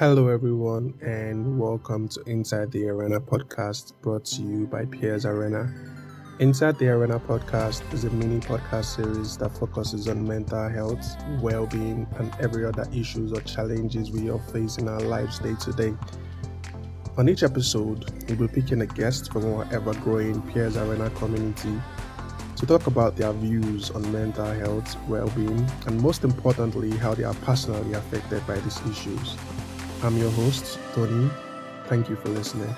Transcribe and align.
Hello, 0.00 0.28
everyone, 0.28 0.94
and 1.02 1.58
welcome 1.58 2.08
to 2.08 2.22
Inside 2.22 2.72
the 2.72 2.88
Arena 2.88 3.20
podcast 3.20 3.92
brought 4.00 4.24
to 4.24 4.40
you 4.40 4.66
by 4.66 4.86
Piers 4.86 5.26
Arena. 5.26 5.70
Inside 6.38 6.78
the 6.78 6.88
Arena 6.88 7.20
podcast 7.20 7.82
is 7.92 8.04
a 8.04 8.10
mini 8.12 8.40
podcast 8.40 8.96
series 8.96 9.36
that 9.36 9.50
focuses 9.58 10.08
on 10.08 10.26
mental 10.26 10.70
health, 10.70 11.06
well 11.42 11.66
being, 11.66 12.06
and 12.18 12.34
every 12.40 12.64
other 12.64 12.88
issues 12.94 13.30
or 13.30 13.42
challenges 13.42 14.10
we 14.10 14.30
all 14.30 14.38
face 14.38 14.78
in 14.78 14.88
our 14.88 15.00
lives 15.00 15.38
day 15.38 15.54
to 15.60 15.72
day. 15.72 15.94
On 17.18 17.28
each 17.28 17.42
episode, 17.42 18.10
we'll 18.26 18.48
be 18.48 18.48
picking 18.48 18.80
a 18.80 18.86
guest 18.86 19.30
from 19.30 19.52
our 19.52 19.68
ever 19.70 19.92
growing 19.96 20.40
Piers 20.50 20.78
Arena 20.78 21.10
community 21.10 21.78
to 22.56 22.64
talk 22.64 22.86
about 22.86 23.16
their 23.16 23.34
views 23.34 23.90
on 23.90 24.10
mental 24.10 24.46
health, 24.46 24.96
well 25.08 25.28
being, 25.36 25.70
and 25.86 26.00
most 26.00 26.24
importantly, 26.24 26.90
how 26.96 27.12
they 27.12 27.24
are 27.24 27.34
personally 27.42 27.92
affected 27.92 28.46
by 28.46 28.58
these 28.60 28.80
issues. 28.90 29.36
I'm 30.02 30.16
your 30.16 30.30
host, 30.30 30.78
Tony. 30.94 31.30
Thank 31.84 32.08
you 32.08 32.16
for 32.16 32.30
listening. 32.30 32.74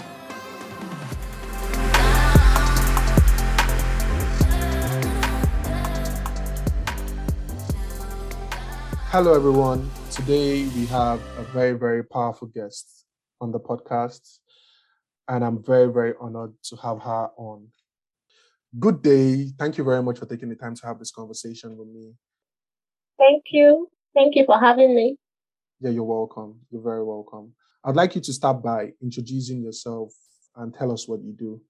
Hello, 9.13 9.35
everyone. 9.35 9.89
Today 10.11 10.65
we 10.65 10.87
have 10.87 11.21
a 11.39 11.45
very, 11.53 11.79
very 11.79 12.03
powerful 12.03 12.49
guest 12.49 13.05
on 13.41 13.53
the 13.53 13.61
podcast, 13.61 14.41
and 15.29 15.45
I'm 15.45 15.63
very, 15.63 15.93
very 15.93 16.15
honored 16.21 16.55
to 16.65 16.77
have 16.77 17.01
her 17.03 17.29
on. 17.37 17.69
Good 18.81 19.01
day. 19.01 19.53
Thank 19.57 19.79
you 19.79 19.85
very 19.85 20.03
much 20.03 20.19
for 20.19 20.27
taking 20.27 20.49
the 20.49 20.57
time 20.57 20.75
to 20.75 20.87
have 20.89 20.99
this 20.99 21.13
conversation 21.13 21.77
with 21.77 21.87
me. 21.87 22.15
Thank 23.17 23.45
you. 23.53 23.89
Thank 24.13 24.35
you 24.35 24.45
for 24.45 24.59
having 24.59 24.97
me. 24.97 25.19
Yeah, 25.83 25.91
you're 25.91 26.05
welcome. 26.05 26.61
You're 26.71 26.81
very 26.81 27.03
welcome. 27.03 27.55
I'd 27.85 27.97
like 27.97 28.15
you 28.15 28.21
to 28.21 28.33
start 28.33 28.63
by 28.63 28.93
introducing 29.03 29.61
yourself 29.61 30.13
and 30.55 30.73
tell 30.73 30.93
us 30.93 31.09
what 31.09 31.21
you 31.25 31.33
do. 31.33 31.61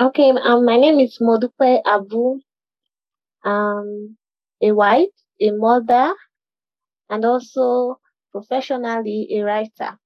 Okay, 0.00 0.30
um, 0.30 0.64
my 0.64 0.76
name 0.76 0.98
is 0.98 1.18
Modupe 1.20 1.82
Abu. 1.86 2.40
Um, 3.44 4.16
a 4.60 4.72
wife, 4.72 5.14
a 5.40 5.52
mother, 5.52 6.14
and 7.10 7.24
also 7.24 8.00
professionally 8.32 9.28
a 9.30 9.42
writer. 9.42 9.96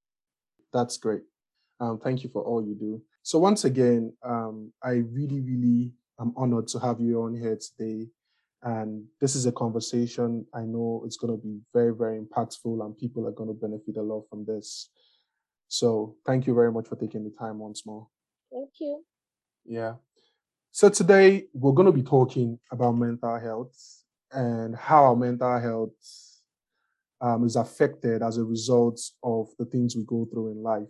That's 0.74 0.98
great. 0.98 1.22
Um, 1.80 1.98
thank 1.98 2.22
you 2.22 2.28
for 2.28 2.42
all 2.42 2.62
you 2.62 2.74
do. 2.74 3.00
So 3.22 3.38
once 3.38 3.64
again, 3.64 4.12
um, 4.22 4.74
I 4.84 5.04
really, 5.10 5.40
really 5.40 5.94
am 6.20 6.34
honored 6.36 6.68
to 6.68 6.80
have 6.80 7.00
you 7.00 7.22
on 7.22 7.34
here 7.34 7.56
today 7.56 8.08
and 8.66 9.04
this 9.20 9.36
is 9.36 9.46
a 9.46 9.52
conversation 9.52 10.44
I 10.52 10.62
know 10.62 11.04
it's 11.06 11.16
going 11.16 11.32
to 11.32 11.40
be 11.40 11.60
very, 11.72 11.94
very 11.94 12.20
impactful 12.20 12.84
and 12.84 12.98
people 12.98 13.26
are 13.28 13.32
going 13.32 13.48
to 13.48 13.54
benefit 13.54 13.96
a 13.96 14.02
lot 14.02 14.24
from 14.28 14.44
this. 14.44 14.90
So 15.68 16.16
thank 16.26 16.48
you 16.48 16.54
very 16.54 16.72
much 16.72 16.88
for 16.88 16.96
taking 16.96 17.22
the 17.22 17.30
time 17.38 17.60
once 17.60 17.86
more. 17.86 18.08
Thank 18.52 18.70
you. 18.80 19.04
Yeah. 19.64 19.94
So 20.72 20.88
today 20.88 21.46
we're 21.54 21.74
going 21.74 21.86
to 21.86 21.92
be 21.92 22.02
talking 22.02 22.58
about 22.72 22.96
mental 22.96 23.38
health 23.38 24.02
and 24.32 24.74
how 24.74 25.04
our 25.04 25.16
mental 25.16 25.60
health 25.60 25.92
um, 27.20 27.44
is 27.44 27.54
affected 27.54 28.20
as 28.20 28.36
a 28.36 28.44
result 28.44 29.00
of 29.22 29.46
the 29.60 29.64
things 29.66 29.94
we 29.94 30.04
go 30.04 30.26
through 30.30 30.50
in 30.50 30.62
life. 30.64 30.88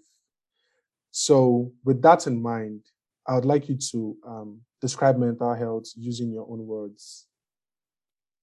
So, 1.11 1.73
with 1.85 2.03
that 2.03 2.27
in 2.27 2.43
mind, 2.43 2.81
I 3.27 3.35
would 3.37 3.45
like 3.45 3.69
you 3.69 3.79
to 3.93 4.17
um, 4.27 4.61
describe 4.81 5.19
mental 5.19 5.55
health 5.55 5.85
using 5.97 6.33
your 6.33 6.47
own 6.51 6.67
words. 6.67 7.27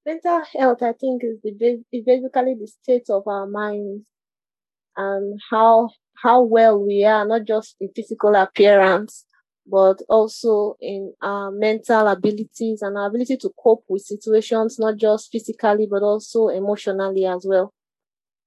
Mental 0.06 0.42
health, 0.58 0.84
I 0.84 0.94
think, 0.94 1.24
is 1.24 1.40
the 1.42 1.84
is 1.92 2.04
basically 2.04 2.56
the 2.60 2.68
state 2.68 3.10
of 3.10 3.28
our 3.28 3.48
minds 3.48 4.04
and 4.98 5.40
how 5.50 5.90
how 6.22 6.44
well 6.44 6.78
we 6.80 7.06
are, 7.06 7.26
not 7.26 7.46
just 7.46 7.76
in 7.80 7.90
physical 7.96 8.36
appearance, 8.36 9.26
but 9.66 10.02
also 10.10 10.76
in 10.82 11.14
our 11.22 11.52
mental 11.52 12.08
abilities 12.08 12.82
and 12.82 12.98
our 12.98 13.08
ability 13.08 13.38
to 13.38 13.52
cope 13.62 13.86
with 13.88 14.02
situations, 14.04 14.78
not 14.78 14.98
just 14.98 15.32
physically, 15.32 15.88
but 15.90 16.04
also 16.04 16.50
emotionally 16.50 17.26
as 17.26 17.46
well. 17.48 17.74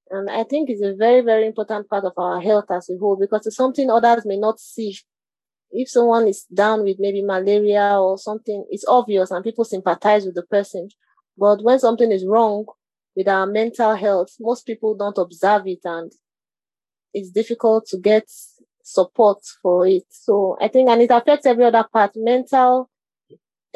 And 0.09 0.29
I 0.29 0.43
think 0.43 0.69
it's 0.69 0.83
a 0.83 0.95
very, 0.95 1.21
very 1.21 1.47
important 1.47 1.89
part 1.89 2.05
of 2.05 2.13
our 2.17 2.39
health 2.39 2.71
as 2.71 2.89
a 2.89 2.97
whole 2.97 3.17
because 3.19 3.45
it's 3.45 3.57
something 3.57 3.89
others 3.89 4.25
may 4.25 4.37
not 4.37 4.59
see. 4.59 4.97
If 5.69 5.89
someone 5.89 6.27
is 6.27 6.43
down 6.45 6.83
with 6.83 6.97
maybe 6.97 7.21
malaria 7.21 7.99
or 7.99 8.17
something, 8.17 8.65
it's 8.69 8.85
obvious 8.87 9.31
and 9.31 9.43
people 9.43 9.65
sympathize 9.65 10.25
with 10.25 10.35
the 10.35 10.43
person. 10.43 10.87
But 11.37 11.63
when 11.63 11.79
something 11.79 12.11
is 12.11 12.25
wrong 12.25 12.65
with 13.15 13.27
our 13.27 13.45
mental 13.45 13.95
health, 13.95 14.29
most 14.39 14.65
people 14.65 14.95
don't 14.95 15.17
observe 15.17 15.67
it 15.67 15.79
and 15.83 16.11
it's 17.13 17.31
difficult 17.31 17.85
to 17.87 17.97
get 17.97 18.25
support 18.83 19.39
for 19.61 19.85
it. 19.87 20.05
So 20.09 20.57
I 20.61 20.67
think, 20.67 20.89
and 20.89 21.01
it 21.01 21.11
affects 21.11 21.45
every 21.45 21.65
other 21.65 21.85
part. 21.91 22.11
Mental, 22.15 22.89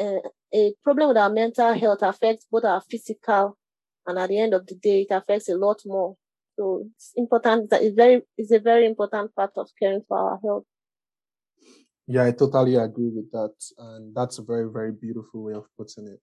uh, 0.00 0.28
a 0.54 0.74
problem 0.82 1.08
with 1.08 1.16
our 1.16 1.30
mental 1.30 1.72
health 1.74 2.02
affects 2.02 2.46
both 2.50 2.64
our 2.64 2.80
physical 2.80 3.56
and 4.06 4.18
at 4.18 4.28
the 4.28 4.38
end 4.38 4.54
of 4.54 4.66
the 4.66 4.74
day, 4.74 5.02
it 5.02 5.14
affects 5.14 5.48
a 5.48 5.54
lot 5.54 5.80
more. 5.86 6.16
So 6.58 6.84
it's 6.94 7.12
important 7.16 7.70
that 7.70 7.82
it's 7.82 7.94
very, 7.94 8.22
it's 8.36 8.50
a 8.50 8.58
very 8.58 8.86
important 8.86 9.34
part 9.34 9.52
of 9.56 9.68
caring 9.78 10.02
for 10.06 10.18
our 10.18 10.40
health. 10.42 10.64
Yeah, 12.06 12.24
I 12.24 12.32
totally 12.32 12.74
agree 12.74 13.10
with 13.14 13.30
that. 13.30 13.54
And 13.78 14.14
that's 14.14 14.38
a 14.38 14.42
very, 14.42 14.70
very 14.70 14.92
beautiful 14.92 15.44
way 15.44 15.54
of 15.54 15.64
putting 15.78 16.08
it 16.08 16.20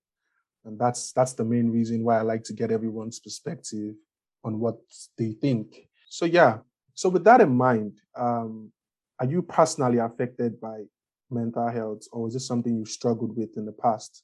and 0.66 0.80
that's 0.80 1.12
that's 1.14 1.34
the 1.34 1.44
main 1.44 1.70
reason 1.70 2.03
why 2.03 2.20
i 2.20 2.22
like 2.22 2.44
to 2.44 2.53
get 2.53 2.72
everyone's 2.72 3.20
perspective 3.20 3.96
on 4.44 4.59
what 4.59 4.78
they 5.18 5.34
think. 5.34 5.88
So 6.09 6.25
yeah. 6.25 6.59
So 6.94 7.09
with 7.09 7.24
that 7.25 7.42
in 7.42 7.56
mind 7.56 8.00
um, 8.16 8.72
are 9.20 9.25
you 9.25 9.42
personally 9.42 9.97
affected 9.97 10.59
by 10.59 10.84
mental 11.30 11.70
health 11.70 12.03
or 12.12 12.28
is 12.28 12.34
this 12.34 12.47
something 12.47 12.75
you've 12.75 12.90
struggled 12.90 13.36
with 13.36 13.58
in 13.58 13.66
the 13.66 13.72
past? 13.72 14.24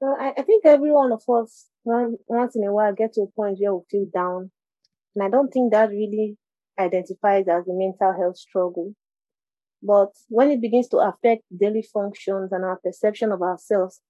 Well 0.00 0.16
i, 0.20 0.32
I 0.36 0.42
think 0.42 0.64
every 0.64 0.92
one 0.92 1.12
of 1.12 1.22
us 1.28 1.66
once 1.84 2.56
in 2.56 2.64
a 2.64 2.72
while 2.72 2.94
get 2.94 3.14
to 3.14 3.22
a 3.22 3.26
point 3.26 3.58
where 3.60 3.74
we 3.74 3.82
feel 3.90 4.06
down. 4.12 4.50
And 5.14 5.24
i 5.24 5.28
don't 5.28 5.52
think 5.52 5.72
that 5.72 5.90
really 5.90 6.36
identifies 6.78 7.46
as 7.48 7.68
a 7.68 7.72
mental 7.72 8.12
health 8.12 8.36
struggle. 8.36 8.94
But 9.82 10.12
when 10.28 10.50
it 10.50 10.60
begins 10.60 10.88
to 10.88 10.98
affect 10.98 11.42
daily 11.56 11.84
functions 11.92 12.52
and 12.52 12.64
our 12.64 12.78
perception 12.82 13.32
of 13.32 13.42
ourselves 13.42 14.00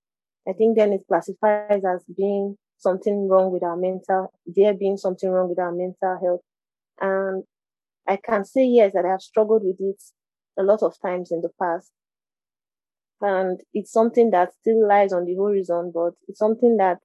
I 0.47 0.53
think 0.53 0.77
then 0.77 0.93
it 0.93 1.05
classifies 1.07 1.83
as 1.85 2.05
being 2.17 2.57
something 2.79 3.29
wrong 3.29 3.53
with 3.53 3.63
our 3.63 3.77
mental, 3.77 4.33
there 4.45 4.75
being 4.75 4.97
something 4.97 5.31
wrong 5.31 5.49
with 5.49 5.59
our 5.59 5.73
mental 5.73 6.19
health. 6.21 6.41
And 7.01 7.45
I 8.09 8.17
can 8.17 8.45
say 8.45 8.65
yes 8.65 8.93
that 8.95 9.05
I 9.05 9.11
have 9.11 9.23
struggled 9.23 9.63
with 9.65 9.77
it 9.81 10.03
a 10.59 10.65
lot 10.65 10.83
of 10.83 11.01
times 11.01 11.31
in 11.31 11.43
the 11.43 11.51
past. 11.61 11.93
And 13.21 13.61
it's 13.73 13.93
something 13.93 14.31
that 14.31 14.53
still 14.61 14.87
lies 14.87 15.13
on 15.13 15.27
the 15.27 15.37
horizon, 15.37 15.93
but 15.95 16.15
it's 16.27 16.41
something 16.41 16.77
that 16.79 16.99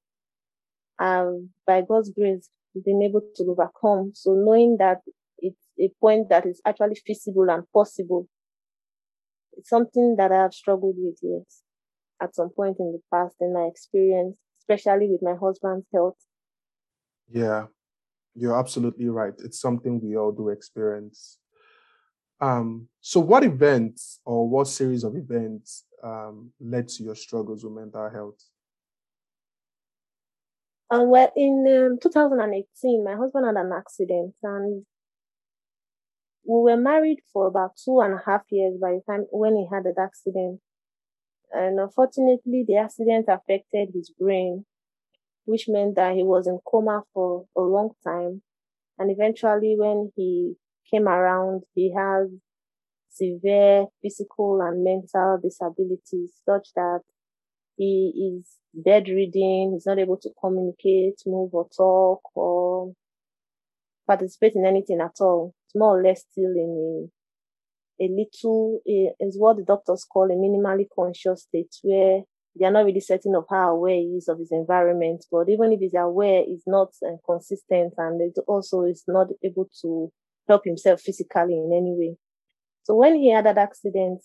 I've, 0.98 1.48
by 1.68 1.82
God's 1.88 2.10
grace, 2.10 2.50
been 2.84 3.04
able 3.04 3.22
to 3.36 3.44
overcome. 3.44 4.14
So 4.16 4.32
knowing 4.32 4.78
that 4.80 5.02
it's 5.38 5.62
a 5.80 5.92
point 6.02 6.30
that 6.30 6.48
is 6.48 6.60
actually 6.66 6.96
feasible 7.06 7.52
and 7.52 7.72
possible, 7.72 8.28
it's 9.54 9.70
something 9.70 10.16
that 10.18 10.32
I 10.32 10.42
have 10.42 10.54
struggled 10.56 10.96
with, 10.98 11.20
yes 11.22 11.62
at 12.22 12.36
some 12.36 12.50
point 12.50 12.78
in 12.80 12.92
the 12.92 13.02
past 13.14 13.36
in 13.40 13.54
my 13.54 13.68
experience, 13.72 14.38
especially 14.62 15.08
with 15.10 15.22
my 15.22 15.36
husband's 15.40 15.88
health. 15.94 16.18
Yeah, 17.30 17.66
you're 18.36 18.58
absolutely 18.58 19.10
right. 19.10 19.34
It's 19.40 19.60
something 19.60 20.00
we 20.00 20.16
all 20.16 20.32
do 20.32 20.50
experience. 20.50 21.38
Um, 22.40 22.88
so, 23.02 23.20
what 23.20 23.44
events 23.44 24.20
or 24.26 24.48
what 24.48 24.68
series 24.68 25.04
of 25.04 25.16
events 25.16 25.86
um, 26.04 26.52
led 26.60 26.88
to 26.90 27.04
your 27.04 27.16
struggles 27.16 27.64
with 27.64 27.74
mental 27.74 28.10
health? 28.10 28.44
Uh, 30.90 31.04
well, 31.04 31.32
in 31.36 31.66
um, 31.92 32.00
2018, 32.02 33.04
my 33.04 33.16
husband 33.16 33.46
had 33.46 33.56
an 33.56 33.72
accident, 33.76 34.34
and 34.44 34.86
we 36.48 36.62
were 36.62 36.78
married 36.78 37.20
for 37.34 37.48
about 37.48 37.72
two 37.84 38.00
and 38.00 38.14
a 38.14 38.22
half 38.26 38.44
years 38.52 38.76
by 38.80 38.92
the 38.92 39.02
time 39.10 39.26
when 39.32 39.56
he 39.56 39.68
had 39.70 39.84
that 39.84 40.02
accident. 40.02 40.62
And 41.52 41.80
unfortunately, 41.80 42.66
the 42.68 42.78
accident 42.78 43.28
affected 43.30 43.90
his 43.94 44.10
brain, 44.10 44.66
which 45.46 45.68
meant 45.68 45.96
that 45.96 46.16
he 46.16 46.24
was 46.24 46.48
in 46.48 46.60
coma 46.66 47.04
for 47.14 47.46
a 47.56 47.62
long 47.62 47.92
time. 48.04 48.42
And 49.00 49.12
eventually, 49.12 49.76
when 49.78 50.12
he 50.16 50.56
came 50.92 51.08
around, 51.08 51.64
he 51.74 51.94
has 51.96 52.30
severe 53.10 53.86
physical 54.02 54.62
and 54.62 54.84
mental 54.84 55.40
disabilities 55.42 56.34
such 56.46 56.70
that 56.76 57.02
he 57.76 58.36
is 58.38 58.58
bedridden, 58.74 59.74
he's 59.74 59.86
not 59.86 60.00
able 60.00 60.18
to 60.18 60.30
communicate, 60.40 61.22
move 61.26 61.54
or 61.54 61.68
talk 61.76 62.22
or 62.36 62.94
participate 64.06 64.56
in 64.56 64.66
anything 64.66 65.00
at 65.02 65.16
all. 65.20 65.54
It's 65.66 65.76
more 65.76 66.00
or 66.00 66.04
less 66.04 66.26
still 66.30 66.52
in 66.52 67.12
a 68.00 68.08
little 68.10 68.80
is 68.86 69.38
what 69.38 69.58
the 69.58 69.64
doctors 69.64 70.06
call 70.06 70.26
a 70.26 70.36
minimally 70.36 70.86
conscious 70.96 71.44
state 71.44 71.76
where 71.84 72.22
they 72.60 72.66
are 72.66 72.72
not 72.72 72.86
really 72.86 73.00
certain 73.00 73.36
of 73.36 73.46
how 73.50 73.72
aware 73.72 73.96
he 73.96 74.16
is 74.18 74.28
of 74.28 74.40
his 74.40 74.52
environment. 74.52 75.26
But 75.32 75.50
even 75.50 75.74
if 75.74 75.80
he's 75.80 75.94
aware, 75.96 76.44
he's 76.46 76.64
not 76.66 76.90
uh, 77.06 77.18
consistent 77.26 77.94
and 77.98 78.22
it 78.22 78.40
also 78.48 78.84
is 78.84 79.04
not 79.08 79.28
able 79.44 79.70
to 79.82 80.12
help 80.48 80.64
himself 80.66 81.02
physically 81.02 81.54
in 81.54 81.72
any 81.74 81.94
way. 81.96 82.18
So 82.84 82.96
when 82.96 83.16
he 83.16 83.32
had 83.32 83.46
that 83.46 83.58
accident, 83.58 84.24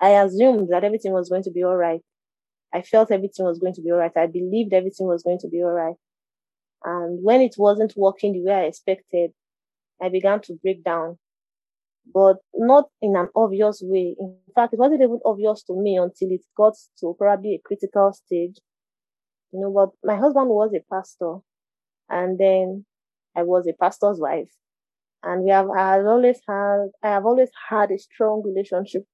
I 0.00 0.10
assumed 0.10 0.68
that 0.70 0.84
everything 0.84 1.12
was 1.12 1.28
going 1.28 1.42
to 1.42 1.50
be 1.50 1.64
all 1.64 1.76
right. 1.76 2.00
I 2.72 2.82
felt 2.82 3.10
everything 3.10 3.46
was 3.46 3.58
going 3.58 3.74
to 3.74 3.82
be 3.82 3.90
all 3.90 3.98
right. 3.98 4.12
I 4.16 4.26
believed 4.26 4.72
everything 4.72 5.06
was 5.06 5.22
going 5.22 5.38
to 5.40 5.48
be 5.48 5.62
all 5.62 5.70
right. 5.70 5.96
And 6.84 7.22
when 7.24 7.40
it 7.40 7.56
wasn't 7.58 7.94
working 7.96 8.32
the 8.32 8.44
way 8.44 8.52
I 8.52 8.64
expected, 8.64 9.32
I 10.00 10.08
began 10.08 10.40
to 10.42 10.54
break 10.62 10.84
down, 10.84 11.18
but 12.12 12.36
not 12.54 12.86
in 13.02 13.16
an 13.16 13.28
obvious 13.34 13.80
way. 13.82 14.16
In 14.18 14.36
fact, 14.54 14.72
it 14.72 14.78
wasn't 14.78 15.02
even 15.02 15.20
obvious 15.24 15.62
to 15.64 15.74
me 15.74 15.96
until 15.96 16.30
it 16.30 16.44
got 16.56 16.74
to 17.00 17.14
probably 17.18 17.54
a 17.54 17.60
critical 17.64 18.12
stage. 18.12 18.56
You 19.52 19.60
know, 19.60 19.70
but 19.70 19.90
my 20.04 20.18
husband 20.18 20.48
was 20.48 20.72
a 20.74 20.84
pastor, 20.92 21.36
and 22.08 22.38
then 22.38 22.84
I 23.36 23.42
was 23.42 23.66
a 23.66 23.72
pastor's 23.72 24.18
wife, 24.18 24.50
and 25.22 25.44
we 25.44 25.50
have 25.50 25.70
I 25.70 25.96
have 25.96 26.06
always 26.06 26.40
had 26.46 26.88
I 27.02 27.08
have 27.08 27.24
always 27.26 27.50
had 27.68 27.90
a 27.90 27.98
strong 27.98 28.42
relationship 28.44 29.04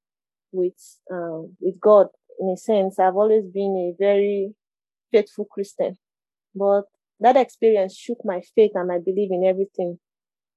with 0.52 0.74
um, 1.10 1.56
with 1.60 1.80
God. 1.80 2.08
In 2.40 2.48
a 2.48 2.56
sense, 2.56 2.98
I've 2.98 3.16
always 3.16 3.44
been 3.46 3.76
a 3.76 4.02
very 4.02 4.54
faithful 5.12 5.44
Christian, 5.44 5.96
but 6.54 6.84
that 7.20 7.36
experience 7.36 7.96
shook 7.96 8.18
my 8.24 8.42
faith 8.56 8.72
and 8.74 8.88
my 8.88 8.98
belief 8.98 9.30
in 9.30 9.44
everything. 9.44 10.00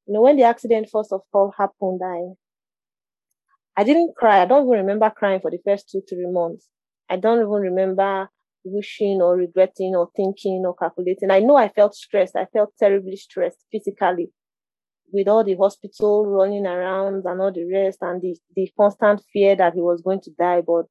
You 0.07 0.13
know, 0.15 0.21
when 0.21 0.38
the 0.38 0.44
accident 0.44 0.89
first 0.89 1.13
of 1.13 1.21
all 1.31 1.51
happened, 1.56 2.01
I 2.04 2.33
I 3.75 3.83
didn't 3.83 4.15
cry. 4.15 4.42
I 4.42 4.45
don't 4.45 4.65
even 4.65 4.80
remember 4.80 5.09
crying 5.09 5.39
for 5.39 5.51
the 5.51 5.59
first 5.63 5.89
two, 5.89 6.01
three 6.01 6.25
months. 6.30 6.68
I 7.09 7.18
don't 7.18 7.39
even 7.39 7.51
remember 7.51 8.30
wishing 8.63 9.21
or 9.21 9.36
regretting 9.38 9.95
or 9.95 10.09
thinking 10.15 10.63
or 10.65 10.75
calculating. 10.75 11.31
I 11.31 11.39
know 11.39 11.56
I 11.56 11.69
felt 11.69 11.95
stressed. 11.95 12.36
I 12.36 12.45
felt 12.45 12.74
terribly 12.80 13.15
stressed 13.15 13.65
physically 13.71 14.31
with 15.13 15.27
all 15.27 15.44
the 15.44 15.56
hospital 15.56 16.25
running 16.27 16.68
around 16.68 17.25
and 17.25 17.42
all 17.42 17.51
the 17.51 17.65
rest 17.71 18.00
and 18.01 18.21
the, 18.21 18.38
the 18.56 18.71
constant 18.77 19.24
fear 19.33 19.56
that 19.56 19.75
he 19.75 19.81
was 19.81 20.01
going 20.01 20.21
to 20.21 20.31
die. 20.31 20.62
But 20.62 20.86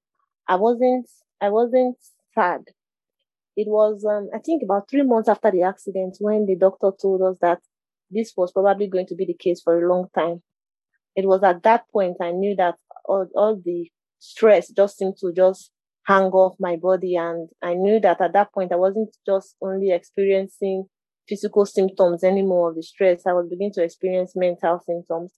I 0.49 0.57
wasn't, 0.57 1.09
I 1.41 1.51
wasn't 1.51 1.99
sad. 2.35 2.63
It 3.57 3.69
was, 3.69 4.05
um, 4.05 4.29
I 4.35 4.39
think 4.39 4.63
about 4.63 4.89
three 4.89 5.03
months 5.03 5.29
after 5.29 5.51
the 5.51 5.63
accident 5.63 6.17
when 6.21 6.47
the 6.47 6.57
doctor 6.57 6.93
told 7.01 7.23
us 7.23 7.39
that 7.41 7.61
this 8.11 8.33
was 8.37 8.53
probably 8.53 8.87
going 8.87 9.07
to 9.07 9.15
be 9.15 9.27
the 9.27 9.35
case 9.35 9.61
for 9.63 9.83
a 9.83 9.89
long 9.89 10.07
time. 10.15 10.43
It 11.15 11.27
was 11.27 11.43
at 11.43 11.63
that 11.63 11.85
point 11.93 12.17
I 12.21 12.31
knew 12.33 12.55
that 12.57 12.77
all, 13.05 13.27
all 13.35 13.61
the 13.63 13.91
stress 14.19 14.69
just 14.71 14.99
seemed 14.99 15.17
to 15.21 15.33
just 15.33 15.71
hang 16.07 16.25
off 16.25 16.57
my 16.61 16.77
body. 16.77 17.17
And 17.17 17.49
I 17.63 17.75
knew 17.75 18.01
that 18.01 18.21
at 18.21 18.33
that 18.35 18.53
point 18.53 18.73
I 18.73 18.77
wasn't 18.77 19.17
just 19.27 19.57
only 19.63 19.91
experiencing 19.91 20.87
physical 21.29 21.67
symptoms 21.67 22.23
anymore 22.23 22.71
of 22.71 22.77
the 22.77 22.83
stress. 22.83 23.27
I 23.27 23.33
was 23.33 23.49
beginning 23.49 23.73
to 23.75 23.83
experience 23.83 24.33
mental 24.37 24.81
symptoms. 24.87 25.33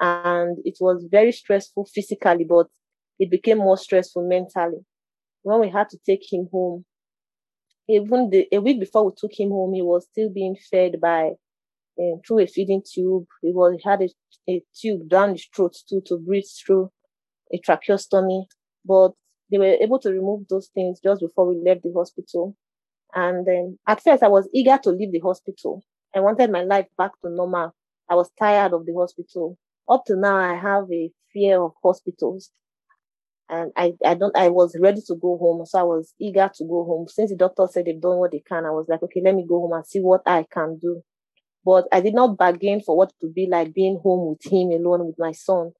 And 0.00 0.58
it 0.64 0.78
was 0.80 1.06
very 1.10 1.32
stressful 1.32 1.86
physically, 1.92 2.44
but 2.44 2.66
it 3.18 3.30
became 3.30 3.58
more 3.58 3.76
stressful 3.76 4.26
mentally. 4.28 4.84
When 5.42 5.60
we 5.60 5.70
had 5.70 5.88
to 5.90 5.98
take 6.04 6.32
him 6.32 6.48
home, 6.52 6.84
even 7.88 8.30
the, 8.30 8.46
a 8.52 8.60
week 8.60 8.80
before 8.80 9.06
we 9.06 9.12
took 9.16 9.38
him 9.38 9.50
home, 9.50 9.74
he 9.74 9.82
was 9.82 10.06
still 10.10 10.30
being 10.30 10.56
fed 10.70 11.00
by 11.00 11.32
um, 12.00 12.20
through 12.26 12.40
a 12.40 12.46
feeding 12.46 12.82
tube. 12.82 13.26
He 13.42 13.52
was 13.52 13.78
had 13.84 14.02
a, 14.02 14.08
a 14.48 14.62
tube 14.74 15.08
down 15.08 15.32
his 15.32 15.46
throat 15.54 15.76
too 15.88 16.02
to 16.06 16.18
breathe 16.18 16.44
through 16.64 16.90
a 17.52 17.60
tracheostomy. 17.60 18.44
But 18.84 19.12
they 19.50 19.58
were 19.58 19.76
able 19.80 19.98
to 20.00 20.10
remove 20.10 20.48
those 20.48 20.68
things 20.74 21.00
just 21.02 21.20
before 21.20 21.48
we 21.48 21.60
left 21.64 21.82
the 21.82 21.92
hospital. 21.94 22.56
And 23.14 23.46
then 23.46 23.78
at 23.86 24.02
first 24.02 24.22
I 24.22 24.28
was 24.28 24.48
eager 24.52 24.78
to 24.82 24.90
leave 24.90 25.12
the 25.12 25.20
hospital. 25.20 25.82
I 26.14 26.20
wanted 26.20 26.50
my 26.50 26.62
life 26.62 26.86
back 26.96 27.12
to 27.22 27.30
normal. 27.30 27.74
I 28.10 28.14
was 28.14 28.30
tired 28.38 28.72
of 28.72 28.86
the 28.86 28.94
hospital. 28.94 29.58
Up 29.88 30.04
to 30.06 30.16
now, 30.16 30.36
I 30.36 30.54
have 30.54 30.84
a 30.92 31.10
fear 31.32 31.62
of 31.62 31.72
hospitals. 31.82 32.50
And 33.50 33.72
I, 33.76 33.94
I 34.04 34.14
don't, 34.14 34.36
I 34.36 34.48
was 34.48 34.76
ready 34.78 35.00
to 35.06 35.14
go 35.14 35.38
home. 35.38 35.64
So 35.64 35.78
I 35.78 35.82
was 35.82 36.12
eager 36.20 36.50
to 36.54 36.64
go 36.64 36.84
home. 36.84 37.06
Since 37.08 37.30
the 37.30 37.36
doctor 37.36 37.66
said 37.70 37.86
they've 37.86 38.00
done 38.00 38.18
what 38.18 38.32
they 38.32 38.42
can, 38.46 38.66
I 38.66 38.70
was 38.70 38.86
like, 38.88 39.02
okay, 39.02 39.22
let 39.24 39.34
me 39.34 39.46
go 39.48 39.60
home 39.60 39.72
and 39.72 39.86
see 39.86 40.00
what 40.00 40.22
I 40.26 40.46
can 40.50 40.78
do. 40.78 41.02
But 41.64 41.86
I 41.92 42.00
did 42.00 42.14
not 42.14 42.36
bargain 42.36 42.80
for 42.80 42.96
what 42.96 43.10
it 43.10 43.26
would 43.26 43.34
be 43.34 43.46
like 43.50 43.74
being 43.74 44.00
home 44.02 44.30
with 44.30 44.52
him 44.52 44.70
alone 44.70 45.06
with 45.06 45.18
my 45.18 45.32
son. 45.32 45.72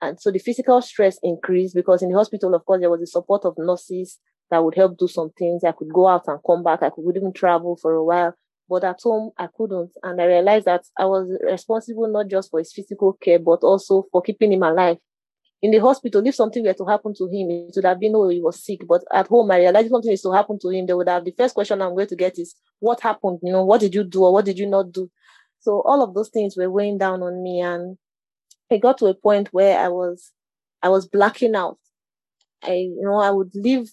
And 0.00 0.20
so 0.20 0.30
the 0.30 0.38
physical 0.38 0.82
stress 0.82 1.18
increased 1.22 1.74
because 1.74 2.02
in 2.02 2.10
the 2.10 2.16
hospital, 2.18 2.54
of 2.54 2.64
course, 2.64 2.80
there 2.80 2.90
was 2.90 3.00
the 3.00 3.06
support 3.06 3.44
of 3.44 3.54
nurses 3.56 4.18
that 4.50 4.62
would 4.62 4.74
help 4.74 4.98
do 4.98 5.06
some 5.08 5.30
things. 5.38 5.64
I 5.64 5.72
could 5.72 5.92
go 5.92 6.08
out 6.08 6.26
and 6.26 6.40
come 6.44 6.62
back. 6.62 6.82
I 6.82 6.90
could 6.90 7.16
even 7.16 7.32
travel 7.32 7.76
for 7.76 7.92
a 7.92 8.04
while. 8.04 8.34
But 8.68 8.84
at 8.84 9.00
home, 9.02 9.30
I 9.38 9.48
couldn't. 9.56 9.92
And 10.02 10.20
I 10.20 10.24
realized 10.24 10.66
that 10.66 10.84
I 10.98 11.04
was 11.04 11.28
responsible 11.42 12.08
not 12.08 12.28
just 12.28 12.50
for 12.50 12.58
his 12.58 12.72
physical 12.72 13.12
care, 13.14 13.38
but 13.38 13.62
also 13.62 14.06
for 14.10 14.22
keeping 14.22 14.52
him 14.52 14.62
alive. 14.62 14.98
In 15.62 15.70
the 15.70 15.78
hospital, 15.78 16.26
if 16.26 16.34
something 16.34 16.64
were 16.64 16.74
to 16.74 16.84
happen 16.84 17.14
to 17.14 17.26
him, 17.26 17.50
it 17.50 17.72
would 17.76 17.84
have 17.84 18.00
been, 18.00 18.16
oh, 18.16 18.28
he 18.28 18.40
was 18.40 18.64
sick. 18.64 18.80
But 18.86 19.04
at 19.12 19.28
home, 19.28 19.48
I 19.52 19.58
realized 19.58 19.90
something 19.90 20.10
is 20.10 20.22
to 20.22 20.32
happen 20.32 20.58
to 20.58 20.68
him, 20.70 20.86
they 20.86 20.92
would 20.94 21.08
have 21.08 21.24
the 21.24 21.34
first 21.38 21.54
question 21.54 21.80
I'm 21.80 21.94
going 21.94 22.08
to 22.08 22.16
get 22.16 22.36
is, 22.38 22.56
what 22.80 23.00
happened? 23.00 23.38
You 23.42 23.52
know, 23.52 23.64
what 23.64 23.80
did 23.80 23.94
you 23.94 24.02
do 24.02 24.24
or 24.24 24.32
what 24.32 24.44
did 24.44 24.58
you 24.58 24.66
not 24.66 24.90
do? 24.90 25.08
So 25.60 25.80
all 25.82 26.02
of 26.02 26.14
those 26.14 26.30
things 26.30 26.56
were 26.56 26.68
weighing 26.68 26.98
down 26.98 27.22
on 27.22 27.40
me. 27.44 27.60
And 27.60 27.96
it 28.70 28.82
got 28.82 28.98
to 28.98 29.06
a 29.06 29.14
point 29.14 29.50
where 29.52 29.78
I 29.78 29.88
was, 29.88 30.32
I 30.82 30.88
was 30.88 31.06
blacking 31.06 31.54
out. 31.54 31.78
I, 32.64 32.72
you 32.72 33.02
know, 33.02 33.20
I 33.20 33.30
would 33.30 33.52
leave, 33.54 33.88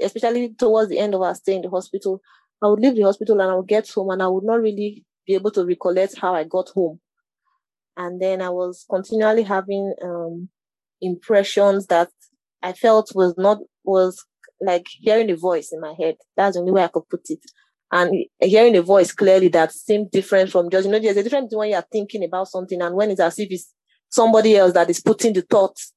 especially 0.00 0.54
towards 0.54 0.88
the 0.88 0.98
end 0.98 1.14
of 1.14 1.20
our 1.20 1.34
stay 1.34 1.56
in 1.56 1.62
the 1.62 1.68
hospital. 1.68 2.22
I 2.62 2.68
would 2.68 2.80
leave 2.80 2.96
the 2.96 3.02
hospital 3.02 3.38
and 3.38 3.50
I 3.50 3.54
would 3.54 3.68
get 3.68 3.90
home 3.90 4.10
and 4.10 4.22
I 4.22 4.28
would 4.28 4.44
not 4.44 4.60
really 4.60 5.04
be 5.26 5.34
able 5.34 5.50
to 5.50 5.66
recollect 5.66 6.18
how 6.18 6.34
I 6.34 6.44
got 6.44 6.70
home. 6.70 7.00
And 7.98 8.20
then 8.20 8.40
I 8.40 8.48
was 8.48 8.86
continually 8.88 9.42
having 9.42 9.94
um, 10.02 10.48
impressions 11.00 11.86
that 11.86 12.10
I 12.62 12.72
felt 12.72 13.12
was 13.14 13.34
not 13.36 13.58
was 13.84 14.24
like 14.60 14.86
hearing 15.00 15.30
a 15.30 15.36
voice 15.36 15.70
in 15.72 15.80
my 15.80 15.94
head. 15.98 16.16
That's 16.36 16.54
the 16.56 16.60
only 16.60 16.72
way 16.72 16.84
I 16.84 16.88
could 16.88 17.08
put 17.08 17.28
it 17.28 17.40
and 17.92 18.24
hearing 18.40 18.76
a 18.76 18.82
voice 18.82 19.12
clearly 19.12 19.48
that 19.48 19.72
seemed 19.72 20.10
different 20.10 20.50
from 20.50 20.70
just, 20.70 20.86
you 20.86 20.92
know, 20.92 20.98
there's 20.98 21.16
a 21.16 21.22
difference 21.22 21.54
when 21.54 21.70
you're 21.70 21.84
thinking 21.92 22.24
about 22.24 22.48
something 22.48 22.80
and 22.82 22.94
when 22.94 23.10
it's 23.10 23.20
as 23.20 23.38
if 23.38 23.50
it's 23.50 23.72
somebody 24.08 24.56
else 24.56 24.72
that 24.72 24.90
is 24.90 25.00
putting 25.00 25.32
the 25.32 25.42
thoughts 25.42 25.92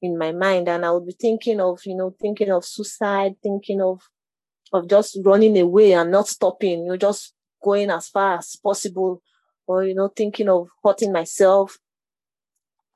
in 0.00 0.16
my 0.16 0.32
mind. 0.32 0.68
And 0.68 0.84
I 0.84 0.92
would 0.92 1.06
be 1.06 1.16
thinking 1.20 1.60
of, 1.60 1.80
you 1.84 1.96
know, 1.96 2.14
thinking 2.20 2.50
of 2.50 2.64
suicide, 2.64 3.34
thinking 3.42 3.80
of, 3.80 4.00
of 4.72 4.88
just 4.88 5.18
running 5.24 5.58
away 5.58 5.92
and 5.92 6.12
not 6.12 6.28
stopping, 6.28 6.84
you 6.84 6.90
know, 6.90 6.96
just 6.96 7.34
going 7.62 7.90
as 7.90 8.08
far 8.08 8.38
as 8.38 8.56
possible 8.62 9.20
or, 9.66 9.84
you 9.84 9.94
know, 9.94 10.08
thinking 10.08 10.48
of 10.48 10.68
hurting 10.84 11.12
myself. 11.12 11.78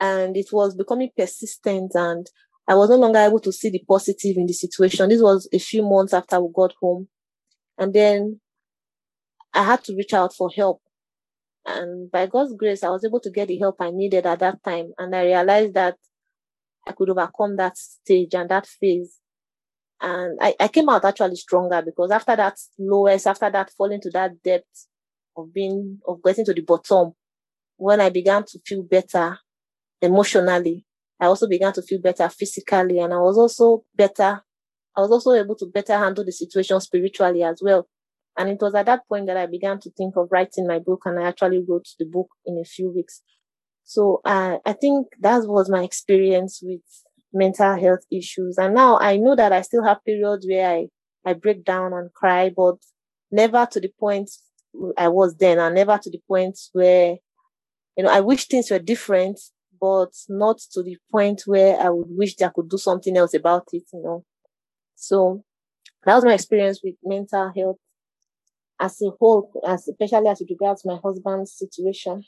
And 0.00 0.36
it 0.36 0.46
was 0.52 0.74
becoming 0.74 1.10
persistent 1.16 1.92
and 1.94 2.26
I 2.68 2.74
was 2.74 2.90
no 2.90 2.96
longer 2.96 3.18
able 3.18 3.40
to 3.40 3.50
see 3.50 3.70
the 3.70 3.82
positive 3.88 4.36
in 4.36 4.46
the 4.46 4.52
situation. 4.52 5.08
This 5.08 5.22
was 5.22 5.48
a 5.52 5.58
few 5.58 5.82
months 5.82 6.12
after 6.12 6.38
we 6.38 6.52
got 6.54 6.74
home. 6.78 7.08
And 7.78 7.94
then 7.94 8.40
I 9.54 9.64
had 9.64 9.82
to 9.84 9.96
reach 9.96 10.12
out 10.12 10.34
for 10.34 10.50
help. 10.54 10.82
And 11.64 12.10
by 12.10 12.26
God's 12.26 12.54
grace, 12.54 12.84
I 12.84 12.90
was 12.90 13.06
able 13.06 13.20
to 13.20 13.30
get 13.30 13.48
the 13.48 13.58
help 13.58 13.76
I 13.80 13.90
needed 13.90 14.26
at 14.26 14.40
that 14.40 14.62
time. 14.62 14.92
And 14.98 15.16
I 15.16 15.24
realized 15.24 15.74
that 15.74 15.96
I 16.86 16.92
could 16.92 17.08
overcome 17.08 17.56
that 17.56 17.78
stage 17.78 18.34
and 18.34 18.50
that 18.50 18.66
phase. 18.66 19.18
And 20.02 20.38
I, 20.40 20.54
I 20.60 20.68
came 20.68 20.90
out 20.90 21.06
actually 21.06 21.36
stronger 21.36 21.82
because 21.82 22.10
after 22.10 22.36
that 22.36 22.58
lowest, 22.78 23.26
after 23.26 23.50
that 23.50 23.70
falling 23.78 24.00
to 24.02 24.10
that 24.10 24.42
depth 24.42 24.88
of 25.38 25.54
being, 25.54 26.00
of 26.06 26.22
getting 26.22 26.44
to 26.44 26.52
the 26.52 26.60
bottom, 26.60 27.12
when 27.76 28.00
I 28.00 28.10
began 28.10 28.44
to 28.44 28.58
feel 28.66 28.82
better 28.82 29.38
emotionally, 30.00 30.84
I 31.20 31.26
also 31.26 31.48
began 31.48 31.72
to 31.74 31.82
feel 31.82 32.00
better 32.00 32.28
physically. 32.28 32.98
And 33.00 33.12
I 33.12 33.18
was 33.18 33.38
also 33.38 33.84
better 33.94 34.42
I 34.96 35.00
was 35.00 35.12
also 35.12 35.32
able 35.32 35.54
to 35.56 35.66
better 35.66 35.96
handle 35.96 36.24
the 36.24 36.32
situation 36.32 36.80
spiritually 36.80 37.44
as 37.44 37.60
well. 37.62 37.86
And 38.36 38.48
it 38.48 38.58
was 38.60 38.74
at 38.74 38.86
that 38.86 39.06
point 39.08 39.26
that 39.26 39.36
I 39.36 39.46
began 39.46 39.78
to 39.80 39.90
think 39.90 40.16
of 40.16 40.26
writing 40.32 40.66
my 40.66 40.80
book, 40.80 41.02
and 41.04 41.20
I 41.20 41.28
actually 41.28 41.64
wrote 41.68 41.86
the 42.00 42.04
book 42.04 42.28
in 42.44 42.58
a 42.58 42.64
few 42.64 42.90
weeks. 42.92 43.22
So 43.84 44.20
uh, 44.24 44.58
I 44.66 44.72
think 44.72 45.06
that 45.20 45.44
was 45.44 45.70
my 45.70 45.84
experience 45.84 46.60
with 46.62 46.80
mental 47.32 47.76
health 47.78 48.00
issues. 48.10 48.58
And 48.58 48.74
now 48.74 48.98
I 48.98 49.18
know 49.18 49.36
that 49.36 49.52
I 49.52 49.62
still 49.62 49.84
have 49.84 50.04
periods 50.04 50.46
where 50.48 50.68
I, 50.68 50.86
I 51.24 51.34
break 51.34 51.64
down 51.64 51.92
and 51.92 52.12
cry, 52.12 52.50
but 52.54 52.76
never 53.30 53.66
to 53.70 53.80
the 53.80 53.92
point 54.00 54.30
I 54.96 55.08
was 55.08 55.36
then, 55.36 55.60
and 55.60 55.76
never 55.76 55.96
to 55.96 56.10
the 56.10 56.20
point 56.26 56.58
where, 56.72 57.16
you 57.96 58.04
know, 58.04 58.10
I 58.10 58.20
wish 58.20 58.46
things 58.46 58.70
were 58.70 58.80
different, 58.80 59.40
but 59.80 60.12
not 60.28 60.58
to 60.72 60.82
the 60.82 60.96
point 61.10 61.42
where 61.46 61.78
I 61.80 61.90
would 61.90 62.08
wish 62.10 62.40
I 62.42 62.48
could 62.48 62.68
do 62.68 62.78
something 62.78 63.16
else 63.16 63.34
about 63.34 63.68
it, 63.72 63.84
you 63.92 64.02
know. 64.02 64.24
So 64.96 65.44
that 66.04 66.14
was 66.16 66.24
my 66.24 66.34
experience 66.34 66.80
with 66.82 66.96
mental 67.04 67.52
health 67.56 67.78
as 68.80 69.00
a 69.02 69.10
whole, 69.18 69.50
as 69.66 69.88
especially 69.88 70.28
as 70.28 70.40
it 70.40 70.48
regards 70.50 70.84
my 70.84 70.98
husband's 71.02 71.52
situation. 71.52 72.24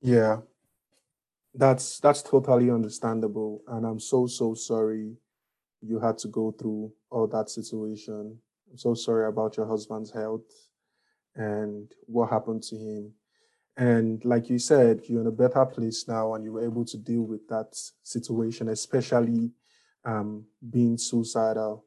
Yeah, 0.00 0.40
that's 1.54 1.98
that's 2.00 2.22
totally 2.22 2.70
understandable, 2.70 3.62
and 3.68 3.86
I'm 3.86 4.00
so 4.00 4.26
so 4.26 4.54
sorry 4.54 5.16
you 5.82 6.00
had 6.00 6.18
to 6.18 6.28
go 6.28 6.52
through 6.52 6.92
all 7.10 7.26
that 7.28 7.50
situation. 7.50 8.38
I'm 8.70 8.78
so 8.78 8.94
sorry 8.94 9.28
about 9.28 9.56
your 9.56 9.66
husband's 9.66 10.12
health 10.12 10.50
and 11.36 11.90
what 12.06 12.30
happened 12.30 12.62
to 12.64 12.76
him. 12.76 13.12
And 13.76 14.24
like 14.24 14.48
you 14.48 14.58
said, 14.58 15.02
you're 15.04 15.20
in 15.20 15.26
a 15.26 15.30
better 15.30 15.64
place 15.66 16.08
now 16.08 16.34
and 16.34 16.44
you 16.44 16.52
were 16.52 16.64
able 16.64 16.84
to 16.86 16.96
deal 16.96 17.22
with 17.22 17.46
that 17.48 17.76
situation, 18.02 18.68
especially 18.70 19.50
um, 20.04 20.46
being 20.70 20.96
suicidal. 20.96 21.84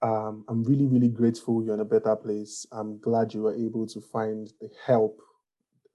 Um, 0.00 0.44
I'm 0.48 0.62
really, 0.62 0.86
really 0.86 1.08
grateful 1.08 1.64
you're 1.64 1.74
in 1.74 1.80
a 1.80 1.84
better 1.84 2.14
place. 2.14 2.66
I'm 2.70 3.00
glad 3.00 3.34
you 3.34 3.42
were 3.42 3.54
able 3.54 3.86
to 3.88 4.00
find 4.00 4.48
the 4.60 4.70
help 4.86 5.20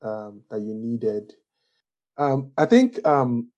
um, 0.02 0.42
that 0.50 0.60
you 0.60 0.74
needed. 0.74 1.32
Um, 2.18 2.52
I 2.58 2.66
think 2.66 3.06
um, 3.08 3.50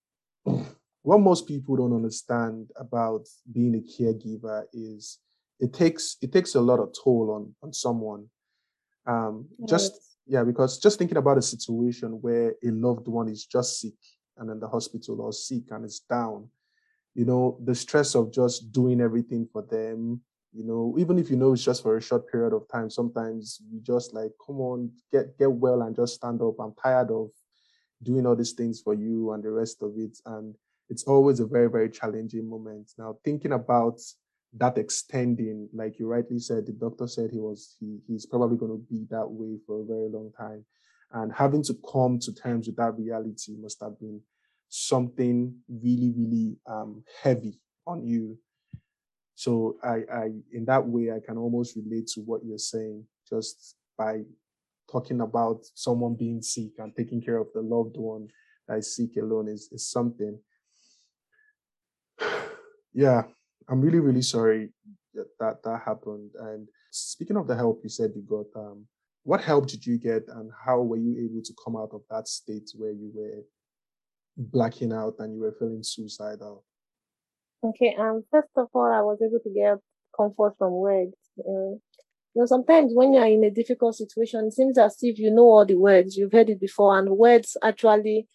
what 1.01 1.19
most 1.19 1.47
people 1.47 1.77
don't 1.77 1.95
understand 1.95 2.69
about 2.75 3.27
being 3.51 3.75
a 3.75 4.01
caregiver 4.01 4.65
is 4.71 5.19
it 5.59 5.73
takes 5.73 6.17
it 6.21 6.31
takes 6.31 6.55
a 6.55 6.61
lot 6.61 6.79
of 6.79 6.93
toll 7.03 7.31
on 7.31 7.55
on 7.63 7.73
someone. 7.73 8.27
Um, 9.07 9.47
just 9.67 10.14
yeah, 10.27 10.43
because 10.43 10.79
just 10.79 10.97
thinking 10.97 11.17
about 11.17 11.37
a 11.37 11.41
situation 11.41 12.19
where 12.21 12.55
a 12.63 12.71
loved 12.71 13.07
one 13.07 13.29
is 13.29 13.45
just 13.45 13.79
sick 13.79 13.93
and 14.37 14.49
in 14.49 14.59
the 14.59 14.67
hospital 14.67 15.21
or 15.21 15.31
sick 15.31 15.63
and 15.71 15.85
is 15.85 15.99
down, 15.99 16.49
you 17.13 17.25
know, 17.25 17.57
the 17.63 17.75
stress 17.75 18.15
of 18.15 18.33
just 18.33 18.71
doing 18.71 18.99
everything 18.99 19.47
for 19.51 19.61
them, 19.61 20.21
you 20.51 20.63
know, 20.63 20.95
even 20.97 21.19
if 21.19 21.29
you 21.29 21.35
know 21.35 21.53
it's 21.53 21.63
just 21.63 21.83
for 21.83 21.97
a 21.97 22.01
short 22.01 22.29
period 22.31 22.53
of 22.53 22.67
time, 22.69 22.89
sometimes 22.89 23.61
you 23.69 23.79
just 23.81 24.13
like, 24.13 24.31
come 24.45 24.59
on, 24.61 24.91
get 25.11 25.37
get 25.37 25.51
well 25.51 25.81
and 25.81 25.95
just 25.95 26.15
stand 26.15 26.41
up. 26.41 26.55
I'm 26.59 26.73
tired 26.81 27.11
of 27.11 27.29
doing 28.01 28.25
all 28.25 28.35
these 28.35 28.53
things 28.53 28.81
for 28.81 28.93
you 28.93 29.33
and 29.33 29.43
the 29.43 29.51
rest 29.51 29.81
of 29.81 29.93
it. 29.97 30.17
And 30.25 30.55
it's 30.89 31.03
always 31.03 31.39
a 31.39 31.45
very, 31.45 31.69
very 31.69 31.89
challenging 31.89 32.49
moment. 32.49 32.91
Now, 32.97 33.17
thinking 33.23 33.53
about 33.53 33.99
that 34.57 34.77
extending, 34.77 35.69
like 35.73 35.99
you 35.99 36.07
rightly 36.07 36.39
said, 36.39 36.65
the 36.65 36.71
doctor 36.71 37.07
said 37.07 37.29
he 37.31 37.39
was 37.39 37.75
he 37.79 37.99
he's 38.07 38.25
probably 38.25 38.57
going 38.57 38.71
to 38.71 38.85
be 38.89 39.05
that 39.09 39.27
way 39.27 39.57
for 39.65 39.81
a 39.81 39.85
very 39.85 40.09
long 40.09 40.31
time. 40.37 40.65
And 41.11 41.31
having 41.33 41.63
to 41.63 41.75
come 41.91 42.19
to 42.19 42.33
terms 42.33 42.67
with 42.67 42.77
that 42.77 42.97
reality 42.97 43.55
must 43.59 43.79
have 43.81 43.99
been 43.99 44.21
something 44.69 45.55
really, 45.69 46.13
really 46.15 46.57
um, 46.67 47.03
heavy 47.21 47.59
on 47.85 48.05
you. 48.05 48.37
So 49.35 49.77
I, 49.83 50.03
I, 50.11 50.31
in 50.51 50.65
that 50.65 50.85
way, 50.85 51.11
I 51.11 51.19
can 51.25 51.37
almost 51.37 51.75
relate 51.75 52.07
to 52.15 52.21
what 52.21 52.43
you're 52.43 52.57
saying 52.57 53.05
just 53.29 53.75
by 53.97 54.21
talking 54.91 55.21
about 55.21 55.61
someone 55.73 56.15
being 56.15 56.41
sick 56.41 56.71
and 56.79 56.95
taking 56.95 57.21
care 57.21 57.37
of 57.37 57.47
the 57.53 57.61
loved 57.61 57.97
one 57.97 58.29
that 58.67 58.77
is 58.77 58.95
sick 58.95 59.17
alone 59.17 59.47
is, 59.47 59.69
is 59.71 59.89
something. 59.89 60.39
yeah, 62.93 63.23
I'm 63.69 63.81
really, 63.81 63.99
really 63.99 64.21
sorry 64.21 64.69
that, 65.13 65.27
that 65.39 65.63
that 65.63 65.81
happened. 65.85 66.31
And 66.39 66.67
speaking 66.91 67.37
of 67.37 67.47
the 67.47 67.55
help 67.55 67.81
you 67.83 67.89
said 67.89 68.11
you 68.15 68.21
got, 68.21 68.59
um, 68.59 68.85
what 69.23 69.41
help 69.41 69.67
did 69.67 69.85
you 69.85 69.97
get 69.97 70.23
and 70.27 70.51
how 70.65 70.81
were 70.81 70.97
you 70.97 71.17
able 71.25 71.41
to 71.43 71.53
come 71.63 71.75
out 71.75 71.89
of 71.93 72.01
that 72.09 72.27
state 72.27 72.69
where 72.75 72.91
you 72.91 73.11
were 73.13 73.43
blacking 74.37 74.93
out 74.93 75.15
and 75.19 75.33
you 75.33 75.41
were 75.41 75.55
feeling 75.57 75.81
suicidal? 75.81 76.63
Okay, 77.63 77.95
um, 77.99 78.23
first 78.29 78.49
of 78.55 78.67
all, 78.73 78.91
I 78.93 79.01
was 79.01 79.19
able 79.21 79.39
to 79.43 79.49
get 79.49 79.77
comfort 80.15 80.55
from 80.57 80.73
words. 80.73 81.15
Uh, 81.39 81.79
you 82.35 82.41
know, 82.41 82.45
sometimes 82.45 82.91
when 82.93 83.13
you're 83.13 83.25
in 83.25 83.43
a 83.43 83.49
difficult 83.49 83.95
situation, 83.95 84.45
it 84.45 84.53
seems 84.53 84.77
as 84.77 84.97
if 85.01 85.17
you 85.17 85.31
know 85.31 85.43
all 85.43 85.65
the 85.65 85.75
words, 85.75 86.17
you've 86.17 86.33
heard 86.33 86.49
it 86.49 86.59
before, 86.59 86.99
and 86.99 87.09
words 87.09 87.57
actually 87.63 88.27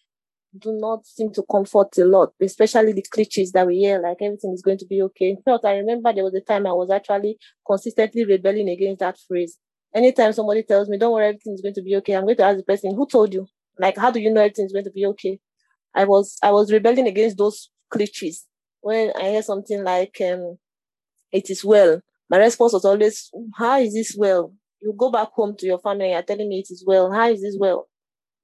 do 0.59 0.73
not 0.73 1.05
seem 1.05 1.31
to 1.33 1.43
comfort 1.49 1.97
a 1.97 2.05
lot, 2.05 2.33
especially 2.41 2.93
the 2.93 3.05
cliches 3.11 3.51
that 3.53 3.65
we 3.67 3.79
hear, 3.79 4.01
like 4.01 4.17
everything 4.21 4.53
is 4.53 4.61
going 4.61 4.77
to 4.77 4.85
be 4.85 5.01
okay. 5.01 5.29
In 5.29 5.41
fact, 5.43 5.65
I 5.65 5.77
remember 5.77 6.13
there 6.13 6.23
was 6.23 6.33
a 6.35 6.41
time 6.41 6.67
I 6.67 6.73
was 6.73 6.89
actually 6.89 7.37
consistently 7.65 8.25
rebelling 8.25 8.69
against 8.69 8.99
that 8.99 9.17
phrase. 9.27 9.57
Anytime 9.95 10.33
somebody 10.33 10.63
tells 10.63 10.89
me, 10.89 10.97
don't 10.97 11.13
worry, 11.13 11.27
everything 11.27 11.53
is 11.53 11.61
going 11.61 11.73
to 11.75 11.81
be 11.81 11.95
okay, 11.97 12.13
I'm 12.13 12.23
going 12.25 12.37
to 12.37 12.43
ask 12.43 12.57
the 12.57 12.63
person, 12.63 12.95
who 12.95 13.07
told 13.07 13.33
you? 13.33 13.47
Like, 13.79 13.97
how 13.97 14.11
do 14.11 14.19
you 14.19 14.33
know 14.33 14.41
everything 14.41 14.65
is 14.65 14.73
going 14.73 14.85
to 14.85 14.91
be 14.91 15.05
okay? 15.07 15.39
I 15.95 16.05
was, 16.05 16.37
I 16.43 16.51
was 16.51 16.71
rebelling 16.71 17.07
against 17.07 17.37
those 17.37 17.69
cliches. 17.89 18.45
When 18.81 19.11
I 19.19 19.29
hear 19.29 19.41
something 19.43 19.83
like, 19.83 20.17
um, 20.21 20.57
it 21.31 21.49
is 21.49 21.63
well, 21.63 22.01
my 22.29 22.37
response 22.37 22.73
was 22.73 22.85
always, 22.85 23.29
how 23.55 23.79
is 23.79 23.93
this 23.93 24.15
well? 24.17 24.53
You 24.81 24.93
go 24.97 25.11
back 25.11 25.29
home 25.33 25.55
to 25.59 25.65
your 25.65 25.79
family, 25.79 26.11
you're 26.11 26.21
telling 26.23 26.49
me 26.49 26.59
it 26.59 26.71
is 26.71 26.83
well. 26.85 27.11
How 27.11 27.29
is 27.29 27.41
this 27.41 27.57
well? 27.59 27.87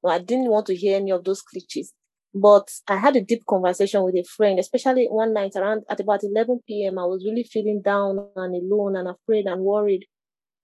I 0.06 0.20
didn't 0.20 0.50
want 0.50 0.68
to 0.68 0.76
hear 0.76 0.98
any 0.98 1.12
of 1.12 1.24
those 1.24 1.42
cliches. 1.42 1.94
But 2.34 2.70
I 2.88 2.98
had 2.98 3.16
a 3.16 3.22
deep 3.22 3.46
conversation 3.46 4.04
with 4.04 4.16
a 4.16 4.24
friend, 4.24 4.60
especially 4.60 5.06
one 5.06 5.34
night 5.34 5.56
around 5.56 5.84
at 5.90 6.00
about 6.00 6.24
11 6.24 6.62
p.m. 6.68 7.00
I 7.00 7.06
was 7.06 7.26
really 7.26 7.44
feeling 7.44 7.82
down 7.82 8.30
and 8.36 8.56
alone 8.56 8.96
and 8.96 9.08
afraid 9.08 9.46
and 9.46 9.62
worried. 9.62 10.06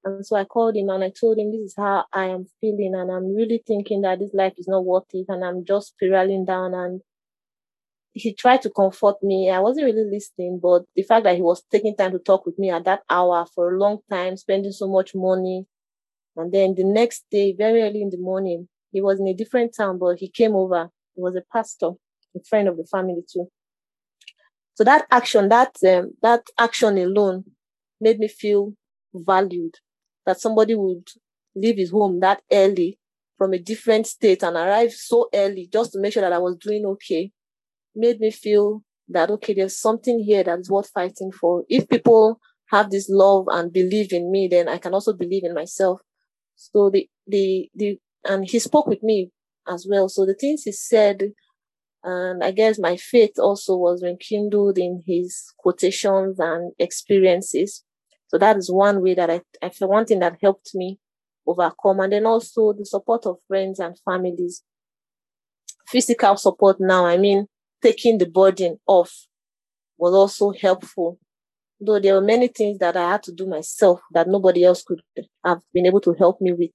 And 0.03 0.25
so 0.25 0.35
I 0.35 0.43
called 0.43 0.75
him 0.75 0.89
and 0.89 1.03
I 1.03 1.09
told 1.09 1.37
him, 1.37 1.51
This 1.51 1.61
is 1.61 1.73
how 1.77 2.05
I 2.11 2.25
am 2.25 2.45
feeling. 2.59 2.93
And 2.95 3.09
I'm 3.11 3.33
really 3.33 3.63
thinking 3.65 4.01
that 4.01 4.19
this 4.19 4.33
life 4.33 4.53
is 4.57 4.67
not 4.67 4.85
worth 4.85 5.05
it. 5.13 5.25
And 5.29 5.43
I'm 5.43 5.65
just 5.65 5.89
spiraling 5.89 6.45
down. 6.45 6.73
And 6.73 7.01
he 8.13 8.33
tried 8.33 8.61
to 8.61 8.69
comfort 8.69 9.23
me. 9.23 9.49
I 9.49 9.59
wasn't 9.59 9.85
really 9.85 10.09
listening, 10.09 10.59
but 10.61 10.83
the 10.95 11.03
fact 11.03 11.23
that 11.23 11.35
he 11.35 11.41
was 11.41 11.63
taking 11.71 11.95
time 11.95 12.11
to 12.11 12.19
talk 12.19 12.45
with 12.45 12.59
me 12.59 12.69
at 12.69 12.85
that 12.85 13.01
hour 13.09 13.45
for 13.55 13.73
a 13.73 13.79
long 13.79 13.99
time, 14.09 14.37
spending 14.37 14.71
so 14.71 14.87
much 14.87 15.15
money. 15.15 15.65
And 16.35 16.51
then 16.51 16.75
the 16.75 16.83
next 16.83 17.25
day, 17.31 17.53
very 17.57 17.81
early 17.81 18.01
in 18.01 18.09
the 18.09 18.17
morning, 18.17 18.67
he 18.91 19.01
was 19.01 19.19
in 19.19 19.27
a 19.27 19.33
different 19.33 19.75
town, 19.75 19.97
but 19.97 20.19
he 20.19 20.29
came 20.29 20.55
over. 20.55 20.91
He 21.15 21.21
was 21.21 21.35
a 21.35 21.43
pastor, 21.51 21.91
a 22.35 22.39
friend 22.49 22.67
of 22.67 22.77
the 22.77 22.85
family 22.85 23.23
too. 23.31 23.47
So 24.75 24.83
that 24.83 25.05
action, 25.11 25.49
that 25.49 25.75
um, 25.87 26.13
that 26.21 26.43
action 26.57 26.97
alone 26.97 27.45
made 28.01 28.19
me 28.19 28.27
feel 28.27 28.73
valued. 29.13 29.75
That 30.25 30.39
somebody 30.39 30.73
would 30.75 31.07
leave 31.55 31.77
his 31.77 31.91
home 31.91 32.19
that 32.21 32.41
early 32.51 32.97
from 33.37 33.53
a 33.53 33.59
different 33.59 34.07
state 34.07 34.41
and 34.43 34.55
arrive 34.55 34.91
so 34.93 35.29
early 35.33 35.67
just 35.71 35.91
to 35.93 35.99
make 35.99 36.13
sure 36.13 36.21
that 36.21 36.33
I 36.33 36.39
was 36.39 36.55
doing 36.57 36.85
okay 36.85 37.31
made 37.95 38.19
me 38.19 38.31
feel 38.31 38.83
that 39.09 39.29
okay, 39.31 39.53
there's 39.53 39.77
something 39.79 40.19
here 40.19 40.43
that 40.43 40.59
is 40.59 40.71
worth 40.71 40.89
fighting 40.93 41.31
for. 41.31 41.63
If 41.69 41.89
people 41.89 42.39
have 42.71 42.89
this 42.91 43.09
love 43.09 43.45
and 43.49 43.73
believe 43.73 44.13
in 44.13 44.31
me, 44.31 44.47
then 44.47 44.67
I 44.69 44.77
can 44.77 44.93
also 44.93 45.13
believe 45.13 45.43
in 45.43 45.53
myself. 45.53 46.01
So 46.55 46.89
the 46.89 47.09
the 47.27 47.69
the 47.75 47.99
and 48.25 48.49
he 48.49 48.59
spoke 48.59 48.87
with 48.87 49.03
me 49.03 49.31
as 49.67 49.85
well. 49.89 50.09
So 50.09 50.25
the 50.25 50.33
things 50.33 50.63
he 50.63 50.71
said, 50.71 51.31
and 52.03 52.43
I 52.43 52.51
guess 52.51 52.77
my 52.79 52.97
faith 52.97 53.39
also 53.39 53.77
was 53.77 54.03
rekindled 54.03 54.77
in 54.77 55.03
his 55.07 55.43
quotations 55.57 56.39
and 56.39 56.73
experiences. 56.79 57.83
So 58.27 58.37
that 58.39 58.57
is 58.57 58.71
one 58.71 59.01
way 59.01 59.13
that 59.13 59.29
I, 59.29 59.41
I 59.61 59.69
feel 59.69 59.89
one 59.89 60.05
thing 60.05 60.19
that 60.19 60.37
helped 60.41 60.71
me 60.73 60.99
overcome. 61.45 61.99
And 61.99 62.11
then 62.13 62.25
also 62.25 62.73
the 62.73 62.85
support 62.85 63.25
of 63.25 63.37
friends 63.47 63.79
and 63.79 63.97
families. 64.03 64.63
Physical 65.87 66.35
support 66.37 66.77
now, 66.79 67.05
I 67.05 67.17
mean, 67.17 67.47
taking 67.81 68.17
the 68.17 68.25
burden 68.25 68.79
off 68.87 69.27
was 69.97 70.13
also 70.13 70.51
helpful. 70.51 71.19
Though 71.79 71.99
there 71.99 72.15
were 72.15 72.21
many 72.21 72.47
things 72.47 72.79
that 72.79 72.97
I 72.97 73.11
had 73.11 73.23
to 73.23 73.31
do 73.31 73.45
myself 73.45 73.99
that 74.11 74.27
nobody 74.27 74.63
else 74.63 74.83
could 74.83 75.01
have 75.45 75.61
been 75.73 75.85
able 75.85 76.01
to 76.01 76.13
help 76.13 76.41
me 76.41 76.53
with. 76.53 76.71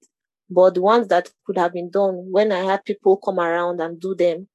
But 0.49 0.73
the 0.73 0.81
ones 0.81 1.07
that 1.09 1.29
could 1.45 1.57
have 1.57 1.73
been 1.73 1.91
done 1.91 2.27
when 2.31 2.51
I 2.51 2.59
had 2.59 2.83
people 2.83 3.17
come 3.17 3.39
around 3.39 3.79
and 3.79 3.99
do 3.99 4.15
them 4.15 4.47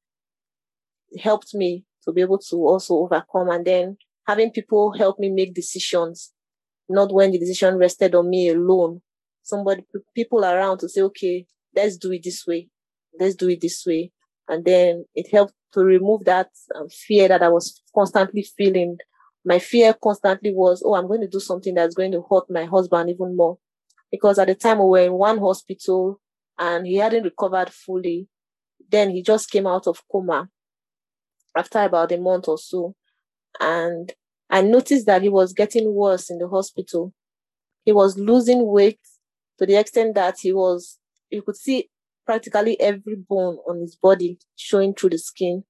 helped 1.20 1.54
me 1.54 1.84
to 2.04 2.12
be 2.12 2.20
able 2.20 2.38
to 2.38 2.56
also 2.56 2.94
overcome. 2.96 3.48
And 3.50 3.64
then 3.64 3.96
having 4.26 4.50
people 4.50 4.92
help 4.92 5.18
me 5.18 5.30
make 5.30 5.54
decisions, 5.54 6.32
not 6.88 7.12
when 7.12 7.30
the 7.30 7.38
decision 7.38 7.76
rested 7.76 8.14
on 8.14 8.28
me 8.28 8.48
alone. 8.48 9.02
Somebody, 9.42 9.84
people 10.14 10.44
around 10.44 10.78
to 10.78 10.88
say, 10.88 11.02
okay, 11.02 11.46
let's 11.76 11.96
do 11.96 12.10
it 12.12 12.24
this 12.24 12.44
way. 12.46 12.68
Let's 13.20 13.36
do 13.36 13.48
it 13.48 13.60
this 13.60 13.84
way. 13.86 14.10
And 14.48 14.64
then 14.64 15.04
it 15.14 15.30
helped 15.30 15.54
to 15.74 15.80
remove 15.80 16.24
that 16.24 16.48
um, 16.74 16.88
fear 16.88 17.28
that 17.28 17.42
I 17.42 17.48
was 17.48 17.82
constantly 17.94 18.42
feeling. 18.56 18.98
My 19.44 19.58
fear 19.58 19.94
constantly 20.02 20.52
was, 20.52 20.82
oh, 20.84 20.94
I'm 20.94 21.06
going 21.06 21.20
to 21.20 21.28
do 21.28 21.40
something 21.40 21.74
that's 21.74 21.94
going 21.94 22.12
to 22.12 22.24
hurt 22.28 22.50
my 22.50 22.64
husband 22.64 23.10
even 23.10 23.36
more 23.36 23.58
because 24.14 24.38
at 24.38 24.46
the 24.46 24.54
time 24.54 24.78
we 24.78 24.84
were 24.84 25.00
in 25.00 25.12
one 25.14 25.38
hospital 25.38 26.20
and 26.56 26.86
he 26.86 26.94
hadn't 26.94 27.24
recovered 27.24 27.68
fully. 27.70 28.28
Then 28.88 29.10
he 29.10 29.24
just 29.24 29.50
came 29.50 29.66
out 29.66 29.88
of 29.88 30.04
coma 30.10 30.48
after 31.56 31.80
about 31.80 32.12
a 32.12 32.16
month 32.16 32.46
or 32.46 32.56
so. 32.56 32.94
And 33.58 34.12
I 34.48 34.62
noticed 34.62 35.06
that 35.06 35.22
he 35.22 35.28
was 35.28 35.52
getting 35.52 35.92
worse 35.92 36.30
in 36.30 36.38
the 36.38 36.46
hospital. 36.46 37.12
He 37.84 37.90
was 37.90 38.16
losing 38.16 38.64
weight 38.64 39.00
to 39.58 39.66
the 39.66 39.74
extent 39.74 40.14
that 40.14 40.36
he 40.40 40.52
was, 40.52 41.00
you 41.28 41.42
could 41.42 41.56
see 41.56 41.90
practically 42.24 42.80
every 42.80 43.16
bone 43.16 43.56
on 43.68 43.80
his 43.80 43.96
body 43.96 44.38
showing 44.54 44.94
through 44.94 45.10
the 45.10 45.18
skin. 45.18 45.64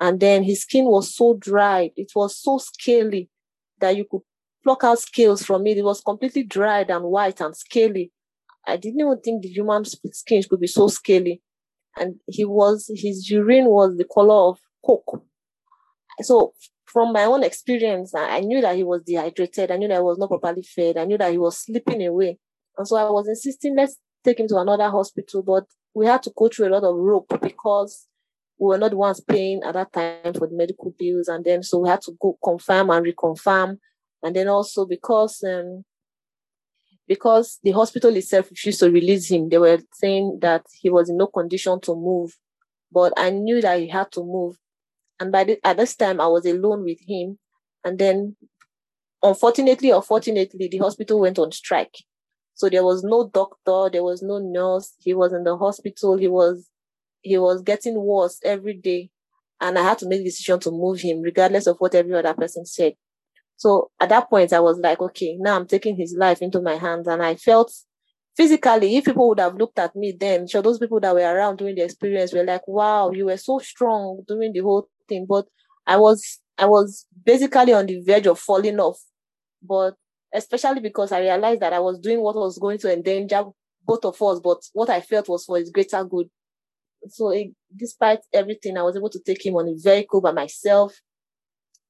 And 0.00 0.18
then 0.18 0.44
his 0.44 0.62
skin 0.62 0.86
was 0.86 1.14
so 1.14 1.36
dry. 1.38 1.90
It 1.94 2.12
was 2.16 2.38
so 2.38 2.56
scaly 2.56 3.28
that 3.80 3.96
you 3.98 4.06
could 4.10 4.22
pluck 4.62 4.84
out 4.84 4.98
scales 4.98 5.42
from 5.42 5.66
it. 5.66 5.78
It 5.78 5.84
was 5.84 6.00
completely 6.00 6.44
dried 6.44 6.90
and 6.90 7.04
white 7.04 7.40
and 7.40 7.56
scaly. 7.56 8.12
I 8.66 8.76
didn't 8.76 9.00
even 9.00 9.20
think 9.20 9.42
the 9.42 9.48
human 9.48 9.84
skin 9.84 10.42
could 10.48 10.60
be 10.60 10.66
so 10.66 10.88
scaly. 10.88 11.42
And 11.96 12.16
he 12.26 12.44
was, 12.44 12.90
his 12.94 13.28
urine 13.30 13.66
was 13.66 13.96
the 13.96 14.04
color 14.04 14.50
of 14.50 14.60
coke. 14.84 15.22
So 16.20 16.54
from 16.84 17.12
my 17.12 17.24
own 17.24 17.42
experience, 17.42 18.14
I 18.14 18.40
knew 18.40 18.60
that 18.60 18.76
he 18.76 18.84
was 18.84 19.02
dehydrated. 19.02 19.70
I 19.70 19.76
knew 19.76 19.88
that 19.88 19.96
he 19.96 20.02
was 20.02 20.18
not 20.18 20.28
properly 20.28 20.62
fed. 20.62 20.96
I 20.96 21.04
knew 21.04 21.18
that 21.18 21.32
he 21.32 21.38
was 21.38 21.58
slipping 21.58 22.06
away. 22.06 22.38
And 22.78 22.86
so 22.86 22.96
I 22.96 23.10
was 23.10 23.28
insisting, 23.28 23.76
let's 23.76 23.96
take 24.24 24.40
him 24.40 24.48
to 24.48 24.58
another 24.58 24.90
hospital. 24.90 25.42
But 25.42 25.64
we 25.94 26.06
had 26.06 26.22
to 26.24 26.32
go 26.36 26.48
through 26.48 26.68
a 26.68 26.74
lot 26.74 26.84
of 26.84 26.94
rope 26.96 27.32
because 27.42 28.06
we 28.58 28.68
were 28.68 28.78
not 28.78 28.90
the 28.90 28.96
ones 28.96 29.20
paying 29.20 29.62
at 29.64 29.74
that 29.74 29.92
time 29.92 30.34
for 30.34 30.46
the 30.46 30.56
medical 30.56 30.94
bills. 30.98 31.28
And 31.28 31.44
then 31.44 31.62
so 31.62 31.78
we 31.78 31.88
had 31.88 32.02
to 32.02 32.12
go 32.20 32.38
confirm 32.42 32.90
and 32.90 33.04
reconfirm. 33.04 33.78
And 34.22 34.36
then 34.36 34.48
also 34.48 34.86
because 34.86 35.42
um, 35.44 35.84
because 37.08 37.58
the 37.62 37.72
hospital 37.72 38.14
itself 38.16 38.50
refused 38.50 38.80
to 38.80 38.90
release 38.90 39.30
him, 39.30 39.48
they 39.48 39.58
were 39.58 39.78
saying 39.92 40.38
that 40.40 40.64
he 40.80 40.88
was 40.88 41.10
in 41.10 41.16
no 41.16 41.26
condition 41.26 41.80
to 41.82 41.94
move. 41.94 42.36
But 42.90 43.12
I 43.16 43.30
knew 43.30 43.60
that 43.60 43.80
he 43.80 43.88
had 43.88 44.12
to 44.12 44.20
move. 44.20 44.56
And 45.18 45.32
by 45.32 45.44
the, 45.44 45.58
at 45.66 45.76
this 45.76 45.96
time, 45.96 46.20
I 46.20 46.26
was 46.26 46.46
alone 46.46 46.84
with 46.84 46.98
him. 47.06 47.38
And 47.84 47.98
then, 47.98 48.36
unfortunately 49.22 49.92
or 49.92 50.02
fortunately, 50.02 50.68
the 50.68 50.78
hospital 50.78 51.20
went 51.20 51.38
on 51.38 51.52
strike. 51.52 51.96
So 52.54 52.68
there 52.68 52.84
was 52.84 53.02
no 53.02 53.28
doctor, 53.28 53.90
there 53.90 54.04
was 54.04 54.22
no 54.22 54.38
nurse. 54.38 54.94
He 55.00 55.14
was 55.14 55.32
in 55.32 55.44
the 55.44 55.56
hospital. 55.56 56.16
He 56.16 56.28
was 56.28 56.68
he 57.22 57.38
was 57.38 57.62
getting 57.62 57.94
worse 58.00 58.40
every 58.44 58.74
day. 58.74 59.10
And 59.60 59.78
I 59.78 59.82
had 59.82 59.98
to 59.98 60.08
make 60.08 60.18
the 60.20 60.24
decision 60.24 60.58
to 60.60 60.70
move 60.70 61.00
him, 61.00 61.22
regardless 61.22 61.66
of 61.68 61.76
what 61.78 61.94
every 61.94 62.14
other 62.14 62.34
person 62.34 62.66
said. 62.66 62.94
So 63.62 63.92
at 64.00 64.08
that 64.08 64.28
point, 64.28 64.52
I 64.52 64.58
was 64.58 64.80
like, 64.80 65.00
okay, 65.00 65.36
now 65.38 65.54
I'm 65.54 65.68
taking 65.68 65.94
his 65.94 66.16
life 66.18 66.42
into 66.42 66.60
my 66.60 66.74
hands. 66.74 67.06
And 67.06 67.22
I 67.22 67.36
felt 67.36 67.72
physically, 68.36 68.96
if 68.96 69.04
people 69.04 69.28
would 69.28 69.38
have 69.38 69.54
looked 69.54 69.78
at 69.78 69.94
me 69.94 70.16
then, 70.18 70.48
sure, 70.48 70.62
those 70.62 70.80
people 70.80 70.98
that 70.98 71.14
were 71.14 71.20
around 71.20 71.58
during 71.58 71.76
the 71.76 71.84
experience 71.84 72.32
were 72.32 72.42
like, 72.42 72.66
wow, 72.66 73.12
you 73.12 73.26
were 73.26 73.36
so 73.36 73.60
strong 73.60 74.24
during 74.26 74.52
the 74.52 74.58
whole 74.58 74.88
thing. 75.08 75.26
But 75.28 75.46
I 75.86 75.96
was, 75.96 76.40
I 76.58 76.66
was 76.66 77.06
basically 77.24 77.72
on 77.72 77.86
the 77.86 78.02
verge 78.04 78.26
of 78.26 78.40
falling 78.40 78.80
off. 78.80 78.98
But 79.62 79.94
especially 80.34 80.80
because 80.80 81.12
I 81.12 81.20
realized 81.20 81.60
that 81.60 81.72
I 81.72 81.78
was 81.78 82.00
doing 82.00 82.20
what 82.20 82.34
was 82.34 82.58
going 82.58 82.78
to 82.78 82.92
endanger 82.92 83.44
both 83.86 84.04
of 84.04 84.20
us, 84.20 84.40
but 84.40 84.58
what 84.72 84.90
I 84.90 85.02
felt 85.02 85.28
was 85.28 85.44
for 85.44 85.56
his 85.56 85.70
greater 85.70 86.02
good. 86.02 86.26
So 87.10 87.30
it, 87.30 87.52
despite 87.76 88.22
everything, 88.32 88.76
I 88.76 88.82
was 88.82 88.96
able 88.96 89.10
to 89.10 89.20
take 89.24 89.46
him 89.46 89.54
on 89.54 89.68
a 89.68 89.74
vehicle 89.76 90.20
by 90.20 90.32
myself 90.32 91.00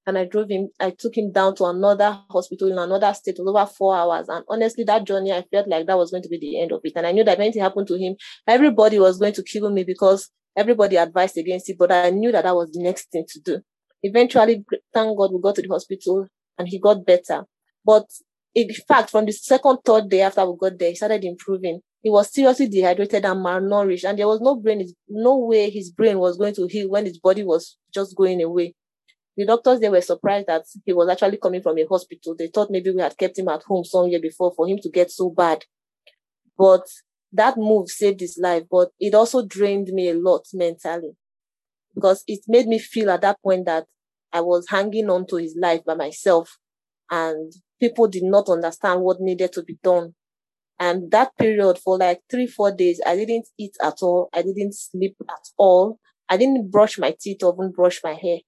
and 0.06 0.18
I 0.18 0.24
drove 0.24 0.50
him, 0.50 0.68
I 0.80 0.90
took 0.90 1.16
him 1.16 1.30
down 1.30 1.54
to 1.56 1.64
another 1.66 2.20
hospital 2.30 2.70
in 2.70 2.78
another 2.78 3.14
state. 3.14 3.36
It 3.38 3.42
over 3.42 3.66
four 3.66 3.96
hours. 3.96 4.28
And 4.28 4.44
honestly, 4.48 4.84
that 4.84 5.04
journey, 5.04 5.32
I 5.32 5.44
felt 5.50 5.68
like 5.68 5.86
that 5.86 5.96
was 5.96 6.10
going 6.10 6.24
to 6.24 6.28
be 6.28 6.38
the 6.38 6.60
end 6.60 6.72
of 6.72 6.80
it. 6.82 6.92
And 6.96 7.06
I 7.06 7.12
knew 7.12 7.24
that 7.24 7.34
if 7.34 7.40
anything 7.40 7.62
happened 7.62 7.86
to 7.88 7.96
him, 7.96 8.16
everybody 8.46 8.98
was 8.98 9.18
going 9.18 9.34
to 9.34 9.42
kill 9.42 9.70
me 9.70 9.84
because 9.84 10.28
everybody 10.56 10.96
advised 10.96 11.38
against 11.38 11.70
it. 11.70 11.78
But 11.78 11.92
I 11.92 12.10
knew 12.10 12.32
that 12.32 12.44
that 12.44 12.54
was 12.54 12.72
the 12.72 12.82
next 12.82 13.10
thing 13.12 13.24
to 13.28 13.40
do. 13.40 13.60
Eventually, 14.02 14.64
thank 14.92 15.16
God, 15.16 15.32
we 15.32 15.40
got 15.40 15.54
to 15.54 15.62
the 15.62 15.68
hospital 15.68 16.26
and 16.58 16.68
he 16.68 16.80
got 16.80 17.06
better. 17.06 17.44
But 17.84 18.06
in 18.54 18.68
fact, 18.88 19.10
from 19.10 19.26
the 19.26 19.32
second, 19.32 19.78
third 19.84 20.08
day 20.08 20.22
after 20.22 20.44
we 20.44 20.56
got 20.58 20.78
there, 20.78 20.90
he 20.90 20.96
started 20.96 21.24
improving. 21.24 21.80
He 22.02 22.10
was 22.10 22.32
seriously 22.32 22.68
dehydrated 22.68 23.24
and 23.24 23.44
malnourished, 23.44 24.08
and 24.08 24.18
there 24.18 24.26
was 24.26 24.40
no 24.40 24.56
brain, 24.56 24.84
no 25.08 25.38
way 25.38 25.70
his 25.70 25.92
brain 25.92 26.18
was 26.18 26.36
going 26.36 26.54
to 26.56 26.66
heal 26.66 26.90
when 26.90 27.06
his 27.06 27.18
body 27.18 27.44
was 27.44 27.78
just 27.94 28.16
going 28.16 28.42
away. 28.42 28.74
The 29.36 29.46
doctors, 29.46 29.80
they 29.80 29.88
were 29.88 30.00
surprised 30.00 30.46
that 30.48 30.64
he 30.84 30.92
was 30.92 31.08
actually 31.08 31.38
coming 31.38 31.62
from 31.62 31.78
a 31.78 31.86
hospital. 31.86 32.34
They 32.38 32.48
thought 32.48 32.70
maybe 32.70 32.90
we 32.90 33.00
had 33.00 33.16
kept 33.16 33.38
him 33.38 33.48
at 33.48 33.62
home 33.62 33.84
some 33.84 34.08
year 34.08 34.20
before 34.20 34.52
for 34.54 34.68
him 34.68 34.78
to 34.82 34.90
get 34.90 35.10
so 35.10 35.30
bad. 35.30 35.64
But 36.58 36.86
that 37.32 37.56
move 37.56 37.88
saved 37.88 38.20
his 38.20 38.38
life, 38.40 38.64
but 38.70 38.90
it 39.00 39.14
also 39.14 39.46
drained 39.46 39.88
me 39.88 40.10
a 40.10 40.14
lot 40.14 40.46
mentally 40.52 41.16
because 41.94 42.24
it 42.26 42.40
made 42.46 42.66
me 42.66 42.78
feel 42.78 43.10
at 43.10 43.22
that 43.22 43.38
point 43.42 43.64
that 43.66 43.86
I 44.32 44.40
was 44.40 44.66
hanging 44.68 45.08
on 45.08 45.26
to 45.28 45.36
his 45.36 45.56
life 45.60 45.84
by 45.84 45.94
myself 45.94 46.58
and 47.10 47.52
people 47.80 48.08
did 48.08 48.24
not 48.24 48.48
understand 48.48 49.00
what 49.02 49.20
needed 49.20 49.52
to 49.54 49.62
be 49.62 49.78
done. 49.82 50.14
And 50.78 51.10
that 51.10 51.36
period 51.38 51.78
for 51.78 51.98
like 51.98 52.20
three, 52.30 52.46
four 52.46 52.72
days, 52.72 53.00
I 53.06 53.16
didn't 53.16 53.48
eat 53.58 53.76
at 53.82 54.02
all. 54.02 54.28
I 54.34 54.42
didn't 54.42 54.74
sleep 54.74 55.16
at 55.28 55.48
all. 55.56 55.98
I 56.28 56.36
didn't 56.36 56.70
brush 56.70 56.98
my 56.98 57.14
teeth 57.18 57.42
or 57.42 57.54
even 57.54 57.72
brush 57.72 58.00
my 58.02 58.14
hair 58.14 58.38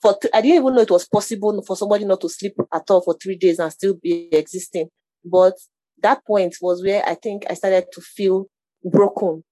for 0.00 0.16
th- 0.20 0.32
I 0.34 0.40
didn't 0.40 0.62
even 0.62 0.74
know 0.74 0.82
it 0.82 0.90
was 0.90 1.08
possible 1.08 1.62
for 1.66 1.76
somebody 1.76 2.04
not 2.04 2.20
to 2.20 2.28
sleep 2.28 2.54
at 2.72 2.90
all 2.90 3.00
for 3.00 3.16
three 3.20 3.36
days 3.36 3.58
and 3.58 3.72
still 3.72 3.94
be 4.02 4.28
existing. 4.32 4.88
But 5.24 5.54
that 6.02 6.24
point 6.26 6.56
was 6.60 6.82
where 6.82 7.02
I 7.06 7.14
think 7.14 7.44
I 7.48 7.54
started 7.54 7.86
to 7.92 8.00
feel 8.00 8.46
broken. 8.84 9.42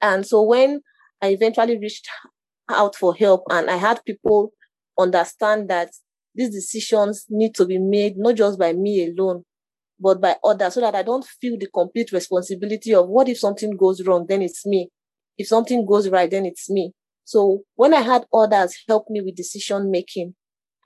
And 0.00 0.26
so 0.26 0.42
when 0.42 0.80
I 1.22 1.28
eventually 1.28 1.78
reached 1.78 2.08
out 2.70 2.96
for 2.96 3.14
help 3.14 3.44
and 3.50 3.70
I 3.70 3.76
had 3.76 4.04
people 4.04 4.52
understand 4.98 5.68
that 5.68 5.90
these 6.34 6.50
decisions 6.50 7.26
need 7.28 7.54
to 7.54 7.64
be 7.64 7.78
made 7.78 8.14
not 8.16 8.34
just 8.34 8.58
by 8.58 8.72
me 8.72 9.06
alone, 9.06 9.44
but 10.00 10.20
by 10.20 10.36
others 10.42 10.74
so 10.74 10.80
that 10.80 10.94
I 10.94 11.02
don't 11.02 11.24
feel 11.24 11.56
the 11.58 11.68
complete 11.72 12.12
responsibility 12.12 12.94
of 12.94 13.08
what 13.08 13.28
if 13.28 13.38
something 13.38 13.76
goes 13.76 14.04
wrong, 14.04 14.26
then 14.28 14.42
it's 14.42 14.66
me. 14.66 14.88
If 15.38 15.48
something 15.48 15.86
goes 15.86 16.08
right, 16.08 16.30
then 16.30 16.46
it's 16.46 16.68
me. 16.68 16.92
So 17.24 17.62
when 17.74 17.94
I 17.94 18.02
had 18.02 18.26
others 18.32 18.76
help 18.88 19.06
me 19.08 19.20
with 19.20 19.36
decision 19.36 19.90
making, 19.90 20.34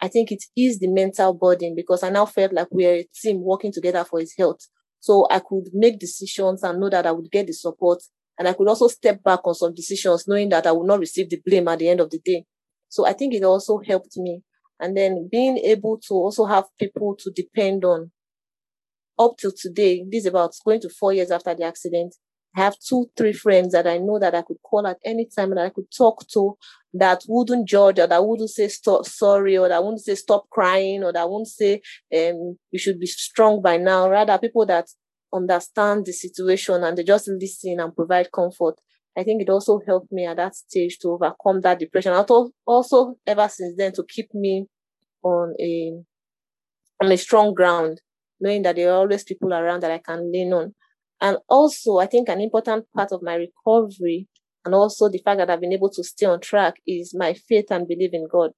I 0.00 0.08
think 0.08 0.30
it 0.30 0.44
eased 0.56 0.80
the 0.80 0.88
mental 0.88 1.34
burden 1.34 1.74
because 1.74 2.02
I 2.02 2.10
now 2.10 2.26
felt 2.26 2.52
like 2.52 2.68
we 2.70 2.86
are 2.86 2.94
a 2.94 3.08
team 3.20 3.42
working 3.42 3.72
together 3.72 4.04
for 4.04 4.20
his 4.20 4.34
health. 4.38 4.60
So 5.00 5.26
I 5.30 5.40
could 5.40 5.68
make 5.72 5.98
decisions 5.98 6.62
and 6.62 6.80
know 6.80 6.90
that 6.90 7.06
I 7.06 7.12
would 7.12 7.30
get 7.30 7.46
the 7.46 7.52
support. 7.52 7.98
And 8.38 8.46
I 8.46 8.52
could 8.52 8.68
also 8.68 8.86
step 8.86 9.22
back 9.22 9.40
on 9.44 9.54
some 9.54 9.74
decisions 9.74 10.26
knowing 10.28 10.48
that 10.50 10.66
I 10.66 10.72
would 10.72 10.86
not 10.86 11.00
receive 11.00 11.28
the 11.28 11.40
blame 11.44 11.66
at 11.68 11.80
the 11.80 11.88
end 11.88 12.00
of 12.00 12.10
the 12.10 12.20
day. 12.24 12.44
So 12.88 13.04
I 13.04 13.12
think 13.12 13.34
it 13.34 13.42
also 13.42 13.80
helped 13.84 14.16
me. 14.16 14.42
And 14.80 14.96
then 14.96 15.28
being 15.30 15.58
able 15.58 15.98
to 16.06 16.14
also 16.14 16.44
have 16.44 16.64
people 16.78 17.16
to 17.18 17.32
depend 17.34 17.84
on 17.84 18.12
up 19.18 19.36
till 19.36 19.52
today, 19.52 20.04
this 20.08 20.20
is 20.20 20.26
about 20.26 20.54
going 20.64 20.80
to 20.80 20.88
four 20.88 21.12
years 21.12 21.32
after 21.32 21.52
the 21.54 21.64
accident. 21.64 22.14
I 22.58 22.62
have 22.64 22.76
two, 22.80 23.08
three 23.16 23.32
friends 23.32 23.72
that 23.72 23.86
I 23.86 23.98
know 23.98 24.18
that 24.18 24.34
I 24.34 24.42
could 24.42 24.56
call 24.62 24.84
at 24.86 24.98
any 25.04 25.26
time 25.26 25.50
that 25.50 25.64
I 25.64 25.68
could 25.70 25.86
talk 25.96 26.26
to 26.32 26.56
that 26.94 27.22
wouldn't 27.28 27.68
judge 27.68 28.00
or 28.00 28.08
that 28.08 28.26
wouldn't 28.26 28.50
say 28.50 28.66
stop 28.66 29.06
sorry 29.06 29.56
or 29.56 29.68
that 29.68 29.82
wouldn't 29.84 30.04
say 30.04 30.16
stop 30.16 30.48
crying 30.50 31.04
or 31.04 31.12
that 31.12 31.28
wouldn't 31.30 31.48
say 31.48 31.74
um 32.16 32.58
you 32.72 32.78
should 32.78 32.98
be 32.98 33.06
strong 33.06 33.62
by 33.62 33.76
now. 33.76 34.08
Rather 34.10 34.38
people 34.38 34.66
that 34.66 34.88
understand 35.32 36.04
the 36.04 36.12
situation 36.12 36.82
and 36.82 36.98
they 36.98 37.04
just 37.04 37.28
listen 37.28 37.78
and 37.78 37.94
provide 37.94 38.32
comfort. 38.32 38.74
I 39.16 39.22
think 39.22 39.42
it 39.42 39.50
also 39.50 39.80
helped 39.86 40.10
me 40.10 40.26
at 40.26 40.38
that 40.38 40.56
stage 40.56 40.98
to 41.00 41.10
overcome 41.10 41.60
that 41.60 41.78
depression. 41.78 42.12
Also, 42.12 42.50
also 42.66 43.16
ever 43.26 43.48
since 43.48 43.74
then 43.76 43.92
to 43.92 44.04
keep 44.08 44.34
me 44.34 44.66
on 45.22 45.54
a 45.60 45.92
on 47.02 47.12
a 47.12 47.16
strong 47.16 47.54
ground, 47.54 48.00
knowing 48.40 48.62
that 48.62 48.76
there 48.76 48.90
are 48.90 48.96
always 48.98 49.22
people 49.22 49.52
around 49.54 49.82
that 49.82 49.92
I 49.92 49.98
can 49.98 50.32
lean 50.32 50.52
on. 50.52 50.74
And 51.20 51.38
also, 51.48 51.98
I 51.98 52.06
think 52.06 52.28
an 52.28 52.40
important 52.40 52.84
mm. 52.84 52.96
part 52.96 53.12
of 53.12 53.22
my 53.22 53.34
recovery 53.34 54.28
and 54.64 54.74
also 54.74 55.08
the 55.08 55.18
fact 55.18 55.38
that 55.38 55.50
I've 55.50 55.60
been 55.60 55.72
able 55.72 55.90
to 55.90 56.04
stay 56.04 56.26
on 56.26 56.40
track 56.40 56.74
is 56.86 57.14
my 57.14 57.32
faith 57.32 57.70
and 57.70 57.88
belief 57.88 58.10
in 58.12 58.28
God. 58.30 58.50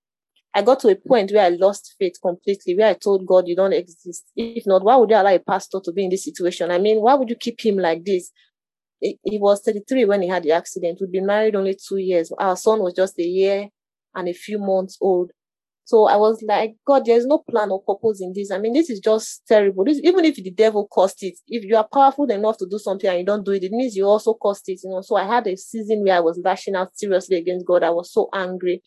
I 0.53 0.63
got 0.63 0.81
to 0.81 0.89
a 0.89 0.97
point 0.97 1.31
where 1.31 1.45
I 1.47 1.51
lost 1.51 1.95
faith 1.99 2.15
completely, 2.21 2.75
where 2.75 2.89
I 2.89 2.95
told 2.95 3.27
God, 3.27 3.47
You 3.47 3.55
don't 3.55 3.73
exist. 3.73 4.25
If 4.35 4.65
not, 4.67 4.83
why 4.83 4.97
would 4.97 5.11
you 5.11 5.17
allow 5.17 5.33
a 5.33 5.39
pastor 5.39 5.79
to 5.85 5.93
be 5.93 6.05
in 6.05 6.11
this 6.11 6.25
situation? 6.25 6.71
I 6.73 6.79
mean, 6.79 7.01
why 7.01 7.15
would 7.15 7.31
you 7.31 7.37
keep 7.37 7.65
him 7.65 7.77
like 7.77 8.05
this? 8.05 8.33
He 9.01 9.39
was 9.39 9.63
33 9.63 10.05
when 10.07 10.23
he 10.23 10.29
had 10.29 10.43
the 10.43 10.53
accident. 10.53 10.99
We'd 11.01 11.13
been 11.13 11.27
married 11.27 11.55
only 11.55 11.77
two 11.77 11.99
years. 11.99 12.33
Our 12.39 12.57
son 12.57 12.81
was 12.81 12.95
just 12.95 13.19
a 13.19 13.23
year 13.23 13.69
and 14.15 14.29
a 14.29 14.33
few 14.33 14.59
months 14.59 14.99
old. 15.01 15.31
So 15.91 16.05
I 16.07 16.15
was 16.15 16.41
like, 16.47 16.77
God, 16.87 17.05
there's 17.05 17.27
no 17.27 17.39
plan 17.39 17.73
or 17.73 17.83
purpose 17.83 18.21
in 18.21 18.33
this. 18.33 18.53
I 18.53 18.59
mean, 18.59 18.75
this 18.75 18.91
is 18.91 19.01
just 19.01 19.43
terrible. 19.49 19.85
This, 19.85 19.99
even 20.05 20.25
if 20.25 20.37
the 20.37 20.53
devil 20.53 20.87
caused 20.87 21.21
it, 21.23 21.35
if 21.49 21.65
you 21.65 21.77
are 21.77 21.89
powerful 21.93 22.31
enough 22.31 22.59
to 22.59 22.67
do 22.71 22.79
something 22.79 23.11
and 23.11 23.19
you 23.19 23.25
don't 23.25 23.45
do 23.45 23.51
it, 23.51 23.65
it 23.65 23.73
means 23.73 23.97
you 23.97 24.05
also 24.05 24.35
caused 24.35 24.69
it. 24.69 24.79
You 24.85 24.91
know. 24.91 25.01
So 25.01 25.17
I 25.17 25.27
had 25.27 25.49
a 25.49 25.57
season 25.57 26.05
where 26.05 26.15
I 26.15 26.21
was 26.21 26.41
lashing 26.45 26.77
out 26.77 26.97
seriously 26.97 27.39
against 27.39 27.67
God. 27.67 27.83
I 27.83 27.91
was 27.91 28.13
so 28.13 28.29
angry, 28.33 28.83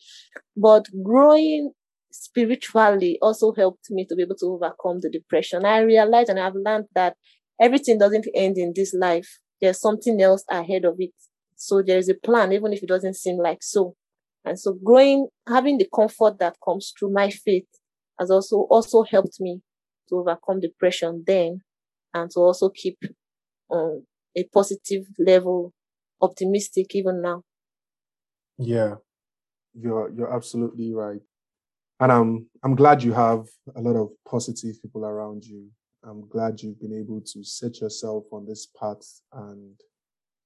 but 0.56 0.86
growing 1.02 1.72
spiritually 2.10 3.18
also 3.20 3.52
helped 3.52 3.90
me 3.90 4.06
to 4.06 4.16
be 4.16 4.22
able 4.22 4.36
to 4.36 4.46
overcome 4.46 5.00
the 5.02 5.10
depression. 5.10 5.66
I 5.66 5.80
realized 5.80 6.30
and 6.30 6.40
I've 6.40 6.54
learned 6.54 6.86
that 6.94 7.16
everything 7.60 7.98
doesn't 7.98 8.28
end 8.34 8.56
in 8.56 8.72
this 8.74 8.94
life. 8.94 9.40
There's 9.60 9.78
something 9.78 10.22
else 10.22 10.42
ahead 10.50 10.86
of 10.86 10.94
it. 10.98 11.12
So 11.54 11.82
there 11.82 11.98
is 11.98 12.08
a 12.08 12.14
plan, 12.14 12.52
even 12.54 12.72
if 12.72 12.82
it 12.82 12.88
doesn't 12.88 13.16
seem 13.16 13.36
like 13.36 13.58
so. 13.60 13.94
And 14.44 14.58
so 14.58 14.74
growing, 14.84 15.28
having 15.48 15.78
the 15.78 15.88
comfort 15.94 16.38
that 16.38 16.56
comes 16.64 16.92
through 16.98 17.12
my 17.12 17.30
faith 17.30 17.66
has 18.18 18.30
also, 18.30 18.66
also 18.70 19.02
helped 19.02 19.40
me 19.40 19.60
to 20.08 20.16
overcome 20.16 20.60
depression 20.60 21.24
then 21.26 21.60
and 22.12 22.30
to 22.32 22.40
also 22.40 22.68
keep 22.68 22.98
um, 23.70 24.04
a 24.36 24.44
positive 24.52 25.04
level, 25.18 25.72
optimistic 26.20 26.94
even 26.94 27.22
now. 27.22 27.42
Yeah, 28.58 28.96
you're, 29.72 30.10
you're 30.14 30.32
absolutely 30.32 30.92
right. 30.92 31.20
And 32.00 32.12
I'm, 32.12 32.46
I'm 32.62 32.74
glad 32.74 33.02
you 33.02 33.12
have 33.14 33.46
a 33.74 33.80
lot 33.80 33.96
of 33.96 34.10
positive 34.28 34.80
people 34.82 35.06
around 35.06 35.44
you. 35.44 35.68
I'm 36.04 36.28
glad 36.28 36.60
you've 36.60 36.80
been 36.80 36.92
able 36.92 37.22
to 37.22 37.44
set 37.44 37.80
yourself 37.80 38.24
on 38.30 38.44
this 38.46 38.68
path 38.78 39.22
and 39.32 39.74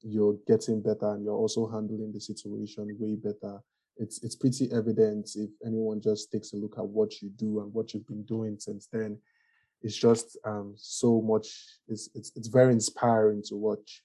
you're 0.03 0.37
getting 0.47 0.81
better 0.81 1.11
and 1.15 1.25
you're 1.25 1.35
also 1.35 1.69
handling 1.69 2.13
the 2.13 2.21
situation 2.21 2.97
way 3.01 3.17
better 3.17 3.59
it's 3.99 4.23
it's 4.23 4.37
pretty 4.37 4.71
evident 4.73 5.31
if 5.35 5.51
anyone 5.65 6.01
just 6.01 6.31
takes 6.31 6.53
a 6.53 6.57
look 6.57 6.79
at 6.79 6.87
what 6.87 7.21
you 7.21 7.31
do 7.31 7.61
and 7.61 7.73
what 7.73 7.93
you've 7.93 8.07
been 8.07 8.25
doing 8.25 8.57
since 8.59 8.89
then. 8.93 9.19
It's 9.83 9.97
just 9.97 10.37
um, 10.45 10.75
so 10.77 11.21
much. 11.21 11.65
It's, 11.89 12.09
it's 12.15 12.33
it's 12.35 12.49
very 12.49 12.73
inspiring 12.73 13.43
to 13.49 13.57
watch. 13.57 14.03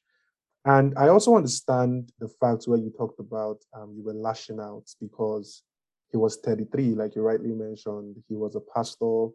And 0.65 0.93
I 0.97 1.09
also 1.09 1.35
understand 1.35 2.11
the 2.19 2.29
fact 2.29 2.65
where 2.65 2.77
you 2.77 2.91
talked 2.97 3.19
about 3.19 3.57
um, 3.73 3.93
you 3.95 4.03
were 4.03 4.13
lashing 4.13 4.59
out 4.59 4.85
because 5.01 5.63
he 6.11 6.17
was 6.17 6.37
33, 6.37 6.93
like 6.93 7.15
you 7.15 7.21
rightly 7.21 7.51
mentioned. 7.51 8.15
He 8.29 8.35
was 8.35 8.55
a 8.55 8.61
pastor. 8.73 9.27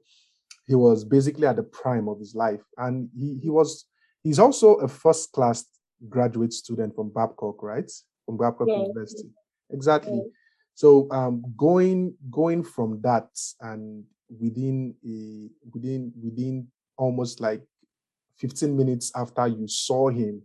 He 0.67 0.75
was 0.75 1.05
basically 1.05 1.47
at 1.47 1.57
the 1.57 1.65
prime 1.65 2.09
of 2.09 2.19
his 2.19 2.35
life, 2.35 2.63
and 2.77 3.09
he 3.17 3.39
he 3.43 3.51
was 3.51 3.87
he's 4.23 4.39
also 4.39 4.75
a 4.77 4.89
first 4.89 5.33
class 5.33 5.65
graduate 6.09 6.53
student 6.53 6.95
from 6.95 7.11
Babcock, 7.13 7.63
right? 7.63 7.91
From 8.27 8.37
Babcock 8.37 8.69
yeah. 8.69 8.83
University. 8.83 9.29
Exactly. 9.71 10.15
Yeah. 10.15 10.31
So 10.79 11.09
um, 11.11 11.43
going 11.57 12.15
going 12.31 12.63
from 12.63 13.01
that 13.01 13.31
and 13.61 14.05
within 14.31 14.95
a 15.05 15.51
within 15.75 16.13
within 16.23 16.69
almost 16.97 17.41
like 17.41 17.63
15 18.37 18.77
minutes 18.77 19.11
after 19.17 19.49
you 19.49 19.67
saw 19.67 20.09
him, 20.09 20.43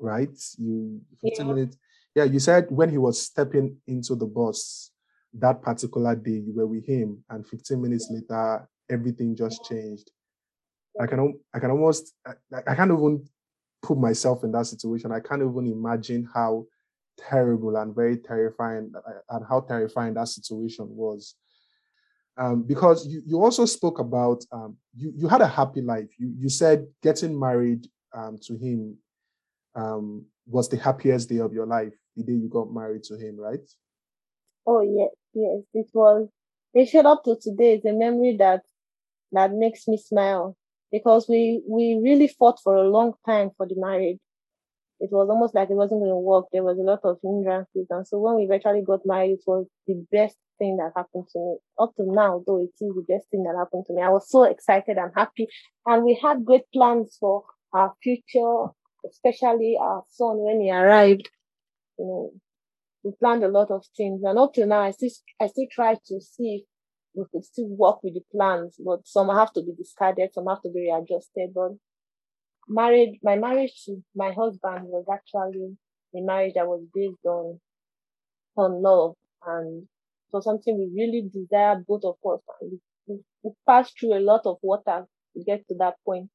right? 0.00 0.36
You 0.58 1.00
15 1.22 1.30
yeah. 1.46 1.52
minutes. 1.54 1.76
Yeah, 2.16 2.24
you 2.24 2.40
said 2.40 2.66
when 2.70 2.90
he 2.90 2.98
was 2.98 3.22
stepping 3.22 3.76
into 3.86 4.16
the 4.16 4.26
bus 4.26 4.90
that 5.34 5.62
particular 5.62 6.16
day, 6.16 6.42
you 6.44 6.52
were 6.52 6.66
with 6.66 6.84
him, 6.84 7.22
and 7.30 7.46
15 7.46 7.80
minutes 7.80 8.08
later, 8.10 8.68
everything 8.90 9.36
just 9.36 9.64
changed. 9.64 10.10
I 11.00 11.06
can 11.06 11.38
I 11.54 11.60
can 11.60 11.70
almost 11.70 12.14
I, 12.26 12.32
I 12.66 12.74
can't 12.74 12.90
even 12.90 13.24
put 13.80 13.96
myself 13.96 14.42
in 14.42 14.50
that 14.50 14.66
situation. 14.66 15.12
I 15.12 15.20
can't 15.20 15.40
even 15.40 15.68
imagine 15.68 16.28
how 16.34 16.66
terrible 17.18 17.76
and 17.76 17.94
very 17.94 18.16
terrifying 18.16 18.92
and 19.30 19.44
how 19.48 19.60
terrifying 19.60 20.14
that 20.14 20.28
situation 20.28 20.86
was. 20.90 21.34
Um, 22.36 22.62
because 22.62 23.06
you, 23.06 23.22
you 23.24 23.40
also 23.40 23.64
spoke 23.64 24.00
about 24.00 24.44
um, 24.50 24.76
you 24.96 25.12
you 25.16 25.28
had 25.28 25.40
a 25.40 25.46
happy 25.46 25.80
life. 25.80 26.08
You 26.18 26.34
you 26.36 26.48
said 26.48 26.86
getting 27.02 27.38
married 27.38 27.86
um, 28.12 28.38
to 28.42 28.56
him 28.56 28.96
um, 29.74 30.26
was 30.46 30.68
the 30.68 30.76
happiest 30.76 31.28
day 31.28 31.38
of 31.38 31.52
your 31.52 31.66
life. 31.66 31.92
The 32.16 32.24
day 32.24 32.32
you 32.32 32.48
got 32.48 32.72
married 32.72 33.04
to 33.04 33.16
him, 33.16 33.38
right? 33.38 33.60
Oh 34.66 34.80
yes, 34.80 35.10
yes. 35.32 35.62
It 35.74 35.86
was. 35.92 36.28
It 36.72 36.86
showed 36.86 37.06
up 37.06 37.22
to 37.24 37.36
today. 37.40 37.74
It's 37.74 37.84
a 37.84 37.92
memory 37.92 38.36
that 38.38 38.62
that 39.32 39.52
makes 39.52 39.86
me 39.86 39.96
smile 39.96 40.56
because 40.90 41.28
we 41.28 41.62
we 41.68 42.00
really 42.02 42.28
fought 42.28 42.58
for 42.62 42.76
a 42.76 42.88
long 42.88 43.14
time 43.26 43.50
for 43.56 43.66
the 43.66 43.76
marriage. 43.76 44.18
It 45.00 45.10
was 45.12 45.28
almost 45.28 45.54
like 45.54 45.70
it 45.70 45.74
wasn't 45.74 46.00
going 46.00 46.10
to 46.10 46.16
work. 46.16 46.46
There 46.52 46.62
was 46.62 46.78
a 46.78 46.82
lot 46.82 47.00
of 47.04 47.18
hindrances, 47.22 47.86
and 47.90 48.06
so 48.06 48.18
when 48.18 48.36
we 48.36 48.44
eventually 48.44 48.82
got 48.82 49.00
married, 49.04 49.32
it 49.32 49.44
was 49.46 49.66
the 49.86 50.04
best 50.10 50.36
thing 50.58 50.76
that 50.76 50.92
happened 50.96 51.26
to 51.32 51.38
me. 51.38 51.56
Up 51.78 51.94
to 51.96 52.04
now, 52.06 52.42
though, 52.46 52.60
it 52.60 52.70
is 52.80 52.94
the 52.94 53.04
best 53.08 53.28
thing 53.30 53.42
that 53.44 53.56
happened 53.58 53.84
to 53.86 53.92
me. 53.92 54.02
I 54.02 54.08
was 54.08 54.30
so 54.30 54.44
excited 54.44 54.96
and 54.96 55.12
happy, 55.14 55.48
and 55.86 56.04
we 56.04 56.18
had 56.22 56.44
great 56.44 56.64
plans 56.72 57.16
for 57.18 57.44
our 57.72 57.92
future, 58.02 58.66
especially 59.08 59.76
our 59.80 60.04
son 60.08 60.38
when 60.38 60.60
he 60.60 60.70
arrived. 60.70 61.28
You 61.98 62.04
know, 62.06 62.30
we 63.02 63.12
planned 63.18 63.44
a 63.44 63.48
lot 63.48 63.70
of 63.70 63.84
things, 63.96 64.22
and 64.24 64.38
up 64.38 64.54
to 64.54 64.64
now, 64.64 64.80
I 64.80 64.92
still 64.92 65.10
I 65.40 65.48
still 65.48 65.66
try 65.70 65.94
to 65.94 66.20
see 66.20 66.64
if 66.64 66.64
we 67.14 67.24
could 67.32 67.44
still 67.44 67.68
work 67.68 68.02
with 68.02 68.14
the 68.14 68.22
plans, 68.32 68.76
but 68.84 69.06
some 69.06 69.28
have 69.28 69.52
to 69.54 69.62
be 69.62 69.72
discarded, 69.76 70.32
some 70.32 70.46
have 70.46 70.62
to 70.62 70.70
be 70.70 70.88
readjusted. 70.90 71.52
But 71.54 71.72
marriage, 72.68 73.18
my 73.22 73.36
marriage 73.36 73.84
to 73.84 74.02
my 74.14 74.32
husband 74.32 74.86
was 74.88 75.04
actually 75.12 75.76
a 76.16 76.20
marriage 76.20 76.54
that 76.54 76.66
was 76.66 76.82
based 76.94 77.24
on 77.24 77.60
on 78.56 78.82
love, 78.82 79.14
and 79.46 79.86
for 80.30 80.40
something 80.42 80.78
we 80.78 81.02
really 81.02 81.28
desired 81.32 81.84
both 81.86 82.04
of 82.04 82.16
us. 82.32 82.40
And 82.60 82.80
we, 83.06 83.18
we 83.42 83.50
passed 83.66 83.98
through 83.98 84.16
a 84.16 84.20
lot 84.20 84.42
of 84.44 84.58
water 84.62 85.06
to 85.36 85.44
get 85.44 85.66
to 85.68 85.74
that 85.78 85.94
point, 86.04 86.30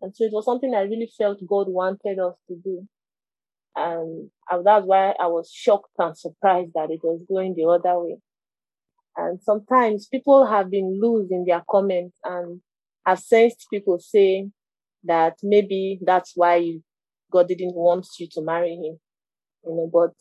and 0.00 0.14
so 0.14 0.24
it 0.24 0.32
was 0.32 0.44
something 0.44 0.74
I 0.74 0.82
really 0.82 1.10
felt 1.16 1.46
God 1.46 1.68
wanted 1.68 2.18
us 2.18 2.34
to 2.48 2.56
do. 2.62 2.86
And 3.74 4.30
that's 4.64 4.86
why 4.86 5.14
I 5.20 5.26
was 5.26 5.50
shocked 5.52 5.90
and 5.98 6.16
surprised 6.16 6.72
that 6.74 6.90
it 6.90 7.00
was 7.02 7.22
going 7.28 7.54
the 7.54 7.66
other 7.66 8.00
way. 8.00 8.16
And 9.16 9.40
sometimes 9.42 10.06
people 10.06 10.46
have 10.46 10.70
been 10.70 10.98
loose 11.00 11.30
in 11.30 11.44
their 11.46 11.62
comments 11.68 12.18
and 12.24 12.60
I've 13.04 13.20
sensed 13.20 13.66
people 13.70 13.98
say 13.98 14.50
that 15.06 15.36
maybe 15.42 15.98
that's 16.02 16.32
why 16.34 16.78
God 17.30 17.48
didn't 17.48 17.74
want 17.74 18.06
you 18.18 18.28
to 18.32 18.42
marry 18.42 18.74
him. 18.74 18.98
You 19.64 19.74
know, 19.74 19.90
but 19.92 20.12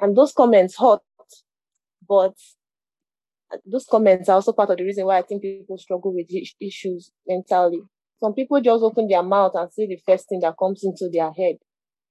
and 0.00 0.16
those 0.16 0.32
comments 0.32 0.76
hurt, 0.78 1.00
but 2.08 2.34
those 3.64 3.86
comments 3.90 4.28
are 4.28 4.34
also 4.34 4.52
part 4.52 4.70
of 4.70 4.76
the 4.76 4.84
reason 4.84 5.06
why 5.06 5.18
I 5.18 5.22
think 5.22 5.42
people 5.42 5.78
struggle 5.78 6.14
with 6.14 6.30
issues 6.60 7.10
mentally. 7.26 7.82
Some 8.20 8.34
people 8.34 8.60
just 8.60 8.82
open 8.82 9.08
their 9.08 9.22
mouth 9.22 9.52
and 9.54 9.72
say 9.72 9.86
the 9.86 10.00
first 10.04 10.28
thing 10.28 10.40
that 10.40 10.56
comes 10.58 10.84
into 10.84 11.08
their 11.10 11.32
head, 11.32 11.56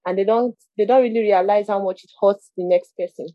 and 0.05 0.17
they 0.17 0.23
don't 0.23 0.55
they 0.77 0.85
don't 0.85 1.03
really 1.03 1.21
realize 1.21 1.67
how 1.67 1.83
much 1.83 2.03
it 2.03 2.11
hurts 2.21 2.51
the 2.57 2.63
next 2.63 2.93
person. 2.97 3.27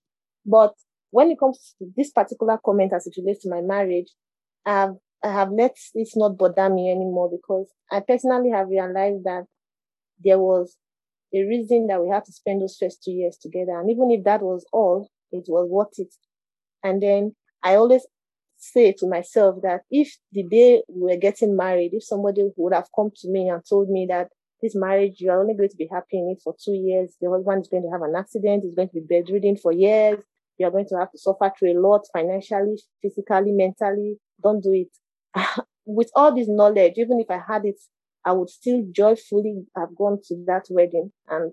But 0.44 0.74
when 1.10 1.30
it 1.30 1.38
comes 1.38 1.74
to 1.78 1.86
this 1.96 2.10
particular 2.10 2.58
comment 2.64 2.92
as 2.92 3.06
it 3.06 3.14
relates 3.18 3.42
to 3.42 3.50
my 3.50 3.60
marriage, 3.60 4.08
I've, 4.64 4.94
I 5.24 5.32
have 5.32 5.50
let 5.52 5.76
it 5.94 6.08
not 6.16 6.36
bother 6.36 6.68
me 6.68 6.90
anymore 6.90 7.30
because 7.30 7.70
I 7.90 8.00
personally 8.00 8.50
have 8.50 8.68
realized 8.68 9.24
that 9.24 9.44
there 10.24 10.38
was 10.38 10.76
a 11.34 11.44
reason 11.44 11.86
that 11.86 12.02
we 12.02 12.10
had 12.10 12.24
to 12.24 12.32
spend 12.32 12.60
those 12.60 12.76
first 12.78 13.02
two 13.02 13.12
years 13.12 13.38
together. 13.40 13.78
And 13.78 13.90
even 13.90 14.10
if 14.10 14.24
that 14.24 14.42
was 14.42 14.66
all, 14.72 15.08
it 15.30 15.44
was 15.48 15.68
worth 15.68 15.98
it. 15.98 16.14
And 16.82 17.02
then 17.02 17.34
I 17.62 17.76
always 17.76 18.04
say 18.56 18.92
to 18.92 19.08
myself 19.08 19.56
that 19.62 19.82
if 19.90 20.16
the 20.32 20.42
day 20.42 20.82
we 20.88 21.12
were 21.12 21.16
getting 21.16 21.56
married, 21.56 21.94
if 21.94 22.04
somebody 22.04 22.48
would 22.56 22.74
have 22.74 22.88
come 22.94 23.10
to 23.16 23.28
me 23.28 23.48
and 23.48 23.62
told 23.68 23.88
me 23.88 24.06
that 24.08 24.28
this 24.60 24.74
marriage, 24.76 25.20
you 25.20 25.30
are 25.30 25.40
only 25.40 25.54
going 25.54 25.68
to 25.68 25.76
be 25.76 25.88
happy 25.90 26.18
in 26.18 26.30
it 26.36 26.42
for 26.42 26.54
two 26.62 26.72
years, 26.72 27.16
the 27.20 27.28
husband 27.28 27.62
is 27.62 27.68
going 27.68 27.82
to 27.82 27.90
have 27.90 28.02
an 28.02 28.14
accident, 28.16 28.62
he's 28.62 28.74
going 28.74 28.88
to 28.88 28.94
be 28.94 29.06
bedridden 29.08 29.56
for 29.56 29.72
years, 29.72 30.22
you're 30.58 30.70
going 30.70 30.86
to 30.88 30.96
have 30.96 31.10
to 31.10 31.18
suffer 31.18 31.52
through 31.58 31.72
a 31.72 31.80
lot 31.80 32.02
financially, 32.12 32.76
physically, 33.02 33.50
mentally. 33.52 34.18
Don't 34.42 34.62
do 34.62 34.72
it. 34.72 34.90
With 35.84 36.10
all 36.14 36.34
this 36.34 36.48
knowledge, 36.48 36.94
even 36.96 37.20
if 37.20 37.30
I 37.30 37.40
had 37.46 37.64
it, 37.64 37.80
I 38.24 38.32
would 38.32 38.50
still 38.50 38.84
joyfully 38.92 39.64
have 39.76 39.96
gone 39.96 40.20
to 40.28 40.44
that 40.46 40.66
wedding 40.70 41.12
and 41.28 41.52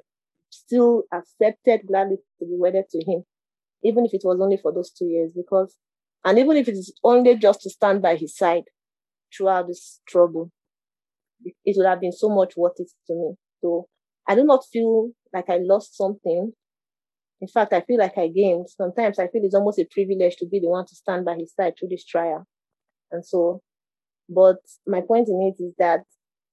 still 0.51 1.03
accepted 1.11 1.87
gladly 1.87 2.17
to 2.39 2.45
be 2.45 2.55
wedded 2.55 2.85
to 2.91 3.03
him, 3.11 3.23
even 3.83 4.05
if 4.05 4.13
it 4.13 4.21
was 4.23 4.39
only 4.39 4.57
for 4.57 4.71
those 4.71 4.91
two 4.91 5.05
years. 5.05 5.31
Because, 5.35 5.75
and 6.23 6.37
even 6.37 6.57
if 6.57 6.67
it's 6.67 6.91
only 7.03 7.35
just 7.37 7.61
to 7.61 7.69
stand 7.71 8.03
by 8.03 8.15
his 8.15 8.35
side 8.35 8.65
throughout 9.35 9.67
this 9.67 9.99
trouble, 10.07 10.51
it 11.43 11.75
would 11.75 11.87
have 11.87 12.01
been 12.01 12.11
so 12.11 12.29
much 12.29 12.55
worth 12.55 12.79
it 12.79 12.91
to 13.07 13.13
me. 13.13 13.33
So 13.61 13.87
I 14.27 14.35
do 14.35 14.43
not 14.43 14.63
feel 14.71 15.11
like 15.33 15.49
I 15.49 15.57
lost 15.57 15.97
something 15.97 16.53
in 17.41 17.47
fact, 17.47 17.73
I 17.73 17.81
feel 17.81 17.97
like 17.97 18.17
I 18.17 18.27
gained. 18.27 18.69
Sometimes 18.69 19.17
I 19.17 19.27
feel 19.27 19.43
it's 19.43 19.55
almost 19.55 19.79
a 19.79 19.85
privilege 19.85 20.35
to 20.37 20.45
be 20.45 20.59
the 20.59 20.67
one 20.67 20.85
to 20.85 20.95
stand 20.95 21.25
by 21.25 21.35
his 21.35 21.53
side 21.53 21.73
through 21.77 21.89
this 21.89 22.05
trial. 22.05 22.45
And 23.11 23.25
so, 23.25 23.61
but 24.29 24.57
my 24.87 25.01
point 25.01 25.27
in 25.27 25.41
it 25.41 25.61
is 25.61 25.73
that 25.77 26.03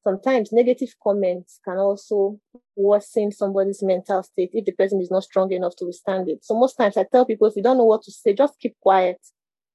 sometimes 0.02 0.52
negative 0.52 0.94
comments 1.02 1.60
can 1.64 1.78
also 1.78 2.38
worsen 2.74 3.32
somebody's 3.32 3.82
mental 3.82 4.22
state 4.22 4.50
if 4.52 4.64
the 4.64 4.72
person 4.72 5.00
is 5.00 5.10
not 5.10 5.24
strong 5.24 5.52
enough 5.52 5.76
to 5.76 5.86
withstand 5.86 6.28
it. 6.28 6.44
So 6.44 6.58
most 6.58 6.74
times 6.76 6.96
I 6.96 7.04
tell 7.04 7.24
people, 7.26 7.48
if 7.48 7.56
you 7.56 7.62
don't 7.62 7.78
know 7.78 7.84
what 7.84 8.02
to 8.04 8.12
say, 8.12 8.32
just 8.34 8.58
keep 8.58 8.76
quiet. 8.80 9.18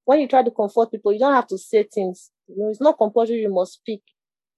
When 0.06 0.20
you 0.20 0.28
try 0.28 0.44
to 0.44 0.52
comfort 0.52 0.92
people, 0.92 1.14
you 1.14 1.20
don't 1.20 1.34
have 1.34 1.48
to 1.48 1.58
say 1.58 1.84
things. 1.84 2.32
You 2.48 2.64
know, 2.64 2.70
it's 2.70 2.82
not 2.82 2.98
compulsory 2.98 3.42
you 3.42 3.54
must 3.54 3.74
speak. 3.74 4.02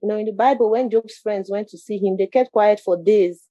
You 0.02 0.10
know, 0.10 0.18
in 0.18 0.26
the 0.26 0.32
Bible, 0.32 0.72
when 0.72 0.90
Job's 0.90 1.18
friends 1.18 1.50
went 1.50 1.70
to 1.70 1.78
see 1.78 1.98
him, 1.98 2.18
they 2.18 2.28
kept 2.28 2.52
quiet 2.52 2.80
for 2.80 3.02
days 3.02 3.48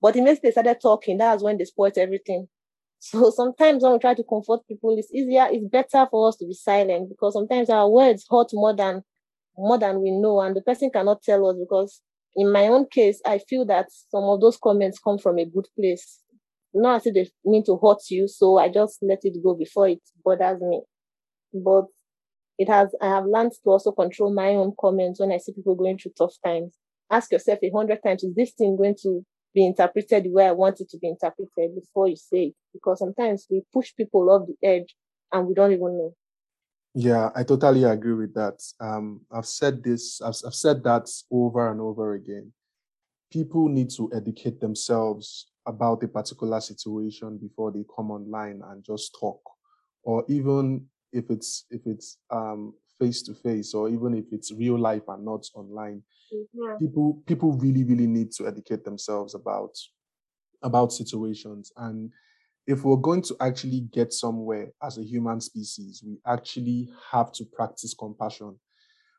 but 0.00 0.16
immediately 0.16 0.48
they 0.48 0.52
started 0.52 0.80
talking, 0.80 1.18
that's 1.18 1.42
when 1.42 1.58
they 1.58 1.64
spoiled 1.64 1.98
everything. 1.98 2.48
So 3.00 3.30
sometimes 3.34 3.82
when 3.82 3.92
we 3.94 3.98
try 3.98 4.14
to 4.14 4.24
comfort 4.24 4.60
people, 4.68 4.96
it's 4.96 5.12
easier, 5.12 5.48
it's 5.50 5.66
better 5.66 6.06
for 6.10 6.28
us 6.28 6.36
to 6.36 6.46
be 6.46 6.54
silent 6.54 7.08
because 7.08 7.34
sometimes 7.34 7.70
our 7.70 7.88
words 7.88 8.26
hurt 8.30 8.48
more 8.52 8.74
than 8.74 9.02
more 9.58 9.78
than 9.78 10.00
we 10.00 10.10
know, 10.10 10.40
and 10.40 10.56
the 10.56 10.62
person 10.62 10.90
cannot 10.90 11.22
tell 11.22 11.46
us 11.48 11.56
because 11.58 12.00
in 12.36 12.52
my 12.52 12.68
own 12.68 12.86
case, 12.86 13.20
I 13.26 13.38
feel 13.38 13.66
that 13.66 13.86
some 13.90 14.24
of 14.24 14.40
those 14.40 14.56
comments 14.56 14.98
come 15.02 15.18
from 15.18 15.38
a 15.38 15.44
good 15.44 15.66
place. 15.78 16.20
Not 16.72 16.98
as 16.98 17.06
if 17.06 17.14
they 17.14 17.30
mean 17.44 17.64
to 17.64 17.76
hurt 17.82 17.98
you, 18.10 18.28
so 18.28 18.58
I 18.58 18.68
just 18.68 18.98
let 19.02 19.18
it 19.24 19.42
go 19.42 19.54
before 19.54 19.88
it 19.88 20.00
bothers 20.24 20.60
me. 20.60 20.82
But 21.52 21.86
it 22.58 22.68
has 22.68 22.94
I 23.00 23.08
have 23.08 23.26
learned 23.26 23.52
to 23.52 23.70
also 23.70 23.92
control 23.92 24.32
my 24.32 24.50
own 24.50 24.74
comments 24.80 25.20
when 25.20 25.32
I 25.32 25.38
see 25.38 25.52
people 25.52 25.74
going 25.74 25.98
through 25.98 26.12
tough 26.18 26.34
times. 26.44 26.76
Ask 27.10 27.32
yourself 27.32 27.58
a 27.62 27.70
hundred 27.70 28.00
times, 28.04 28.22
is 28.22 28.34
this 28.34 28.52
thing 28.52 28.76
going 28.76 28.96
to 29.02 29.24
be 29.54 29.66
interpreted 29.66 30.24
the 30.24 30.30
way 30.30 30.46
I 30.46 30.52
want 30.52 30.80
it 30.80 30.88
to 30.90 30.98
be 30.98 31.08
interpreted 31.08 31.74
before 31.74 32.08
you 32.08 32.16
say 32.16 32.44
it. 32.46 32.54
Because 32.72 32.98
sometimes 32.98 33.46
we 33.50 33.62
push 33.72 33.94
people 33.96 34.30
off 34.30 34.46
the 34.46 34.66
edge 34.66 34.94
and 35.32 35.46
we 35.46 35.54
don't 35.54 35.72
even 35.72 35.98
know. 35.98 36.14
Yeah, 36.94 37.30
I 37.34 37.44
totally 37.44 37.84
agree 37.84 38.14
with 38.14 38.34
that. 38.34 38.60
Um, 38.80 39.20
I've 39.30 39.46
said 39.46 39.82
this, 39.82 40.20
I've, 40.20 40.34
I've 40.44 40.54
said 40.54 40.82
that 40.84 41.08
over 41.30 41.70
and 41.70 41.80
over 41.80 42.14
again. 42.14 42.52
People 43.30 43.68
need 43.68 43.90
to 43.90 44.10
educate 44.12 44.60
themselves 44.60 45.50
about 45.66 46.02
a 46.02 46.08
particular 46.08 46.60
situation 46.60 47.38
before 47.38 47.70
they 47.70 47.84
come 47.94 48.10
online 48.10 48.60
and 48.70 48.82
just 48.82 49.16
talk, 49.20 49.40
or 50.02 50.24
even 50.28 50.86
if 51.12 51.30
it's 51.30 51.64
if 51.70 51.82
it's 51.86 52.18
um 52.30 52.74
face 53.00 53.22
to 53.22 53.34
face 53.34 53.74
or 53.74 53.88
even 53.88 54.14
if 54.14 54.26
it's 54.30 54.52
real 54.52 54.78
life 54.78 55.02
and 55.08 55.24
not 55.24 55.44
online 55.54 56.02
mm-hmm. 56.32 56.76
people 56.78 57.22
people 57.26 57.52
really 57.54 57.82
really 57.82 58.06
need 58.06 58.30
to 58.30 58.46
educate 58.46 58.84
themselves 58.84 59.34
about 59.34 59.74
about 60.62 60.92
situations. 60.92 61.72
And 61.76 62.10
if 62.66 62.84
we're 62.84 62.96
going 62.96 63.22
to 63.22 63.36
actually 63.40 63.80
get 63.92 64.12
somewhere 64.12 64.70
as 64.82 64.98
a 64.98 65.04
human 65.04 65.40
species 65.40 66.02
we 66.06 66.18
actually 66.26 66.90
have 67.10 67.32
to 67.32 67.44
practice 67.44 67.94
compassion. 67.94 68.58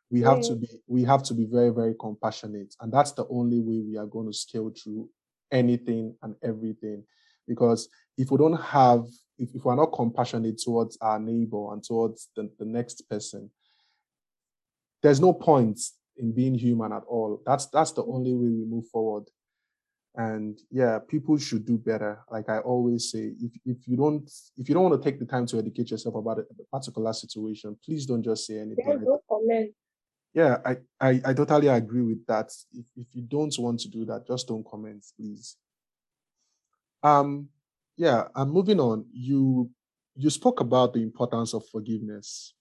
We 0.09 0.21
have 0.21 0.41
to 0.41 0.55
be 0.55 0.67
we 0.87 1.03
have 1.05 1.23
to 1.23 1.33
be 1.33 1.45
very 1.45 1.69
very 1.69 1.95
compassionate. 1.99 2.75
And 2.81 2.91
that's 2.91 3.13
the 3.13 3.25
only 3.29 3.59
way 3.61 3.79
we 3.79 3.97
are 3.97 4.05
going 4.05 4.27
to 4.27 4.33
scale 4.33 4.71
through 4.71 5.09
anything 5.51 6.15
and 6.21 6.35
everything. 6.43 7.03
Because 7.47 7.89
if 8.17 8.29
we 8.29 8.37
don't 8.37 8.59
have 8.61 9.05
if, 9.37 9.55
if 9.55 9.63
we're 9.63 9.75
not 9.75 9.93
compassionate 9.93 10.59
towards 10.59 10.97
our 11.01 11.17
neighbor 11.17 11.73
and 11.73 11.83
towards 11.83 12.29
the, 12.35 12.49
the 12.59 12.65
next 12.65 13.09
person 13.09 13.49
there's 15.01 15.19
no 15.19 15.33
point 15.33 15.79
in 16.17 16.31
being 16.31 16.55
human 16.55 16.93
at 16.93 17.03
all. 17.07 17.41
That's 17.45 17.65
that's 17.67 17.91
the 17.91 18.03
only 18.03 18.33
way 18.33 18.49
we 18.49 18.65
move 18.65 18.87
forward. 18.87 19.29
And 20.15 20.59
yeah 20.69 20.99
people 21.07 21.37
should 21.37 21.65
do 21.65 21.77
better. 21.77 22.19
Like 22.29 22.49
i 22.49 22.59
always 22.59 23.11
say 23.11 23.31
if, 23.39 23.51
if 23.65 23.87
you 23.87 23.97
don't 23.97 24.29
if 24.57 24.67
you 24.67 24.75
don't 24.75 24.89
want 24.89 25.01
to 25.01 25.09
take 25.09 25.19
the 25.19 25.25
time 25.25 25.45
to 25.47 25.57
educate 25.59 25.91
yourself 25.91 26.15
about 26.15 26.39
a, 26.39 26.45
particular 26.71 27.13
situation 27.13 27.77
please 27.83 28.05
don't 28.05 28.23
just 28.23 28.45
say 28.45 28.59
anything. 28.59 28.85
Yeah, 28.87 28.95
no 29.01 29.21
comment. 29.29 29.71
yeah 30.33 30.57
I, 30.65 30.77
I 30.99 31.21
i 31.25 31.33
totally 31.33 31.67
agree 31.67 32.03
with 32.03 32.25
that. 32.27 32.51
If, 32.73 32.85
if 32.97 33.07
you 33.13 33.21
don't 33.21 33.55
want 33.57 33.79
to 33.81 33.89
do 33.89 34.05
that 34.05 34.27
just 34.27 34.47
don't 34.47 34.65
comment 34.69 35.05
please. 35.17 35.55
Um 37.03 37.47
yeah 37.95 38.27
and 38.35 38.51
moving 38.51 38.79
on 38.79 39.05
you 39.13 39.69
you 40.15 40.29
spoke 40.29 40.59
about 40.59 40.93
the 40.93 41.01
importance 41.01 41.53
of 41.53 41.63
forgiveness 41.71 42.53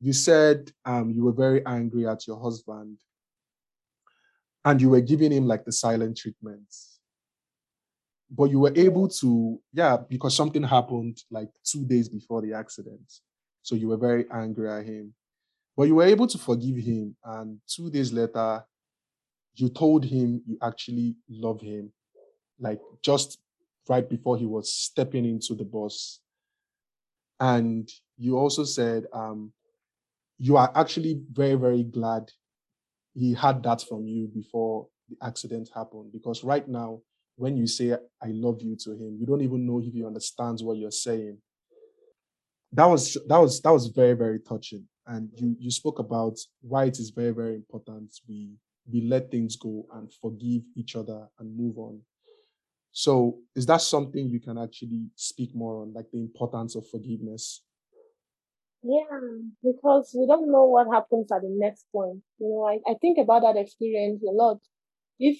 you 0.00 0.12
said 0.12 0.70
um, 0.84 1.10
you 1.10 1.24
were 1.24 1.32
very 1.32 1.64
angry 1.66 2.06
at 2.06 2.26
your 2.26 2.40
husband 2.40 2.98
and 4.64 4.80
you 4.80 4.90
were 4.90 5.00
giving 5.00 5.32
him 5.32 5.46
like 5.46 5.64
the 5.64 5.72
silent 5.72 6.16
treatment 6.16 6.66
but 8.30 8.44
you 8.44 8.58
were 8.58 8.72
able 8.76 9.08
to 9.08 9.60
yeah 9.72 9.96
because 10.08 10.36
something 10.36 10.62
happened 10.62 11.22
like 11.30 11.48
two 11.64 11.84
days 11.84 12.08
before 12.08 12.42
the 12.42 12.52
accident. 12.52 13.20
So 13.62 13.74
you 13.74 13.88
were 13.88 13.96
very 13.96 14.26
angry 14.32 14.70
at 14.70 14.86
him. 14.86 15.14
But 15.76 15.84
you 15.84 15.94
were 15.94 16.04
able 16.04 16.26
to 16.26 16.38
forgive 16.38 16.76
him 16.76 17.16
and 17.24 17.58
two 17.66 17.90
days 17.90 18.12
later 18.12 18.64
you 19.54 19.68
told 19.68 20.04
him 20.04 20.42
you 20.46 20.58
actually 20.62 21.16
love 21.28 21.60
him 21.60 21.92
like 22.60 22.80
just 23.02 23.38
right 23.88 24.08
before 24.08 24.36
he 24.36 24.46
was 24.46 24.72
stepping 24.72 25.24
into 25.24 25.54
the 25.54 25.64
bus. 25.64 26.20
And 27.40 27.88
you 28.16 28.36
also 28.36 28.64
said 28.64 29.06
um, 29.12 29.52
you 30.38 30.56
are 30.56 30.70
actually 30.74 31.20
very, 31.32 31.54
very 31.54 31.82
glad 31.82 32.30
he 33.14 33.34
had 33.34 33.62
that 33.64 33.82
from 33.82 34.06
you 34.06 34.28
before 34.32 34.86
the 35.08 35.16
accident 35.22 35.68
happened. 35.74 36.12
Because 36.12 36.44
right 36.44 36.66
now, 36.68 37.00
when 37.36 37.56
you 37.56 37.66
say, 37.66 37.92
I 37.92 38.28
love 38.28 38.62
you 38.62 38.76
to 38.84 38.90
him, 38.92 39.16
you 39.18 39.26
don't 39.26 39.42
even 39.42 39.66
know 39.66 39.80
if 39.80 39.92
he 39.92 40.04
understands 40.04 40.62
what 40.62 40.76
you're 40.76 40.90
saying. 40.90 41.38
That 42.72 42.84
was 42.86 43.16
that 43.26 43.38
was 43.38 43.60
that 43.62 43.70
was 43.70 43.88
very, 43.88 44.14
very 44.14 44.40
touching. 44.40 44.86
And 45.06 45.30
you 45.36 45.56
you 45.58 45.70
spoke 45.70 45.98
about 45.98 46.38
why 46.60 46.84
it 46.84 46.98
is 46.98 47.10
very, 47.10 47.30
very 47.32 47.54
important 47.54 48.12
we 48.28 48.50
we 48.90 49.02
let 49.02 49.30
things 49.30 49.56
go 49.56 49.86
and 49.94 50.12
forgive 50.20 50.62
each 50.76 50.96
other 50.96 51.28
and 51.38 51.56
move 51.56 51.78
on. 51.78 52.00
So 52.92 53.38
is 53.54 53.66
that 53.66 53.82
something 53.82 54.28
you 54.28 54.40
can 54.40 54.58
actually 54.58 55.06
speak 55.14 55.54
more 55.54 55.82
on, 55.82 55.92
like 55.92 56.06
the 56.12 56.18
importance 56.18 56.74
of 56.74 56.88
forgiveness? 56.88 57.62
Yeah, 58.82 59.20
because 59.62 60.14
we 60.16 60.26
don't 60.26 60.50
know 60.52 60.64
what 60.64 60.86
happens 60.92 61.30
at 61.32 61.42
the 61.42 61.50
next 61.50 61.86
point. 61.92 62.22
You 62.38 62.48
know, 62.48 62.64
I, 62.64 62.78
I 62.90 62.94
think 63.00 63.18
about 63.18 63.42
that 63.42 63.60
experience 63.60 64.22
a 64.22 64.30
lot. 64.32 64.58
If 65.18 65.38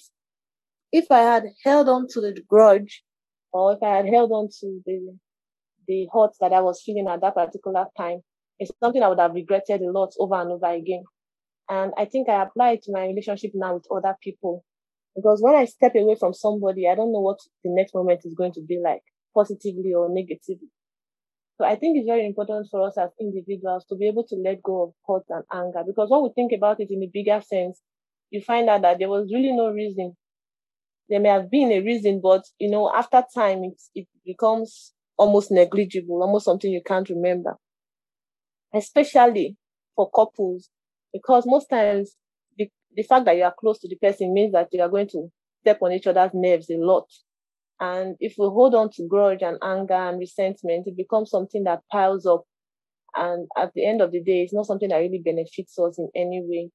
if 0.93 1.11
I 1.11 1.21
had 1.21 1.45
held 1.65 1.89
on 1.89 2.09
to 2.11 2.21
the 2.21 2.41
grudge 2.49 3.05
or 3.53 3.75
if 3.75 3.83
I 3.83 3.97
had 3.99 4.09
held 4.09 4.33
on 4.33 4.49
to 4.61 4.83
the 4.87 5.19
the 5.89 6.09
hurt 6.13 6.33
that 6.41 6.53
I 6.53 6.61
was 6.61 6.83
feeling 6.85 7.09
at 7.09 7.21
that 7.23 7.35
particular 7.35 7.87
time, 7.97 8.23
it's 8.59 8.73
something 8.83 9.03
I 9.03 9.09
would 9.09 9.21
have 9.21 9.35
regretted 9.35 9.83
a 9.83 9.93
lot 9.93 10.13
over 10.21 10.37
and 10.37 10.53
over 10.53 10.67
again. 10.73 11.05
And 11.69 11.93
I 11.99 12.07
think 12.07 12.29
I 12.29 12.43
apply 12.43 12.73
it 12.73 12.83
to 12.85 12.93
my 12.93 13.07
relationship 13.07 13.53
now 13.55 13.75
with 13.75 13.87
other 13.95 14.17
people. 14.23 14.65
Because 15.17 15.43
when 15.43 15.57
I 15.57 15.67
step 15.67 15.95
away 15.97 16.17
from 16.19 16.35
somebody, 16.35 16.89
I 16.89 16.95
don't 16.97 17.13
know 17.13 17.21
what 17.21 17.41
the 17.65 17.71
next 17.71 17.95
moment 17.95 18.23
is 18.25 18.35
going 18.35 18.53
to 18.55 18.63
be 18.63 18.81
like, 18.83 19.03
positively 19.35 19.95
or 19.95 20.09
negatively. 20.11 20.69
So 21.59 21.65
I 21.65 21.75
think 21.75 21.99
it's 21.99 22.07
very 22.07 22.25
important 22.25 22.69
for 22.71 22.87
us 22.87 22.97
as 22.97 23.11
individuals 23.21 23.85
to 23.89 23.97
be 23.97 24.07
able 24.07 24.25
to 24.29 24.37
let 24.37 24.63
go 24.63 24.83
of 24.85 24.93
hurt 25.07 25.25
and 25.29 25.45
anger 25.53 25.83
because 25.85 26.09
when 26.09 26.23
we 26.23 26.31
think 26.33 26.53
about 26.53 26.79
it 26.79 26.89
in 26.89 27.03
a 27.03 27.11
bigger 27.13 27.41
sense, 27.41 27.81
you 28.31 28.41
find 28.41 28.69
out 28.69 28.83
that 28.83 29.01
there 29.01 29.09
was 29.09 29.29
really 29.33 29.53
no 29.53 29.71
reason. 29.71 30.17
There 31.09 31.19
may 31.19 31.31
have 31.31 31.51
been 31.51 31.73
a 31.73 31.81
reason, 31.81 32.21
but 32.23 32.45
you 32.61 32.71
know, 32.71 32.93
after 32.95 33.25
time, 33.35 33.65
it, 33.65 33.83
it 33.95 34.07
becomes 34.25 34.93
almost 35.17 35.51
negligible, 35.51 36.23
almost 36.23 36.45
something 36.45 36.71
you 36.71 36.83
can't 36.85 37.09
remember. 37.09 37.57
Especially 38.73 39.57
for 39.97 40.09
couples, 40.11 40.69
because 41.13 41.45
most 41.45 41.67
times 41.67 42.15
the, 42.57 42.71
the 42.95 43.03
fact 43.03 43.25
that 43.25 43.37
you 43.37 43.43
are 43.43 43.55
close 43.59 43.81
to 43.81 43.89
the 43.89 43.97
person 43.97 44.33
means 44.33 44.53
that 44.53 44.69
you 44.71 44.81
are 44.81 44.89
going 44.89 45.09
to 45.09 45.29
step 45.63 45.79
on 45.83 45.93
each 45.93 46.07
other's 46.07 46.31
nerves 46.35 46.71
a 46.71 46.77
lot. 46.77 47.07
And 47.81 48.17
if 48.19 48.35
we 48.39 48.47
hold 48.47 48.75
on 48.75 48.91
to 48.93 49.07
grudge 49.07 49.43
and 49.43 49.59
anger 49.63 49.95
and 49.95 50.19
resentment, 50.19 50.87
it 50.87 50.97
becomes 50.97 51.31
something 51.31 51.65
that 51.65 51.83
piles 51.91 52.27
up. 52.27 52.45
And 53.15 53.49
at 53.57 53.73
the 53.75 53.87
end 53.87 54.01
of 54.03 54.13
the 54.13 54.23
day, 54.23 54.43
it's 54.43 54.53
not 54.53 54.67
something 54.67 54.89
that 54.89 54.99
really 54.99 55.23
benefits 55.25 55.79
us 55.79 55.99
in 55.99 56.11
any 56.15 56.43
way. 56.45 56.71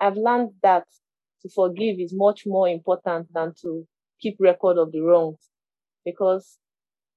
I've 0.00 0.16
learned 0.16 0.50
that 0.62 0.84
to 1.42 1.48
forgive 1.48 1.98
is 1.98 2.12
much 2.14 2.44
more 2.46 2.68
important 2.68 3.32
than 3.32 3.54
to 3.62 3.86
keep 4.20 4.36
record 4.38 4.78
of 4.78 4.92
the 4.92 5.00
wrongs. 5.00 5.38
Because 6.04 6.58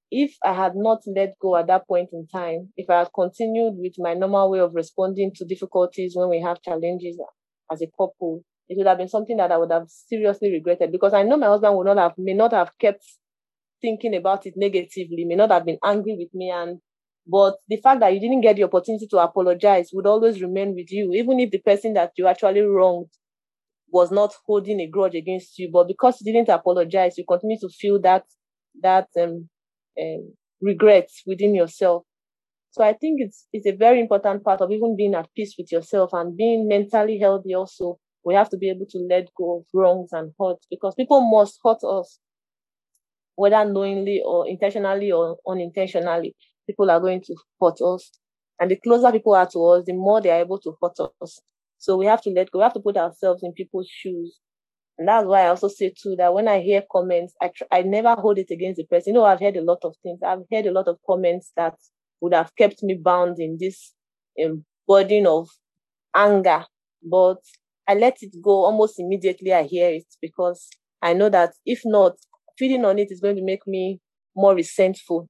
if 0.10 0.36
I 0.44 0.54
had 0.54 0.76
not 0.76 1.02
let 1.06 1.38
go 1.40 1.58
at 1.58 1.68
that 1.68 1.88
point 1.88 2.10
in 2.14 2.28
time, 2.28 2.70
if 2.78 2.90
I 2.90 3.00
had 3.00 3.10
continued 3.14 3.74
with 3.78 3.96
my 3.98 4.14
normal 4.14 4.50
way 4.50 4.60
of 4.60 4.74
responding 4.74 5.32
to 5.36 5.46
difficulties 5.46 6.16
when 6.16 6.30
we 6.30 6.42
have 6.42 6.62
challenges 6.62 7.20
as 7.72 7.82
a 7.82 7.88
couple, 7.88 8.44
it 8.70 8.78
would 8.78 8.88
have 8.88 8.98
been 8.98 9.08
something 9.08 9.38
that 9.38 9.52
I 9.52 9.58
would 9.58 9.72
have 9.72 9.90
seriously 9.90 10.52
regretted 10.52 10.92
because 10.92 11.14
I 11.14 11.24
know 11.24 11.38
my 11.38 11.48
husband 11.48 11.76
would 11.78 11.86
not 11.88 11.98
have 11.98 12.14
may 12.18 12.34
not 12.34 12.54
have 12.54 12.72
kept 12.80 13.04
thinking 13.82 14.16
about 14.16 14.46
it 14.46 14.56
negatively, 14.58 15.26
may 15.26 15.36
not 15.36 15.52
have 15.52 15.66
been 15.66 15.80
angry 15.84 16.16
with 16.18 16.34
me 16.34 16.52
and 16.52 16.80
but 17.30 17.58
the 17.68 17.78
fact 17.78 18.00
that 18.00 18.14
you 18.14 18.22
didn't 18.22 18.42
get 18.42 18.56
the 18.56 18.64
opportunity 18.64 19.06
to 19.08 19.18
apologize 19.18 19.90
would 19.94 20.08
always 20.08 20.42
remain 20.42 20.74
with 20.76 20.92
you, 20.92 21.12
even 21.14 21.40
if 21.42 21.52
the 21.52 21.60
person 21.60 21.94
that 21.94 22.14
you 22.18 22.26
actually 22.28 22.62
wronged 22.62 23.10
was 23.92 24.12
not 24.12 24.34
holding 24.46 24.80
a 24.82 24.88
grudge 24.88 25.16
against 25.16 25.58
you. 25.60 25.70
But 25.72 25.88
because 25.88 26.22
you 26.22 26.32
didn't 26.34 26.50
apologize, 26.50 27.18
you 27.18 27.26
continue 27.28 27.58
to 27.62 27.70
feel 27.70 28.00
that 28.02 28.26
that 28.82 29.08
um, 29.20 29.50
um, 30.00 30.34
regret 30.62 31.10
within 31.26 31.56
yourself. 31.56 32.04
So 32.72 32.84
I 32.84 32.94
think 32.94 33.22
it's 33.22 33.48
it's 33.54 33.68
a 33.68 33.76
very 33.76 34.00
important 34.00 34.44
part 34.44 34.62
of 34.62 34.72
even 34.72 34.96
being 34.98 35.16
at 35.16 35.30
peace 35.36 35.56
with 35.58 35.72
yourself 35.72 36.12
and 36.14 36.38
being 36.38 36.68
mentally 36.68 37.20
healthy 37.20 37.54
also 37.56 38.00
we 38.28 38.34
have 38.34 38.50
to 38.50 38.58
be 38.58 38.70
able 38.70 38.86
to 38.86 38.98
let 39.10 39.30
go 39.38 39.60
of 39.60 39.66
wrongs 39.74 40.10
and 40.12 40.34
hurt 40.38 40.58
because 40.70 40.94
people 40.96 41.22
must 41.22 41.58
hurt 41.64 41.82
us, 41.86 42.20
whether 43.36 43.64
knowingly 43.64 44.22
or 44.26 44.46
intentionally 44.46 45.14
or 45.14 45.38
unintentionally. 45.48 46.36
People 46.68 46.92
are 46.92 47.00
going 47.00 47.22
to 47.22 47.36
hurt 47.62 47.80
us. 47.82 48.12
And 48.60 48.70
the 48.70 48.76
closer 48.76 49.14
people 49.14 49.34
are 49.34 49.48
to 49.48 49.66
us, 49.68 49.86
the 49.86 49.94
more 49.94 50.20
they 50.20 50.32
are 50.32 50.42
able 50.42 50.60
to 50.60 50.76
hurt 50.84 50.98
us. 51.22 51.40
So 51.78 51.96
we 51.96 52.06
have 52.08 52.22
to 52.24 52.30
let 52.32 52.52
go. 52.52 52.60
We 52.60 52.64
have 52.64 52.74
to 52.74 52.82
put 52.82 52.98
ourselves 52.98 53.44
in 53.44 53.54
people's 53.54 53.88
shoes. 53.90 54.40
And 54.98 55.08
that's 55.08 55.26
why 55.26 55.44
I 55.44 55.48
also 55.48 55.70
say 55.70 55.94
too 55.98 56.18
that 56.18 56.34
when 56.34 56.50
I 56.50 56.60
hear 56.60 56.84
comments, 56.92 57.34
I 57.42 57.52
tr- 57.56 57.72
I 57.72 57.84
never 57.84 58.14
hold 58.16 58.40
it 58.40 58.52
against 58.52 58.76
the 58.76 58.84
person. 58.88 59.14
You 59.14 59.22
know, 59.22 59.26
I've 59.26 59.40
heard 59.40 59.56
a 59.56 59.62
lot 59.62 59.80
of 59.84 59.96
things. 60.04 60.20
I've 60.22 60.44
heard 60.52 60.66
a 60.66 60.72
lot 60.72 60.90
of 60.90 60.98
comments 61.08 61.54
that 61.56 61.76
would 62.20 62.34
have 62.34 62.54
kept 62.58 62.84
me 62.84 62.96
bound 62.96 63.40
in 63.40 63.58
this 63.58 63.94
um, 64.44 64.66
burden 64.86 65.28
of 65.28 65.48
anger. 66.14 66.66
But 67.10 67.38
I 67.88 67.96
let 67.96 68.18
it 68.22 68.36
go 68.42 68.66
almost 68.66 69.00
immediately 69.00 69.54
I 69.54 69.64
hear 69.64 69.90
it 69.90 70.06
because 70.22 70.70
I 71.02 71.14
know 71.14 71.30
that 71.30 71.54
if 71.66 71.82
not, 71.86 72.14
feeding 72.58 72.86
on 72.86 73.00
it 73.00 73.12
is 73.12 73.22
going 73.22 73.36
to 73.38 73.44
make 73.44 73.66
me 73.68 74.00
more 74.36 74.56
resentful. 74.56 75.30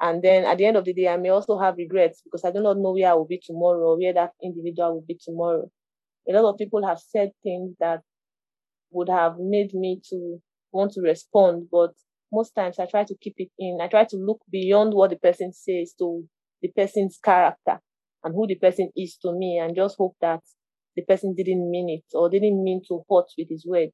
And 0.00 0.22
then 0.22 0.44
at 0.44 0.58
the 0.58 0.66
end 0.66 0.76
of 0.76 0.84
the 0.84 0.92
day, 0.92 1.08
I 1.08 1.16
may 1.16 1.30
also 1.30 1.58
have 1.58 1.76
regrets 1.76 2.20
because 2.24 2.44
I 2.44 2.50
do 2.50 2.60
not 2.60 2.78
know 2.78 2.92
where 2.92 3.10
I 3.10 3.14
will 3.14 3.26
be 3.26 3.40
tomorrow 3.42 3.90
or 3.92 3.98
where 3.98 4.12
that 4.12 4.32
individual 4.42 4.94
will 4.94 5.04
be 5.06 5.18
tomorrow. 5.22 5.70
A 6.28 6.32
lot 6.32 6.50
of 6.50 6.58
people 6.58 6.86
have 6.86 6.98
said 6.98 7.30
things 7.42 7.74
that 7.80 8.00
would 8.90 9.08
have 9.08 9.36
made 9.38 9.74
me 9.74 10.00
to 10.10 10.40
want 10.72 10.92
to 10.92 11.00
respond, 11.00 11.68
but 11.70 11.92
most 12.32 12.52
times 12.54 12.78
I 12.78 12.86
try 12.86 13.04
to 13.04 13.14
keep 13.20 13.34
it 13.38 13.50
in. 13.58 13.78
I 13.80 13.88
try 13.88 14.04
to 14.04 14.16
look 14.16 14.40
beyond 14.50 14.94
what 14.94 15.10
the 15.10 15.16
person 15.16 15.52
says 15.52 15.94
to 15.98 16.24
the 16.62 16.68
person's 16.68 17.18
character 17.22 17.80
and 18.22 18.34
who 18.34 18.46
the 18.46 18.56
person 18.56 18.90
is 18.96 19.16
to 19.22 19.32
me 19.32 19.58
and 19.58 19.76
just 19.76 19.96
hope 19.98 20.16
that 20.20 20.40
the 20.96 21.02
person 21.02 21.34
didn't 21.34 21.70
mean 21.70 21.88
it 21.90 22.04
or 22.16 22.28
didn't 22.30 22.62
mean 22.62 22.82
to 22.88 23.04
hurt 23.10 23.26
with 23.38 23.48
his 23.50 23.66
word. 23.66 23.90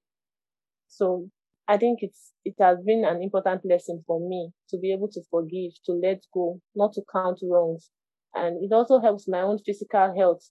So 0.88 1.28
I 1.68 1.76
think 1.78 2.00
it's 2.02 2.32
it 2.44 2.54
has 2.60 2.78
been 2.84 3.04
an 3.04 3.22
important 3.22 3.64
lesson 3.64 4.02
for 4.06 4.20
me 4.20 4.50
to 4.70 4.78
be 4.78 4.92
able 4.92 5.08
to 5.08 5.22
forgive, 5.30 5.72
to 5.86 5.92
let 5.92 6.22
go, 6.34 6.60
not 6.74 6.92
to 6.94 7.02
count 7.12 7.40
wrongs. 7.42 7.90
And 8.34 8.62
it 8.64 8.72
also 8.74 9.00
helps 9.00 9.28
my 9.28 9.40
own 9.40 9.58
physical 9.64 10.14
health 10.16 10.50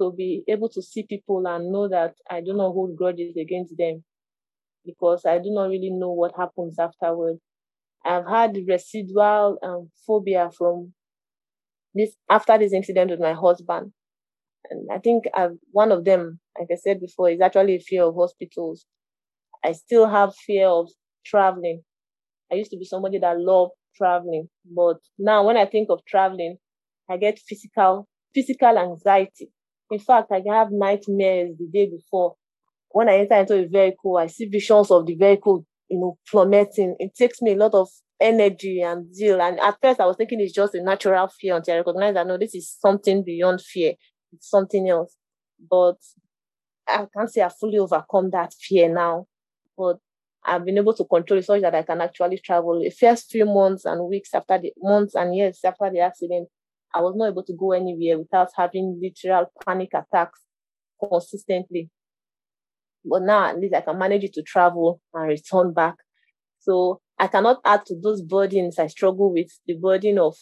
to 0.00 0.12
be 0.12 0.44
able 0.48 0.68
to 0.70 0.82
see 0.82 1.04
people 1.04 1.46
and 1.46 1.72
know 1.72 1.88
that 1.88 2.14
I 2.30 2.40
do 2.40 2.52
not 2.54 2.72
hold 2.72 2.96
grudges 2.96 3.36
against 3.36 3.76
them 3.76 4.04
because 4.84 5.24
I 5.26 5.38
do 5.38 5.50
not 5.50 5.68
really 5.70 5.90
know 5.90 6.12
what 6.12 6.36
happens 6.36 6.78
afterward. 6.78 7.38
I've 8.04 8.26
had 8.26 8.56
residual 8.68 9.58
um, 9.62 9.90
phobia 10.06 10.50
from 10.56 10.94
this 11.94 12.16
after 12.28 12.58
this 12.58 12.72
incident 12.72 13.10
with 13.10 13.20
my 13.20 13.32
husband. 13.32 13.92
And 14.68 14.88
I 14.92 14.98
think 14.98 15.24
I've, 15.34 15.56
one 15.72 15.92
of 15.92 16.04
them, 16.04 16.40
like 16.58 16.68
I 16.70 16.76
said 16.76 17.00
before, 17.00 17.30
is 17.30 17.40
actually 17.40 17.76
a 17.76 17.80
fear 17.80 18.04
of 18.04 18.14
hospitals. 18.14 18.86
I 19.64 19.72
still 19.72 20.08
have 20.08 20.34
fear 20.34 20.68
of 20.68 20.90
traveling. 21.24 21.82
I 22.52 22.56
used 22.56 22.70
to 22.72 22.76
be 22.78 22.84
somebody 22.84 23.18
that 23.18 23.40
loved 23.40 23.72
traveling, 23.96 24.48
but 24.64 24.98
now 25.18 25.46
when 25.46 25.56
I 25.56 25.66
think 25.66 25.90
of 25.90 26.04
traveling, 26.06 26.58
I 27.10 27.16
get 27.16 27.38
physical 27.38 28.08
physical 28.34 28.78
anxiety. 28.78 29.50
In 29.90 29.98
fact, 29.98 30.30
I 30.32 30.42
have 30.48 30.68
nightmares 30.70 31.56
the 31.58 31.66
day 31.72 31.90
before. 31.90 32.36
When 32.90 33.08
I 33.08 33.18
enter 33.18 33.36
into 33.36 33.54
a 33.64 33.66
vehicle, 33.68 34.16
I 34.16 34.26
see 34.28 34.46
visions 34.46 34.90
of 34.90 35.06
the 35.06 35.14
vehicle, 35.14 35.64
you 35.88 35.98
know, 36.00 36.18
plummeting. 36.30 36.96
It 36.98 37.14
takes 37.14 37.42
me 37.42 37.52
a 37.52 37.56
lot 37.56 37.74
of 37.74 37.88
energy 38.20 38.80
and 38.82 39.14
zeal. 39.14 39.40
And 39.40 39.60
at 39.60 39.78
first, 39.82 40.00
I 40.00 40.06
was 40.06 40.16
thinking 40.16 40.40
it's 40.40 40.52
just 40.52 40.74
a 40.74 40.82
natural 40.82 41.28
fear 41.28 41.56
until 41.56 41.74
I 41.74 41.78
recognized 41.78 42.16
that 42.16 42.26
no, 42.26 42.38
this 42.38 42.54
is 42.54 42.76
something 42.80 43.24
beyond 43.24 43.60
fear. 43.62 43.94
Something 44.38 44.88
else. 44.88 45.16
But 45.70 45.96
I 46.86 47.06
can't 47.14 47.30
say 47.30 47.42
I 47.42 47.48
fully 47.48 47.78
overcome 47.78 48.30
that 48.30 48.54
fear 48.54 48.92
now. 48.92 49.26
But 49.76 49.98
I've 50.44 50.64
been 50.64 50.78
able 50.78 50.94
to 50.94 51.04
control 51.04 51.38
it 51.38 51.44
such 51.44 51.60
that 51.62 51.74
I 51.74 51.82
can 51.82 52.00
actually 52.00 52.38
travel. 52.38 52.80
The 52.80 52.90
first 52.90 53.30
few 53.30 53.44
months 53.44 53.84
and 53.84 54.08
weeks 54.08 54.34
after 54.34 54.58
the 54.58 54.72
months 54.78 55.14
and 55.14 55.36
years 55.36 55.60
after 55.64 55.90
the 55.90 56.00
accident, 56.00 56.48
I 56.94 57.00
was 57.00 57.14
not 57.16 57.28
able 57.28 57.44
to 57.44 57.52
go 57.52 57.72
anywhere 57.72 58.18
without 58.18 58.48
having 58.56 59.00
literal 59.00 59.52
panic 59.64 59.90
attacks 59.94 60.40
consistently. 61.02 61.90
But 63.04 63.22
now 63.22 63.46
at 63.46 63.58
least 63.58 63.74
I 63.74 63.80
can 63.82 63.98
manage 63.98 64.24
it 64.24 64.34
to 64.34 64.42
travel 64.42 65.00
and 65.14 65.28
return 65.28 65.72
back. 65.72 65.96
So 66.58 67.00
I 67.18 67.26
cannot 67.26 67.60
add 67.64 67.86
to 67.86 67.96
those 68.00 68.22
burdens 68.22 68.78
I 68.78 68.86
struggle 68.86 69.32
with, 69.32 69.48
the 69.66 69.74
burden 69.74 70.18
of 70.18 70.36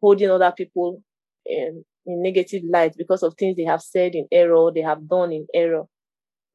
holding 0.00 0.30
other 0.30 0.52
people 0.56 1.02
in, 1.44 1.84
in 2.06 2.22
negative 2.22 2.62
light 2.68 2.94
because 2.96 3.22
of 3.22 3.34
things 3.34 3.56
they 3.56 3.64
have 3.64 3.82
said 3.82 4.14
in 4.14 4.26
error, 4.30 4.70
they 4.74 4.82
have 4.82 5.08
done 5.08 5.32
in 5.32 5.46
error. 5.52 5.84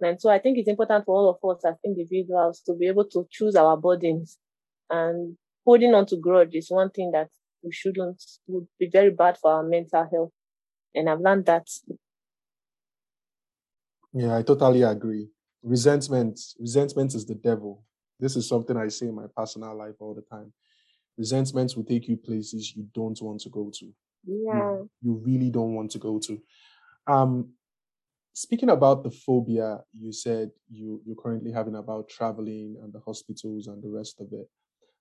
And 0.02 0.20
so 0.20 0.30
I 0.30 0.40
think 0.40 0.58
it's 0.58 0.68
important 0.68 1.06
for 1.06 1.16
all 1.16 1.30
of 1.30 1.56
us 1.56 1.64
as 1.66 1.76
individuals 1.86 2.62
to 2.66 2.74
be 2.74 2.88
able 2.88 3.06
to 3.06 3.28
choose 3.30 3.56
our 3.56 3.78
burdens. 3.78 4.38
And 4.90 5.38
holding 5.66 5.94
on 5.94 6.06
to 6.08 6.18
grudge 6.18 6.56
is 6.56 6.72
one 6.72 6.90
thing 6.90 7.12
that 7.12 7.30
we 7.64 7.72
shouldn't, 7.72 8.22
would 8.48 8.68
be 8.80 8.90
very 8.92 9.12
bad 9.12 9.38
for 9.38 9.52
our 9.52 9.64
mental 9.64 10.08
health. 10.12 10.32
And 10.96 11.10
I've 11.10 11.22
learned 11.22 11.46
that. 11.46 11.68
Yeah, 14.14 14.38
I 14.38 14.42
totally 14.42 14.82
agree. 14.82 15.30
Resentment, 15.64 16.40
resentment 16.60 17.14
is 17.14 17.26
the 17.26 17.36
devil. 17.36 17.84
This 18.20 18.36
is 18.36 18.48
something 18.48 18.76
I 18.76 18.88
say 18.88 19.08
in 19.08 19.16
my 19.16 19.28
personal 19.36 19.78
life 19.78 19.96
all 20.00 20.16
the 20.16 20.22
time. 20.22 20.52
Resentment 21.18 21.74
will 21.76 21.84
take 21.84 22.08
you 22.08 22.18
places 22.18 22.76
you 22.76 22.88
don't 22.94 23.22
want 23.22 23.42
to 23.42 23.50
go 23.50 23.72
to. 23.80 23.94
Yeah. 24.26 24.54
You, 24.54 24.90
you 25.02 25.22
really 25.26 25.50
don't 25.50 25.74
want 25.74 25.92
to 25.92 26.00
go 26.00 26.20
to. 26.20 26.42
Um, 27.08 27.54
speaking 28.34 28.70
about 28.70 29.04
the 29.04 29.12
phobia 29.12 29.80
you 30.00 30.12
said 30.12 30.50
you 30.70 31.02
you're 31.06 31.16
currently 31.16 31.52
having 31.52 31.76
about 31.76 32.08
traveling 32.08 32.78
and 32.82 32.94
the 32.94 33.00
hospitals 33.00 33.68
and 33.68 33.84
the 33.84 33.90
rest 33.90 34.20
of 34.22 34.28
it 34.32 34.48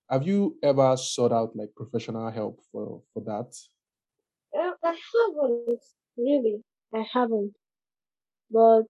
have 0.09 0.27
you 0.27 0.57
ever 0.63 0.97
sought 0.97 1.31
out 1.31 1.55
like 1.55 1.69
professional 1.75 2.29
help 2.29 2.59
for 2.71 3.01
for 3.13 3.23
that 3.23 3.55
uh, 4.59 4.73
i 4.83 4.95
haven't 5.13 5.79
really 6.17 6.61
i 6.93 7.05
haven't 7.13 7.53
but 8.49 8.83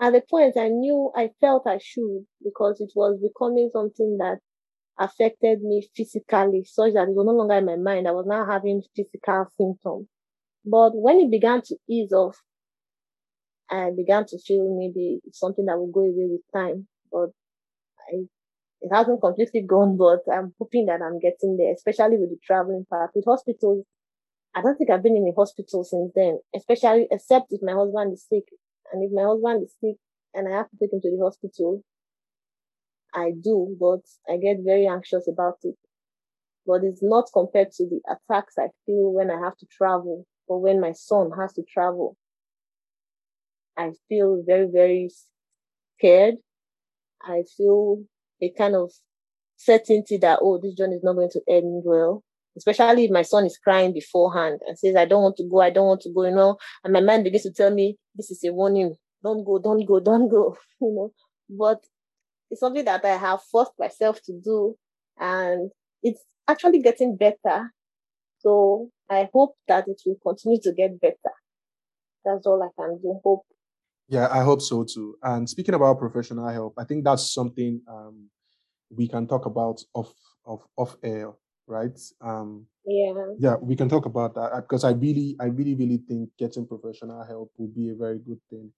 at 0.00 0.12
the 0.12 0.22
point 0.30 0.56
i 0.56 0.68
knew 0.68 1.10
i 1.16 1.28
felt 1.40 1.66
i 1.66 1.78
should 1.82 2.24
because 2.44 2.80
it 2.80 2.92
was 2.94 3.18
becoming 3.20 3.68
something 3.72 4.18
that 4.18 4.38
affected 5.00 5.62
me 5.62 5.88
physically 5.96 6.62
such 6.64 6.92
that 6.92 7.08
it 7.08 7.14
was 7.14 7.26
no 7.26 7.32
longer 7.32 7.54
in 7.54 7.64
my 7.64 7.76
mind 7.76 8.06
i 8.06 8.12
was 8.12 8.26
now 8.26 8.46
having 8.46 8.82
physical 8.94 9.46
symptoms 9.56 10.06
but 10.64 10.90
when 10.94 11.18
it 11.18 11.30
began 11.30 11.60
to 11.62 11.76
ease 11.88 12.12
off 12.12 12.36
I 13.70 13.90
began 13.96 14.26
to 14.26 14.38
feel 14.38 14.76
maybe 14.76 15.20
it's 15.24 15.38
something 15.38 15.64
that 15.66 15.78
will 15.78 15.90
go 15.92 16.00
away 16.00 16.26
with 16.28 16.40
time, 16.52 16.88
but 17.12 17.30
I, 18.12 18.24
it 18.80 18.90
hasn't 18.92 19.20
completely 19.20 19.62
gone, 19.62 19.96
but 19.96 20.20
I'm 20.32 20.54
hoping 20.58 20.86
that 20.86 21.02
I'm 21.02 21.20
getting 21.20 21.56
there, 21.56 21.72
especially 21.72 22.16
with 22.18 22.30
the 22.30 22.38
traveling 22.44 22.84
part. 22.90 23.12
With 23.14 23.26
hospitals, 23.26 23.84
I 24.54 24.62
don't 24.62 24.76
think 24.76 24.90
I've 24.90 25.02
been 25.02 25.16
in 25.16 25.28
a 25.28 25.38
hospital 25.38 25.84
since 25.84 26.10
then, 26.14 26.40
especially 26.54 27.06
except 27.10 27.52
if 27.52 27.60
my 27.62 27.72
husband 27.72 28.14
is 28.14 28.26
sick. 28.28 28.44
And 28.92 29.04
if 29.04 29.12
my 29.12 29.22
husband 29.22 29.62
is 29.64 29.74
sick 29.80 29.96
and 30.34 30.48
I 30.48 30.56
have 30.56 30.70
to 30.70 30.76
take 30.80 30.92
him 30.92 31.00
to 31.02 31.10
the 31.10 31.22
hospital, 31.22 31.84
I 33.14 33.32
do, 33.32 33.76
but 33.78 34.00
I 34.32 34.36
get 34.36 34.58
very 34.64 34.86
anxious 34.86 35.28
about 35.28 35.58
it. 35.62 35.76
But 36.66 36.84
it's 36.84 37.02
not 37.02 37.30
compared 37.32 37.72
to 37.72 37.86
the 37.86 38.00
attacks 38.08 38.54
I 38.58 38.68
feel 38.86 39.12
when 39.12 39.30
I 39.30 39.38
have 39.38 39.56
to 39.58 39.66
travel 39.66 40.26
or 40.46 40.60
when 40.60 40.80
my 40.80 40.92
son 40.92 41.30
has 41.38 41.52
to 41.54 41.62
travel. 41.62 42.16
I 43.76 43.92
feel 44.08 44.42
very, 44.46 44.66
very 44.70 45.10
scared. 45.98 46.36
I 47.22 47.44
feel 47.56 48.04
a 48.42 48.50
kind 48.50 48.74
of 48.74 48.92
certainty 49.56 50.16
that, 50.18 50.40
oh, 50.42 50.58
this 50.58 50.74
journey 50.74 50.96
is 50.96 51.04
not 51.04 51.14
going 51.14 51.30
to 51.30 51.40
end 51.48 51.82
well. 51.84 52.24
Especially 52.56 53.04
if 53.04 53.10
my 53.10 53.22
son 53.22 53.46
is 53.46 53.58
crying 53.62 53.92
beforehand 53.92 54.60
and 54.66 54.78
says, 54.78 54.96
I 54.96 55.04
don't 55.04 55.22
want 55.22 55.36
to 55.36 55.48
go, 55.48 55.60
I 55.60 55.70
don't 55.70 55.86
want 55.86 56.00
to 56.02 56.12
go, 56.12 56.24
you 56.24 56.34
know, 56.34 56.56
and 56.82 56.92
my 56.92 57.00
mind 57.00 57.24
begins 57.24 57.44
to 57.44 57.52
tell 57.52 57.70
me, 57.70 57.96
this 58.16 58.30
is 58.30 58.42
a 58.44 58.52
warning, 58.52 58.96
don't 59.22 59.44
go, 59.44 59.58
don't 59.58 59.84
go, 59.84 60.00
don't 60.00 60.28
go, 60.28 60.56
you 60.80 60.92
know. 60.92 61.12
But 61.48 61.84
it's 62.50 62.60
something 62.60 62.84
that 62.84 63.04
I 63.04 63.16
have 63.16 63.42
forced 63.50 63.72
myself 63.78 64.20
to 64.24 64.32
do, 64.32 64.76
and 65.18 65.70
it's 66.02 66.24
actually 66.48 66.80
getting 66.80 67.16
better. 67.16 67.72
So 68.38 68.90
I 69.08 69.28
hope 69.32 69.56
that 69.68 69.86
it 69.88 70.00
will 70.06 70.16
continue 70.22 70.60
to 70.62 70.72
get 70.72 71.00
better. 71.00 71.34
That's 72.24 72.46
all 72.46 72.62
I 72.62 72.68
can 72.76 72.98
do. 73.02 73.20
Hope 73.24 73.44
yeah, 74.10 74.26
I 74.28 74.42
hope 74.42 74.60
so 74.60 74.82
too. 74.82 75.16
And 75.22 75.48
speaking 75.48 75.74
about 75.74 76.00
professional 76.00 76.48
help, 76.48 76.74
I 76.76 76.84
think 76.84 77.04
that's 77.04 77.32
something 77.32 77.80
um, 77.88 78.28
we 78.90 79.06
can 79.06 79.28
talk 79.28 79.46
about 79.46 79.80
off 79.94 80.12
of 80.44 80.66
off 80.76 80.96
air, 81.04 81.30
right? 81.68 81.96
Um, 82.20 82.66
yeah. 82.84 83.12
Yeah, 83.38 83.54
we 83.62 83.76
can 83.76 83.88
talk 83.88 84.06
about 84.06 84.34
that 84.34 84.50
because 84.62 84.82
I 84.82 84.90
really, 84.90 85.36
I 85.38 85.44
really, 85.44 85.76
really 85.76 85.98
think 86.08 86.30
getting 86.36 86.66
professional 86.66 87.22
help 87.24 87.52
will 87.56 87.68
be 87.68 87.90
a 87.90 87.94
very 87.94 88.18
good 88.18 88.40
thing. 88.50 88.72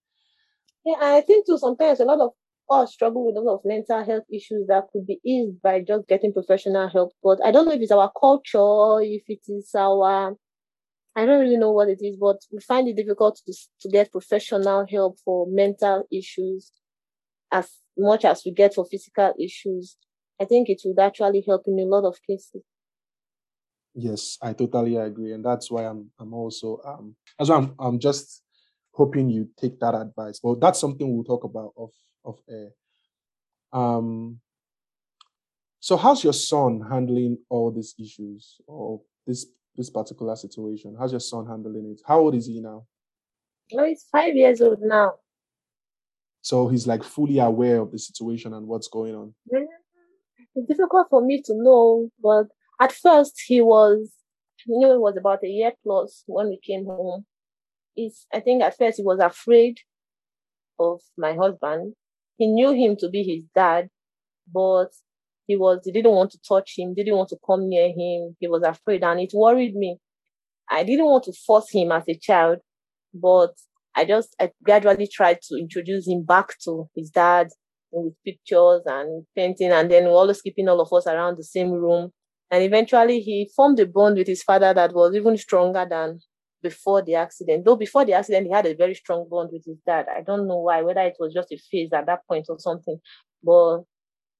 Yeah, 0.85 0.97
I 1.01 1.21
think 1.21 1.47
too. 1.47 1.57
Sometimes 1.57 1.99
a 1.99 2.05
lot 2.05 2.19
of 2.19 2.33
us 2.69 2.93
struggle 2.93 3.25
with 3.25 3.37
a 3.37 3.41
lot 3.41 3.55
of 3.55 3.65
mental 3.65 4.03
health 4.03 4.23
issues 4.31 4.67
that 4.67 4.87
could 4.91 5.05
be 5.05 5.19
eased 5.25 5.61
by 5.61 5.81
just 5.81 6.07
getting 6.07 6.33
professional 6.33 6.87
help. 6.87 7.11
But 7.23 7.39
I 7.45 7.51
don't 7.51 7.65
know 7.65 7.73
if 7.73 7.81
it's 7.81 7.91
our 7.91 8.11
culture, 8.19 9.01
if 9.03 9.23
it 9.27 9.41
is 9.47 9.71
our 9.75 10.35
I 11.15 11.25
don't 11.25 11.41
really 11.41 11.57
know 11.57 11.71
what 11.71 11.89
it 11.89 11.99
is, 12.01 12.17
but 12.17 12.37
we 12.51 12.59
find 12.59 12.87
it 12.87 12.95
difficult 12.95 13.39
to, 13.45 13.53
to 13.81 13.89
get 13.89 14.11
professional 14.11 14.87
help 14.89 15.19
for 15.23 15.45
mental 15.47 16.07
issues 16.11 16.71
as 17.51 17.69
much 17.95 18.25
as 18.25 18.41
we 18.45 18.51
get 18.51 18.73
for 18.73 18.85
physical 18.85 19.33
issues. 19.39 19.95
I 20.41 20.45
think 20.45 20.69
it 20.69 20.81
would 20.85 20.99
actually 20.99 21.43
help 21.47 21.63
in 21.67 21.77
a 21.79 21.83
lot 21.83 22.07
of 22.07 22.17
cases. 22.27 22.63
Yes, 23.93 24.39
I 24.41 24.53
totally 24.53 24.95
agree, 24.95 25.33
and 25.33 25.45
that's 25.45 25.69
why 25.69 25.85
I'm 25.85 26.09
I'm 26.19 26.33
also 26.33 26.81
um 26.83 27.15
that's 27.37 27.51
why 27.51 27.57
I'm 27.57 27.75
I'm 27.77 27.99
just 27.99 28.41
hoping 28.91 29.29
you 29.29 29.49
take 29.55 29.79
that 29.81 29.93
advice. 29.93 30.39
But 30.39 30.59
that's 30.59 30.79
something 30.79 31.13
we'll 31.13 31.23
talk 31.23 31.43
about 31.43 31.73
off 31.75 31.93
off 32.23 32.39
air. 32.49 32.69
Um. 33.71 34.39
So, 35.79 35.97
how's 35.97 36.23
your 36.23 36.33
son 36.33 36.85
handling 36.89 37.37
all 37.49 37.71
these 37.71 37.93
issues 37.99 38.61
or 38.67 39.01
this 39.27 39.47
this 39.75 39.89
particular 39.89 40.35
situation? 40.35 40.95
How's 40.97 41.11
your 41.11 41.19
son 41.19 41.45
handling 41.47 41.91
it? 41.91 42.01
How 42.05 42.19
old 42.19 42.35
is 42.35 42.47
he 42.47 42.61
now? 42.61 42.85
Oh, 43.75 43.85
he's 43.85 44.05
five 44.11 44.35
years 44.35 44.61
old 44.61 44.79
now. 44.81 45.13
So 46.41 46.67
he's 46.67 46.85
like 46.85 47.03
fully 47.03 47.39
aware 47.39 47.79
of 47.79 47.91
the 47.91 47.97
situation 47.97 48.53
and 48.53 48.67
what's 48.67 48.89
going 48.89 49.15
on. 49.15 49.33
It's 50.55 50.67
difficult 50.67 51.07
for 51.09 51.21
me 51.25 51.41
to 51.43 51.53
know, 51.55 52.09
but 52.21 52.47
at 52.81 52.91
first 52.91 53.41
he 53.47 53.61
was, 53.61 54.11
you 54.67 54.79
know, 54.79 54.93
it 54.93 54.99
was 54.99 55.15
about 55.17 55.43
a 55.43 55.47
year 55.47 55.71
plus 55.83 56.23
when 56.27 56.49
we 56.49 56.59
came 56.59 56.85
home. 56.85 57.25
He's, 57.95 58.27
I 58.33 58.41
think 58.41 58.61
at 58.61 58.77
first 58.77 58.97
he 58.97 59.03
was 59.03 59.19
afraid 59.19 59.79
of 60.77 60.99
my 61.17 61.33
husband. 61.33 61.93
He 62.37 62.47
knew 62.47 62.71
him 62.71 62.95
to 62.97 63.09
be 63.09 63.23
his 63.23 63.43
dad, 63.55 63.89
but 64.51 64.89
he 65.45 65.55
was 65.55 65.81
he 65.85 65.91
didn't 65.91 66.11
want 66.11 66.31
to 66.31 66.39
touch 66.47 66.73
him, 66.77 66.93
didn't 66.93 67.15
want 67.15 67.29
to 67.29 67.37
come 67.45 67.69
near 67.69 67.87
him. 67.87 68.35
He 68.39 68.47
was 68.47 68.63
afraid, 68.63 69.03
and 69.03 69.19
it 69.19 69.31
worried 69.33 69.75
me. 69.75 69.97
I 70.69 70.83
didn't 70.83 71.05
want 71.05 71.25
to 71.25 71.33
force 71.33 71.71
him 71.71 71.91
as 71.91 72.03
a 72.07 72.17
child, 72.17 72.59
but 73.13 73.53
I 73.95 74.05
just 74.05 74.35
I 74.39 74.51
gradually 74.63 75.07
tried 75.07 75.39
to 75.43 75.57
introduce 75.57 76.07
him 76.07 76.23
back 76.23 76.57
to 76.65 76.89
his 76.95 77.09
dad, 77.09 77.49
with 77.93 78.13
pictures 78.25 78.81
and 78.85 79.25
painting, 79.35 79.71
and 79.71 79.89
then 79.89 80.05
we're 80.05 80.11
always 80.11 80.41
keeping 80.41 80.67
all 80.67 80.81
of 80.81 80.91
us 80.91 81.07
around 81.07 81.37
the 81.37 81.43
same 81.43 81.71
room. 81.71 82.11
And 82.51 82.63
eventually, 82.63 83.19
he 83.19 83.49
formed 83.55 83.79
a 83.79 83.85
bond 83.85 84.17
with 84.17 84.27
his 84.27 84.43
father 84.43 84.73
that 84.73 84.93
was 84.93 85.15
even 85.15 85.37
stronger 85.37 85.85
than 85.89 86.19
before 86.63 87.03
the 87.03 87.15
accident. 87.15 87.65
Though 87.65 87.75
before 87.75 88.05
the 88.05 88.13
accident, 88.13 88.47
he 88.47 88.53
had 88.53 88.65
a 88.65 88.75
very 88.75 88.95
strong 88.95 89.27
bond 89.29 89.49
with 89.53 89.65
his 89.65 89.77
dad. 89.85 90.07
I 90.15 90.21
don't 90.21 90.47
know 90.47 90.59
why, 90.61 90.81
whether 90.81 91.01
it 91.01 91.17
was 91.19 91.33
just 91.33 91.51
a 91.51 91.57
phase 91.57 91.91
at 91.93 92.07
that 92.07 92.21
point 92.27 92.47
or 92.49 92.57
something. 92.59 92.99
But 93.43 93.81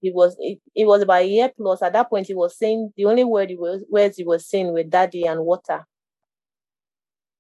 it 0.02 0.14
was 0.16 0.36
it, 0.40 0.60
it 0.76 0.86
was 0.86 1.02
about 1.04 1.24
a 1.24 1.28
year 1.28 1.52
plus. 1.56 1.82
At 1.82 1.94
that 1.94 2.10
point, 2.10 2.28
he 2.28 2.34
was 2.34 2.58
saying 2.58 2.92
the 2.98 3.06
only 3.06 3.24
word 3.24 3.50
he 3.50 3.56
was 3.56 3.84
words 3.90 4.18
he 4.18 4.24
was 4.24 4.50
saying 4.50 4.74
were 4.74 4.84
daddy 4.84 5.26
and 5.26 5.42
water. 5.46 5.86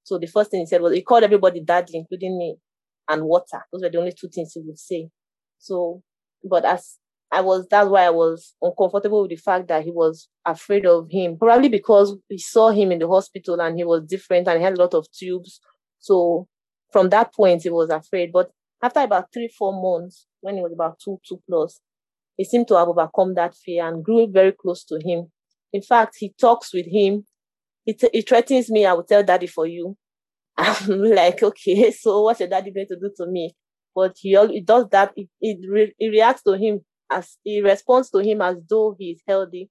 So 0.04 0.18
the 0.20 0.28
first 0.28 0.52
thing 0.52 0.62
he 0.62 0.66
said 0.66 0.82
was 0.82 0.94
he 0.94 1.02
called 1.02 1.24
everybody 1.24 1.62
daddy, 1.62 1.98
including 1.98 2.38
me, 2.38 2.58
and 3.10 3.24
water. 3.24 3.66
Those 3.72 3.84
were 3.84 3.90
the 3.90 4.00
only 4.00 4.14
two 4.14 4.30
things 4.30 4.54
he 4.54 4.62
would 4.62 4.80
say. 4.80 5.10
So, 5.60 6.04
but 6.44 6.66
as 6.66 6.98
I 7.34 7.42
was, 7.42 7.66
that's 7.68 7.90
why 7.90 8.04
I 8.06 8.12
was 8.12 8.54
uncomfortable 8.62 9.24
with 9.24 9.32
the 9.32 9.38
fact 9.38 9.68
that 9.70 9.84
he 9.84 9.90
was 9.90 10.30
afraid 10.46 10.86
of 10.86 11.08
him. 11.10 11.36
Probably 11.38 11.68
because 11.68 12.16
we 12.30 12.38
saw 12.38 12.70
him 12.70 12.92
in 12.92 13.00
the 13.00 13.08
hospital 13.08 13.60
and 13.60 13.76
he 13.76 13.84
was 13.84 14.04
different 14.04 14.48
and 14.48 14.60
he 14.60 14.64
had 14.64 14.78
a 14.78 14.82
lot 14.82 14.94
of 14.94 15.08
tubes. 15.12 15.60
So 16.00 16.48
from 16.92 17.10
that 17.10 17.34
point, 17.34 17.64
he 17.64 17.72
was 17.72 17.90
afraid. 17.90 18.32
But 18.32 18.52
after 18.84 19.00
about 19.00 19.34
three, 19.34 19.48
four 19.48 19.74
months, 19.74 20.28
when 20.42 20.58
he 20.58 20.62
was 20.62 20.74
about 20.74 21.00
two, 21.04 21.20
two 21.28 21.42
plus, 21.50 21.82
he 22.38 22.44
seemed 22.44 22.68
to 22.68 22.78
have 22.78 22.88
overcome 22.88 23.34
that 23.34 23.56
fear 23.56 23.88
and 23.88 24.04
grew 24.04 24.28
very 24.28 24.52
close 24.52 24.84
to 24.86 25.00
him. 25.04 25.32
In 25.72 25.82
fact, 25.82 26.18
he 26.20 26.36
talks 26.40 26.72
with 26.72 26.86
him. 26.86 27.26
He, 27.84 27.94
t- 27.94 28.10
he 28.14 28.22
threatens 28.22 28.70
me, 28.70 28.86
I 28.86 28.94
will 28.94 29.04
tell 29.04 29.24
daddy 29.24 29.48
for 29.48 29.66
you. 29.66 29.98
I'm 30.58 31.02
like, 31.04 31.42
okay, 31.42 31.90
so 32.00 32.22
what's 32.22 32.42
your 32.42 32.50
daddy 32.50 32.72
going 32.72 32.88
to 32.90 32.96
do 32.96 33.12
to 33.18 33.26
me? 33.26 33.56
But 33.96 34.18
he, 34.20 34.38
he 34.52 34.62
does 34.62 34.88
that. 34.92 35.14
It, 35.16 35.30
it, 35.42 35.58
re- 35.68 35.96
it 35.98 36.08
reacts 36.10 36.44
to 36.44 36.54
him 36.54 36.82
as 37.14 37.38
he 37.44 37.62
responds 37.62 38.10
to 38.12 38.20
him 38.20 38.42
as 38.42 38.58
though 38.70 38.96
he 38.98 39.12
is 39.12 39.22
healthy. 39.28 39.70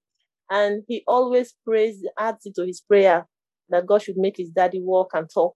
And 0.50 0.82
he 0.86 1.02
always 1.06 1.54
prays, 1.64 2.04
adds 2.18 2.46
it 2.46 2.54
to 2.56 2.66
his 2.66 2.80
prayer 2.80 3.26
that 3.70 3.86
God 3.86 4.02
should 4.02 4.16
make 4.16 4.36
his 4.36 4.50
daddy 4.50 4.80
walk 4.80 5.10
and 5.14 5.28
talk. 5.32 5.54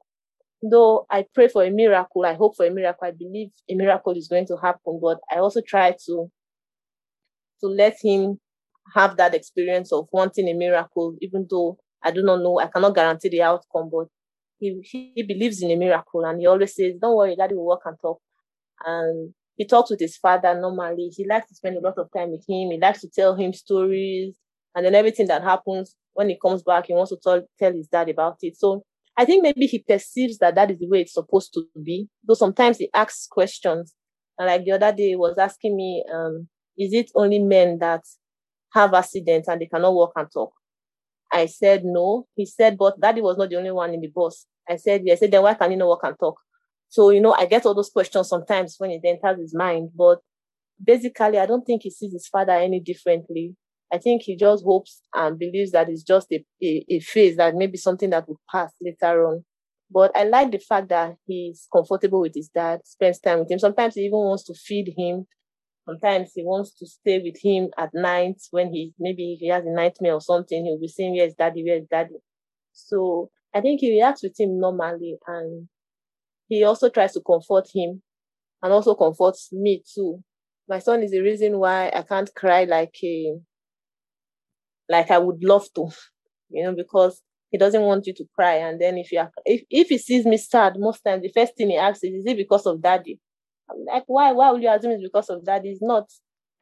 Though 0.63 1.07
I 1.11 1.27
pray 1.35 1.49
for 1.49 1.65
a 1.65 1.71
miracle, 1.71 2.25
I 2.25 2.35
hope 2.35 2.57
for 2.57 2.67
a 2.67 2.71
miracle, 2.71 3.07
I 3.07 3.11
believe 3.11 3.51
a 3.69 3.75
miracle 3.75 4.15
is 4.15 4.29
going 4.29 4.47
to 4.47 4.57
happen, 4.57 4.99
but 5.03 5.19
I 5.31 5.37
also 5.37 5.61
try 5.61 5.95
to 6.07 6.31
to 7.61 7.67
let 7.69 7.97
him 8.03 8.39
have 8.95 9.17
that 9.17 9.35
experience 9.35 9.93
of 9.93 10.09
wanting 10.13 10.49
a 10.49 10.55
miracle, 10.55 11.17
even 11.21 11.47
though 11.49 11.79
I 12.03 12.11
do 12.11 12.23
not 12.23 12.41
know, 12.41 12.61
I 12.61 12.67
cannot 12.69 12.95
guarantee 12.95 13.31
the 13.31 13.43
outcome, 13.43 13.91
but 13.91 14.09
he, 14.59 14.81
he 14.83 15.23
believes 15.23 15.63
in 15.63 15.71
a 15.71 15.77
miracle 15.77 16.25
and 16.25 16.41
he 16.41 16.47
always 16.47 16.75
says, 16.75 16.95
Don't 17.01 17.17
worry, 17.17 17.37
daddy 17.37 17.55
will 17.55 17.67
walk 17.67 17.83
and 17.85 17.97
talk. 18.01 18.21
And 18.85 19.35
he 19.57 19.67
talks 19.67 19.91
with 19.91 20.01
his 20.01 20.17
father 20.17 20.59
normally. 20.59 21.11
He 21.15 21.27
likes 21.27 21.49
to 21.49 21.55
spend 21.55 21.77
a 21.77 21.81
lot 21.81 21.99
of 21.99 22.09
time 22.15 22.31
with 22.31 22.45
him. 22.49 22.71
He 22.71 22.79
likes 22.81 23.01
to 23.01 23.09
tell 23.09 23.35
him 23.35 23.53
stories. 23.53 24.37
And 24.75 24.85
then 24.85 24.95
everything 24.95 25.27
that 25.29 25.43
happens 25.43 25.97
when 26.13 26.29
he 26.29 26.39
comes 26.41 26.63
back, 26.63 26.87
he 26.87 26.93
wants 26.93 27.11
to 27.11 27.19
tell, 27.23 27.43
tell 27.59 27.73
his 27.73 27.89
dad 27.89 28.09
about 28.09 28.37
it. 28.43 28.57
So 28.57 28.83
I 29.17 29.25
think 29.25 29.43
maybe 29.43 29.67
he 29.67 29.79
perceives 29.79 30.39
that 30.39 30.55
that 30.57 30.71
is 30.71 30.79
the 30.79 30.89
way 30.89 31.01
it's 31.01 31.15
supposed 31.15 31.55
to 31.55 31.65
be. 31.83 32.09
Though 32.27 32.35
sometimes 32.35 32.79
he 32.79 32.91
asks 32.93 33.27
questions. 33.27 33.95
And 34.39 34.47
like 34.47 34.65
the 34.65 34.73
other 34.73 34.93
day, 34.93 35.09
he 35.11 35.17
was 35.17 35.39
asking 35.39 35.75
me, 35.77 36.05
um, 36.13 36.49
is 36.77 36.93
it 36.93 37.11
only 37.15 37.39
men 37.39 37.79
that 37.79 38.03
have 38.75 38.93
accidents 38.93 39.49
and 39.49 39.61
they 39.61 39.67
cannot 39.67 39.95
walk 39.95 40.13
and 40.17 40.29
talk? 40.31 40.53
I 41.33 41.47
said 41.47 41.83
no. 41.85 42.27
He 42.35 42.45
said, 42.45 42.77
but 42.77 43.01
daddy 43.01 43.23
was 43.23 43.39
not 43.39 43.49
the 43.49 43.57
only 43.57 43.71
one 43.71 43.95
in 43.95 44.01
the 44.03 44.09
bus. 44.09 44.47
I 44.69 44.77
said, 44.77 45.03
yes. 45.05 45.19
I 45.19 45.21
said, 45.21 45.31
then 45.31 45.43
why 45.43 45.55
can 45.55 45.71
he 45.71 45.77
not 45.77 45.89
walk 45.89 46.01
and 46.05 46.17
talk? 46.19 46.37
So, 46.89 47.11
you 47.11 47.21
know, 47.21 47.33
I 47.33 47.47
get 47.47 47.67
all 47.67 47.75
those 47.75 47.91
questions 47.91 48.29
sometimes 48.29 48.77
when 48.79 48.91
it 48.91 49.03
enters 49.05 49.41
his 49.41 49.55
mind, 49.55 49.91
but 49.97 50.21
basically, 50.83 51.39
I 51.39 51.47
don't 51.47 51.65
think 51.65 51.83
he 51.83 51.91
sees 51.91 52.13
his 52.13 52.29
father 52.29 52.53
any 52.53 52.81
differently. 52.81 53.57
I 53.93 53.99
think 53.99 54.23
he 54.23 54.37
just 54.37 54.65
hopes 54.65 55.01
and 55.15 55.39
believes 55.39 55.73
that 55.73 55.89
it's 55.89 56.03
just 56.03 56.33
a, 56.33 56.45
a, 56.63 56.85
a 56.89 57.01
phase, 57.01 57.37
that 57.37 57.55
maybe 57.55 57.77
something 57.77 58.11
that 58.11 58.29
will 58.29 58.41
pass 58.51 58.73
later 58.81 59.27
on. 59.27 59.45
But 59.91 60.17
I 60.17 60.25
like 60.25 60.51
the 60.51 60.59
fact 60.59 60.89
that 60.89 61.17
he's 61.27 61.69
comfortable 61.73 62.21
with 62.21 62.35
his 62.35 62.49
dad, 62.49 62.81
spends 62.85 63.21
time 63.21 63.41
with 63.41 63.51
him. 63.51 63.61
Sometimes 63.61 63.95
he 63.95 64.03
even 64.03 64.19
wants 64.19 64.45
to 64.45 64.55
feed 64.55 64.93
him. 64.97 65.27
Sometimes 65.89 66.33
he 66.35 66.43
wants 66.43 66.75
to 66.79 66.87
stay 66.87 67.21
with 67.23 67.37
him 67.41 67.69
at 67.79 67.91
night 67.95 68.43
when 68.51 68.73
he 68.73 68.93
maybe 68.99 69.37
he 69.39 69.49
has 69.49 69.65
a 69.65 69.71
nightmare 69.71 70.15
or 70.15 70.21
something. 70.21 70.65
He'll 70.65 70.81
be 70.81 70.89
saying, 70.89 71.15
Where's 71.17 71.35
daddy? 71.35 71.63
Where's 71.65 71.87
daddy? 71.89 72.17
So 72.73 73.31
I 73.55 73.61
think 73.61 73.81
he 73.81 73.93
reacts 73.93 74.25
with 74.25 74.39
him 74.39 74.59
normally 74.59 75.17
and 75.29 75.69
he 76.49 76.65
also 76.65 76.89
tries 76.89 77.13
to 77.15 77.21
comfort 77.21 77.69
him 77.75 78.03
and 78.63 78.73
also 78.73 78.95
comforts 78.95 79.53
me 79.53 79.83
too. 79.95 80.23
My 80.69 80.81
son 80.81 81.03
is 81.03 81.13
the 81.13 81.21
reason 81.21 81.59
why 81.59 81.91
I 81.95 82.03
can't 82.03 82.35
cry 82.35 82.65
like 82.65 82.97
a 83.05 83.39
like 84.89 85.11
I 85.11 85.19
would 85.19 85.43
love 85.43 85.67
to, 85.75 85.89
you 86.51 86.65
know, 86.65 86.75
because 86.75 87.23
he 87.51 87.59
doesn't 87.59 87.83
want 87.83 88.07
you 88.07 88.15
to 88.15 88.25
cry. 88.35 88.55
And 88.57 88.81
then 88.81 88.99
if 88.99 89.13
you 89.13 89.21
are, 89.21 89.31
if, 89.45 89.63
if 89.71 89.89
he 89.89 89.99
sees 89.99 90.25
me 90.27 90.37
sad, 90.37 90.75
most 90.79 91.03
times 91.03 91.23
the 91.23 91.33
first 91.33 91.57
thing 91.57 91.71
he 91.71 91.77
asks 91.77 92.05
is, 92.05 92.15
is 92.15 92.27
it 92.27 92.37
because 92.37 92.67
of 92.67 92.83
daddy? 92.83 93.19
I'm 93.71 93.85
like, 93.85 94.05
why? 94.07 94.33
Why 94.33 94.51
will 94.51 94.61
you 94.61 94.71
assume 94.71 94.93
it's 94.93 95.03
because 95.03 95.29
of 95.31 95.45
daddy? 95.45 95.71
It's 95.71 95.83
not. 95.83 96.09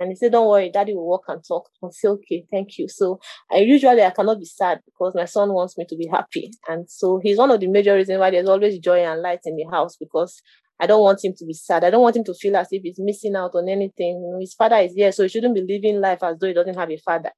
And 0.01 0.11
he 0.11 0.17
said, 0.17 0.33
Don't 0.33 0.49
worry, 0.49 0.71
daddy 0.71 0.95
will 0.95 1.07
walk 1.07 1.25
and 1.29 1.43
talk. 1.47 1.69
I'll 1.83 1.93
say, 1.93 2.09
Okay, 2.09 2.45
thank 2.51 2.79
you. 2.79 2.89
So 2.89 3.21
I 3.51 3.59
usually 3.59 4.03
I 4.03 4.11
cannot 4.11 4.39
be 4.39 4.45
sad 4.45 4.81
because 4.85 5.15
my 5.15 5.25
son 5.25 5.53
wants 5.53 5.79
me 5.79 5.85
to 5.89 5.97
be 5.97 6.09
happy. 6.11 6.51
And 6.69 6.91
so 6.91 7.21
he's 7.23 7.39
one 7.39 7.51
of 7.51 7.61
the 7.61 7.69
major 7.69 7.95
reasons 7.95 8.19
why 8.19 8.31
there's 8.31 8.49
always 8.49 8.79
joy 8.79 9.05
and 9.05 9.23
light 9.23 9.41
in 9.45 9.57
the 9.57 9.67
house 9.71 9.97
because 9.97 10.41
I 10.81 10.87
don't 10.87 11.03
want 11.03 11.25
him 11.25 11.35
to 11.37 11.47
be 11.47 11.55
sad. 11.55 11.85
I 11.85 11.91
don't 11.91 12.03
want 12.03 12.17
him 12.17 12.25
to 12.25 12.35
feel 12.35 12.57
as 12.57 12.69
if 12.73 12.83
he's 12.83 12.99
missing 12.99 13.37
out 13.37 13.53
on 13.55 13.69
anything. 13.69 14.23
You 14.25 14.33
know, 14.33 14.41
his 14.41 14.55
father 14.55 14.77
is 14.77 14.93
here, 14.95 15.13
so 15.13 15.23
he 15.23 15.29
shouldn't 15.29 15.55
be 15.55 15.63
living 15.67 16.01
life 16.01 16.23
as 16.23 16.37
though 16.39 16.49
he 16.49 16.55
doesn't 16.55 16.77
have 16.77 16.91
a 16.91 16.97
father. 16.99 17.31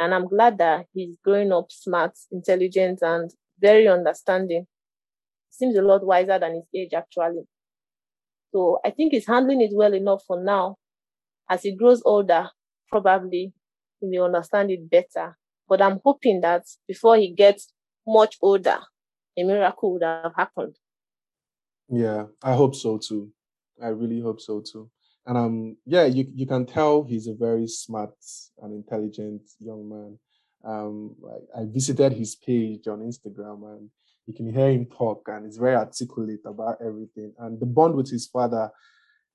And 0.00 0.12
I'm 0.12 0.26
glad 0.26 0.58
that 0.58 0.86
he's 0.92 1.16
growing 1.24 1.52
up 1.52 1.66
smart, 1.70 2.12
intelligent, 2.32 2.98
and 3.02 3.30
very 3.60 3.86
understanding. 3.86 4.66
Seems 5.50 5.76
a 5.76 5.82
lot 5.82 6.04
wiser 6.04 6.38
than 6.40 6.54
his 6.54 6.64
age, 6.74 6.92
actually. 6.94 7.44
So 8.52 8.80
I 8.84 8.90
think 8.90 9.12
he's 9.12 9.26
handling 9.26 9.60
it 9.60 9.70
well 9.72 9.94
enough 9.94 10.22
for 10.26 10.42
now 10.42 10.76
as 11.52 11.62
he 11.62 11.76
grows 11.76 12.02
older, 12.06 12.48
probably 12.88 13.52
he 14.00 14.08
will 14.08 14.24
understand 14.24 14.70
it 14.70 14.88
better. 14.90 15.36
But 15.68 15.82
I'm 15.82 16.00
hoping 16.02 16.40
that 16.40 16.64
before 16.88 17.16
he 17.16 17.30
gets 17.30 17.72
much 18.06 18.36
older, 18.40 18.78
a 19.38 19.44
miracle 19.44 19.92
would 19.92 20.02
have 20.02 20.32
happened. 20.34 20.76
Yeah, 21.90 22.24
I 22.42 22.54
hope 22.54 22.74
so 22.74 22.96
too. 22.96 23.30
I 23.82 23.88
really 23.88 24.20
hope 24.20 24.40
so 24.40 24.62
too. 24.62 24.90
And 25.26 25.36
um, 25.36 25.76
yeah, 25.84 26.06
you 26.06 26.26
you 26.34 26.46
can 26.46 26.64
tell 26.64 27.04
he's 27.04 27.28
a 27.28 27.34
very 27.34 27.68
smart 27.68 28.14
and 28.62 28.72
intelligent 28.72 29.42
young 29.60 29.88
man. 29.88 30.18
Um, 30.64 31.16
I, 31.54 31.60
I 31.60 31.64
visited 31.66 32.12
his 32.14 32.34
page 32.34 32.88
on 32.88 33.00
Instagram, 33.00 33.76
and 33.76 33.90
you 34.26 34.34
can 34.34 34.52
hear 34.52 34.70
him 34.70 34.86
talk, 34.86 35.28
and 35.28 35.44
he's 35.44 35.58
very 35.58 35.76
articulate 35.76 36.40
about 36.46 36.78
everything. 36.80 37.34
And 37.38 37.60
the 37.60 37.66
bond 37.66 37.94
with 37.94 38.10
his 38.10 38.26
father 38.26 38.70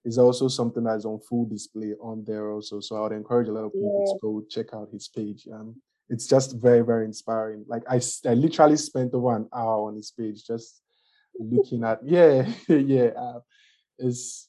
is 0.08 0.18
also 0.18 0.48
something 0.48 0.86
that's 0.86 1.04
on 1.04 1.20
full 1.20 1.46
display 1.46 1.94
on 2.02 2.24
there 2.26 2.50
also. 2.52 2.80
So 2.80 2.96
I 2.96 3.02
would 3.02 3.12
encourage 3.12 3.50
a 3.50 3.52
lot 3.52 3.66
of 3.66 3.74
people 3.74 4.06
yeah. 4.08 4.14
to 4.14 4.20
go 4.22 4.44
check 4.50 4.74
out 4.74 4.90
his 4.90 5.10
page. 5.10 5.48
And 5.52 5.76
it's 6.08 6.28
just 6.28 6.56
very, 6.56 6.82
very 6.82 7.04
inspiring. 7.04 7.66
Like 7.68 7.84
I, 7.90 8.00
I 8.26 8.34
literally 8.34 8.78
spent 8.78 9.14
over 9.14 9.36
an 9.36 9.50
hour 9.54 9.90
on 9.90 9.96
his 9.96 10.12
page 10.12 10.48
just 10.48 10.82
looking 11.38 11.84
at, 11.84 12.00
yeah, 12.06 12.50
yeah. 12.70 13.10
Uh, 13.20 13.40
it's, 14.00 14.48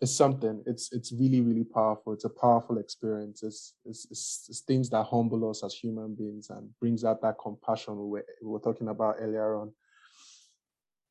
it's 0.00 0.16
something. 0.16 0.62
It's 0.64 0.90
it's 0.92 1.12
really 1.12 1.42
really 1.42 1.62
powerful. 1.62 2.14
It's 2.14 2.24
a 2.24 2.30
powerful 2.30 2.78
experience. 2.78 3.42
It's 3.42 3.74
it's, 3.84 4.06
it's, 4.10 4.46
it's 4.48 4.60
things 4.60 4.88
that 4.90 5.04
humble 5.04 5.50
us 5.50 5.62
as 5.62 5.74
human 5.74 6.14
beings 6.14 6.48
and 6.48 6.70
brings 6.80 7.04
out 7.04 7.20
that 7.20 7.36
compassion 7.38 7.98
we 7.98 8.08
were, 8.08 8.26
we 8.42 8.48
were 8.48 8.60
talking 8.60 8.88
about 8.88 9.16
earlier 9.18 9.56
on. 9.56 9.72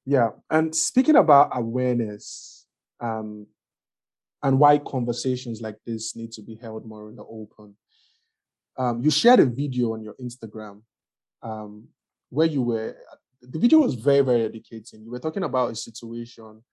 Yeah, 0.08 0.30
and 0.50 0.74
speaking 0.74 1.18
about 1.18 1.52
awareness, 1.54 2.59
um, 3.00 3.48
and 4.44 4.60
why 4.60 4.78
conversations 4.78 5.62
like 5.62 5.78
this 5.86 6.16
need 6.16 6.32
to 6.34 6.42
be 6.42 6.56
held 6.56 6.86
more 6.86 7.10
in 7.10 7.16
the 7.16 7.24
open. 7.24 7.76
Um, 8.78 9.02
you 9.04 9.12
shared 9.12 9.42
a 9.42 9.46
video 9.46 9.94
on 9.94 10.02
your 10.02 10.16
Instagram 10.22 10.82
um, 11.44 11.88
where 12.30 12.48
you 12.48 12.62
were, 12.62 12.96
the 13.42 13.60
video 13.60 13.80
was 13.80 13.96
very, 13.96 14.22
very 14.22 14.44
educating. 14.44 15.04
You 15.04 15.12
were 15.12 15.20
talking 15.20 15.44
about 15.44 15.72
a 15.72 15.76
situation 15.76 16.64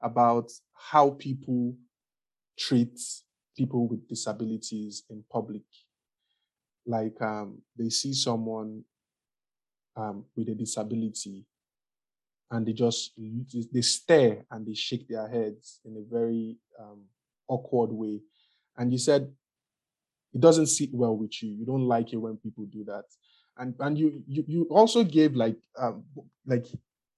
about 0.00 0.50
how 0.74 1.10
people 1.10 1.76
treat 2.58 2.98
people 3.56 3.86
with 3.86 4.08
disabilities 4.08 5.04
in 5.10 5.22
public. 5.30 5.62
Like 6.84 7.20
um, 7.22 7.62
they 7.78 7.90
see 7.90 8.12
someone 8.12 8.82
um, 9.96 10.24
with 10.34 10.48
a 10.48 10.54
disability 10.54 11.44
and 12.52 12.66
they 12.66 12.72
just 12.74 13.12
they 13.72 13.80
stare 13.82 14.44
and 14.52 14.66
they 14.66 14.74
shake 14.74 15.08
their 15.08 15.28
heads 15.28 15.80
in 15.84 15.96
a 15.96 16.14
very 16.14 16.58
um, 16.78 17.00
awkward 17.48 17.90
way. 17.90 18.20
And 18.76 18.92
you 18.92 18.98
said 18.98 19.32
it 20.34 20.40
doesn't 20.40 20.68
sit 20.68 20.90
well 20.92 21.16
with 21.16 21.42
you. 21.42 21.50
You 21.50 21.66
don't 21.66 21.88
like 21.88 22.12
it 22.12 22.18
when 22.18 22.36
people 22.36 22.66
do 22.66 22.84
that. 22.84 23.04
And 23.58 23.74
and 23.80 23.98
you 23.98 24.22
you, 24.28 24.44
you 24.46 24.62
also 24.70 25.02
gave 25.04 25.34
like 25.34 25.56
um, 25.78 26.04
like 26.46 26.66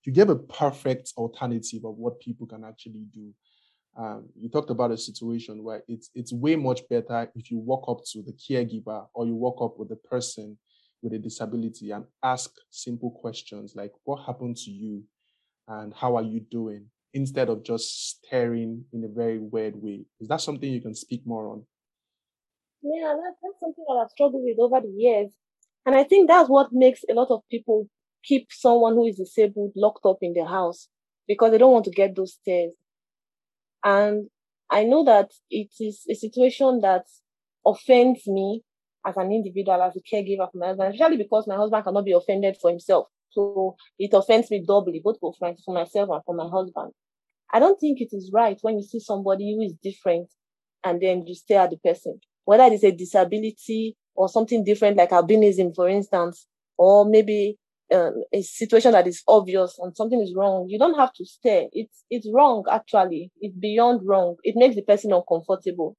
you 0.05 0.13
gave 0.13 0.31
a 0.31 0.37
perfect 0.37 1.13
alternative 1.17 1.85
of 1.85 1.97
what 1.97 2.21
people 2.21 2.47
can 2.47 2.65
actually 2.65 3.07
do. 3.13 3.35
um, 3.97 4.29
you 4.39 4.49
talked 4.49 4.71
about 4.71 4.91
a 4.91 4.99
situation 4.99 5.63
where 5.63 5.83
it's 5.89 6.11
it's 6.15 6.33
way 6.33 6.57
much 6.57 6.89
better 6.89 7.31
if 7.35 7.51
you 7.51 7.59
walk 7.59 7.85
up 7.89 8.05
to 8.13 8.23
the 8.23 8.33
caregiver 8.33 9.07
or 9.15 9.27
you 9.27 9.35
walk 9.35 9.63
up 9.63 9.79
with 9.79 9.89
the 9.89 9.97
person 9.97 10.59
with 11.03 11.13
a 11.13 11.19
disability 11.19 11.91
and 11.93 12.05
ask 12.23 12.51
simple 12.71 13.11
questions 13.11 13.75
like 13.77 13.93
what 14.05 14.25
happened 14.25 14.57
to 14.57 14.71
you 14.71 15.03
and 15.69 15.93
how 15.95 16.17
are 16.17 16.23
you 16.23 16.41
doing 16.51 16.87
instead 17.13 17.49
of 17.49 17.63
just 17.63 18.17
staring 18.19 18.85
in 18.93 19.05
a 19.05 19.09
very 19.09 19.39
weird 19.39 19.81
way. 19.81 20.05
Is 20.21 20.29
that 20.29 20.41
something 20.41 20.71
you 20.71 20.81
can 20.81 20.95
speak 20.95 21.23
more 21.25 21.49
on? 21.49 21.65
Yeah 22.83 23.15
that, 23.15 23.35
that's 23.43 23.61
something 23.61 23.85
that 23.89 24.03
i've 24.03 24.11
struggled 24.11 24.43
with 24.45 24.59
over 24.59 24.81
the 24.81 24.93
years. 24.97 25.31
And 25.87 25.95
i 25.95 26.05
think 26.05 26.29
that's 26.29 26.49
what 26.49 26.73
makes 26.73 27.01
a 27.09 27.15
lot 27.15 27.31
of 27.31 27.41
people 27.51 27.89
keep 28.25 28.49
someone 28.51 28.95
who 28.95 29.07
is 29.07 29.17
disabled 29.17 29.73
locked 29.77 30.05
up 30.07 30.19
in 30.23 30.35
their 30.35 30.47
house 30.47 30.89
because 31.29 31.51
they 31.51 31.59
don't 31.59 31.73
want 31.73 31.85
to 31.85 31.91
get 31.91 32.17
those 32.17 32.35
stares. 32.35 32.73
And 33.85 34.29
I 34.71 34.85
know 34.85 35.05
that 35.05 35.31
it 35.51 35.69
is 35.79 36.05
a 36.11 36.15
situation 36.15 36.81
that 36.81 37.05
offends 37.67 38.27
me 38.27 38.63
as 39.07 39.17
an 39.17 39.31
individual, 39.31 39.83
as 39.83 39.97
a 39.97 40.01
caregiver 40.01 40.51
for 40.51 40.59
my 40.59 40.69
husband, 40.69 40.95
especially 40.95 41.19
because 41.19 41.47
my 41.47 41.57
husband 41.57 41.85
cannot 41.85 42.05
be 42.05 42.13
offended 42.13 42.57
for 42.61 42.71
himself. 42.71 43.07
So 43.35 43.77
it 43.99 44.13
offends 44.15 44.51
me 44.51 44.65
doubly, 44.67 45.01
both 45.03 45.19
for, 45.21 45.33
for 45.39 45.75
myself 45.75 46.09
and 46.13 46.23
for 46.25 46.35
my 46.35 46.49
husband. 46.49 46.93
I 47.53 47.59
don't 47.61 47.79
think 47.79 48.01
it 48.01 48.09
is 48.13 48.31
right 48.33 48.59
when 48.63 48.77
you 48.79 48.83
see 48.83 49.01
somebody 49.01 49.55
who 49.55 49.63
is 49.63 49.75
different 49.83 50.29
and 50.85 51.01
then 51.01 51.27
you 51.27 51.35
stare 51.35 51.63
at 51.63 51.71
the 51.71 51.77
person, 51.79 52.21
whether 52.45 52.65
it 52.65 52.73
is 52.73 52.85
a 52.85 52.93
disability 52.93 53.97
or 54.15 54.29
something 54.29 54.65
different 54.65 54.97
like 54.97 55.11
albinism, 55.11 55.75
for 55.75 55.89
instance, 55.89 56.47
or 56.77 57.05
maybe 57.05 57.57
um, 57.93 58.23
a 58.33 58.43
situation 58.43 58.93
that 58.93 59.07
is 59.07 59.23
obvious 59.29 59.79
and 59.79 59.97
something 59.97 60.21
is 60.21 60.35
wrong, 60.37 60.67
you 60.69 60.79
don't 60.79 60.99
have 60.99 61.13
to 61.15 61.25
stare. 61.25 61.67
It's 61.73 62.05
it's 62.11 62.29
wrong 62.33 62.65
actually. 62.71 63.31
It's 63.41 63.57
beyond 63.57 64.01
wrong. 64.07 64.37
It 64.43 64.57
makes 64.57 64.75
the 64.75 64.83
person 64.83 65.13
uncomfortable, 65.13 65.97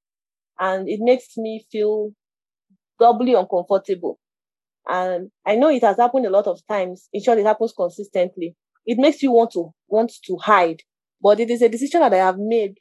and 0.59 0.89
it 0.89 0.99
makes 1.01 1.37
me 1.37 1.65
feel 1.71 2.11
doubly 2.99 3.33
uncomfortable. 3.33 4.19
And 4.87 5.31
I 5.45 5.55
know 5.55 5.69
it 5.69 5.83
has 5.83 5.97
happened 5.97 6.25
a 6.25 6.29
lot 6.29 6.47
of 6.47 6.59
times. 6.67 7.09
In 7.11 7.23
short, 7.23 7.39
it 7.39 7.45
happens 7.45 7.73
consistently. 7.75 8.55
It 8.85 8.97
makes 8.99 9.23
you 9.23 9.31
want 9.31 9.51
to 9.51 9.71
want 9.87 10.13
to 10.25 10.37
hide, 10.37 10.81
but 11.21 11.39
it 11.39 11.49
is 11.49 11.61
a 11.61 11.69
decision 11.69 12.01
that 12.01 12.13
I 12.13 12.17
have 12.17 12.37
made 12.37 12.75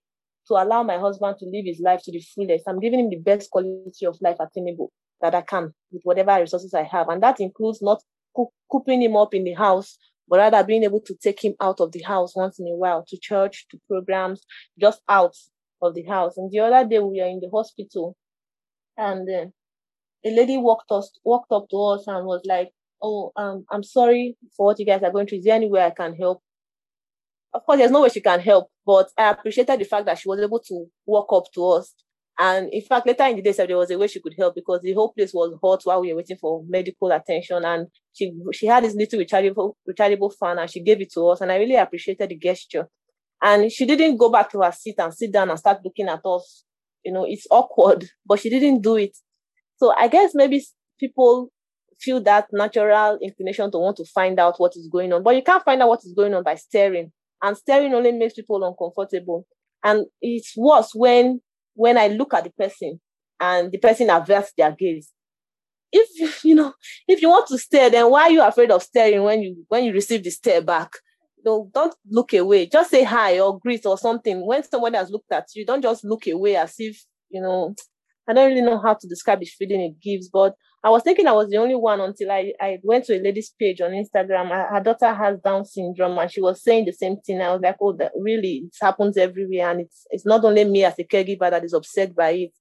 to 0.49 0.55
allow 0.55 0.83
my 0.83 0.99
husband 0.99 1.37
to 1.39 1.47
live 1.47 1.65
his 1.65 1.81
life 1.81 2.03
to 2.05 2.13
the 2.13 2.21
fullest. 2.21 2.69
I'm 2.69 2.81
giving 2.81 3.01
him 3.01 3.11
the 3.11 3.17
best 3.17 3.51
quality 3.51 4.05
of 4.07 4.19
life 4.21 4.37
attainable 4.39 4.93
that 5.23 5.35
I 5.35 5.41
can 5.41 5.73
with 5.91 6.03
whatever 6.05 6.39
resources 6.39 6.75
I 6.75 6.83
have, 6.83 7.09
and 7.09 7.23
that 7.23 7.41
includes 7.41 7.81
not 7.81 8.03
cooping 8.71 9.01
him 9.01 9.17
up 9.17 9.33
in 9.33 9.45
the 9.45 9.55
house, 9.55 9.97
but 10.29 10.39
rather 10.39 10.63
being 10.65 10.85
able 10.85 11.01
to 11.01 11.15
take 11.15 11.43
him 11.43 11.55
out 11.61 11.81
of 11.81 11.93
the 11.93 12.03
house 12.03 12.37
once 12.37 12.59
in 12.59 12.67
a 12.67 12.77
while 12.77 13.05
to 13.09 13.19
church, 13.19 13.67
to 13.71 13.79
programs, 13.89 14.45
just 14.79 15.01
out 15.09 15.35
of 15.81 15.95
the 15.95 16.03
house. 16.03 16.37
And 16.37 16.51
the 16.51 16.61
other 16.61 16.87
day 16.87 16.99
we 16.99 17.21
were 17.21 17.27
in 17.29 17.41
the 17.41 17.51
hospital, 17.51 18.15
and 18.99 19.29
uh, 19.31 19.47
a 20.25 20.31
lady 20.31 20.57
walked 20.59 20.91
us 20.91 21.11
walked 21.25 21.53
up 21.53 21.69
to 21.71 21.77
us 21.77 22.07
and 22.07 22.27
was 22.27 22.43
like, 22.45 22.71
"Oh, 23.03 23.33
um, 23.37 23.65
I'm 23.71 23.83
sorry 23.83 24.37
for 24.57 24.67
what 24.67 24.79
you 24.79 24.87
guys 24.87 25.03
are 25.03 25.11
going 25.13 25.27
through. 25.27 25.39
Is 25.39 25.45
there 25.45 25.55
any 25.57 25.71
way 25.71 25.83
I 25.85 25.91
can 25.91 26.15
help?" 26.15 26.43
Of 27.53 27.65
course, 27.65 27.79
there's 27.79 27.91
no 27.91 28.03
way 28.03 28.09
she 28.09 28.21
can 28.21 28.41
help, 28.41 28.69
but 28.85 29.11
I 29.17 29.31
appreciated 29.31 29.79
the 29.81 29.85
fact 29.85 30.07
that 30.07 30.19
she 30.19 30.29
was 30.29 30.41
able 30.41 30.61
to 30.61 30.87
walk 31.07 31.33
up 31.33 31.45
to 31.55 31.65
us 31.69 31.95
and 32.39 32.69
in 32.73 32.83
fact, 32.83 33.07
later 33.07 33.25
in 33.25 33.37
the 33.37 33.43
day, 33.43 33.53
there 33.53 33.77
was 33.77 33.91
a 33.91 33.99
way 33.99 34.09
she 34.09 34.21
could 34.21 34.35
help 34.37 34.57
because 34.57 34.81
the 34.83 34.93
whole 34.93 35.13
place 35.13 35.33
was 35.33 35.57
hot 35.63 35.83
while 35.85 36.01
we 36.01 36.13
were 36.13 36.17
waiting 36.17 36.37
for 36.37 36.65
medical 36.67 37.11
attention. 37.13 37.65
And 37.65 37.87
she 38.13 38.33
she 38.53 38.67
had 38.67 38.83
this 38.83 38.95
little 38.95 39.21
rechargeable 39.21 39.75
rechargeable 39.89 40.35
fan 40.35 40.59
and 40.59 40.69
she 40.69 40.83
gave 40.83 41.01
it 41.01 41.13
to 41.13 41.29
us. 41.29 41.41
And 41.41 41.53
I 41.53 41.57
really 41.57 41.77
appreciated 41.77 42.29
the 42.31 42.37
gesture. 42.37 42.89
And 43.41 43.71
she 43.71 43.87
didn't 43.87 44.17
go 44.17 44.31
back 44.31 44.51
to 44.51 44.63
her 44.63 44.73
seat 44.73 44.97
and 44.99 45.15
sit 45.15 45.33
down 45.33 45.51
and 45.51 45.59
start 45.59 45.85
looking 45.85 46.09
at 46.09 46.25
us. 46.25 46.65
You 47.05 47.13
know, 47.13 47.25
it's 47.29 47.47
awkward, 47.51 48.09
but 48.27 48.41
she 48.41 48.51
didn't 48.51 48.83
do 48.83 48.97
it. 48.97 49.17
So 49.77 49.93
I 49.97 50.09
guess 50.09 50.33
maybe 50.35 50.65
people 50.99 51.51
feel 52.01 52.21
that 52.23 52.49
natural 52.53 53.19
inclination 53.23 53.71
to 53.71 53.79
want 53.79 53.97
to 53.97 54.05
find 54.05 54.39
out 54.39 54.59
what 54.59 54.73
is 54.77 54.89
going 54.91 55.13
on. 55.13 55.23
But 55.23 55.37
you 55.37 55.43
can't 55.43 55.65
find 55.65 55.83
out 55.83 55.89
what 55.89 56.05
is 56.05 56.13
going 56.17 56.35
on 56.35 56.43
by 56.43 56.55
staring. 56.57 57.13
And 57.43 57.57
staring 57.57 57.95
only 57.95 58.13
makes 58.13 58.35
people 58.35 58.65
uncomfortable. 58.65 59.47
And 59.83 60.07
it's 60.21 60.55
worse 60.57 60.93
when 60.95 61.41
when 61.75 61.99
I 61.99 62.09
look 62.09 62.33
at 62.35 62.45
the 62.45 62.51
person 62.51 63.01
and 63.41 63.71
the 63.71 63.79
person 63.79 64.11
averts 64.11 64.53
their 64.57 64.73
gaze. 64.73 65.11
If 65.93 66.45
you 66.45 66.55
know, 66.55 66.73
if 67.07 67.23
you 67.23 67.29
want 67.29 67.47
to 67.49 67.59
stare, 67.59 67.91
then 67.91 68.11
why 68.11 68.23
are 68.23 68.31
you 68.31 68.43
afraid 68.43 68.71
of 68.71 68.83
staring 68.83 69.23
when 69.23 69.43
you 69.43 69.65
when 69.69 69.85
you 69.85 69.93
receive 69.93 70.25
the 70.25 70.31
stare 70.31 70.63
back? 70.63 70.91
No, 71.45 71.71
don't 71.73 71.95
look 72.11 72.33
away. 72.33 72.67
Just 72.67 72.91
say 72.91 73.05
hi 73.05 73.39
or 73.39 73.59
greet 73.59 73.85
or 73.85 73.99
something. 73.99 74.45
When 74.47 74.65
somebody 74.65 74.97
has 74.97 75.11
looked 75.11 75.31
at 75.31 75.47
you, 75.55 75.67
don't 75.67 75.83
just 75.83 76.03
look 76.05 76.27
away 76.27 76.57
as 76.57 76.75
if 76.79 77.05
you 77.31 77.43
know. 77.43 77.75
I 78.29 78.33
don't 78.33 78.49
really 78.49 78.63
know 78.63 78.81
how 78.81 78.95
to 78.95 79.09
describe 79.09 79.41
the 79.41 79.47
feeling 79.47 79.83
it 79.83 80.01
gives, 80.01 80.29
but 80.29 80.55
I 80.83 80.91
was 80.91 81.03
thinking 81.03 81.27
I 81.27 81.33
was 81.33 81.49
the 81.49 81.57
only 81.57 81.75
one 81.75 82.01
until 82.01 82.31
I, 82.31 82.53
I 82.61 82.79
went 82.83 83.05
to 83.07 83.19
a 83.19 83.23
lady's 83.23 83.55
page 83.59 83.81
on 83.81 83.91
Instagram. 83.91 84.51
Her 84.51 84.81
daughter 84.81 85.13
has 85.15 85.39
Down 85.41 85.65
syndrome, 85.65 86.19
and 86.19 86.31
she 86.31 86.41
was 86.41 86.63
saying 86.63 86.85
the 86.85 86.93
same 86.93 87.17
thing. 87.19 87.41
I 87.41 87.53
was 87.53 87.61
like, 87.63 87.77
oh, 87.81 87.93
that 87.95 88.13
really, 88.19 88.65
it 88.67 88.77
happens 88.81 89.17
everywhere, 89.17 89.71
and 89.71 89.81
it's 89.83 90.07
it's 90.11 90.27
not 90.27 90.45
only 90.45 90.65
me 90.65 90.85
as 90.85 90.99
a 90.99 91.05
caregiver 91.05 91.51
that 91.51 91.65
is 91.65 91.73
upset 91.73 92.15
by 92.15 92.31
it. 92.31 92.53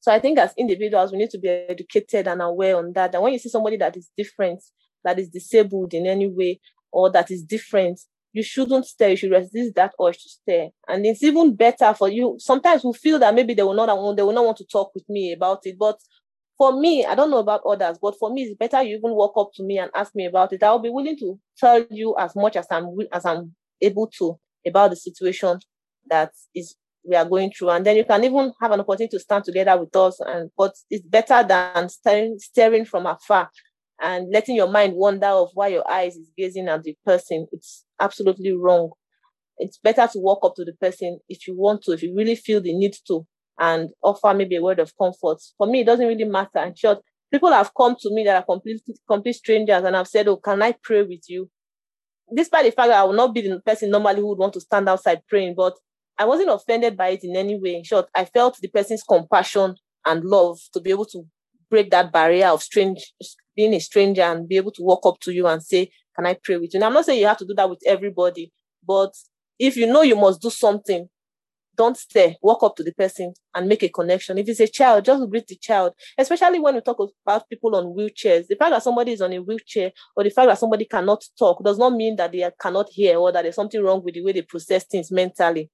So 0.00 0.12
I 0.12 0.20
think 0.20 0.38
as 0.38 0.54
individuals, 0.56 1.10
we 1.10 1.18
need 1.18 1.30
to 1.30 1.38
be 1.38 1.48
educated 1.48 2.28
and 2.28 2.40
aware 2.40 2.76
on 2.76 2.92
that. 2.92 3.14
And 3.14 3.22
when 3.22 3.32
you 3.32 3.38
see 3.38 3.48
somebody 3.48 3.76
that 3.78 3.96
is 3.96 4.10
different, 4.16 4.62
that 5.02 5.18
is 5.18 5.28
disabled 5.28 5.94
in 5.94 6.06
any 6.06 6.28
way, 6.28 6.60
or 6.92 7.10
that 7.10 7.30
is 7.30 7.42
different, 7.42 8.00
you 8.38 8.44
shouldn't 8.44 8.86
stare. 8.86 9.10
You 9.10 9.16
should 9.16 9.32
resist 9.32 9.74
that 9.74 9.94
urge 10.00 10.22
to 10.22 10.28
stare. 10.28 10.68
And 10.86 11.04
it's 11.04 11.24
even 11.24 11.56
better 11.56 11.92
for 11.92 12.08
you. 12.08 12.36
Sometimes 12.38 12.84
we 12.84 12.92
feel 12.92 13.18
that 13.18 13.34
maybe 13.34 13.52
they 13.52 13.64
will 13.64 13.74
not 13.74 14.16
they 14.16 14.22
will 14.22 14.32
not 14.32 14.44
want 14.44 14.58
to 14.58 14.64
talk 14.64 14.94
with 14.94 15.08
me 15.08 15.32
about 15.32 15.66
it, 15.66 15.76
but 15.76 15.98
for 16.56 16.78
me, 16.80 17.04
I 17.04 17.16
don't 17.16 17.30
know 17.30 17.38
about 17.38 17.62
others, 17.66 17.98
but 18.00 18.16
for 18.18 18.32
me, 18.32 18.42
it's 18.42 18.56
better 18.56 18.82
you 18.82 18.96
even 18.96 19.10
walk 19.10 19.32
up 19.36 19.50
to 19.54 19.64
me 19.64 19.78
and 19.78 19.90
ask 19.94 20.14
me 20.14 20.26
about 20.26 20.52
it. 20.52 20.62
I'll 20.62 20.78
be 20.78 20.88
willing 20.88 21.18
to 21.18 21.38
tell 21.56 21.84
you 21.90 22.14
as 22.18 22.36
much 22.36 22.54
as 22.56 22.66
I'm 22.70 22.96
as 23.12 23.24
I'm 23.24 23.54
able 23.80 24.06
to 24.18 24.38
about 24.66 24.90
the 24.90 24.96
situation 24.96 25.58
that 26.08 26.30
is 26.54 26.76
we 27.04 27.16
are 27.16 27.24
going 27.24 27.50
through, 27.50 27.70
and 27.70 27.84
then 27.84 27.96
you 27.96 28.04
can 28.04 28.22
even 28.22 28.52
have 28.60 28.70
an 28.70 28.80
opportunity 28.80 29.16
to 29.16 29.20
stand 29.20 29.44
together 29.44 29.76
with 29.80 29.94
us. 29.96 30.20
And 30.20 30.50
but 30.56 30.74
it's 30.90 31.04
better 31.04 31.42
than 31.42 31.88
staring 31.88 32.38
staring 32.38 32.84
from 32.84 33.06
afar 33.06 33.50
and 34.00 34.30
letting 34.32 34.56
your 34.56 34.68
mind 34.70 34.94
wander 34.94 35.26
of 35.26 35.50
why 35.54 35.68
your 35.68 35.88
eyes 35.90 36.16
is 36.16 36.30
gazing 36.36 36.68
at 36.68 36.82
the 36.82 36.96
person. 37.04 37.46
It's 37.52 37.84
absolutely 38.00 38.52
wrong. 38.52 38.90
It's 39.58 39.78
better 39.78 40.06
to 40.12 40.18
walk 40.18 40.40
up 40.44 40.54
to 40.56 40.64
the 40.64 40.74
person 40.74 41.18
if 41.28 41.48
you 41.48 41.56
want 41.56 41.82
to, 41.82 41.92
if 41.92 42.02
you 42.02 42.14
really 42.14 42.36
feel 42.36 42.60
the 42.60 42.76
need 42.76 42.94
to, 43.08 43.26
and 43.58 43.90
offer 44.02 44.32
maybe 44.34 44.56
a 44.56 44.62
word 44.62 44.78
of 44.78 44.92
comfort. 44.96 45.38
For 45.56 45.66
me, 45.66 45.80
it 45.80 45.86
doesn't 45.86 46.06
really 46.06 46.24
matter. 46.24 46.60
In 46.60 46.74
short, 46.76 46.98
people 47.32 47.50
have 47.50 47.72
come 47.76 47.96
to 48.00 48.14
me 48.14 48.24
that 48.24 48.36
are 48.36 48.44
complete, 48.44 48.80
complete 49.08 49.34
strangers 49.34 49.84
and 49.84 49.96
i've 49.96 50.08
said, 50.08 50.28
Oh, 50.28 50.36
can 50.36 50.62
I 50.62 50.74
pray 50.82 51.02
with 51.02 51.28
you? 51.28 51.50
Despite 52.34 52.64
the 52.66 52.72
fact 52.72 52.88
that 52.88 53.00
I 53.00 53.04
will 53.04 53.14
not 53.14 53.34
be 53.34 53.40
the 53.40 53.60
person 53.60 53.90
normally 53.90 54.20
who 54.20 54.28
would 54.28 54.38
want 54.38 54.52
to 54.54 54.60
stand 54.60 54.88
outside 54.88 55.22
praying, 55.28 55.54
but 55.56 55.74
I 56.18 56.26
wasn't 56.26 56.50
offended 56.50 56.96
by 56.96 57.08
it 57.10 57.24
in 57.24 57.36
any 57.36 57.58
way. 57.58 57.74
In 57.76 57.84
short, 57.84 58.06
I 58.14 58.24
felt 58.26 58.58
the 58.60 58.68
person's 58.68 59.02
compassion 59.02 59.76
and 60.04 60.24
love 60.24 60.58
to 60.74 60.80
be 60.80 60.90
able 60.90 61.06
to 61.06 61.24
break 61.70 61.90
that 61.90 62.12
barrier 62.12 62.48
of 62.48 62.62
strange 62.62 63.12
being 63.56 63.74
a 63.74 63.80
stranger 63.80 64.22
and 64.22 64.48
be 64.48 64.56
able 64.56 64.72
to 64.72 64.82
walk 64.82 65.04
up 65.04 65.18
to 65.20 65.32
you 65.32 65.46
and 65.46 65.62
say, 65.62 65.90
Can 66.16 66.26
I 66.26 66.36
pray 66.42 66.56
with 66.56 66.74
you? 66.74 66.78
And 66.78 66.84
I'm 66.84 66.94
not 66.94 67.04
saying 67.04 67.20
you 67.20 67.26
have 67.26 67.38
to 67.38 67.46
do 67.46 67.54
that 67.54 67.68
with 67.68 67.80
everybody, 67.86 68.52
but 68.86 69.12
if 69.58 69.76
you 69.76 69.86
know 69.86 70.02
you 70.02 70.16
must 70.16 70.40
do 70.40 70.50
something, 70.50 71.08
don't 71.78 71.96
stare, 71.96 72.34
walk 72.42 72.62
up 72.64 72.74
to 72.76 72.82
the 72.82 72.92
person 72.92 73.32
and 73.54 73.68
make 73.68 73.82
a 73.84 73.88
connection. 73.88 74.36
If 74.36 74.48
it's 74.48 74.60
a 74.60 74.66
child, 74.66 75.04
just 75.04 75.30
greet 75.30 75.46
the 75.46 75.56
child, 75.56 75.92
especially 76.18 76.58
when 76.58 76.74
we 76.74 76.80
talk 76.80 76.98
about 77.24 77.48
people 77.48 77.74
on 77.76 77.96
wheelchairs. 77.96 78.48
The 78.48 78.56
fact 78.56 78.72
that 78.72 78.82
somebody 78.82 79.12
is 79.12 79.22
on 79.22 79.32
a 79.32 79.38
wheelchair 79.38 79.92
or 80.16 80.24
the 80.24 80.30
fact 80.30 80.48
that 80.48 80.58
somebody 80.58 80.84
cannot 80.86 81.24
talk 81.38 81.64
does 81.64 81.78
not 81.78 81.94
mean 81.94 82.16
that 82.16 82.32
they 82.32 82.50
cannot 82.60 82.88
hear 82.90 83.16
or 83.18 83.30
that 83.30 83.42
there's 83.42 83.54
something 83.54 83.80
wrong 83.80 84.02
with 84.04 84.14
the 84.14 84.22
way 84.24 84.32
they 84.32 84.42
process 84.42 84.84
things 84.84 85.12
mentally. 85.12 85.70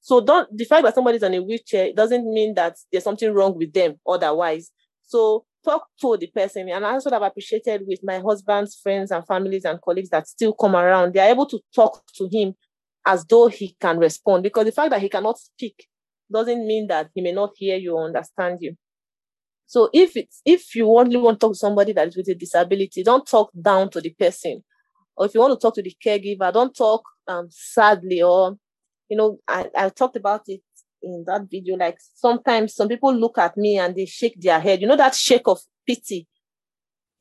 So 0.00 0.20
don't 0.20 0.54
the 0.54 0.64
fact 0.64 0.82
that 0.84 0.94
somebody 0.94 1.16
is 1.16 1.22
on 1.22 1.34
a 1.34 1.38
wheelchair 1.40 1.92
doesn't 1.94 2.30
mean 2.30 2.54
that 2.54 2.76
there's 2.92 3.04
something 3.04 3.32
wrong 3.32 3.56
with 3.56 3.72
them 3.72 3.94
otherwise. 4.06 4.70
So 5.06 5.44
talk 5.64 5.86
to 6.00 6.16
the 6.16 6.26
person. 6.28 6.68
And 6.68 6.84
that's 6.84 7.04
what 7.04 7.14
I've 7.14 7.22
appreciated 7.22 7.82
with 7.86 8.00
my 8.02 8.20
husband's 8.20 8.76
friends 8.76 9.10
and 9.10 9.26
families 9.26 9.64
and 9.64 9.80
colleagues 9.80 10.10
that 10.10 10.28
still 10.28 10.52
come 10.52 10.76
around. 10.76 11.14
They're 11.14 11.30
able 11.30 11.46
to 11.46 11.60
talk 11.74 12.02
to 12.16 12.28
him 12.30 12.54
as 13.06 13.24
though 13.26 13.48
he 13.48 13.76
can 13.80 13.98
respond 13.98 14.42
because 14.42 14.64
the 14.64 14.72
fact 14.72 14.90
that 14.90 15.00
he 15.02 15.08
cannot 15.08 15.38
speak 15.38 15.86
doesn't 16.32 16.66
mean 16.66 16.86
that 16.88 17.10
he 17.14 17.20
may 17.20 17.32
not 17.32 17.50
hear 17.56 17.76
you 17.76 17.94
or 17.96 18.06
understand 18.06 18.58
you. 18.60 18.76
So 19.66 19.88
if 19.92 20.16
it's 20.16 20.40
if 20.44 20.74
you 20.74 20.88
only 20.96 21.16
want 21.16 21.40
to 21.40 21.46
talk 21.46 21.52
to 21.54 21.58
somebody 21.58 21.92
that 21.94 22.08
is 22.08 22.16
with 22.16 22.28
a 22.28 22.34
disability, 22.34 23.02
don't 23.02 23.26
talk 23.26 23.50
down 23.60 23.90
to 23.90 24.00
the 24.00 24.10
person. 24.10 24.62
Or 25.16 25.26
if 25.26 25.34
you 25.34 25.40
want 25.40 25.58
to 25.58 25.64
talk 25.64 25.74
to 25.76 25.82
the 25.82 25.94
caregiver, 26.04 26.52
don't 26.52 26.74
talk 26.74 27.02
um 27.28 27.48
sadly 27.50 28.22
or 28.22 28.56
you 29.08 29.16
know, 29.16 29.38
I, 29.48 29.70
I 29.76 29.88
talked 29.90 30.16
about 30.16 30.42
it 30.48 30.62
in 31.04 31.24
that 31.26 31.42
video. 31.50 31.76
Like 31.76 31.98
sometimes 32.14 32.74
some 32.74 32.88
people 32.88 33.14
look 33.14 33.38
at 33.38 33.56
me 33.56 33.78
and 33.78 33.94
they 33.94 34.06
shake 34.06 34.40
their 34.40 34.60
head. 34.60 34.80
You 34.80 34.86
know 34.86 34.96
that 34.96 35.14
shake 35.14 35.46
of 35.46 35.60
pity. 35.86 36.26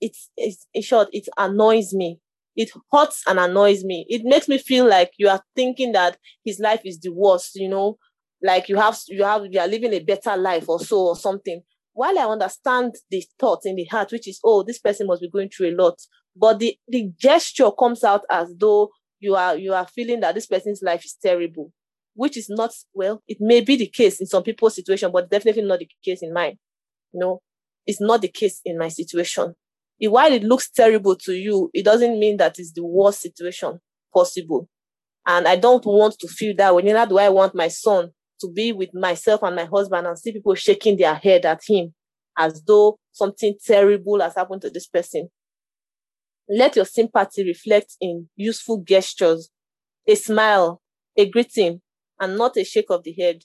It's 0.01 0.29
it's 0.35 0.67
in 0.73 0.81
short, 0.81 1.09
it 1.11 1.27
annoys 1.37 1.93
me 1.93 2.19
it 2.55 2.71
hurts 2.91 3.23
and 3.27 3.39
annoys 3.39 3.83
me. 3.83 4.05
It 4.09 4.21
makes 4.23 4.47
me 4.47 4.57
feel 4.57 4.87
like 4.87 5.11
you 5.17 5.27
are 5.27 5.41
thinking 5.55 5.91
that 5.93 6.17
his 6.43 6.59
life 6.59 6.81
is 6.85 6.99
the 6.99 7.11
worst, 7.11 7.55
you 7.55 7.69
know, 7.69 7.97
like 8.41 8.69
you 8.69 8.77
have 8.77 8.97
you 9.07 9.23
have 9.23 9.43
you 9.49 9.59
are 9.59 9.67
living 9.67 9.93
a 9.93 9.99
better 9.99 10.35
life 10.37 10.69
or 10.69 10.79
so 10.79 11.07
or 11.07 11.15
something. 11.15 11.61
While 11.93 12.17
I 12.17 12.23
understand 12.23 12.95
the 13.09 13.23
thought 13.39 13.61
in 13.65 13.75
the 13.75 13.85
heart, 13.85 14.11
which 14.11 14.27
is, 14.27 14.39
oh, 14.43 14.63
this 14.63 14.79
person 14.79 15.07
must 15.07 15.21
be 15.21 15.29
going 15.29 15.49
through 15.49 15.69
a 15.69 15.75
lot, 15.75 15.99
but 16.35 16.59
the 16.59 16.77
the 16.87 17.11
gesture 17.17 17.71
comes 17.71 18.03
out 18.03 18.21
as 18.29 18.53
though 18.57 18.89
you 19.19 19.35
are 19.35 19.55
you 19.57 19.73
are 19.73 19.87
feeling 19.87 20.19
that 20.21 20.35
this 20.35 20.47
person's 20.47 20.81
life 20.83 21.05
is 21.05 21.15
terrible, 21.21 21.71
which 22.15 22.37
is 22.37 22.49
not 22.49 22.71
well. 22.93 23.21
It 23.27 23.37
may 23.39 23.61
be 23.61 23.75
the 23.75 23.87
case 23.87 24.19
in 24.19 24.27
some 24.27 24.43
people's 24.43 24.75
situation, 24.75 25.11
but 25.11 25.29
definitely 25.29 25.63
not 25.63 25.79
the 25.79 25.89
case 26.03 26.21
in 26.21 26.33
mine. 26.33 26.57
You 27.11 27.19
know, 27.19 27.41
it's 27.85 28.01
not 28.01 28.21
the 28.21 28.27
case 28.27 28.61
in 28.65 28.77
my 28.77 28.87
situation 28.87 29.55
while 30.09 30.31
it 30.31 30.43
looks 30.43 30.69
terrible 30.69 31.15
to 31.15 31.33
you, 31.33 31.69
it 31.73 31.85
doesn't 31.85 32.19
mean 32.19 32.37
that 32.37 32.59
it's 32.59 32.73
the 32.73 32.83
worst 32.83 33.21
situation 33.21 33.79
possible. 34.13 34.67
And 35.25 35.47
I 35.47 35.55
don't 35.55 35.85
want 35.85 36.15
to 36.19 36.27
feel 36.27 36.55
that 36.57 36.75
way. 36.75 36.81
Neither 36.83 37.09
do 37.09 37.17
I 37.17 37.29
want 37.29 37.55
my 37.55 37.69
son 37.69 38.11
to 38.41 38.51
be 38.51 38.73
with 38.73 38.93
myself 38.93 39.41
and 39.43 39.55
my 39.55 39.65
husband 39.65 40.05
and 40.07 40.19
see 40.19 40.33
people 40.33 40.55
shaking 40.55 40.97
their 40.97 41.15
head 41.15 41.45
at 41.45 41.61
him 41.65 41.93
as 42.37 42.61
though 42.63 42.97
something 43.11 43.55
terrible 43.65 44.19
has 44.19 44.35
happened 44.35 44.61
to 44.63 44.69
this 44.69 44.87
person. 44.87 45.29
Let 46.49 46.75
your 46.75 46.85
sympathy 46.85 47.45
reflect 47.45 47.95
in 48.01 48.27
useful 48.35 48.83
gestures, 48.85 49.49
a 50.07 50.15
smile, 50.15 50.81
a 51.17 51.29
greeting, 51.29 51.81
and 52.23 52.37
not 52.37 52.57
a 52.57 52.63
shake 52.63 52.89
of 52.89 53.03
the 53.03 53.13
head. 53.13 53.43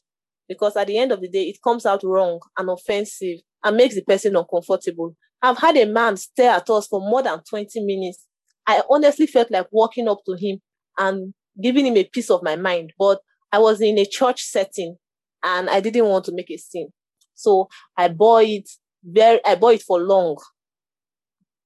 Because 0.49 0.77
at 0.77 0.87
the 0.87 0.99
end 0.99 1.13
of 1.13 1.21
the 1.21 1.29
day, 1.29 1.43
it 1.43 1.59
comes 1.63 1.85
out 1.85 2.03
wrong 2.05 2.41
and 2.57 2.71
offensive 2.71 3.41
and 3.65 3.77
makes 3.77 3.97
the 3.97 4.03
person 4.03 4.37
uncomfortable. 4.37 5.15
I've 5.43 5.59
had 5.59 5.77
a 5.77 5.85
man 5.85 6.17
stare 6.17 6.53
at 6.53 6.71
us 6.71 6.87
for 6.87 7.01
more 7.01 7.23
than 7.23 7.43
20 7.49 7.85
minutes. 7.85 8.27
I 8.67 8.83
honestly 8.89 9.27
felt 9.27 9.51
like 9.51 9.67
walking 9.71 10.09
up 10.09 10.21
to 10.27 10.37
him 10.37 10.61
and 10.97 11.35
giving 11.61 11.87
him 11.87 11.97
a 11.97 12.05
piece 12.05 12.31
of 12.31 12.43
my 12.43 12.57
mind. 12.57 12.93
But 12.99 13.21
I 13.53 13.59
was 13.59 13.81
in 13.81 13.99
a 13.99 14.07
church 14.07 14.43
setting 14.43 14.97
and 15.43 15.69
I 15.69 15.81
didn't 15.81 16.07
want 16.07 16.25
to 16.27 16.35
make 16.35 16.51
a 16.51 16.57
scene. 16.57 16.91
So 17.35 17.69
I 17.97 18.09
bore 18.09 18.43
it 18.43 18.69
very 19.05 19.41
I 19.45 19.55
bore 19.55 19.73
it 19.73 19.83
for 19.83 20.01
long. 20.01 20.37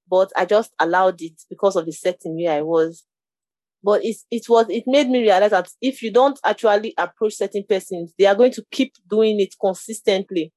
But 0.09 0.33
I 0.37 0.45
just 0.45 0.73
allowed 0.79 1.23
it 1.23 1.43
because 1.49 1.77
of 1.77 1.87
the 1.87 1.93
setting 1.93 2.37
where 2.37 2.53
I 2.53 2.63
was. 2.63 3.05
But 3.85 4.05
it, 4.05 4.17
it 4.31 4.49
was 4.49 4.67
it 4.69 4.85
made 4.87 5.09
me 5.11 5.23
realize 5.23 5.51
that 5.51 5.69
if 5.81 6.03
you 6.03 6.13
don't 6.13 6.39
actually 6.45 6.95
approach 6.97 7.35
certain 7.35 7.65
persons, 7.69 8.13
they 8.19 8.27
are 8.27 8.35
going 8.35 8.53
to 8.53 8.65
keep 8.71 8.93
doing 9.09 9.41
it 9.41 9.55
consistently 9.61 10.53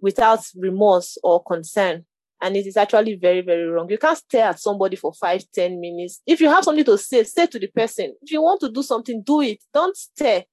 without 0.00 0.40
remorse 0.56 1.18
or 1.22 1.42
concern. 1.44 2.04
And 2.40 2.56
it 2.56 2.66
is 2.66 2.76
actually 2.76 3.16
very 3.16 3.42
very 3.42 3.66
wrong. 3.66 3.90
You 3.90 3.98
can't 3.98 4.16
stare 4.16 4.46
at 4.46 4.60
somebody 4.60 4.96
for 4.96 5.12
five 5.12 5.42
ten 5.52 5.80
minutes. 5.80 6.22
If 6.26 6.40
you 6.40 6.48
have 6.48 6.64
something 6.64 6.84
to 6.84 6.96
say 6.96 7.24
say 7.24 7.46
to 7.48 7.58
the 7.58 7.66
person. 7.68 8.14
If 8.22 8.30
you 8.30 8.40
want 8.40 8.60
to 8.60 8.70
do 8.70 8.82
something 8.82 9.22
do 9.26 9.40
it. 9.42 9.58
Don't 9.74 9.96
stare. 9.96 10.44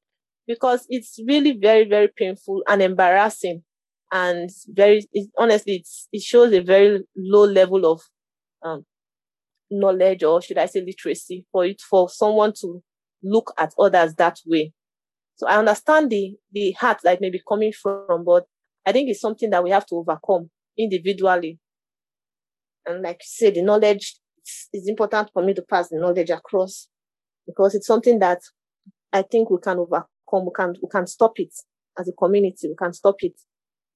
Because 0.48 0.86
it's 0.89 1.20
really 1.28 1.58
very 1.58 1.88
very 1.88 2.10
painful 2.10 2.64
and 2.68 2.82
embarrassing. 2.82 3.64
And 4.12 4.50
very 4.68 5.08
it, 5.14 5.30
honestly 5.38 5.86
it 6.12 6.22
shows 6.22 6.52
a 6.54 6.60
very 6.62 7.04
low 7.16 7.46
level 7.46 7.86
of 7.86 8.02
um, 8.64 8.86
knowledge 9.80 10.23
or 10.23 10.41
should 10.41 10.57
i 10.57 10.65
say 10.65 10.82
literacy 10.82 11.45
for 11.51 11.65
it 11.65 11.82
for 11.82 12.09
someone 12.09 12.53
to 12.53 12.82
look 13.23 13.53
at 13.57 13.73
others 13.80 14.15
that 14.15 14.38
way 14.45 14.71
so 15.36 15.47
i 15.47 15.57
understand 15.57 16.09
the 16.09 16.36
the 16.51 16.71
heart 16.73 16.99
that 17.03 17.21
may 17.21 17.30
be 17.30 17.41
coming 17.47 17.71
from 17.71 18.23
but 18.26 18.45
i 18.86 18.91
think 18.91 19.09
it's 19.09 19.21
something 19.21 19.49
that 19.49 19.63
we 19.63 19.69
have 19.69 19.86
to 19.86 19.95
overcome 19.95 20.49
individually 20.78 21.59
and 22.86 23.01
like 23.01 23.21
you 23.21 23.47
said, 23.47 23.55
the 23.55 23.61
knowledge 23.61 24.17
is 24.73 24.88
important 24.88 25.30
for 25.34 25.43
me 25.43 25.53
to 25.53 25.61
pass 25.63 25.89
the 25.89 25.97
knowledge 25.97 26.30
across 26.30 26.88
because 27.47 27.76
it's 27.76 27.88
something 27.88 28.19
that 28.19 28.41
I 29.11 29.23
think 29.23 29.49
we 29.49 29.57
can 29.61 29.80
overcome. 29.80 30.45
We 30.45 30.51
can 30.55 30.76
we 30.82 30.89
can 30.89 31.07
stop 31.07 31.34
it 31.38 31.53
as 31.97 32.07
a 32.07 32.13
community. 32.13 32.67
We 32.67 32.76
can 32.76 32.93
stop 32.93 33.15
it. 33.19 33.34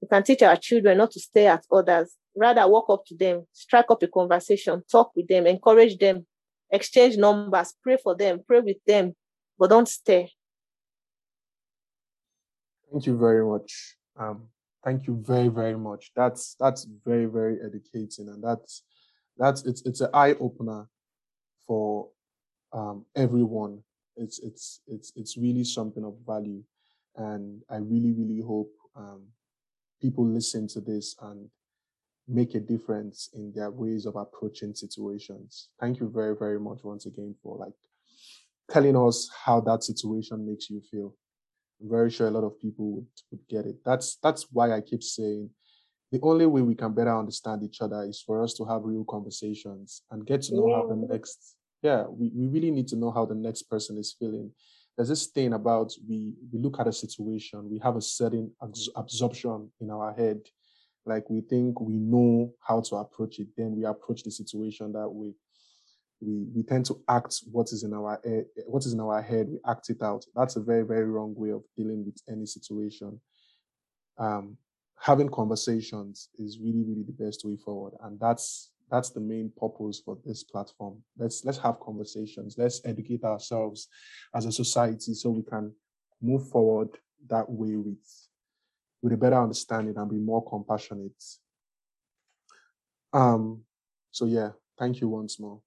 We 0.02 0.08
can 0.08 0.24
teach 0.24 0.42
our 0.44 0.56
children 0.56 0.98
not 0.98 1.12
to 1.12 1.20
stare 1.20 1.54
at 1.54 1.66
others. 1.72 2.16
Rather, 2.36 2.68
walk 2.68 2.90
up 2.90 3.06
to 3.08 3.16
them, 3.16 3.46
strike 3.52 3.90
up 3.90 4.02
a 4.04 4.08
conversation, 4.08 4.84
talk 4.90 5.12
with 5.16 5.28
them, 5.28 5.48
encourage 5.48 5.98
them, 5.98 6.26
exchange 6.72 7.18
numbers, 7.18 7.74
pray 7.84 7.98
for 8.02 8.16
them, 8.16 8.42
pray 8.48 8.62
with 8.62 8.78
them, 8.86 9.14
but 9.58 9.70
don't 9.70 9.88
stare. 9.88 10.28
Thank 12.92 13.06
you 13.06 13.18
very 13.18 13.46
much. 13.46 13.98
Um, 14.18 14.48
Thank 14.84 15.08
you 15.08 15.22
very, 15.26 15.50
very 15.50 15.78
much. 15.78 16.12
That's 16.16 16.56
that's 16.60 16.88
very, 17.06 17.26
very 17.26 17.58
educating, 17.64 18.30
and 18.30 18.42
that's 18.42 18.84
that's 19.38 19.66
it's 19.66 19.82
it's 19.86 20.00
an 20.00 20.10
eye 20.14 20.36
opener 20.40 20.88
for 21.68 22.08
um, 22.72 23.06
everyone. 23.16 23.84
It's 24.16 24.40
it's 24.40 24.80
it's 24.88 25.12
it's 25.18 25.38
really 25.38 25.66
something 25.66 26.06
of 26.06 26.16
value, 26.26 26.64
and 27.18 27.62
I 27.70 27.78
really, 27.78 28.14
really 28.14 28.40
hope 28.40 28.72
um, 28.96 29.24
people 30.02 30.26
listen 30.26 30.68
to 30.70 30.82
this 30.82 31.16
and 31.22 31.50
make 32.28 32.56
a 32.56 32.60
difference 32.60 33.30
in 33.34 33.52
their 33.56 33.72
ways 33.72 34.06
of 34.06 34.16
approaching 34.16 34.76
situations. 34.76 35.70
Thank 35.80 36.00
you 36.00 36.10
very, 36.14 36.36
very 36.36 36.60
much 36.60 36.80
once 36.84 37.06
again 37.06 37.36
for 37.42 37.58
like 37.58 37.74
telling 38.70 38.96
us 38.96 39.30
how 39.46 39.60
that 39.62 39.84
situation 39.84 40.48
makes 40.48 40.70
you 40.70 40.82
feel. 40.92 41.16
I'm 41.82 41.90
very 41.90 42.12
sure 42.12 42.28
a 42.28 42.32
lot 42.32 42.44
of 42.44 42.60
people 42.60 42.92
would, 42.92 43.08
would 43.32 43.48
get 43.50 43.66
it. 43.66 43.78
That's 43.84 44.18
that's 44.22 44.48
why 44.52 44.72
I 44.72 44.82
keep 44.82 45.02
saying 45.02 45.50
the 46.12 46.20
only 46.22 46.46
way 46.46 46.62
we 46.62 46.76
can 46.76 46.94
better 46.94 47.18
understand 47.18 47.64
each 47.64 47.82
other 47.82 48.04
is 48.04 48.22
for 48.22 48.44
us 48.44 48.54
to 48.56 48.66
have 48.66 48.84
real 48.84 49.06
conversations 49.06 50.04
and 50.12 50.26
get 50.26 50.42
to 50.44 50.56
know 50.56 50.68
yeah. 50.68 50.76
how 50.76 50.88
the 50.88 50.96
next 50.96 51.56
yeah 51.82 52.04
we, 52.08 52.32
we 52.36 52.48
really 52.48 52.72
need 52.72 52.88
to 52.88 52.96
know 52.96 53.12
how 53.12 53.26
the 53.26 53.36
next 53.36 53.64
person 53.64 53.98
is 53.98 54.16
feeling 54.18 54.52
there's 54.96 55.10
this 55.10 55.28
thing 55.28 55.54
about 55.54 55.94
we 56.08 56.34
we 56.52 56.60
look 56.60 56.80
at 56.80 56.88
a 56.88 56.94
situation 56.94 57.70
we 57.70 57.80
have 57.80 57.96
a 57.96 58.02
certain 58.02 58.52
absorption 58.96 59.70
in 59.80 59.90
our 59.90 60.14
head 60.14 60.42
like 61.06 61.30
we 61.30 61.42
think 61.42 61.80
we 61.80 61.94
know 61.94 62.54
how 62.62 62.82
to 62.82 62.96
approach 62.96 63.40
it 63.40 63.48
then 63.58 63.76
we 63.76 63.86
approach 63.86 64.24
the 64.24 64.32
situation 64.32 64.92
that 64.92 65.10
way 65.10 65.34
we 66.22 66.48
we 66.54 66.64
tend 66.64 66.86
to 66.86 67.02
act 67.08 67.42
what 67.52 67.72
is 67.72 67.84
in 67.84 67.94
our 67.94 68.20
head, 68.24 68.46
what 68.68 68.86
is 68.86 68.94
in 68.94 69.00
our 69.00 69.22
head. 69.22 69.48
We 69.50 69.60
act 69.68 69.90
it 69.90 70.02
out. 70.02 70.26
That's 70.36 70.56
a 70.56 70.62
very 70.62 70.84
very 70.84 71.06
wrong 71.06 71.34
way 71.36 71.52
of 71.52 71.64
dealing 71.78 72.06
with 72.06 72.22
any 72.30 72.46
situation. 72.46 73.20
Um, 74.18 74.58
having 75.00 75.30
conversations 75.30 76.30
is 76.38 76.60
really 76.60 76.84
really 76.84 77.04
the 77.04 77.24
best 77.24 77.46
way 77.46 77.56
forward, 77.56 77.94
and 78.04 78.20
that's 78.20 78.72
that's 78.90 79.12
the 79.12 79.20
main 79.20 79.52
purpose 79.58 80.02
for 80.04 80.18
this 80.26 80.44
platform. 80.44 81.02
Let's 81.18 81.46
let's 81.46 81.58
have 81.60 81.80
conversations. 81.80 82.56
Let's 82.58 82.82
educate 82.86 83.24
ourselves 83.24 83.88
as 84.34 84.46
a 84.46 84.52
society 84.52 85.14
so 85.14 85.30
we 85.30 85.44
can 85.44 85.74
move 86.22 86.50
forward 86.50 86.90
that 87.30 87.50
way 87.50 87.76
with 87.76 88.28
with 89.02 89.14
a 89.14 89.18
better 89.18 89.42
understanding 89.42 89.98
and 89.98 90.10
be 90.10 90.18
more 90.18 90.44
compassionate. 90.48 91.24
Um, 93.14 93.62
so 94.12 94.26
yeah, 94.26 94.50
thank 94.78 95.02
you 95.02 95.08
once 95.08 95.40
more 95.40 95.62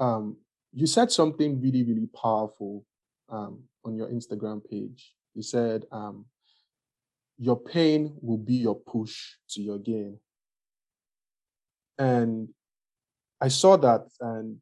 um, 0.00 0.36
you 0.72 0.86
said 0.86 1.12
something 1.12 1.60
really, 1.60 1.84
really 1.84 2.06
powerful 2.06 2.84
um, 3.28 3.62
on 3.84 3.94
your 3.94 4.08
Instagram 4.08 4.62
page. 4.68 5.14
You 5.34 5.42
said, 5.42 5.84
um, 5.92 6.24
your 7.38 7.58
pain 7.58 8.16
will 8.20 8.38
be 8.38 8.54
your 8.54 8.74
push 8.74 9.34
to 9.50 9.62
your 9.62 9.78
gain. 9.78 10.18
And 12.00 12.48
I 13.42 13.48
saw 13.48 13.76
that 13.76 14.08
and 14.20 14.56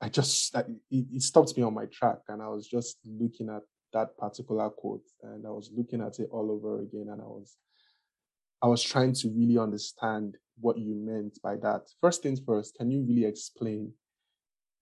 I 0.00 0.08
just, 0.08 0.52
it, 0.56 0.66
it 0.90 1.22
stopped 1.22 1.56
me 1.56 1.62
on 1.62 1.74
my 1.74 1.86
track. 1.86 2.18
And 2.28 2.42
I 2.42 2.48
was 2.48 2.66
just 2.66 2.98
looking 3.06 3.48
at 3.48 3.62
that 3.92 4.18
particular 4.18 4.68
quote 4.68 5.04
and 5.22 5.46
I 5.46 5.50
was 5.50 5.70
looking 5.72 6.02
at 6.02 6.18
it 6.18 6.28
all 6.32 6.50
over 6.50 6.82
again. 6.82 7.06
And 7.12 7.22
I 7.22 7.24
was, 7.24 7.56
I 8.60 8.66
was 8.66 8.82
trying 8.82 9.12
to 9.14 9.28
really 9.28 9.58
understand 9.58 10.38
what 10.58 10.76
you 10.76 10.96
meant 10.96 11.38
by 11.40 11.54
that. 11.58 11.82
First 12.00 12.24
things 12.24 12.40
first, 12.44 12.74
can 12.74 12.90
you 12.90 13.04
really 13.08 13.26
explain 13.26 13.92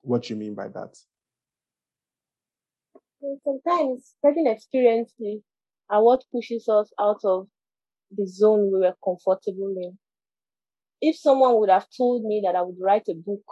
what 0.00 0.30
you 0.30 0.36
mean 0.36 0.54
by 0.54 0.68
that? 0.68 0.96
Sometimes 3.44 4.14
certain 4.24 4.46
experiences 4.46 5.42
are 5.90 6.02
what 6.02 6.24
pushes 6.32 6.66
us 6.66 6.90
out 6.98 7.20
of 7.24 7.46
the 8.16 8.26
zone 8.26 8.72
we 8.72 8.78
were 8.78 8.94
comfortable 9.04 9.74
in. 9.76 9.98
If 11.01 11.16
someone 11.16 11.59
would 11.59 11.70
have 11.70 11.86
told 11.96 12.24
me 12.24 12.42
that 12.44 12.57
I 12.57 12.62
would 12.62 12.78
write 12.80 13.09
a 13.09 13.14
book, 13.14 13.42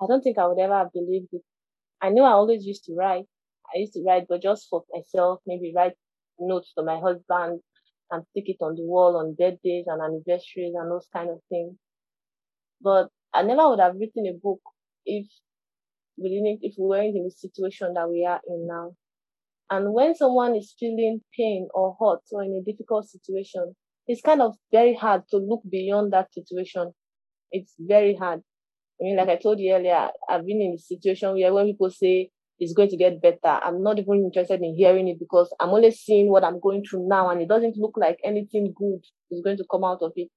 I 0.00 0.06
don't 0.06 0.22
think 0.22 0.38
I 0.38 0.46
would 0.46 0.58
ever 0.58 0.76
have 0.76 0.92
believed 0.92 1.28
it. 1.32 1.42
I 2.00 2.10
know 2.10 2.24
I 2.24 2.32
always 2.32 2.66
used 2.66 2.84
to 2.84 2.94
write. 2.94 3.26
I 3.74 3.78
used 3.78 3.94
to 3.94 4.02
write, 4.04 4.26
but 4.28 4.42
just 4.42 4.68
for 4.68 4.84
myself, 4.92 5.40
maybe 5.46 5.72
write 5.74 5.94
notes 6.38 6.72
to 6.74 6.82
my 6.82 6.98
husband 6.98 7.60
and 8.10 8.24
stick 8.30 8.44
it 8.48 8.56
on 8.60 8.74
the 8.74 8.82
wall 8.82 9.16
on 9.16 9.34
birthdays 9.34 9.86
and 9.86 10.02
anniversaries 10.02 10.74
and 10.76 10.90
those 10.90 11.08
kind 11.12 11.30
of 11.30 11.40
things. 11.48 11.76
But 12.80 13.08
I 13.32 13.42
never 13.42 13.68
would 13.70 13.80
have 13.80 13.96
written 13.96 14.26
a 14.26 14.34
book 14.34 14.60
if 15.06 15.26
we 16.18 16.28
didn't 16.28 16.58
if 16.62 16.74
we 16.78 16.86
weren't 16.86 17.16
in 17.16 17.24
the 17.24 17.30
situation 17.30 17.94
that 17.94 18.10
we 18.10 18.26
are 18.26 18.40
in 18.46 18.66
now. 18.66 18.94
And 19.70 19.94
when 19.94 20.14
someone 20.14 20.54
is 20.54 20.74
feeling 20.78 21.22
pain 21.34 21.68
or 21.72 21.96
hurt 21.98 22.20
or 22.32 22.42
in 22.42 22.60
a 22.60 22.70
difficult 22.70 23.08
situation, 23.08 23.74
it's 24.06 24.22
kind 24.22 24.42
of 24.42 24.54
very 24.72 24.94
hard 24.94 25.22
to 25.30 25.36
look 25.36 25.62
beyond 25.68 26.12
that 26.12 26.32
situation. 26.32 26.92
It's 27.50 27.74
very 27.78 28.14
hard 28.14 28.42
I 29.02 29.04
mean, 29.04 29.16
like 29.16 29.28
I 29.30 29.36
told 29.36 29.58
you 29.58 29.74
earlier, 29.74 30.10
I've 30.28 30.46
been 30.46 30.60
in 30.60 30.74
a 30.74 30.78
situation 30.78 31.34
where 31.34 31.52
when 31.52 31.66
people 31.66 31.90
say 31.90 32.30
it's 32.60 32.72
going 32.72 32.88
to 32.90 32.96
get 32.96 33.20
better, 33.20 33.38
I'm 33.44 33.82
not 33.82 33.98
even 33.98 34.30
interested 34.32 34.60
in 34.60 34.76
hearing 34.76 35.08
it 35.08 35.18
because 35.18 35.52
I'm 35.58 35.70
only 35.70 35.90
seeing 35.90 36.30
what 36.30 36.44
I'm 36.44 36.60
going 36.60 36.84
through 36.84 37.08
now 37.08 37.28
and 37.30 37.42
it 37.42 37.48
doesn't 37.48 37.76
look 37.76 37.96
like 37.96 38.18
anything 38.24 38.72
good 38.76 39.00
is 39.32 39.42
going 39.42 39.56
to 39.56 39.64
come 39.68 39.82
out 39.82 40.02
of 40.02 40.12
it. 40.14 40.28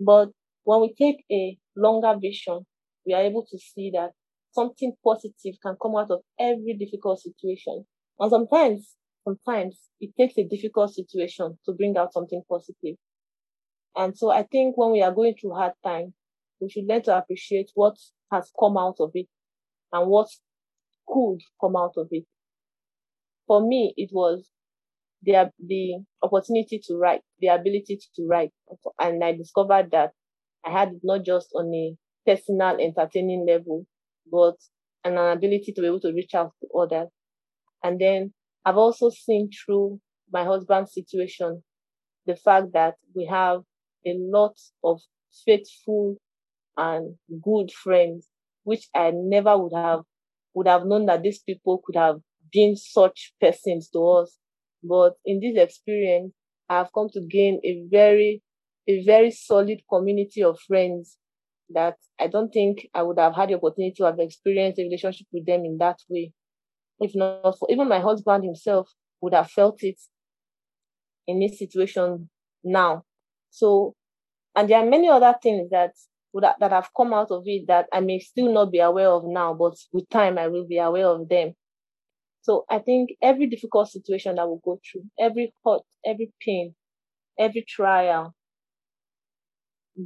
But 0.00 0.30
when 0.64 0.80
we 0.80 0.94
take 0.98 1.24
a 1.30 1.56
longer 1.76 2.18
vision, 2.20 2.66
we 3.06 3.14
are 3.14 3.22
able 3.22 3.46
to 3.48 3.56
see 3.56 3.92
that 3.94 4.10
something 4.50 4.94
positive 5.04 5.54
can 5.62 5.76
come 5.80 5.94
out 5.96 6.10
of 6.10 6.22
every 6.40 6.76
difficult 6.76 7.20
situation. 7.20 7.84
And 8.18 8.30
sometimes, 8.30 8.96
sometimes 9.26 9.78
it 10.00 10.10
takes 10.16 10.38
a 10.38 10.44
difficult 10.44 10.94
situation 10.94 11.58
to 11.64 11.72
bring 11.72 11.96
out 11.96 12.12
something 12.12 12.42
positive. 12.48 12.96
And 13.96 14.16
so 14.16 14.30
I 14.30 14.44
think 14.44 14.76
when 14.76 14.92
we 14.92 15.02
are 15.02 15.12
going 15.12 15.34
through 15.34 15.54
hard 15.54 15.72
times, 15.84 16.12
we 16.60 16.70
should 16.70 16.86
learn 16.86 17.02
to 17.02 17.16
appreciate 17.16 17.70
what 17.74 17.96
has 18.30 18.50
come 18.58 18.76
out 18.76 18.96
of 19.00 19.10
it 19.14 19.26
and 19.92 20.08
what 20.08 20.28
could 21.08 21.38
come 21.60 21.76
out 21.76 21.94
of 21.96 22.08
it. 22.10 22.24
For 23.46 23.66
me, 23.66 23.94
it 23.96 24.10
was 24.12 24.48
the, 25.22 25.50
the 25.64 26.04
opportunity 26.22 26.80
to 26.86 26.96
write, 26.96 27.22
the 27.40 27.48
ability 27.48 27.98
to 28.16 28.26
write. 28.26 28.52
And 29.00 29.22
I 29.24 29.32
discovered 29.32 29.90
that 29.92 30.12
I 30.64 30.70
had 30.70 30.88
it 30.88 31.00
not 31.02 31.24
just 31.24 31.48
on 31.54 31.72
a 31.74 31.96
personal 32.26 32.76
entertaining 32.80 33.46
level, 33.46 33.86
but 34.30 34.56
an 35.04 35.16
ability 35.16 35.72
to 35.72 35.80
be 35.80 35.86
able 35.86 36.00
to 36.00 36.12
reach 36.12 36.34
out 36.34 36.52
to 36.60 36.78
others. 36.78 37.08
And 37.82 38.00
then 38.00 38.32
I've 38.66 38.78
also 38.78 39.10
seen 39.10 39.50
through 39.50 40.00
my 40.32 40.44
husband's 40.44 40.92
situation 40.94 41.64
the 42.26 42.36
fact 42.36 42.72
that 42.74 42.96
we 43.14 43.26
have 43.26 43.62
a 44.06 44.14
lot 44.18 44.56
of 44.84 45.00
faithful 45.46 46.16
and 46.76 47.16
good 47.42 47.72
friends, 47.72 48.28
which 48.64 48.88
I 48.94 49.12
never 49.14 49.56
would 49.58 49.74
have 49.74 50.00
would 50.54 50.66
have 50.68 50.86
known 50.86 51.06
that 51.06 51.22
these 51.22 51.40
people 51.40 51.82
could 51.84 51.96
have 51.96 52.16
been 52.52 52.76
such 52.76 53.34
persons 53.40 53.90
to 53.90 54.00
us. 54.08 54.38
But 54.82 55.14
in 55.24 55.40
this 55.40 55.56
experience, 55.62 56.32
I 56.68 56.78
have 56.78 56.92
come 56.94 57.08
to 57.12 57.20
gain 57.20 57.60
a 57.64 57.84
very, 57.90 58.42
a 58.88 59.04
very 59.04 59.30
solid 59.30 59.82
community 59.88 60.42
of 60.42 60.58
friends 60.66 61.18
that 61.70 61.96
I 62.18 62.28
don't 62.28 62.52
think 62.52 62.88
I 62.94 63.02
would 63.02 63.18
have 63.18 63.34
had 63.36 63.50
the 63.50 63.54
opportunity 63.54 63.94
to 63.98 64.04
have 64.04 64.18
experienced 64.18 64.78
a 64.78 64.84
relationship 64.84 65.26
with 65.32 65.46
them 65.46 65.64
in 65.64 65.78
that 65.78 65.98
way. 66.08 66.32
If 67.00 67.12
not 67.14 67.58
for 67.58 67.68
even 67.70 67.88
my 67.88 68.00
husband 68.00 68.44
himself 68.44 68.90
would 69.20 69.34
have 69.34 69.50
felt 69.50 69.82
it 69.82 70.00
in 71.26 71.40
this 71.40 71.58
situation 71.58 72.30
now. 72.64 73.04
So, 73.50 73.94
and 74.54 74.68
there 74.68 74.78
are 74.78 74.86
many 74.86 75.08
other 75.08 75.34
things 75.42 75.70
that 75.70 75.92
would 76.32 76.44
have, 76.44 76.56
that 76.60 76.72
have 76.72 76.88
come 76.96 77.12
out 77.12 77.30
of 77.30 77.42
it 77.46 77.66
that 77.68 77.86
I 77.92 78.00
may 78.00 78.18
still 78.18 78.52
not 78.52 78.70
be 78.70 78.78
aware 78.78 79.08
of 79.10 79.24
now, 79.26 79.54
but 79.54 79.74
with 79.92 80.08
time 80.08 80.38
I 80.38 80.48
will 80.48 80.66
be 80.66 80.78
aware 80.78 81.06
of 81.06 81.28
them. 81.28 81.54
So 82.42 82.64
I 82.70 82.78
think 82.78 83.10
every 83.20 83.46
difficult 83.48 83.88
situation 83.90 84.36
that 84.36 84.48
we 84.48 84.56
go 84.64 84.78
through, 84.90 85.04
every 85.18 85.52
hurt, 85.64 85.82
every 86.04 86.32
pain, 86.40 86.74
every 87.38 87.64
trial, 87.66 88.34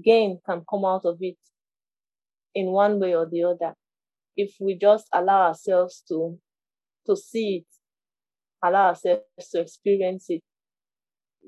gain 0.05 0.41
can 0.47 0.65
come 0.69 0.85
out 0.85 1.05
of 1.05 1.19
it 1.21 1.37
in 2.55 2.67
one 2.67 2.99
way 2.99 3.15
or 3.15 3.27
the 3.27 3.45
other 3.45 3.75
if 4.37 4.55
we 4.61 4.77
just 4.77 5.07
allow 5.13 5.49
ourselves 5.49 6.03
to 6.09 6.39
to 7.07 7.17
see 7.17 7.63
it 7.63 7.67
allow 8.63 8.89
ourselves 8.89 9.23
to 9.53 9.61
experience 9.61 10.27
it. 10.29 10.43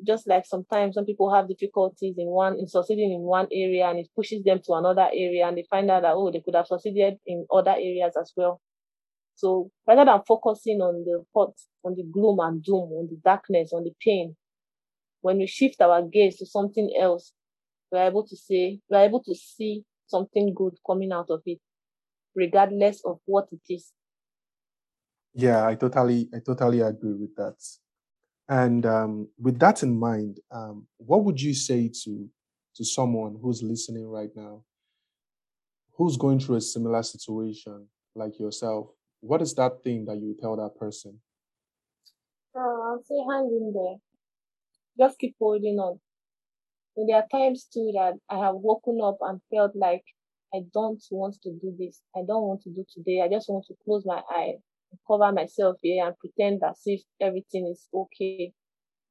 Just 0.06 0.26
like 0.26 0.46
sometimes 0.46 0.94
some 0.94 1.04
people 1.04 1.32
have 1.32 1.48
difficulties 1.48 2.14
in 2.18 2.26
one 2.26 2.58
in 2.58 2.66
succeeding 2.66 3.12
in 3.12 3.20
one 3.20 3.46
area 3.52 3.86
and 3.88 3.98
it 3.98 4.08
pushes 4.16 4.42
them 4.42 4.60
to 4.64 4.72
another 4.72 5.08
area 5.12 5.46
and 5.46 5.56
they 5.56 5.66
find 5.68 5.90
out 5.90 6.02
that 6.02 6.14
oh 6.14 6.30
they 6.32 6.40
could 6.40 6.54
have 6.54 6.66
succeeded 6.66 7.18
in 7.26 7.46
other 7.52 7.72
areas 7.72 8.14
as 8.18 8.32
well. 8.36 8.60
So 9.34 9.70
rather 9.86 10.04
than 10.04 10.22
focusing 10.26 10.80
on 10.80 11.04
the 11.04 11.24
hurt 11.34 11.54
on 11.84 11.94
the 11.94 12.04
gloom 12.10 12.38
and 12.40 12.62
doom 12.62 12.90
on 12.92 13.08
the 13.10 13.18
darkness 13.22 13.72
on 13.72 13.84
the 13.84 13.92
pain 14.00 14.34
when 15.20 15.38
we 15.38 15.46
shift 15.46 15.80
our 15.80 16.02
gaze 16.02 16.36
to 16.38 16.46
something 16.46 16.90
else 16.98 17.32
we're 17.90 18.06
able 18.06 18.26
to 18.26 18.36
say 18.36 18.80
we're 18.88 19.04
able 19.04 19.22
to 19.22 19.34
see 19.34 19.84
something 20.06 20.54
good 20.54 20.74
coming 20.86 21.12
out 21.12 21.26
of 21.30 21.42
it 21.46 21.58
regardless 22.34 23.02
of 23.04 23.18
what 23.26 23.46
it 23.52 23.60
is 23.72 23.92
yeah 25.34 25.66
i 25.66 25.74
totally 25.74 26.28
i 26.34 26.38
totally 26.38 26.80
agree 26.80 27.14
with 27.14 27.34
that. 27.36 27.56
And 28.48 28.84
um, 28.84 29.28
with 29.38 29.58
that 29.60 29.82
in 29.82 29.98
mind 29.98 30.40
um, 30.50 30.86
what 30.98 31.24
would 31.24 31.40
you 31.40 31.54
say 31.54 31.90
to 32.04 32.28
to 32.76 32.84
someone 32.84 33.38
who's 33.40 33.62
listening 33.62 34.06
right 34.08 34.30
now 34.34 34.62
who's 35.94 36.16
going 36.16 36.40
through 36.40 36.56
a 36.56 36.60
similar 36.60 37.02
situation 37.02 37.86
like 38.14 38.38
yourself? 38.38 38.88
What 39.20 39.42
is 39.42 39.54
that 39.54 39.82
thing 39.84 40.04
that 40.06 40.16
you 40.16 40.36
tell 40.40 40.56
that 40.56 40.76
person? 40.78 41.20
Uh, 42.54 42.60
i'll 42.60 43.02
say 43.04 43.14
hang 43.30 43.46
in 43.46 43.72
there. 43.72 45.06
Just 45.06 45.18
keep 45.18 45.34
holding 45.38 45.78
on. 45.78 46.00
There 46.96 47.16
are 47.16 47.26
times 47.30 47.66
too 47.72 47.92
that 47.94 48.14
I 48.28 48.44
have 48.44 48.56
woken 48.56 49.00
up 49.02 49.18
and 49.20 49.40
felt 49.50 49.74
like 49.74 50.04
I 50.54 50.60
don't 50.74 51.02
want 51.10 51.36
to 51.42 51.50
do 51.50 51.74
this. 51.78 52.02
I 52.14 52.20
don't 52.26 52.42
want 52.42 52.62
to 52.62 52.70
do 52.70 52.84
today. 52.92 53.22
I 53.22 53.28
just 53.28 53.48
want 53.48 53.64
to 53.68 53.74
close 53.84 54.04
my 54.04 54.20
eyes, 54.36 54.58
cover 55.06 55.32
myself 55.32 55.76
here 55.82 56.06
and 56.06 56.16
pretend 56.18 56.62
as 56.68 56.80
if 56.86 57.02
everything 57.20 57.68
is 57.70 57.88
okay. 57.94 58.52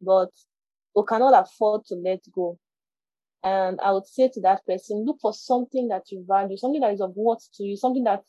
But 0.01 0.29
we 0.95 1.03
cannot 1.07 1.39
afford 1.39 1.86
to 1.86 1.95
let 1.95 2.21
go. 2.34 2.57
And 3.43 3.79
I 3.82 3.91
would 3.91 4.07
say 4.07 4.29
to 4.34 4.41
that 4.41 4.65
person, 4.65 5.03
look 5.05 5.17
for 5.21 5.34
something 5.34 5.88
that 5.88 6.03
you 6.11 6.23
value, 6.27 6.57
something 6.57 6.82
that 6.82 6.93
is 6.93 7.01
of 7.01 7.13
worth 7.15 7.47
to 7.55 7.63
you, 7.63 7.75
something 7.75 8.03
that 8.03 8.23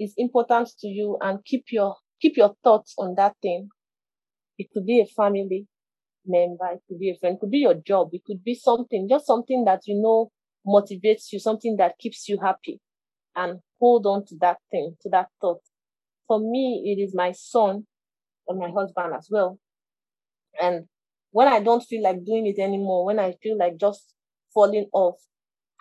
is 0.00 0.12
important 0.16 0.70
to 0.80 0.88
you 0.88 1.18
and 1.20 1.44
keep 1.44 1.66
your 1.70 1.96
keep 2.20 2.36
your 2.36 2.54
thoughts 2.64 2.94
on 2.98 3.14
that 3.16 3.34
thing. 3.42 3.68
It 4.58 4.68
could 4.72 4.86
be 4.86 5.00
a 5.00 5.06
family, 5.06 5.66
member, 6.24 6.66
it 6.72 6.80
could 6.88 6.98
be 6.98 7.10
a 7.10 7.18
friend, 7.18 7.36
it 7.36 7.40
could 7.40 7.50
be 7.50 7.58
your 7.58 7.74
job, 7.74 8.08
it 8.12 8.22
could 8.24 8.42
be 8.42 8.54
something, 8.54 9.06
just 9.08 9.26
something 9.26 9.64
that 9.64 9.82
you 9.86 10.00
know 10.00 10.30
motivates 10.66 11.32
you, 11.32 11.38
something 11.38 11.76
that 11.76 11.98
keeps 11.98 12.28
you 12.28 12.38
happy. 12.42 12.80
And 13.34 13.60
hold 13.78 14.06
on 14.06 14.24
to 14.26 14.36
that 14.40 14.58
thing, 14.70 14.96
to 15.02 15.10
that 15.10 15.28
thought. 15.40 15.60
For 16.28 16.38
me, 16.40 16.94
it 16.96 17.00
is 17.00 17.14
my 17.14 17.32
son 17.32 17.86
and 18.48 18.58
my 18.58 18.70
husband 18.70 19.14
as 19.16 19.28
well. 19.30 19.58
And 20.60 20.86
when 21.30 21.48
I 21.48 21.60
don't 21.60 21.82
feel 21.82 22.02
like 22.02 22.24
doing 22.24 22.46
it 22.46 22.60
anymore, 22.60 23.04
when 23.04 23.18
I 23.18 23.32
feel 23.42 23.58
like 23.58 23.76
just 23.78 24.14
falling 24.52 24.88
off, 24.92 25.16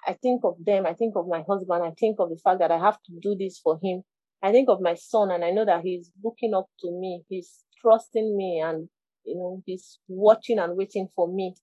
I 0.08 0.14
think 0.14 0.44
of 0.44 0.56
them, 0.64 0.86
I 0.86 0.94
think 0.94 1.16
of 1.16 1.28
my 1.28 1.44
husband, 1.48 1.84
I 1.84 1.92
think 2.00 2.20
of 2.20 2.30
the 2.30 2.38
fact 2.38 2.60
that 2.60 2.72
I 2.72 2.78
have 2.78 3.02
to 3.04 3.12
do 3.22 3.36
this 3.36 3.60
for 3.60 3.80
him. 3.82 4.04
I 4.44 4.52
think 4.52 4.70
of 4.70 4.82
my 4.82 4.94
son 4.94 5.32
and 5.32 5.44
I 5.44 5.52
know 5.52 5.66
that 5.66 5.82
he's 5.84 6.12
looking 6.24 6.54
up 6.54 6.68
to 6.82 6.92
me, 6.92 7.24
he's 7.30 7.64
trusting 7.82 8.38
me 8.38 8.62
and 8.64 8.90
you 9.26 9.36
know, 9.36 9.64
he's 9.66 10.00
watching 10.08 10.60
and 10.60 10.78
waiting 10.78 11.10
for 11.16 11.28
me. 11.28 11.56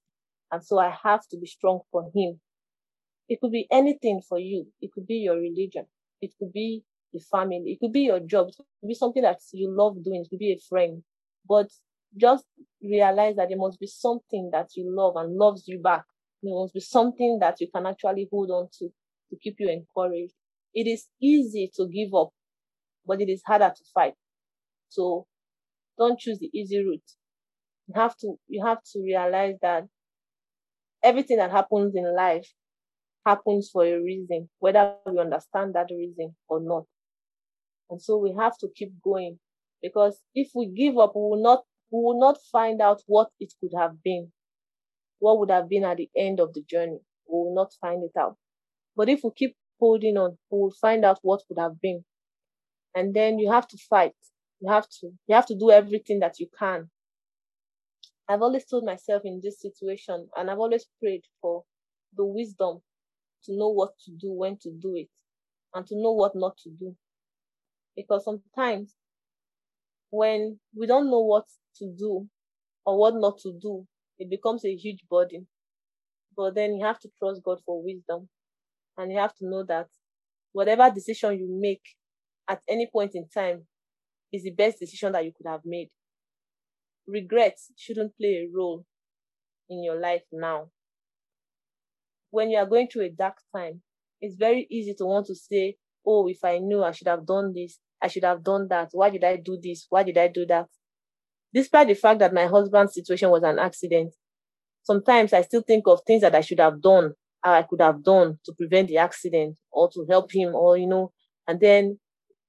And 0.50 0.64
so 0.64 0.78
I 0.78 0.92
have 1.02 1.26
to 1.28 1.38
be 1.38 1.46
strong 1.46 1.80
for 1.90 2.10
him. 2.14 2.40
It 3.28 3.40
could 3.40 3.52
be 3.52 3.66
anything 3.70 4.20
for 4.28 4.38
you. 4.38 4.66
It 4.80 4.90
could 4.92 5.06
be 5.06 5.16
your 5.16 5.36
religion. 5.36 5.86
It 6.20 6.32
could 6.38 6.52
be 6.52 6.82
the 7.12 7.20
family. 7.20 7.72
It 7.72 7.80
could 7.80 7.92
be 7.92 8.02
your 8.02 8.20
job. 8.20 8.48
It 8.48 8.56
could 8.56 8.88
be 8.88 8.94
something 8.94 9.22
that 9.22 9.40
you 9.52 9.70
love 9.70 10.02
doing. 10.02 10.22
It 10.22 10.30
could 10.30 10.38
be 10.38 10.52
a 10.52 10.60
friend. 10.68 11.02
But 11.48 11.68
just 12.16 12.44
realize 12.82 13.36
that 13.36 13.48
there 13.48 13.58
must 13.58 13.80
be 13.80 13.86
something 13.86 14.50
that 14.52 14.70
you 14.76 14.94
love 14.94 15.16
and 15.16 15.36
loves 15.36 15.66
you 15.66 15.80
back. 15.80 16.04
There 16.42 16.54
must 16.54 16.74
be 16.74 16.80
something 16.80 17.38
that 17.40 17.60
you 17.60 17.68
can 17.74 17.86
actually 17.86 18.28
hold 18.30 18.50
on 18.50 18.68
to 18.78 18.88
to 19.30 19.36
keep 19.40 19.56
you 19.58 19.70
encouraged. 19.70 20.34
It 20.74 20.86
is 20.86 21.06
easy 21.20 21.70
to 21.76 21.86
give 21.88 22.14
up, 22.14 22.30
but 23.06 23.20
it 23.20 23.30
is 23.30 23.42
harder 23.46 23.72
to 23.74 23.84
fight. 23.94 24.14
So 24.88 25.26
don't 25.98 26.18
choose 26.18 26.38
the 26.38 26.50
easy 26.52 26.78
route 26.84 27.00
you 27.88 28.00
have 28.00 28.16
to 28.18 28.34
you 28.48 28.64
have 28.64 28.82
to 28.92 29.02
realize 29.02 29.56
that 29.62 29.84
everything 31.02 31.38
that 31.38 31.50
happens 31.50 31.94
in 31.94 32.14
life 32.14 32.48
happens 33.26 33.70
for 33.72 33.84
a 33.84 34.00
reason, 34.02 34.48
whether 34.58 34.94
we 35.06 35.18
understand 35.18 35.74
that 35.74 35.90
reason 35.90 36.34
or 36.48 36.60
not. 36.60 36.84
And 37.92 38.02
so 38.02 38.18
we 38.18 38.34
have 38.38 38.58
to 38.60 38.68
keep 38.74 38.94
going 39.04 39.38
because 39.82 40.20
if 40.34 40.50
we 40.56 40.66
give 40.68 40.98
up, 40.98 41.12
we 41.16 41.22
will 41.22 41.42
not 41.42 41.64
we 41.92 42.00
will 42.02 42.18
not 42.20 42.38
find 42.50 42.82
out 42.82 43.02
what 43.06 43.30
it 43.40 43.54
could 43.60 43.72
have 43.78 44.02
been, 44.02 44.32
what 45.20 45.38
would 45.38 45.50
have 45.52 45.68
been 45.68 45.84
at 45.84 45.98
the 45.98 46.10
end 46.16 46.40
of 46.40 46.54
the 46.54 46.62
journey. 46.62 47.00
We 47.28 47.34
will 47.38 47.54
not 47.54 47.74
find 47.80 48.04
it 48.04 48.18
out. 48.18 48.36
But 48.96 49.10
if 49.10 49.22
we 49.24 49.30
keep 49.36 49.56
holding 49.80 50.18
on, 50.18 50.38
we 50.50 50.58
will 50.60 50.74
find 50.80 51.04
out 51.04 51.20
what 51.22 51.42
could 51.48 51.58
have 51.60 51.80
been. 51.80 52.04
And 52.94 53.14
then 53.14 53.38
you 53.38 53.52
have 53.52 53.68
to 53.68 53.78
fight. 53.90 54.14
You 54.60 54.70
have 54.72 54.88
to 55.00 55.12
you 55.28 55.34
have 55.36 55.46
to 55.46 55.56
do 55.56 55.70
everything 55.70 56.20
that 56.20 56.40
you 56.40 56.48
can 56.58 56.90
I've 58.28 58.42
always 58.42 58.64
told 58.66 58.84
myself 58.84 59.22
in 59.24 59.40
this 59.42 59.60
situation, 59.60 60.28
and 60.36 60.50
I've 60.50 60.58
always 60.58 60.86
prayed 61.00 61.24
for 61.40 61.64
the 62.16 62.24
wisdom 62.24 62.82
to 63.44 63.56
know 63.56 63.68
what 63.68 63.98
to 64.06 64.12
do, 64.12 64.32
when 64.32 64.56
to 64.58 64.70
do 64.72 64.96
it, 64.96 65.08
and 65.74 65.86
to 65.88 65.96
know 65.96 66.12
what 66.12 66.34
not 66.34 66.56
to 66.58 66.70
do. 66.70 66.96
Because 67.96 68.24
sometimes 68.24 68.94
when 70.10 70.58
we 70.76 70.86
don't 70.86 71.10
know 71.10 71.20
what 71.20 71.44
to 71.76 71.94
do 71.96 72.28
or 72.84 72.98
what 72.98 73.14
not 73.14 73.38
to 73.42 73.52
do, 73.60 73.86
it 74.18 74.30
becomes 74.30 74.64
a 74.64 74.74
huge 74.74 75.04
burden. 75.10 75.46
But 76.36 76.54
then 76.54 76.74
you 76.74 76.84
have 76.84 76.98
to 77.00 77.10
trust 77.18 77.42
God 77.44 77.60
for 77.66 77.82
wisdom, 77.82 78.28
and 78.96 79.12
you 79.12 79.18
have 79.18 79.34
to 79.36 79.46
know 79.48 79.64
that 79.64 79.88
whatever 80.52 80.90
decision 80.90 81.38
you 81.38 81.48
make 81.60 81.82
at 82.48 82.62
any 82.68 82.88
point 82.90 83.14
in 83.14 83.28
time 83.28 83.66
is 84.32 84.42
the 84.44 84.50
best 84.50 84.78
decision 84.78 85.12
that 85.12 85.24
you 85.24 85.32
could 85.36 85.46
have 85.46 85.60
made. 85.64 85.90
Regret 87.06 87.58
shouldn't 87.76 88.16
play 88.16 88.46
a 88.46 88.48
role 88.54 88.84
in 89.68 89.82
your 89.84 90.00
life 90.00 90.22
now. 90.32 90.70
When 92.30 92.50
you 92.50 92.58
are 92.58 92.66
going 92.66 92.88
through 92.88 93.06
a 93.06 93.10
dark 93.10 93.36
time, 93.54 93.82
it's 94.20 94.36
very 94.36 94.66
easy 94.70 94.94
to 94.94 95.04
want 95.04 95.26
to 95.26 95.34
say, 95.34 95.76
Oh, 96.06 96.28
if 96.28 96.38
I 96.44 96.58
knew 96.58 96.82
I 96.82 96.92
should 96.92 97.08
have 97.08 97.26
done 97.26 97.52
this, 97.54 97.78
I 98.02 98.08
should 98.08 98.24
have 98.24 98.42
done 98.42 98.68
that. 98.68 98.88
Why 98.92 99.10
did 99.10 99.24
I 99.24 99.36
do 99.36 99.58
this? 99.62 99.86
Why 99.88 100.02
did 100.02 100.18
I 100.18 100.28
do 100.28 100.44
that? 100.46 100.66
Despite 101.54 101.88
the 101.88 101.94
fact 101.94 102.18
that 102.20 102.32
my 102.32 102.46
husband's 102.46 102.94
situation 102.94 103.30
was 103.30 103.42
an 103.42 103.58
accident, 103.58 104.14
sometimes 104.82 105.32
I 105.32 105.42
still 105.42 105.62
think 105.62 105.84
of 105.86 106.00
things 106.06 106.22
that 106.22 106.34
I 106.34 106.40
should 106.40 106.60
have 106.60 106.82
done, 106.82 107.12
or 107.44 107.52
I 107.52 107.62
could 107.62 107.80
have 107.80 108.02
done 108.02 108.38
to 108.44 108.52
prevent 108.56 108.88
the 108.88 108.98
accident 108.98 109.58
or 109.70 109.90
to 109.92 110.06
help 110.08 110.32
him, 110.32 110.54
or, 110.54 110.76
you 110.76 110.86
know, 110.86 111.12
and 111.46 111.60
then 111.60 111.98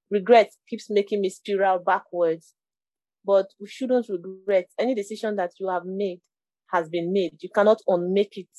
regret 0.10 0.52
keeps 0.70 0.90
making 0.90 1.22
me 1.22 1.30
spiral 1.30 1.80
backwards. 1.80 2.54
But 3.26 3.48
we 3.60 3.68
shouldn't 3.68 4.08
regret 4.10 4.70
any 4.80 4.96
decision 4.96 5.36
that 5.38 5.52
you 5.60 5.70
have 5.70 5.84
made 5.86 6.20
has 6.74 6.90
been 6.90 7.14
made. 7.14 7.38
You 7.40 7.50
cannot 7.54 7.78
unmake 7.88 8.38
it. 8.38 8.50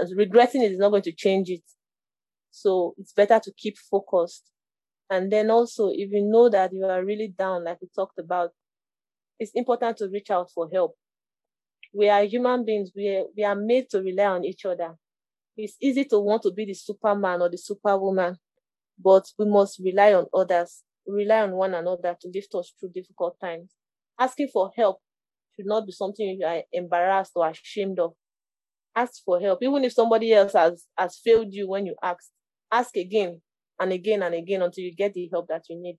As 0.00 0.12
regretting 0.14 0.62
it 0.62 0.72
is 0.72 0.78
not 0.78 0.90
going 0.90 1.02
to 1.02 1.12
change 1.12 1.48
it. 1.48 1.62
So 2.56 2.94
it's 2.96 3.12
better 3.12 3.38
to 3.38 3.52
keep 3.52 3.76
focused. 3.76 4.50
And 5.10 5.30
then 5.30 5.50
also, 5.50 5.90
if 5.90 6.10
you 6.10 6.22
know 6.22 6.48
that 6.48 6.72
you 6.72 6.84
are 6.86 7.04
really 7.04 7.28
down, 7.28 7.64
like 7.64 7.82
we 7.82 7.88
talked 7.94 8.18
about, 8.18 8.52
it's 9.38 9.52
important 9.54 9.98
to 9.98 10.08
reach 10.08 10.30
out 10.30 10.50
for 10.50 10.66
help. 10.72 10.96
We 11.92 12.08
are 12.08 12.24
human 12.24 12.64
beings. 12.64 12.92
We 12.96 13.08
are, 13.08 13.24
we 13.36 13.44
are 13.44 13.54
made 13.54 13.90
to 13.90 14.00
rely 14.00 14.24
on 14.24 14.44
each 14.46 14.64
other. 14.64 14.94
It's 15.54 15.76
easy 15.82 16.06
to 16.06 16.18
want 16.18 16.42
to 16.44 16.50
be 16.50 16.64
the 16.64 16.72
superman 16.72 17.42
or 17.42 17.50
the 17.50 17.58
superwoman, 17.58 18.36
but 18.98 19.26
we 19.38 19.44
must 19.44 19.78
rely 19.78 20.14
on 20.14 20.26
others, 20.32 20.82
rely 21.06 21.42
on 21.42 21.52
one 21.52 21.74
another 21.74 22.16
to 22.18 22.30
lift 22.34 22.54
us 22.54 22.72
through 22.80 22.90
difficult 22.94 23.38
times. 23.38 23.70
Asking 24.18 24.48
for 24.48 24.70
help 24.74 25.00
should 25.54 25.66
not 25.66 25.84
be 25.84 25.92
something 25.92 26.38
you 26.40 26.46
are 26.46 26.62
embarrassed 26.72 27.32
or 27.34 27.48
ashamed 27.48 27.98
of. 27.98 28.14
Ask 28.94 29.22
for 29.24 29.38
help. 29.40 29.58
Even 29.62 29.84
if 29.84 29.92
somebody 29.92 30.32
else 30.32 30.54
has, 30.54 30.86
has 30.96 31.18
failed 31.18 31.52
you 31.52 31.68
when 31.68 31.84
you 31.84 31.94
asked, 32.02 32.32
ask 32.72 32.96
again 32.96 33.40
and 33.78 33.92
again 33.92 34.22
and 34.22 34.34
again 34.34 34.62
until 34.62 34.84
you 34.84 34.94
get 34.94 35.14
the 35.14 35.28
help 35.32 35.48
that 35.48 35.64
you 35.68 35.80
need. 35.80 35.98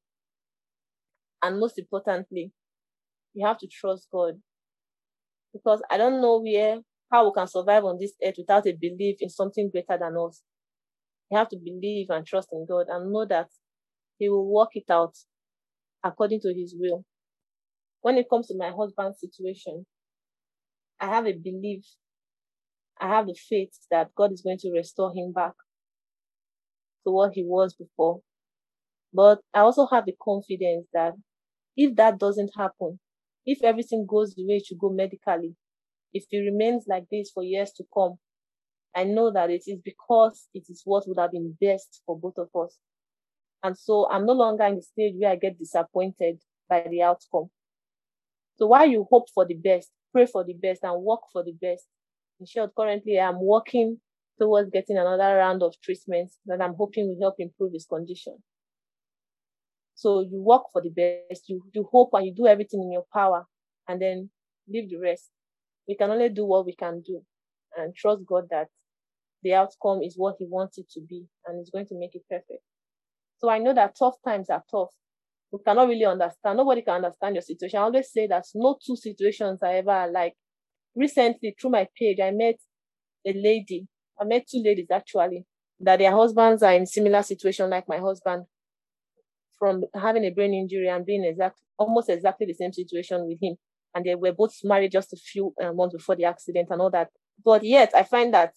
And 1.44 1.60
most 1.60 1.78
importantly, 1.78 2.52
you 3.34 3.46
have 3.46 3.58
to 3.60 3.68
trust 3.68 4.08
God. 4.12 4.36
Because 5.54 5.82
I 5.90 5.98
don't 5.98 6.22
know 6.22 6.42
where 6.42 6.80
how 7.12 7.26
we 7.26 7.32
can 7.34 7.48
survive 7.48 7.86
on 7.86 7.98
this 8.00 8.14
earth 8.24 8.36
without 8.38 8.68
a 8.68 8.74
belief 8.74 9.18
in 9.20 9.30
something 9.30 9.70
greater 9.72 9.98
than 10.00 10.16
us. 10.18 10.42
You 11.32 11.38
have 11.38 11.50
to 11.50 11.58
believe 11.58 12.08
and 12.10 12.26
trust 12.26 12.50
in 12.52 12.66
God 12.68 12.88
and 12.90 13.12
know 13.12 13.26
that 13.26 13.48
He 14.18 14.30
will 14.30 14.52
work 14.52 14.70
it 14.74 14.90
out 14.90 15.16
according 16.04 16.42
to 16.42 16.54
His 16.54 16.76
will. 16.78 17.06
When 18.02 18.18
it 18.18 18.28
comes 18.30 18.48
to 18.48 18.58
my 18.58 18.72
husband's 18.72 19.20
situation, 19.20 19.86
I 21.00 21.08
have 21.08 21.28
a 21.28 21.34
belief, 21.34 21.86
I 23.00 23.08
have 23.08 23.28
the 23.28 23.36
faith 23.36 23.78
that 23.92 24.16
God 24.16 24.32
is 24.32 24.42
going 24.42 24.58
to 24.60 24.72
restore 24.72 25.14
him 25.14 25.32
back 25.32 25.54
to 27.06 27.12
what 27.12 27.34
he 27.34 27.44
was 27.44 27.74
before. 27.74 28.22
But 29.14 29.40
I 29.54 29.60
also 29.62 29.88
have 29.88 30.06
the 30.06 30.16
confidence 30.22 30.88
that 30.94 31.14
if 31.76 31.96
that 31.96 32.20
doesn't 32.20 32.52
happen, 32.56 33.00
if 33.46 33.64
everything 33.64 34.06
goes 34.08 34.34
the 34.34 34.46
way 34.46 34.56
it 34.56 34.66
should 34.66 34.80
go 34.80 34.90
medically, 34.90 35.56
if 36.14 36.26
he 36.30 36.40
remains 36.40 36.86
like 36.88 37.06
this 37.12 37.32
for 37.34 37.44
years 37.44 37.72
to 37.78 37.84
come, 37.94 38.16
I 38.96 39.04
know 39.04 39.32
that 39.32 39.50
it 39.50 39.64
is 39.68 39.80
because 39.84 40.48
it 40.54 40.64
is 40.70 40.82
what 40.86 41.08
would 41.08 41.20
have 41.20 41.32
been 41.32 41.56
best 41.62 42.02
for 42.06 42.20
both 42.20 42.38
of 42.38 42.50
us. 42.60 42.78
And 43.64 43.78
so 43.78 44.08
I'm 44.10 44.26
no 44.26 44.34
longer 44.34 44.66
in 44.66 44.76
the 44.76 44.82
stage 44.82 45.14
where 45.18 45.32
I 45.32 45.36
get 45.36 45.60
disappointed 45.60 46.40
by 46.70 46.86
the 46.90 47.02
outcome. 47.04 47.50
So 48.58 48.68
while 48.68 48.88
you 48.88 49.06
hope 49.10 49.26
for 49.34 49.46
the 49.46 49.54
best, 49.54 49.92
pray 50.12 50.26
for 50.26 50.44
the 50.44 50.54
best, 50.54 50.84
and 50.84 51.02
work 51.04 51.22
for 51.32 51.44
the 51.44 51.54
best, 51.54 51.86
in 52.40 52.46
short, 52.46 52.72
currently 52.76 53.20
I'm 53.20 53.42
working 53.42 54.00
towards 54.40 54.70
getting 54.70 54.98
another 54.98 55.38
round 55.38 55.64
of 55.64 55.76
treatments 55.82 56.38
that 56.46 56.62
I'm 56.62 56.76
hoping 56.76 57.08
will 57.08 57.20
help 57.22 57.36
improve 57.40 57.74
his 57.74 57.86
condition. 57.86 58.38
So 59.96 60.22
you 60.22 60.42
work 60.42 60.64
for 60.72 60.82
the 60.82 60.90
best, 60.90 61.50
you, 61.50 61.64
you 61.74 61.88
hope 61.92 62.10
and 62.14 62.26
you 62.26 62.34
do 62.34 62.48
everything 62.48 62.82
in 62.84 62.92
your 62.92 63.06
power, 63.12 63.46
and 63.88 64.02
then 64.02 64.30
leave 64.68 64.90
the 64.90 64.98
rest. 64.98 65.30
We 65.88 65.96
can 65.96 66.12
only 66.12 66.30
do 66.30 66.46
what 66.46 66.66
we 66.66 66.76
can 66.76 67.02
do 67.02 67.24
and 67.76 67.96
trust 67.96 68.22
God 68.28 68.46
that 68.52 68.68
the 69.44 69.54
outcome 69.54 70.02
is 70.04 70.16
what 70.16 70.36
He 70.40 70.46
wants 70.48 70.78
it 70.78 70.90
to 70.92 71.02
be 71.02 71.26
and 71.46 71.58
He's 71.58 71.72
going 71.72 71.88
to 71.88 71.98
make 71.98 72.14
it 72.14 72.24
perfect. 72.30 72.62
So 73.40 73.50
I 73.50 73.60
know 73.60 73.74
that 73.74 73.96
tough 73.98 74.16
times 74.24 74.50
are 74.50 74.64
tough. 74.70 74.90
We 75.52 75.60
cannot 75.66 75.88
really 75.88 76.06
understand. 76.06 76.58
Nobody 76.58 76.82
can 76.82 76.96
understand 76.96 77.36
your 77.36 77.42
situation. 77.42 77.80
I 77.80 77.84
always 77.84 78.12
say 78.12 78.28
that 78.28 78.46
no 78.54 78.78
two 78.86 78.96
situations 78.96 79.60
are 79.64 79.78
ever 79.78 80.04
alike. 80.04 80.34
Recently, 80.96 81.56
through 81.60 81.72
my 81.72 81.88
page, 81.98 82.20
I 82.20 82.32
met 82.32 82.56
a 83.26 83.34
lady 83.34 83.88
I 84.20 84.26
met 84.26 84.48
two 84.48 84.62
ladies 84.64 84.88
actually 84.92 85.46
that 85.80 86.00
their 86.00 86.12
husbands 86.12 86.64
are 86.64 86.74
in 86.74 86.86
similar 86.86 87.22
situation 87.24 87.70
like 87.70 87.88
my 87.88 87.98
husband 87.98 88.46
from 89.58 89.84
having 89.96 90.24
a 90.24 90.30
brain 90.30 90.54
injury 90.54 90.88
and 90.88 91.06
being 91.06 91.24
exact 91.24 91.60
almost 91.78 92.10
exactly 92.10 92.46
the 92.48 92.54
same 92.54 92.74
situation 92.74 93.28
with 93.28 93.38
him. 93.42 93.56
And 93.94 94.06
they 94.06 94.16
were 94.16 94.34
both 94.34 94.54
married 94.64 94.92
just 94.92 95.14
a 95.14 95.18
few 95.18 95.54
uh, 95.62 95.74
months 95.74 95.96
before 95.96 96.16
the 96.16 96.26
accident 96.26 96.68
and 96.72 96.82
all 96.82 96.92
that. 96.92 97.10
But 97.44 97.64
yet 97.64 97.92
I 97.96 98.04
find 98.04 98.34
that 98.34 98.54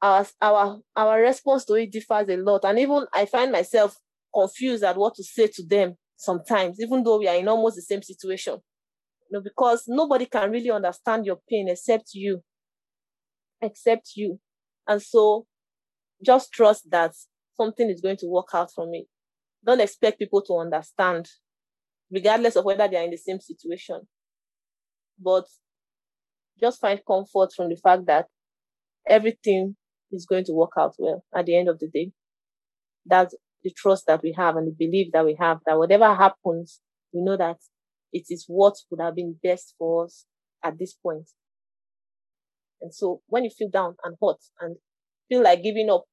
our 0.00 0.26
our 0.40 0.80
our 0.96 1.20
response 1.20 1.64
to 1.66 1.74
it 1.74 1.92
differs 1.92 2.28
a 2.28 2.36
lot. 2.36 2.64
And 2.64 2.78
even 2.78 3.06
I 3.12 3.26
find 3.26 3.52
myself 3.52 3.96
confused 4.34 4.82
at 4.84 4.96
what 4.96 5.14
to 5.14 5.24
say 5.24 5.46
to 5.48 5.62
them 5.66 5.96
sometimes, 6.16 6.80
even 6.80 7.02
though 7.02 7.18
we 7.18 7.28
are 7.28 7.36
in 7.36 7.48
almost 7.48 7.76
the 7.76 7.82
same 7.82 8.02
situation. 8.02 8.54
You 9.30 9.38
know, 9.38 9.40
because 9.42 9.84
nobody 9.88 10.26
can 10.26 10.50
really 10.50 10.70
understand 10.70 11.24
your 11.24 11.38
pain 11.48 11.68
except 11.68 12.10
you. 12.14 12.42
Except 13.60 14.10
you. 14.16 14.40
And 14.86 15.00
so 15.00 15.46
just 16.24 16.52
trust 16.52 16.90
that 16.90 17.12
something 17.56 17.88
is 17.90 18.00
going 18.00 18.16
to 18.18 18.26
work 18.26 18.48
out 18.54 18.72
from 18.74 18.90
it. 18.94 19.06
Don't 19.64 19.80
expect 19.80 20.18
people 20.18 20.42
to 20.42 20.58
understand, 20.58 21.28
regardless 22.10 22.56
of 22.56 22.64
whether 22.64 22.88
they 22.88 22.96
are 22.96 23.04
in 23.04 23.10
the 23.10 23.16
same 23.16 23.40
situation. 23.40 24.00
But 25.18 25.44
just 26.60 26.80
find 26.80 27.00
comfort 27.06 27.52
from 27.54 27.68
the 27.68 27.76
fact 27.76 28.06
that 28.06 28.26
everything 29.08 29.76
is 30.10 30.26
going 30.26 30.44
to 30.44 30.52
work 30.52 30.72
out 30.78 30.94
well 30.98 31.24
at 31.34 31.46
the 31.46 31.56
end 31.56 31.68
of 31.68 31.78
the 31.78 31.88
day. 31.88 32.12
That's 33.06 33.34
the 33.62 33.70
trust 33.70 34.06
that 34.06 34.22
we 34.22 34.34
have 34.36 34.56
and 34.56 34.66
the 34.66 34.74
belief 34.76 35.12
that 35.12 35.24
we 35.24 35.36
have 35.38 35.58
that 35.66 35.78
whatever 35.78 36.14
happens, 36.14 36.80
we 37.12 37.22
know 37.22 37.36
that 37.36 37.58
it 38.12 38.24
is 38.28 38.44
what 38.46 38.74
would 38.90 39.00
have 39.00 39.16
been 39.16 39.36
best 39.42 39.74
for 39.78 40.04
us 40.04 40.26
at 40.62 40.78
this 40.78 40.94
point. 40.94 41.28
And 42.82 42.94
so 42.94 43.22
when 43.28 43.44
you 43.44 43.50
feel 43.50 43.70
down 43.70 43.96
and 44.04 44.16
hot 44.22 44.40
and 44.60 44.76
feel 45.28 45.42
like 45.42 45.62
giving 45.62 45.90
up, 45.90 46.04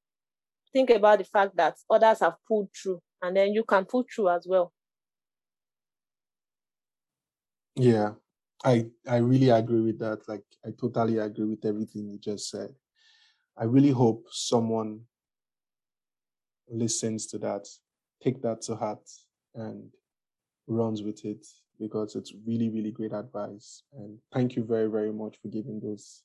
think 0.72 0.90
about 0.90 1.18
the 1.18 1.24
fact 1.24 1.56
that 1.56 1.76
others 1.90 2.20
have 2.20 2.36
pulled 2.48 2.70
through 2.74 3.00
and 3.22 3.36
then 3.36 3.52
you 3.54 3.64
can 3.64 3.86
pull 3.86 4.04
through 4.14 4.30
as 4.30 4.46
well. 4.48 4.72
Yeah, 7.76 8.14
I 8.64 8.90
I 9.06 9.16
really 9.18 9.50
agree 9.50 9.80
with 9.80 9.98
that. 10.00 10.28
Like 10.28 10.44
I 10.64 10.70
totally 10.72 11.18
agree 11.18 11.46
with 11.46 11.64
everything 11.64 12.08
you 12.08 12.18
just 12.18 12.48
said. 12.50 12.74
I 13.56 13.64
really 13.64 13.90
hope 13.90 14.26
someone 14.30 15.06
listens 16.68 17.26
to 17.28 17.38
that, 17.38 17.66
take 18.22 18.42
that 18.42 18.62
to 18.62 18.76
heart 18.76 19.08
and 19.54 19.92
runs 20.66 21.02
with 21.02 21.24
it 21.24 21.46
because 21.78 22.16
it's 22.16 22.34
really, 22.46 22.70
really 22.70 22.92
great 22.92 23.12
advice. 23.12 23.84
And 23.92 24.20
thank 24.32 24.56
you 24.56 24.64
very, 24.64 24.90
very 24.90 25.12
much 25.12 25.38
for 25.40 25.48
giving 25.48 25.80
those 25.80 26.24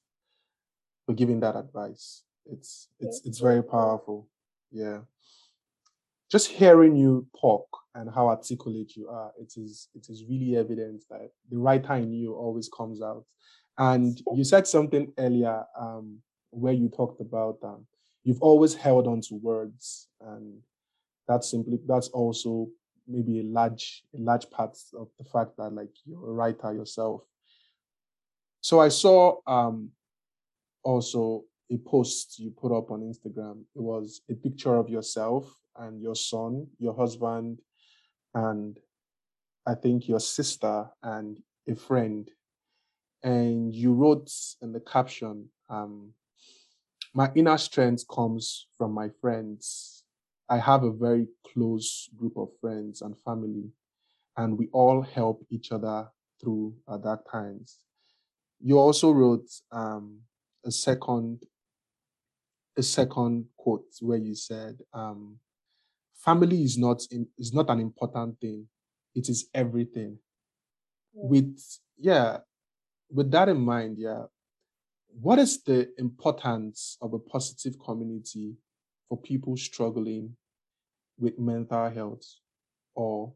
for 1.05 1.13
giving 1.13 1.39
that 1.41 1.55
advice. 1.55 2.23
It's 2.45 2.89
it's 2.99 3.21
it's 3.25 3.39
very 3.39 3.63
powerful. 3.63 4.27
Yeah. 4.71 4.99
Just 6.31 6.47
hearing 6.47 6.95
you 6.95 7.27
talk 7.39 7.67
and 7.93 8.09
how 8.13 8.27
articulate 8.27 8.95
you 8.95 9.07
are, 9.09 9.31
it 9.39 9.53
is 9.57 9.89
it 9.93 10.07
is 10.09 10.25
really 10.29 10.57
evident 10.57 11.03
that 11.09 11.29
the 11.49 11.57
writer 11.57 11.93
in 11.93 12.11
you 12.11 12.33
always 12.33 12.69
comes 12.75 13.01
out. 13.01 13.25
And 13.77 14.21
you 14.33 14.43
said 14.43 14.67
something 14.67 15.11
earlier 15.17 15.63
um, 15.77 16.19
where 16.49 16.73
you 16.73 16.89
talked 16.89 17.21
about 17.21 17.57
um, 17.63 17.85
you've 18.23 18.41
always 18.41 18.73
held 18.73 19.07
on 19.07 19.21
to 19.21 19.35
words, 19.35 20.07
and 20.21 20.59
that's 21.27 21.51
simply 21.51 21.79
that's 21.87 22.09
also 22.09 22.67
maybe 23.07 23.39
a 23.39 23.43
large 23.43 24.03
a 24.15 24.19
large 24.19 24.49
part 24.49 24.77
of 24.97 25.09
the 25.17 25.25
fact 25.25 25.51
that 25.57 25.71
like 25.73 25.91
you're 26.05 26.29
a 26.29 26.33
writer 26.33 26.73
yourself. 26.73 27.21
So 28.61 28.79
I 28.79 28.89
saw 28.89 29.37
um, 29.45 29.91
also 30.86 31.43
a 31.71 31.77
post 31.77 32.39
you 32.39 32.51
put 32.51 32.71
up 32.71 32.91
on 32.91 33.01
Instagram. 33.01 33.63
It 33.75 33.81
was 33.81 34.21
a 34.29 34.36
picture 34.36 34.75
of 34.75 34.88
yourself 34.88 35.53
and 35.77 36.01
your 36.01 36.15
son, 36.15 36.67
your 36.77 36.95
husband, 36.95 37.59
and 38.33 38.79
I 39.65 39.73
think 39.73 40.07
your 40.07 40.19
sister 40.19 40.88
and 41.03 41.39
a 41.67 41.75
friend. 41.75 42.29
And 43.23 43.73
you 43.73 43.93
wrote 43.93 44.31
in 44.61 44.71
the 44.71 44.79
caption, 44.79 45.49
um, 45.69 46.13
My 47.13 47.31
inner 47.36 47.57
strength 47.57 48.05
comes 48.07 48.67
from 48.77 48.91
my 48.93 49.09
friends. 49.19 50.03
I 50.47 50.59
have 50.59 50.83
a 50.83 50.91
very 50.91 51.27
close 51.51 52.07
group 52.15 52.38
of 52.38 52.49
friends 52.61 53.01
and 53.01 53.17
family, 53.17 53.71
and 54.38 54.59
we 54.59 54.69
all 54.71 55.01
help 55.01 55.43
each 55.49 55.71
other 55.71 56.07
through 56.39 56.75
at 56.88 57.01
dark 57.01 57.29
times. 57.31 57.79
You 58.61 58.77
also 58.77 59.11
wrote 59.11 59.49
um, 59.71 60.19
a 60.66 60.72
second 60.72 61.43
a 62.78 62.84
second 62.84 63.45
quote 63.55 63.86
where 64.01 64.18
you 64.18 64.36
said, 64.36 64.80
um, 64.93 65.39
"Family 66.16 66.63
is 66.63 66.78
not 66.78 67.03
in, 67.11 67.28
is 67.38 67.53
not 67.53 67.70
an 67.70 67.80
important 67.80 68.39
thing; 68.39 68.68
it 69.13 69.30
is 69.30 69.49
everything." 69.53 70.20
Yeah. 71.13 71.28
With 71.30 71.80
yeah, 71.97 72.38
with 73.09 73.32
that 73.32 73.49
in 73.49 73.59
mind, 73.61 73.97
yeah, 73.97 74.26
what 75.22 75.39
is 75.39 75.63
the 75.63 75.89
importance 75.97 76.97
of 77.01 77.13
a 77.13 77.20
positive 77.20 77.80
community 77.80 78.55
for 79.07 79.18
people 79.18 79.55
struggling 79.55 80.36
with 81.18 81.39
mental 81.39 81.89
health 81.89 82.26
or 82.95 83.34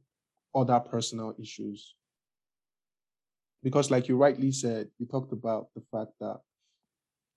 other 0.53 0.79
personal 0.79 1.35
issues? 1.39 1.95
Because, 3.63 3.91
like 3.91 4.07
you 4.07 4.17
rightly 4.17 4.51
said, 4.51 4.89
you 4.97 5.05
talked 5.05 5.33
about 5.33 5.69
the 5.75 5.81
fact 5.91 6.11
that 6.19 6.39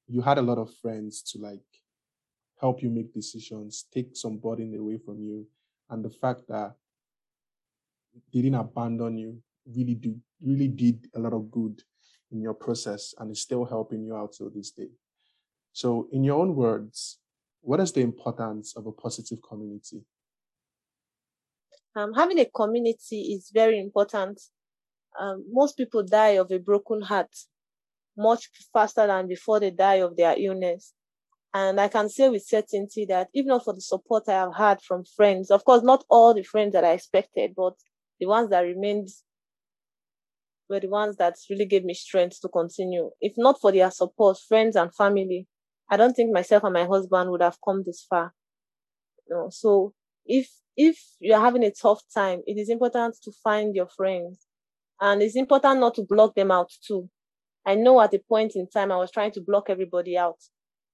you 0.07 0.21
had 0.21 0.39
a 0.39 0.43
lot 0.43 0.59
of 0.59 0.75
friends 0.77 1.23
to 1.23 1.39
like 1.39 1.61
help 2.61 2.83
you 2.83 2.91
make 2.91 3.13
decisions, 3.13 3.87
take 3.93 4.17
some 4.17 4.39
burden 4.39 4.75
away 4.79 4.99
from 4.99 5.21
you, 5.21 5.47
and 5.91 6.05
the 6.05 6.11
fact 6.11 6.43
that 6.49 6.75
they 8.33 8.43
didn't 8.43 8.61
abandon 8.61 9.17
you 9.17 9.43
really 9.67 9.95
do 9.95 10.17
really 10.43 10.69
did 10.69 11.09
a 11.15 11.19
lot 11.19 11.33
of 11.33 11.51
good 11.51 11.83
in 12.31 12.41
your 12.41 12.55
process 12.55 13.15
and 13.19 13.31
is 13.31 13.43
still 13.43 13.65
helping 13.65 14.05
you 14.05 14.17
out 14.17 14.33
till 14.33 14.51
this 14.51 14.71
day. 14.71 14.89
So, 15.73 16.09
in 16.13 16.25
your 16.25 16.41
own 16.41 16.55
words, 16.55 17.19
what 17.61 17.81
is 17.81 17.93
the 17.93 18.01
importance 18.01 18.77
of 18.77 18.87
a 18.87 18.93
positive 18.93 19.39
community? 19.43 20.03
Um, 21.95 22.13
having 22.15 22.39
a 22.41 22.47
community 22.47 23.35
is 23.35 23.51
very 23.53 23.79
important. 23.79 24.41
Um, 25.19 25.45
most 25.51 25.77
people 25.77 26.03
die 26.03 26.37
of 26.39 26.51
a 26.51 26.59
broken 26.59 27.03
heart 27.03 27.35
much 28.17 28.51
faster 28.73 29.07
than 29.07 29.29
before 29.29 29.61
they 29.61 29.71
die 29.71 29.97
of 29.97 30.17
their 30.17 30.35
illness. 30.39 30.95
And 31.55 31.81
I 31.81 31.89
can 31.89 32.09
say 32.09 32.29
with 32.29 32.47
certainty 32.47 33.05
that 33.07 33.29
even 33.35 33.61
for 33.61 33.75
the 33.75 33.81
support 33.81 34.25
I 34.29 34.33
have 34.33 34.55
had 34.57 34.81
from 34.81 35.05
friends, 35.05 35.51
of 35.51 35.65
course, 35.65 35.83
not 35.83 36.05
all 36.09 36.33
the 36.33 36.43
friends 36.43 36.73
that 36.73 36.85
I 36.85 36.93
expected, 36.93 37.53
but 37.55 37.75
the 38.19 38.27
ones 38.27 38.49
that 38.51 38.61
remained 38.61 39.09
were 40.69 40.81
the 40.81 40.89
ones 40.89 41.17
that 41.17 41.35
really 41.51 41.67
gave 41.67 41.85
me 41.85 41.93
strength 41.95 42.41
to 42.41 42.49
continue. 42.49 43.11
If 43.21 43.35
not 43.37 43.61
for 43.61 43.71
their 43.71 43.91
support, 43.91 44.39
friends 44.39 44.77
and 44.77 44.95
family, 44.95 45.47
I 45.91 45.99
don't 45.99 46.15
think 46.15 46.33
myself 46.33 46.65
and 46.65 46.73
my 46.73 46.87
husband 46.87 47.31
would 47.31 47.43
have 47.43 47.59
come 47.63 47.83
this 47.85 48.07
far. 48.09 48.33
You 49.29 49.37
know, 49.37 49.49
so 49.51 49.93
if 50.25 50.51
if 50.75 50.99
you're 51.21 51.41
having 51.41 51.65
a 51.65 51.71
tough 51.71 52.03
time, 52.15 52.41
it 52.47 52.59
is 52.59 52.71
important 52.71 53.17
to 53.25 53.33
find 53.45 53.75
your 53.75 53.89
friends. 53.89 54.47
And 55.01 55.21
it's 55.21 55.37
important 55.37 55.81
not 55.81 55.95
to 55.97 56.07
block 56.09 56.35
them 56.35 56.51
out 56.51 56.71
too. 56.87 57.11
I 57.65 57.75
know 57.75 58.01
at 58.01 58.15
a 58.15 58.19
point 58.19 58.53
in 58.57 58.69
time 58.69 58.91
I 58.91 58.97
was 58.97 59.11
trying 59.11 59.33
to 59.33 59.41
block 59.41 59.67
everybody 59.69 60.17
out. 60.17 60.39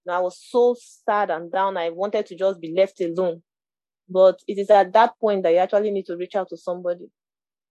And 0.06 0.14
I 0.14 0.20
was 0.20 0.40
so 0.42 0.76
sad 0.78 1.30
and 1.30 1.50
down. 1.50 1.76
I 1.76 1.90
wanted 1.90 2.26
to 2.26 2.36
just 2.36 2.60
be 2.60 2.74
left 2.76 3.00
alone. 3.00 3.42
But 4.08 4.40
it 4.46 4.58
is 4.58 4.70
at 4.70 4.92
that 4.92 5.12
point 5.20 5.42
that 5.42 5.52
you 5.52 5.58
actually 5.58 5.90
need 5.90 6.06
to 6.06 6.16
reach 6.16 6.34
out 6.34 6.48
to 6.50 6.56
somebody. 6.56 7.06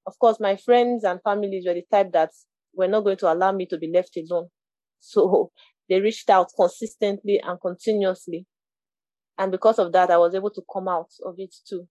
Of 0.05 0.17
course, 0.19 0.39
my 0.39 0.55
friends 0.55 1.03
and 1.03 1.19
families 1.23 1.65
were 1.67 1.73
the 1.73 1.83
type 1.91 2.11
that 2.13 2.31
were 2.73 2.87
not 2.87 3.03
going 3.03 3.17
to 3.17 3.31
allow 3.31 3.51
me 3.51 3.65
to 3.67 3.77
be 3.77 3.91
left 3.91 4.17
alone. 4.17 4.49
So 4.99 5.51
they 5.89 5.99
reached 5.99 6.29
out 6.29 6.51
consistently 6.55 7.39
and 7.43 7.59
continuously. 7.59 8.45
And 9.37 9.51
because 9.51 9.79
of 9.79 9.91
that, 9.93 10.09
I 10.09 10.17
was 10.17 10.33
able 10.33 10.51
to 10.51 10.63
come 10.71 10.87
out 10.87 11.09
of 11.25 11.35
it 11.37 11.53
too. 11.67 11.87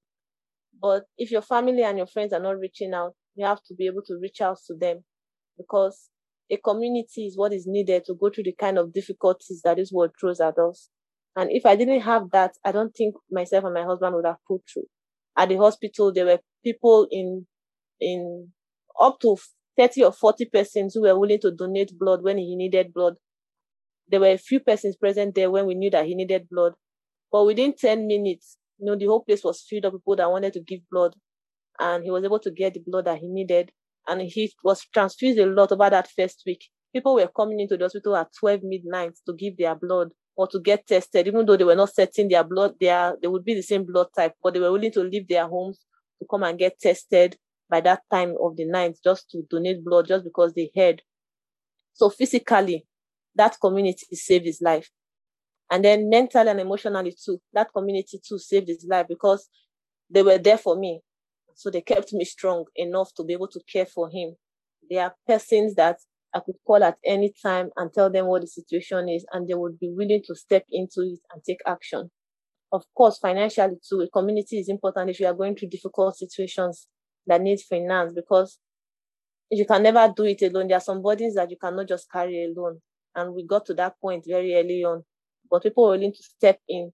But 0.81 1.05
if 1.17 1.31
your 1.31 1.43
family 1.43 1.83
and 1.83 1.99
your 1.99 2.07
friends 2.07 2.33
are 2.33 2.41
not 2.41 2.59
reaching 2.59 2.93
out, 2.93 3.15
you 3.35 3.47
have 3.47 3.63
to 3.65 3.75
be 3.75 3.87
able 3.87 4.03
to 4.07 4.19
reach 4.21 4.41
out 4.41 4.59
to 4.67 4.75
them 4.75 5.05
because 5.57 6.09
a 6.51 6.57
community 6.59 7.27
is 7.27 7.37
what 7.37 7.53
is 7.53 7.67
needed 7.67 8.05
to 8.07 8.15
go 8.15 8.31
through 8.31 8.45
the 8.45 8.55
kind 8.59 8.79
of 8.79 8.93
difficulties 8.93 9.63
that 9.65 9.77
this 9.77 9.91
world 9.93 10.13
throws 10.21 10.41
at 10.41 10.59
us. 10.59 10.89
And 11.35 11.51
if 11.51 11.67
I 11.67 11.77
didn't 11.77 12.01
have 12.01 12.31
that, 12.31 12.53
I 12.65 12.73
don't 12.73 12.95
think 12.95 13.15
myself 13.31 13.65
and 13.65 13.75
my 13.75 13.85
husband 13.85 14.15
would 14.15 14.27
have 14.27 14.37
pulled 14.47 14.63
through. 14.73 14.87
At 15.37 15.51
the 15.51 15.57
hospital, 15.57 16.13
there 16.13 16.25
were 16.25 16.41
people 16.65 17.07
in 17.11 17.47
in 18.01 18.53
up 19.01 19.19
to 19.21 19.37
30 19.77 20.05
or 20.05 20.13
40 20.13 20.47
persons 20.47 20.95
who 20.95 21.03
were 21.03 21.19
willing 21.19 21.41
to 21.41 21.51
donate 21.51 21.99
blood 21.99 22.23
when 22.23 22.39
he 22.39 22.57
needed 22.57 22.95
blood. 22.95 23.15
There 24.09 24.21
were 24.21 24.31
a 24.31 24.39
few 24.39 24.61
persons 24.61 24.97
present 24.97 25.35
there 25.35 25.51
when 25.51 25.67
we 25.67 25.75
knew 25.75 25.91
that 25.91 26.07
he 26.07 26.15
needed 26.15 26.49
blood. 26.51 26.73
But 27.31 27.45
within 27.45 27.75
10 27.75 28.07
minutes, 28.07 28.57
you 28.79 28.87
know, 28.87 28.97
the 28.97 29.07
whole 29.07 29.23
place 29.23 29.43
was 29.45 29.65
filled 29.69 29.85
up 29.85 29.93
with 29.93 30.03
people 30.03 30.17
that 30.17 30.31
wanted 30.31 30.53
to 30.55 30.61
give 30.61 30.81
blood. 30.91 31.15
And 31.79 32.05
he 32.05 32.11
was 32.11 32.25
able 32.25 32.39
to 32.39 32.51
get 32.51 32.75
the 32.75 32.83
blood 32.87 33.05
that 33.07 33.19
he 33.19 33.29
needed. 33.29 33.73
And 34.09 34.23
he 34.23 34.53
was 34.63 34.85
transfused 34.93 35.39
a 35.39 35.47
lot 35.47 35.73
over 35.73 35.91
that 35.91 36.09
first 36.11 36.43
week. 36.47 36.65
People 36.93 37.15
were 37.15 37.29
coming 37.35 37.61
into 37.61 37.77
the 37.77 37.85
hospital 37.85 38.17
at 38.17 38.29
12 38.39 38.61
midnight 38.63 39.13
to 39.27 39.35
give 39.35 39.57
their 39.59 39.75
blood 39.75 40.11
or 40.37 40.47
to 40.49 40.61
get 40.61 40.87
tested, 40.87 41.27
even 41.27 41.47
though 41.47 41.57
they 41.57 41.65
were 41.65 41.75
not 41.75 41.93
setting 41.95 42.29
their 42.29 42.45
blood, 42.45 42.75
their, 42.81 43.17
they 43.21 43.29
would 43.29 43.45
be 43.45 43.55
the 43.55 43.63
same 43.63 43.85
blood 43.85 44.09
type, 44.15 44.35
but 44.43 44.55
they 44.55 44.61
were 44.61 44.73
willing 44.73 44.93
to 44.93 45.01
leave 45.01 45.27
their 45.29 45.49
homes 45.49 45.81
to 46.21 46.27
come 46.31 46.43
and 46.43 46.59
get 46.59 46.79
tested 46.79 47.37
by 47.69 47.81
that 47.81 48.03
time 48.11 48.35
of 48.41 48.57
the 48.57 48.65
night 48.65 48.97
just 49.03 49.31
to 49.31 49.43
donate 49.51 49.85
blood 49.85 50.07
just 50.07 50.25
because 50.25 50.53
they 50.55 50.71
heard. 50.77 51.03
So 51.95 52.11
physically, 52.11 52.87
that 53.35 53.57
community 53.61 54.15
saved 54.15 54.47
his 54.47 54.61
life. 54.63 54.91
And 55.71 55.85
then 55.85 56.09
mentally 56.09 56.49
and 56.51 56.61
emotionally 56.61 57.15
too, 57.23 57.41
that 57.53 57.69
community 57.75 58.21
too 58.27 58.39
saved 58.39 58.69
his 58.69 58.87
life 58.89 59.07
because 59.09 59.49
they 60.09 60.23
were 60.23 60.39
there 60.39 60.59
for 60.59 60.77
me. 60.77 61.01
So 61.57 61.71
they 61.71 61.81
kept 61.81 62.13
me 62.13 62.25
strong 62.25 62.67
enough 62.77 63.13
to 63.17 63.25
be 63.25 63.33
able 63.33 63.49
to 63.49 63.61
care 63.71 63.87
for 63.87 64.09
him. 64.11 64.37
They 64.89 64.99
are 64.99 65.15
persons 65.27 65.75
that 65.75 65.97
I 66.35 66.41
could 66.41 66.57
call 66.67 66.85
at 66.85 66.99
any 67.05 67.33
time 67.43 67.71
and 67.77 67.93
tell 67.93 68.11
them 68.11 68.27
what 68.27 68.43
the 68.43 68.47
situation 68.47 69.09
is, 69.09 69.25
and 69.33 69.49
they 69.49 69.55
would 69.55 69.81
be 69.81 69.91
willing 69.91 70.23
to 70.27 70.35
step 70.35 70.65
into 70.71 71.01
it 71.01 71.21
and 71.33 71.43
take 71.43 71.61
action. 71.67 72.11
Of 72.71 72.85
course, 72.95 73.19
financially 73.19 73.77
too, 73.89 74.03
a 74.03 74.09
community 74.09 74.59
is 74.59 74.69
important 74.69 75.11
if 75.11 75.19
you 75.19 75.27
are 75.27 75.35
going 75.35 75.57
through 75.57 75.71
difficult 75.71 76.17
situations 76.17 76.89
that 77.27 77.41
need 77.41 77.61
finance 77.61 78.13
because 78.15 78.59
you 79.51 79.65
can 79.65 79.83
never 79.83 80.13
do 80.15 80.25
it 80.25 80.43
alone. 80.43 80.69
There 80.69 80.77
are 80.77 80.81
some 80.81 81.03
burdens 81.03 81.37
that 81.37 81.51
you 81.51 81.57
cannot 81.57 81.89
just 81.89 82.11
carry 82.11 82.45
alone. 82.45 82.81
And 83.15 83.33
we 83.35 83.47
got 83.47 83.65
to 83.67 83.75
that 83.75 83.99
point 84.01 84.25
very 84.29 84.55
early 84.57 84.85
on. 84.85 85.05
But 85.51 85.63
people 85.63 85.85
were 85.85 85.93
willing 85.93 86.13
to 86.13 86.23
step 86.23 86.61
in, 86.69 86.93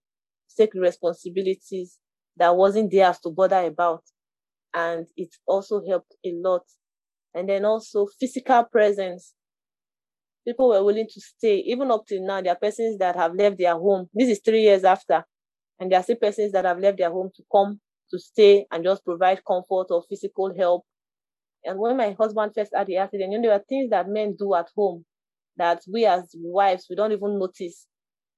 take 0.56 0.74
responsibilities 0.74 1.98
that 2.36 2.54
wasn't 2.54 2.92
theirs 2.92 3.18
to 3.20 3.30
bother 3.30 3.64
about. 3.64 4.04
And 4.74 5.06
it 5.16 5.30
also 5.46 5.82
helped 5.86 6.14
a 6.24 6.32
lot. 6.34 6.62
And 7.34 7.48
then 7.48 7.64
also 7.64 8.06
physical 8.18 8.64
presence. 8.64 9.34
People 10.46 10.68
were 10.70 10.82
willing 10.84 11.06
to 11.08 11.20
stay. 11.20 11.58
Even 11.66 11.90
up 11.90 12.06
till 12.06 12.24
now, 12.24 12.40
there 12.40 12.52
are 12.52 12.58
persons 12.58 12.98
that 12.98 13.16
have 13.16 13.34
left 13.34 13.58
their 13.58 13.74
home. 13.74 14.08
This 14.12 14.28
is 14.28 14.40
three 14.44 14.62
years 14.62 14.84
after. 14.84 15.24
And 15.78 15.90
there 15.90 16.00
are 16.00 16.02
still 16.02 16.16
persons 16.16 16.52
that 16.52 16.64
have 16.64 16.78
left 16.78 16.98
their 16.98 17.10
home 17.10 17.30
to 17.36 17.42
come 17.50 17.80
to 18.10 18.18
stay 18.18 18.66
and 18.70 18.84
just 18.84 19.04
provide 19.04 19.44
comfort 19.44 19.86
or 19.90 20.02
physical 20.08 20.54
help. 20.56 20.84
And 21.64 21.78
when 21.78 21.96
my 21.96 22.12
husband 22.18 22.52
first 22.54 22.72
had 22.74 22.86
the 22.86 22.96
accident, 22.96 23.32
you 23.32 23.38
know, 23.38 23.48
there 23.48 23.56
are 23.56 23.64
things 23.68 23.90
that 23.90 24.08
men 24.08 24.36
do 24.38 24.54
at 24.54 24.68
home 24.76 25.04
that 25.56 25.82
we 25.92 26.06
as 26.06 26.34
wives, 26.36 26.86
we 26.90 26.96
don't 26.96 27.12
even 27.12 27.38
notice. 27.38 27.86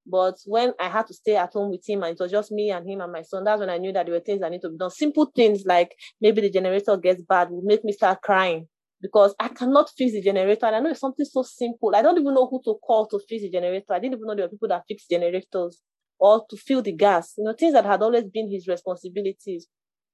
But 0.07 0.35
when 0.45 0.73
I 0.79 0.89
had 0.89 1.07
to 1.07 1.13
stay 1.13 1.35
at 1.35 1.53
home 1.53 1.71
with 1.71 1.87
him 1.87 2.03
and 2.03 2.13
it 2.13 2.19
was 2.21 2.31
just 2.31 2.51
me 2.51 2.69
and 2.69 2.87
him 2.87 3.01
and 3.01 3.11
my 3.11 3.23
son, 3.23 3.43
that's 3.43 3.59
when 3.59 3.69
I 3.69 3.77
knew 3.77 3.91
that 3.93 4.05
there 4.05 4.13
were 4.13 4.21
things 4.21 4.41
that 4.41 4.51
need 4.51 4.61
to 4.61 4.69
be 4.69 4.77
done. 4.77 4.91
Simple 4.91 5.31
things 5.35 5.63
like 5.65 5.95
maybe 6.21 6.41
the 6.41 6.49
generator 6.49 6.95
gets 6.97 7.21
bad 7.23 7.49
will 7.49 7.63
make 7.63 7.83
me 7.83 7.91
start 7.91 8.21
crying 8.21 8.67
because 9.01 9.33
I 9.39 9.47
cannot 9.47 9.89
fix 9.97 10.13
the 10.13 10.21
generator. 10.21 10.67
And 10.67 10.75
I 10.75 10.79
know 10.79 10.91
it's 10.91 10.99
something 10.99 11.25
so 11.25 11.41
simple. 11.43 11.95
I 11.95 12.01
don't 12.03 12.19
even 12.19 12.33
know 12.35 12.47
who 12.47 12.61
to 12.65 12.75
call 12.85 13.07
to 13.07 13.19
fix 13.27 13.41
the 13.43 13.49
generator. 13.49 13.93
I 13.93 13.99
didn't 13.99 14.15
even 14.15 14.27
know 14.27 14.35
there 14.35 14.45
were 14.45 14.49
people 14.51 14.67
that 14.69 14.83
fix 14.87 15.07
generators 15.09 15.81
or 16.19 16.45
to 16.49 16.57
fill 16.57 16.81
the 16.81 16.91
gas, 16.91 17.33
you 17.37 17.43
know, 17.43 17.53
things 17.53 17.73
that 17.73 17.85
had 17.85 18.01
always 18.01 18.25
been 18.25 18.49
his 18.51 18.67
responsibilities. 18.67 19.67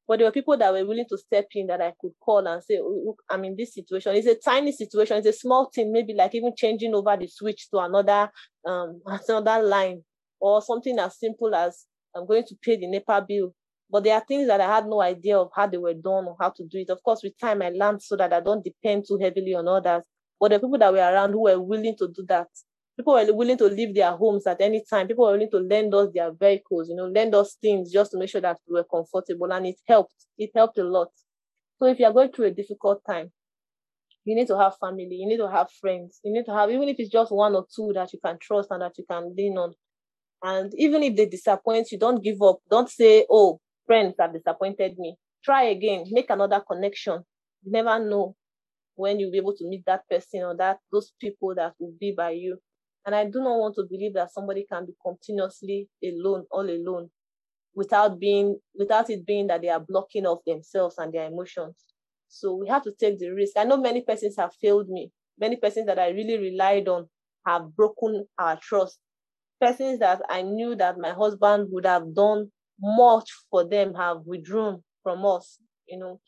But 0.07 0.19
there 0.19 0.27
were 0.27 0.31
people 0.31 0.57
that 0.57 0.73
were 0.73 0.85
willing 0.85 1.05
to 1.09 1.17
step 1.17 1.47
in 1.55 1.67
that 1.67 1.81
I 1.81 1.93
could 1.99 2.11
call 2.19 2.45
and 2.45 2.63
say, 2.63 2.79
oh, 2.81 3.03
look, 3.05 3.21
I'm 3.29 3.45
in 3.45 3.55
this 3.55 3.73
situation. 3.73 4.15
It's 4.15 4.27
a 4.27 4.35
tiny 4.35 4.71
situation. 4.71 5.17
It's 5.17 5.27
a 5.27 5.33
small 5.33 5.69
thing, 5.73 5.91
maybe 5.91 6.13
like 6.13 6.35
even 6.35 6.53
changing 6.55 6.93
over 6.93 7.15
the 7.17 7.27
switch 7.27 7.69
to 7.71 7.79
another 7.79 8.29
um 8.67 9.01
another 9.27 9.63
line 9.63 10.03
or 10.39 10.61
something 10.61 10.97
as 10.99 11.17
simple 11.19 11.53
as 11.55 11.85
I'm 12.15 12.27
going 12.27 12.43
to 12.45 12.55
pay 12.61 12.77
the 12.77 12.87
NEPA 12.87 13.25
bill. 13.27 13.53
But 13.89 14.03
there 14.03 14.15
are 14.15 14.23
things 14.25 14.47
that 14.47 14.61
I 14.61 14.73
had 14.75 14.85
no 14.85 15.01
idea 15.01 15.37
of 15.37 15.49
how 15.53 15.67
they 15.67 15.77
were 15.77 15.93
done 15.93 16.25
or 16.25 16.37
how 16.39 16.49
to 16.49 16.63
do 16.63 16.79
it. 16.79 16.89
Of 16.89 17.03
course, 17.03 17.21
with 17.23 17.37
time 17.39 17.61
I 17.61 17.69
learned 17.69 18.01
so 18.01 18.15
that 18.15 18.31
I 18.33 18.39
don't 18.39 18.63
depend 18.63 19.05
too 19.07 19.19
heavily 19.21 19.53
on 19.53 19.67
others. 19.67 20.03
But 20.39 20.51
the 20.51 20.59
people 20.59 20.77
that 20.79 20.91
were 20.91 20.99
around 20.99 21.31
who 21.31 21.43
were 21.43 21.59
willing 21.59 21.95
to 21.97 22.07
do 22.07 22.25
that 22.27 22.47
people 23.01 23.13
were 23.13 23.33
willing 23.33 23.57
to 23.57 23.65
leave 23.65 23.95
their 23.95 24.11
homes 24.11 24.45
at 24.45 24.61
any 24.61 24.83
time. 24.87 25.07
People 25.07 25.25
were 25.25 25.31
willing 25.33 25.49
to 25.49 25.57
lend 25.57 25.93
us 25.95 26.09
their 26.13 26.31
vehicles, 26.31 26.87
you 26.87 26.95
know, 26.95 27.05
lend 27.07 27.33
us 27.33 27.57
things 27.59 27.91
just 27.91 28.11
to 28.11 28.19
make 28.19 28.29
sure 28.29 28.41
that 28.41 28.57
we 28.67 28.75
were 28.75 28.83
comfortable. 28.83 29.51
And 29.51 29.65
it 29.65 29.77
helped. 29.87 30.13
It 30.37 30.51
helped 30.55 30.77
a 30.77 30.83
lot. 30.83 31.09
So 31.79 31.87
if 31.87 31.99
you're 31.99 32.13
going 32.13 32.31
through 32.31 32.45
a 32.45 32.51
difficult 32.51 33.01
time, 33.07 33.31
you 34.23 34.35
need 34.35 34.47
to 34.47 34.57
have 34.57 34.75
family, 34.79 35.07
you 35.09 35.27
need 35.27 35.37
to 35.37 35.49
have 35.49 35.67
friends, 35.79 36.19
you 36.23 36.31
need 36.31 36.45
to 36.45 36.53
have, 36.53 36.69
even 36.69 36.87
if 36.87 36.97
it's 36.99 37.09
just 37.09 37.31
one 37.31 37.55
or 37.55 37.65
two 37.75 37.91
that 37.95 38.13
you 38.13 38.19
can 38.23 38.37
trust 38.39 38.69
and 38.69 38.83
that 38.83 38.95
you 38.95 39.03
can 39.09 39.33
lean 39.35 39.57
on. 39.57 39.73
And 40.43 40.71
even 40.77 41.01
if 41.01 41.15
they 41.15 41.25
disappoint 41.25 41.91
you, 41.91 41.97
don't 41.97 42.23
give 42.23 42.39
up. 42.43 42.59
Don't 42.69 42.89
say, 42.89 43.25
oh, 43.31 43.59
friends 43.87 44.15
have 44.19 44.33
disappointed 44.33 44.97
me. 44.99 45.15
Try 45.43 45.63
again, 45.63 46.03
make 46.11 46.29
another 46.29 46.61
connection. 46.67 47.23
You 47.63 47.71
never 47.71 47.97
know 47.97 48.35
when 48.95 49.19
you'll 49.19 49.31
be 49.31 49.39
able 49.39 49.55
to 49.55 49.67
meet 49.67 49.83
that 49.87 50.07
person 50.07 50.43
or 50.43 50.55
that 50.57 50.77
those 50.91 51.13
people 51.19 51.55
that 51.55 51.73
will 51.79 51.93
be 51.99 52.13
by 52.15 52.31
you. 52.31 52.59
And 53.05 53.15
I 53.15 53.25
do 53.25 53.39
not 53.39 53.59
want 53.59 53.75
to 53.75 53.83
believe 53.89 54.13
that 54.13 54.31
somebody 54.31 54.65
can 54.71 54.85
be 54.85 54.93
continuously 55.03 55.89
alone, 56.03 56.45
all 56.51 56.69
alone, 56.69 57.09
without 57.73 58.19
being 58.19 58.59
without 58.77 59.09
it 59.09 59.25
being 59.25 59.47
that 59.47 59.61
they 59.61 59.69
are 59.69 59.79
blocking 59.79 60.25
off 60.25 60.39
themselves 60.45 60.95
and 60.97 61.13
their 61.13 61.27
emotions. 61.27 61.75
So 62.27 62.53
we 62.55 62.67
have 62.69 62.83
to 62.83 62.93
take 62.97 63.19
the 63.19 63.29
risk. 63.29 63.57
I 63.57 63.63
know 63.63 63.77
many 63.77 64.01
persons 64.01 64.35
have 64.37 64.53
failed 64.61 64.87
me. 64.89 65.11
Many 65.39 65.55
persons 65.57 65.87
that 65.87 65.99
I 65.99 66.09
really 66.09 66.37
relied 66.37 66.87
on 66.87 67.09
have 67.45 67.75
broken 67.75 68.25
our 68.37 68.57
trust. 68.57 68.99
Persons 69.59 69.99
that 69.99 70.21
I 70.29 70.41
knew 70.43 70.75
that 70.75 70.97
my 70.97 71.11
husband 71.11 71.67
would 71.71 71.85
have 71.85 72.13
done 72.13 72.51
much 72.79 73.29
for 73.49 73.67
them 73.67 73.93
have 73.95 74.17
withdrawn 74.25 74.83
from 75.03 75.25
us, 75.25 75.59
you 75.87 75.97
know. 75.97 76.19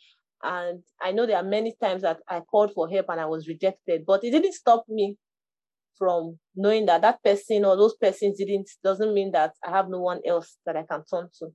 And 0.43 0.83
I 1.01 1.11
know 1.13 1.25
there 1.25 1.37
are 1.37 1.43
many 1.43 1.73
times 1.81 2.01
that 2.01 2.19
I 2.27 2.41
called 2.41 2.73
for 2.73 2.89
help 2.89 3.05
and 3.09 3.19
I 3.21 3.25
was 3.25 3.47
rejected, 3.47 4.05
but 4.05 4.23
it 4.23 4.31
didn't 4.31 4.53
stop 4.53 4.83
me 4.89 5.17
from 5.97 6.39
knowing 6.55 6.85
that 6.87 7.01
that 7.01 7.23
person 7.23 7.65
or 7.65 7.75
those 7.75 7.95
persons 7.95 8.37
didn't 8.37 8.69
doesn't 8.83 9.13
mean 9.13 9.31
that 9.31 9.53
I 9.65 9.71
have 9.71 9.89
no 9.89 9.99
one 9.99 10.21
else 10.25 10.57
that 10.65 10.75
I 10.75 10.83
can 10.83 11.03
turn 11.05 11.29
to. 11.39 11.49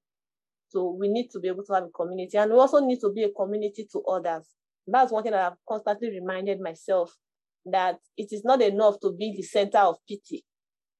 So 0.68 0.96
we 0.98 1.08
need 1.08 1.28
to 1.32 1.40
be 1.40 1.48
able 1.48 1.64
to 1.64 1.74
have 1.74 1.84
a 1.84 1.88
community, 1.88 2.36
and 2.36 2.52
we 2.52 2.58
also 2.58 2.80
need 2.80 3.00
to 3.00 3.10
be 3.12 3.24
a 3.24 3.30
community 3.30 3.86
to 3.92 4.02
others. 4.02 4.46
That's 4.86 5.12
one 5.12 5.22
thing 5.22 5.32
that 5.32 5.52
I've 5.52 5.58
constantly 5.68 6.10
reminded 6.10 6.60
myself 6.60 7.14
that 7.66 7.98
it 8.16 8.28
is 8.30 8.42
not 8.44 8.62
enough 8.62 9.00
to 9.00 9.12
be 9.12 9.34
the 9.36 9.42
center 9.42 9.78
of 9.78 9.96
pity, 10.08 10.44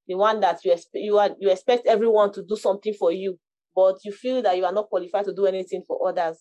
the 0.07 0.17
one 0.17 0.41
that 0.41 0.65
you 0.65 0.75
you 0.95 1.19
are 1.19 1.31
you 1.39 1.51
expect 1.51 1.87
everyone 1.87 2.33
to 2.33 2.43
do 2.43 2.57
something 2.57 2.95
for 2.95 3.13
you, 3.13 3.39
but 3.75 3.97
you 4.05 4.13
feel 4.13 4.43
that 4.43 4.57
you 4.57 4.65
are 4.65 4.73
not 4.73 4.89
qualified 4.89 5.25
to 5.27 5.35
do 5.35 5.47
anything 5.47 5.83
for 5.87 6.09
others. 6.09 6.39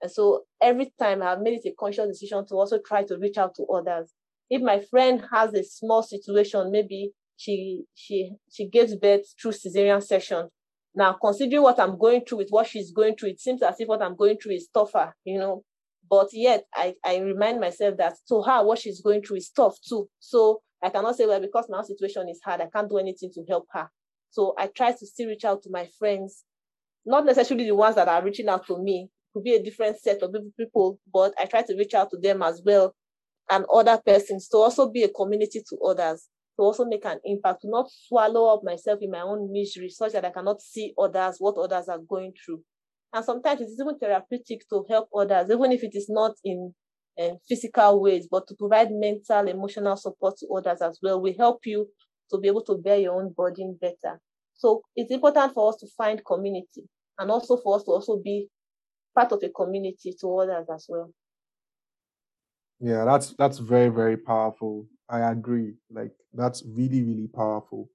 And 0.00 0.10
so 0.10 0.42
every 0.60 0.92
time 0.98 1.22
I've 1.22 1.40
made 1.40 1.60
it 1.62 1.68
a 1.68 1.74
conscious 1.78 2.06
decision 2.06 2.46
to 2.48 2.54
also 2.54 2.78
try 2.84 3.04
to 3.04 3.18
reach 3.18 3.38
out 3.38 3.54
to 3.56 3.66
others. 3.66 4.12
If 4.52 4.60
my 4.60 4.80
friend 4.80 5.24
has 5.32 5.54
a 5.54 5.64
small 5.64 6.02
situation, 6.02 6.70
maybe 6.70 7.12
she 7.38 7.84
she 7.94 8.32
she 8.52 8.68
gives 8.68 8.94
birth 8.94 9.22
through 9.40 9.52
cesarean 9.52 10.02
section. 10.02 10.50
Now, 10.94 11.16
considering 11.18 11.62
what 11.62 11.80
I'm 11.80 11.96
going 11.98 12.26
through 12.26 12.36
with 12.36 12.50
what 12.50 12.66
she's 12.66 12.92
going 12.92 13.16
through, 13.16 13.30
it 13.30 13.40
seems 13.40 13.62
as 13.62 13.80
if 13.80 13.88
what 13.88 14.02
I'm 14.02 14.14
going 14.14 14.36
through 14.36 14.56
is 14.56 14.68
tougher, 14.68 15.14
you 15.24 15.38
know. 15.38 15.62
But 16.08 16.28
yet, 16.34 16.64
I, 16.74 16.92
I 17.02 17.20
remind 17.20 17.60
myself 17.60 17.96
that 17.96 18.16
to 18.28 18.42
her, 18.42 18.62
what 18.62 18.78
she's 18.78 19.00
going 19.00 19.22
through 19.22 19.38
is 19.38 19.48
tough 19.48 19.78
too. 19.88 20.10
So 20.18 20.60
I 20.82 20.90
cannot 20.90 21.16
say, 21.16 21.24
well, 21.24 21.40
because 21.40 21.64
my 21.70 21.82
situation 21.82 22.28
is 22.28 22.40
hard, 22.44 22.60
I 22.60 22.68
can't 22.70 22.90
do 22.90 22.98
anything 22.98 23.30
to 23.32 23.44
help 23.48 23.64
her. 23.70 23.88
So 24.28 24.52
I 24.58 24.66
try 24.66 24.92
to 24.92 25.06
still 25.06 25.28
reach 25.28 25.46
out 25.46 25.62
to 25.62 25.70
my 25.70 25.88
friends, 25.98 26.44
not 27.06 27.24
necessarily 27.24 27.64
the 27.64 27.74
ones 27.74 27.94
that 27.94 28.08
are 28.08 28.22
reaching 28.22 28.50
out 28.50 28.66
to 28.66 28.76
me, 28.76 29.08
could 29.32 29.44
be 29.44 29.54
a 29.54 29.62
different 29.62 29.98
set 29.98 30.22
of 30.22 30.34
people, 30.58 30.98
but 31.10 31.32
I 31.40 31.46
try 31.46 31.62
to 31.62 31.74
reach 31.74 31.94
out 31.94 32.10
to 32.10 32.18
them 32.18 32.42
as 32.42 32.60
well 32.62 32.94
and 33.50 33.64
other 33.72 34.00
persons 34.04 34.48
to 34.48 34.56
also 34.58 34.90
be 34.90 35.02
a 35.02 35.08
community 35.08 35.62
to 35.68 35.78
others, 35.78 36.28
to 36.56 36.62
also 36.62 36.84
make 36.84 37.04
an 37.04 37.18
impact, 37.24 37.62
to 37.62 37.70
not 37.70 37.90
swallow 37.90 38.54
up 38.54 38.62
myself 38.64 38.98
in 39.02 39.10
my 39.10 39.20
own 39.20 39.50
misery 39.52 39.88
such 39.88 40.12
that 40.12 40.24
I 40.24 40.30
cannot 40.30 40.60
see 40.62 40.94
others, 40.98 41.36
what 41.38 41.56
others 41.56 41.88
are 41.88 41.98
going 41.98 42.32
through. 42.44 42.62
And 43.12 43.24
sometimes 43.24 43.60
it's 43.60 43.78
even 43.78 43.98
therapeutic 43.98 44.68
to 44.70 44.86
help 44.88 45.08
others, 45.14 45.50
even 45.50 45.72
if 45.72 45.84
it 45.84 45.94
is 45.94 46.08
not 46.08 46.32
in 46.44 46.74
um, 47.20 47.38
physical 47.46 48.00
ways, 48.00 48.26
but 48.30 48.46
to 48.48 48.54
provide 48.54 48.90
mental, 48.90 49.48
emotional 49.48 49.96
support 49.96 50.38
to 50.38 50.48
others 50.48 50.80
as 50.80 50.98
well 51.02 51.20
will 51.20 51.34
help 51.36 51.60
you 51.66 51.88
to 52.30 52.38
be 52.38 52.48
able 52.48 52.64
to 52.64 52.78
bear 52.78 52.98
your 52.98 53.20
own 53.20 53.34
burden 53.36 53.78
better. 53.80 54.18
So 54.54 54.82
it's 54.96 55.10
important 55.10 55.52
for 55.52 55.68
us 55.68 55.76
to 55.80 55.86
find 55.96 56.24
community 56.24 56.88
and 57.18 57.30
also 57.30 57.56
for 57.58 57.76
us 57.76 57.84
to 57.84 57.90
also 57.90 58.18
be 58.22 58.48
part 59.14 59.32
of 59.32 59.42
a 59.42 59.50
community 59.50 60.14
to 60.20 60.38
others 60.38 60.66
as 60.72 60.86
well. 60.88 61.12
Yeah, 62.82 63.04
that's 63.04 63.32
that's 63.34 63.58
very 63.58 63.88
very 63.88 64.16
powerful. 64.16 64.86
I 65.08 65.20
agree. 65.30 65.74
Like 65.88 66.10
that's 66.34 66.64
really 66.66 67.02
really 67.04 67.28
powerful. 67.28 67.88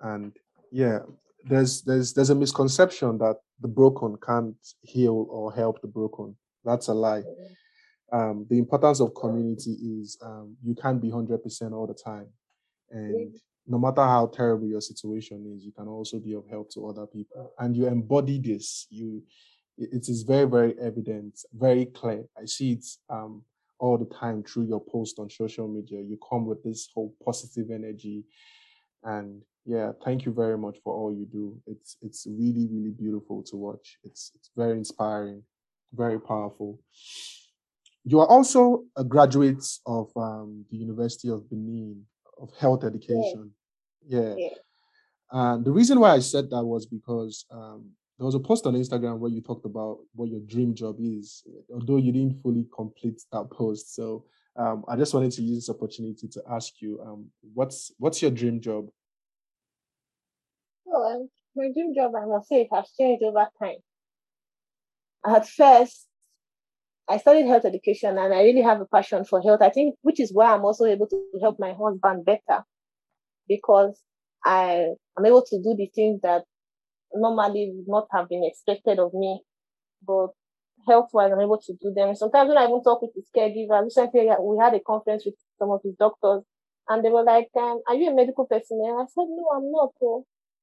And 0.00 0.32
yeah, 0.72 1.00
there's 1.44 1.82
there's 1.82 2.14
there's 2.14 2.30
a 2.30 2.34
misconception 2.34 3.18
that 3.18 3.36
the 3.60 3.68
broken 3.68 4.16
can't 4.26 4.56
heal 4.80 5.26
or 5.28 5.52
help 5.52 5.82
the 5.82 5.88
broken. 5.88 6.34
That's 6.64 6.88
a 6.88 6.94
lie. 6.94 7.24
Um, 8.10 8.46
the 8.48 8.58
importance 8.58 9.00
of 9.00 9.14
community 9.14 9.72
is 9.72 10.16
um, 10.22 10.56
you 10.64 10.74
can't 10.74 11.02
be 11.02 11.10
hundred 11.10 11.42
percent 11.42 11.74
all 11.74 11.86
the 11.86 11.94
time, 11.94 12.28
and 12.90 13.34
no 13.66 13.78
matter 13.78 14.02
how 14.02 14.28
terrible 14.28 14.66
your 14.66 14.80
situation 14.80 15.54
is, 15.54 15.62
you 15.62 15.72
can 15.72 15.88
also 15.88 16.18
be 16.18 16.32
of 16.34 16.48
help 16.48 16.70
to 16.70 16.86
other 16.86 17.06
people. 17.06 17.52
And 17.58 17.76
you 17.76 17.86
embody 17.86 18.38
this. 18.38 18.86
You 18.88 19.22
it 19.76 20.08
is 20.08 20.22
very, 20.22 20.46
very 20.46 20.74
evident, 20.80 21.40
very 21.52 21.86
clear. 21.86 22.24
I 22.40 22.46
see 22.46 22.72
it 22.72 22.84
um, 23.10 23.42
all 23.78 23.98
the 23.98 24.12
time 24.14 24.42
through 24.42 24.64
your 24.64 24.80
post 24.80 25.18
on 25.18 25.28
social 25.30 25.68
media. 25.68 26.00
You 26.00 26.18
come 26.28 26.46
with 26.46 26.62
this 26.62 26.88
whole 26.94 27.14
positive 27.24 27.70
energy. 27.70 28.24
And 29.02 29.42
yeah, 29.66 29.92
thank 30.04 30.24
you 30.24 30.32
very 30.32 30.58
much 30.58 30.78
for 30.82 30.94
all 30.94 31.14
you 31.14 31.26
do. 31.26 31.60
It's 31.66 31.96
it's 32.02 32.26
really, 32.28 32.68
really 32.70 32.90
beautiful 32.90 33.42
to 33.44 33.56
watch. 33.56 33.98
It's 34.04 34.32
it's 34.34 34.50
very 34.56 34.78
inspiring, 34.78 35.42
very 35.92 36.20
powerful. 36.20 36.80
You 38.04 38.20
are 38.20 38.26
also 38.26 38.84
a 38.96 39.04
graduate 39.04 39.64
of 39.86 40.10
um, 40.16 40.66
the 40.70 40.76
University 40.76 41.30
of 41.30 41.48
Benin 41.48 42.04
of 42.40 42.50
Health 42.58 42.84
Education. 42.84 43.52
Yeah. 44.06 44.34
yeah. 44.36 44.48
And 45.32 45.64
the 45.64 45.72
reason 45.72 45.98
why 45.98 46.12
I 46.12 46.18
said 46.18 46.50
that 46.50 46.64
was 46.64 46.86
because 46.86 47.46
um, 47.50 47.90
there 48.18 48.26
was 48.26 48.34
a 48.34 48.40
post 48.40 48.66
on 48.66 48.74
Instagram 48.74 49.18
where 49.18 49.30
you 49.30 49.40
talked 49.40 49.64
about 49.64 49.98
what 50.14 50.28
your 50.28 50.40
dream 50.40 50.74
job 50.74 50.96
is, 51.00 51.42
although 51.72 51.96
you 51.96 52.12
didn't 52.12 52.40
fully 52.42 52.66
complete 52.74 53.20
that 53.32 53.50
post. 53.50 53.94
So 53.94 54.24
um, 54.56 54.84
I 54.88 54.96
just 54.96 55.14
wanted 55.14 55.32
to 55.32 55.42
use 55.42 55.56
this 55.66 55.74
opportunity 55.74 56.28
to 56.28 56.42
ask 56.48 56.80
you, 56.80 57.00
um, 57.04 57.26
what's 57.54 57.92
what's 57.98 58.22
your 58.22 58.30
dream 58.30 58.60
job? 58.60 58.86
Well, 60.84 61.02
um, 61.02 61.28
my 61.56 61.72
dream 61.72 61.92
job, 61.94 62.12
I 62.14 62.24
must 62.26 62.48
say, 62.48 62.62
it 62.62 62.68
has 62.72 62.88
changed 62.98 63.24
over 63.24 63.48
time. 63.60 63.78
At 65.26 65.48
first, 65.48 66.06
I 67.08 67.18
studied 67.18 67.46
health 67.46 67.64
education, 67.64 68.16
and 68.16 68.32
I 68.32 68.42
really 68.42 68.62
have 68.62 68.80
a 68.80 68.86
passion 68.86 69.24
for 69.24 69.42
health. 69.42 69.60
I 69.60 69.70
think, 69.70 69.96
which 70.02 70.20
is 70.20 70.32
why 70.32 70.54
I'm 70.54 70.64
also 70.64 70.84
able 70.84 71.08
to 71.08 71.20
help 71.40 71.56
my 71.58 71.72
husband 71.72 72.24
better, 72.24 72.62
because 73.48 74.00
I 74.44 74.90
am 75.18 75.26
able 75.26 75.42
to 75.42 75.56
do 75.58 75.74
the 75.76 75.90
things 75.92 76.20
that 76.22 76.44
normally 77.14 77.72
would 77.74 77.88
not 77.88 78.08
have 78.12 78.28
been 78.28 78.44
expected 78.44 78.98
of 78.98 79.14
me. 79.14 79.42
But 80.06 80.28
health 80.88 81.10
wise, 81.12 81.32
I'm 81.32 81.40
able 81.40 81.60
to 81.60 81.74
do 81.74 81.92
them. 81.94 82.14
Sometimes 82.14 82.48
when 82.48 82.58
I 82.58 82.64
even 82.66 82.82
talk 82.82 83.02
with 83.02 83.14
his 83.14 83.28
caregiver, 83.36 83.82
recently 83.84 84.28
we 84.40 84.58
had 84.60 84.74
a 84.74 84.80
conference 84.80 85.24
with 85.26 85.36
some 85.58 85.70
of 85.70 85.80
his 85.84 85.94
doctors, 85.96 86.44
and 86.88 87.04
they 87.04 87.10
were 87.10 87.24
like, 87.24 87.50
um, 87.56 87.82
"Are 87.88 87.94
you 87.94 88.10
a 88.10 88.14
medical 88.14 88.46
personnel?" 88.46 89.00
I 89.00 89.06
said, 89.06 89.28
"No, 89.28 89.48
I'm 89.54 89.70
not." 89.72 89.92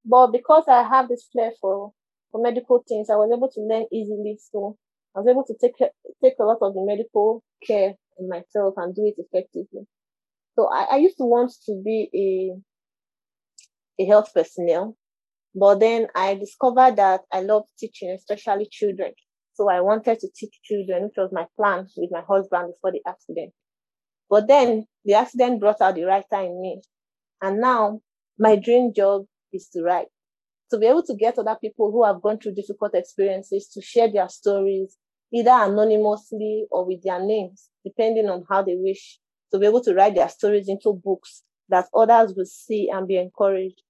But 0.05 0.27
because 0.31 0.65
I 0.67 0.83
have 0.83 1.09
this 1.09 1.27
flair 1.31 1.51
for 1.59 1.93
for 2.31 2.41
medical 2.41 2.83
things, 2.87 3.09
I 3.09 3.15
was 3.15 3.31
able 3.35 3.49
to 3.49 3.61
learn 3.61 3.85
easily. 3.91 4.37
So 4.51 4.77
I 5.15 5.19
was 5.19 5.27
able 5.27 5.43
to 5.45 5.55
take 5.59 5.77
take 6.23 6.35
a 6.39 6.43
lot 6.43 6.59
of 6.61 6.73
the 6.73 6.81
medical 6.83 7.43
care 7.65 7.95
in 8.19 8.29
myself 8.29 8.75
and 8.77 8.95
do 8.95 9.05
it 9.05 9.15
effectively. 9.17 9.87
So 10.55 10.69
I, 10.71 10.83
I 10.91 10.97
used 10.97 11.17
to 11.17 11.25
want 11.25 11.53
to 11.67 11.81
be 11.83 12.09
a 12.15 14.03
a 14.03 14.05
health 14.05 14.33
personnel, 14.33 14.97
but 15.53 15.79
then 15.79 16.07
I 16.15 16.35
discovered 16.35 16.95
that 16.95 17.21
I 17.31 17.41
love 17.41 17.63
teaching, 17.77 18.11
especially 18.11 18.67
children. 18.71 19.13
So 19.53 19.69
I 19.69 19.81
wanted 19.81 20.19
to 20.19 20.29
teach 20.33 20.53
children, 20.63 21.03
which 21.03 21.17
was 21.17 21.31
my 21.31 21.45
plan 21.57 21.87
with 21.97 22.09
my 22.11 22.21
husband 22.27 22.73
before 22.73 22.91
the 22.91 23.01
accident. 23.05 23.51
But 24.29 24.47
then 24.47 24.85
the 25.03 25.15
accident 25.15 25.59
brought 25.59 25.81
out 25.81 25.95
the 25.95 26.05
writer 26.05 26.39
in 26.39 26.61
me. 26.61 26.81
And 27.41 27.59
now 27.59 27.99
my 28.39 28.55
dream 28.55 28.93
job 28.95 29.25
is 29.51 29.67
to 29.73 29.81
write. 29.81 30.07
To 30.71 30.77
be 30.77 30.85
able 30.85 31.03
to 31.03 31.15
get 31.15 31.37
other 31.37 31.57
people 31.59 31.91
who 31.91 32.05
have 32.05 32.21
gone 32.21 32.39
through 32.39 32.53
difficult 32.53 32.95
experiences 32.95 33.67
to 33.73 33.81
share 33.81 34.09
their 34.09 34.29
stories, 34.29 34.95
either 35.33 35.51
anonymously 35.51 36.65
or 36.71 36.85
with 36.85 37.03
their 37.03 37.21
names, 37.21 37.67
depending 37.83 38.29
on 38.29 38.45
how 38.49 38.63
they 38.63 38.75
wish, 38.77 39.19
to 39.51 39.59
be 39.59 39.65
able 39.65 39.83
to 39.83 39.93
write 39.93 40.15
their 40.15 40.29
stories 40.29 40.69
into 40.69 40.93
books 40.93 41.43
that 41.67 41.87
others 41.93 42.33
will 42.37 42.45
see 42.45 42.89
and 42.89 43.05
be 43.05 43.17
encouraged 43.17 43.81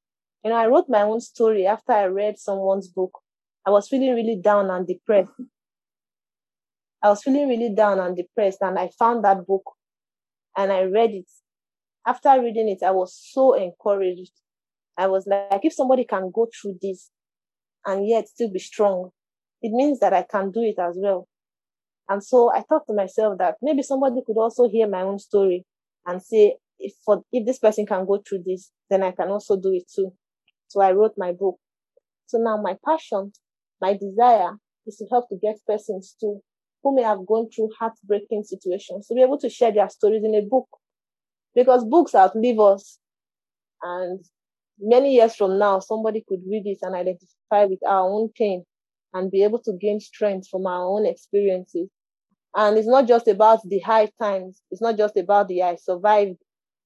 you 0.44 0.50
know, 0.50 0.58
I 0.58 0.68
wrote 0.68 0.86
my 0.90 1.02
own 1.02 1.22
story 1.22 1.66
after 1.66 1.92
I 1.94 2.06
read 2.06 2.40
someone's 2.40 2.88
book. 2.88 3.20
I 3.66 3.70
was 3.70 3.88
feeling 3.88 4.16
really 4.16 4.40
down 4.42 4.70
and 4.70 4.88
depressed. 4.88 5.32
I 7.04 7.10
was 7.10 7.24
feeling 7.24 7.48
really 7.48 7.74
down 7.74 8.00
and 8.00 8.16
depressed, 8.16 8.60
and 8.62 8.78
I 8.78 8.90
found 8.98 9.24
that 9.24 9.46
book 9.46 9.64
and 10.58 10.72
I 10.72 10.84
read 10.84 11.12
it. 11.12 11.30
After 12.06 12.30
reading 12.42 12.70
it, 12.70 12.84
I 12.84 12.92
was 12.92 13.16
so 13.16 13.54
encouraged. 13.54 14.34
I 14.98 15.08
was 15.08 15.26
like, 15.28 15.64
if 15.64 15.74
somebody 15.74 16.04
can 16.04 16.32
go 16.34 16.48
through 16.54 16.78
this 16.82 17.10
and 17.86 18.08
yet 18.08 18.28
still 18.28 18.52
be 18.52 18.60
strong, 18.60 19.12
it 19.62 19.72
means 19.72 20.00
that 20.00 20.14
I 20.14 20.24
can 20.24 20.52
do 20.52 20.62
it 20.62 20.80
as 20.80 20.98
well. 21.00 21.28
And 22.10 22.24
so 22.24 22.52
I 22.54 22.62
thought 22.62 22.88
to 22.88 22.94
myself 22.94 23.38
that 23.38 23.56
maybe 23.62 23.84
somebody 23.84 24.22
could 24.26 24.38
also 24.38 24.68
hear 24.68 24.88
my 24.88 25.02
own 25.02 25.20
story 25.20 25.66
and 26.06 26.22
say, 26.22 26.58
if 26.80 26.94
for 27.06 27.24
if 27.32 27.46
this 27.46 27.60
person 27.60 27.86
can 27.86 28.06
go 28.06 28.22
through 28.28 28.44
this, 28.46 28.72
then 28.90 29.04
I 29.04 29.12
can 29.12 29.30
also 29.30 29.56
do 29.56 29.72
it 29.72 29.84
too. 29.94 30.12
So 30.72 30.80
I 30.82 30.94
wrote 30.94 31.16
my 31.18 31.34
book. 31.34 31.60
So 32.28 32.38
now 32.38 32.56
my 32.56 32.78
passion, 32.86 33.34
my 33.82 33.94
desire 33.94 34.54
is 34.88 34.96
to 34.98 35.06
help 35.12 35.28
to 35.30 35.36
get 35.36 35.58
persons 35.68 36.16
to 36.22 36.40
who 36.82 36.96
may 36.96 37.04
have 37.04 37.26
gone 37.26 37.50
through 37.50 37.72
heartbreaking 37.78 38.44
situations 38.44 39.08
to 39.08 39.14
be 39.14 39.22
able 39.22 39.38
to 39.40 39.50
share 39.50 39.74
their 39.74 39.90
stories 39.90 40.24
in 40.24 40.34
a 40.34 40.42
book. 40.42 40.68
Because 41.54 41.84
books 41.84 42.16
outlive 42.16 42.60
us. 42.60 43.00
And 43.84 44.24
many 44.80 45.16
years 45.16 45.36
from 45.36 45.60
now, 45.60 45.80
somebody 45.80 46.24
could 46.26 46.42
read 46.50 46.66
it 46.66 46.80
and 46.84 46.96
identify 46.96 47.66
with 47.66 47.80
our 47.86 48.10
own 48.10 48.30
pain 48.30 48.64
and 49.14 49.30
be 49.30 49.44
able 49.44 49.60
to 49.64 49.74
gain 49.74 50.00
strength 50.00 50.48
from 50.48 50.66
our 50.66 50.86
own 50.86 51.06
experiences. 51.06 51.90
And 52.56 52.78
it's 52.78 52.88
not 52.88 53.08
just 53.08 53.28
about 53.28 53.60
the 53.68 53.80
high 53.80 54.10
times, 54.22 54.62
it's 54.72 54.82
not 54.82 54.98
just 54.98 55.18
about 55.18 55.50
the 55.50 55.64
I 55.64 55.76
survived, 55.76 56.38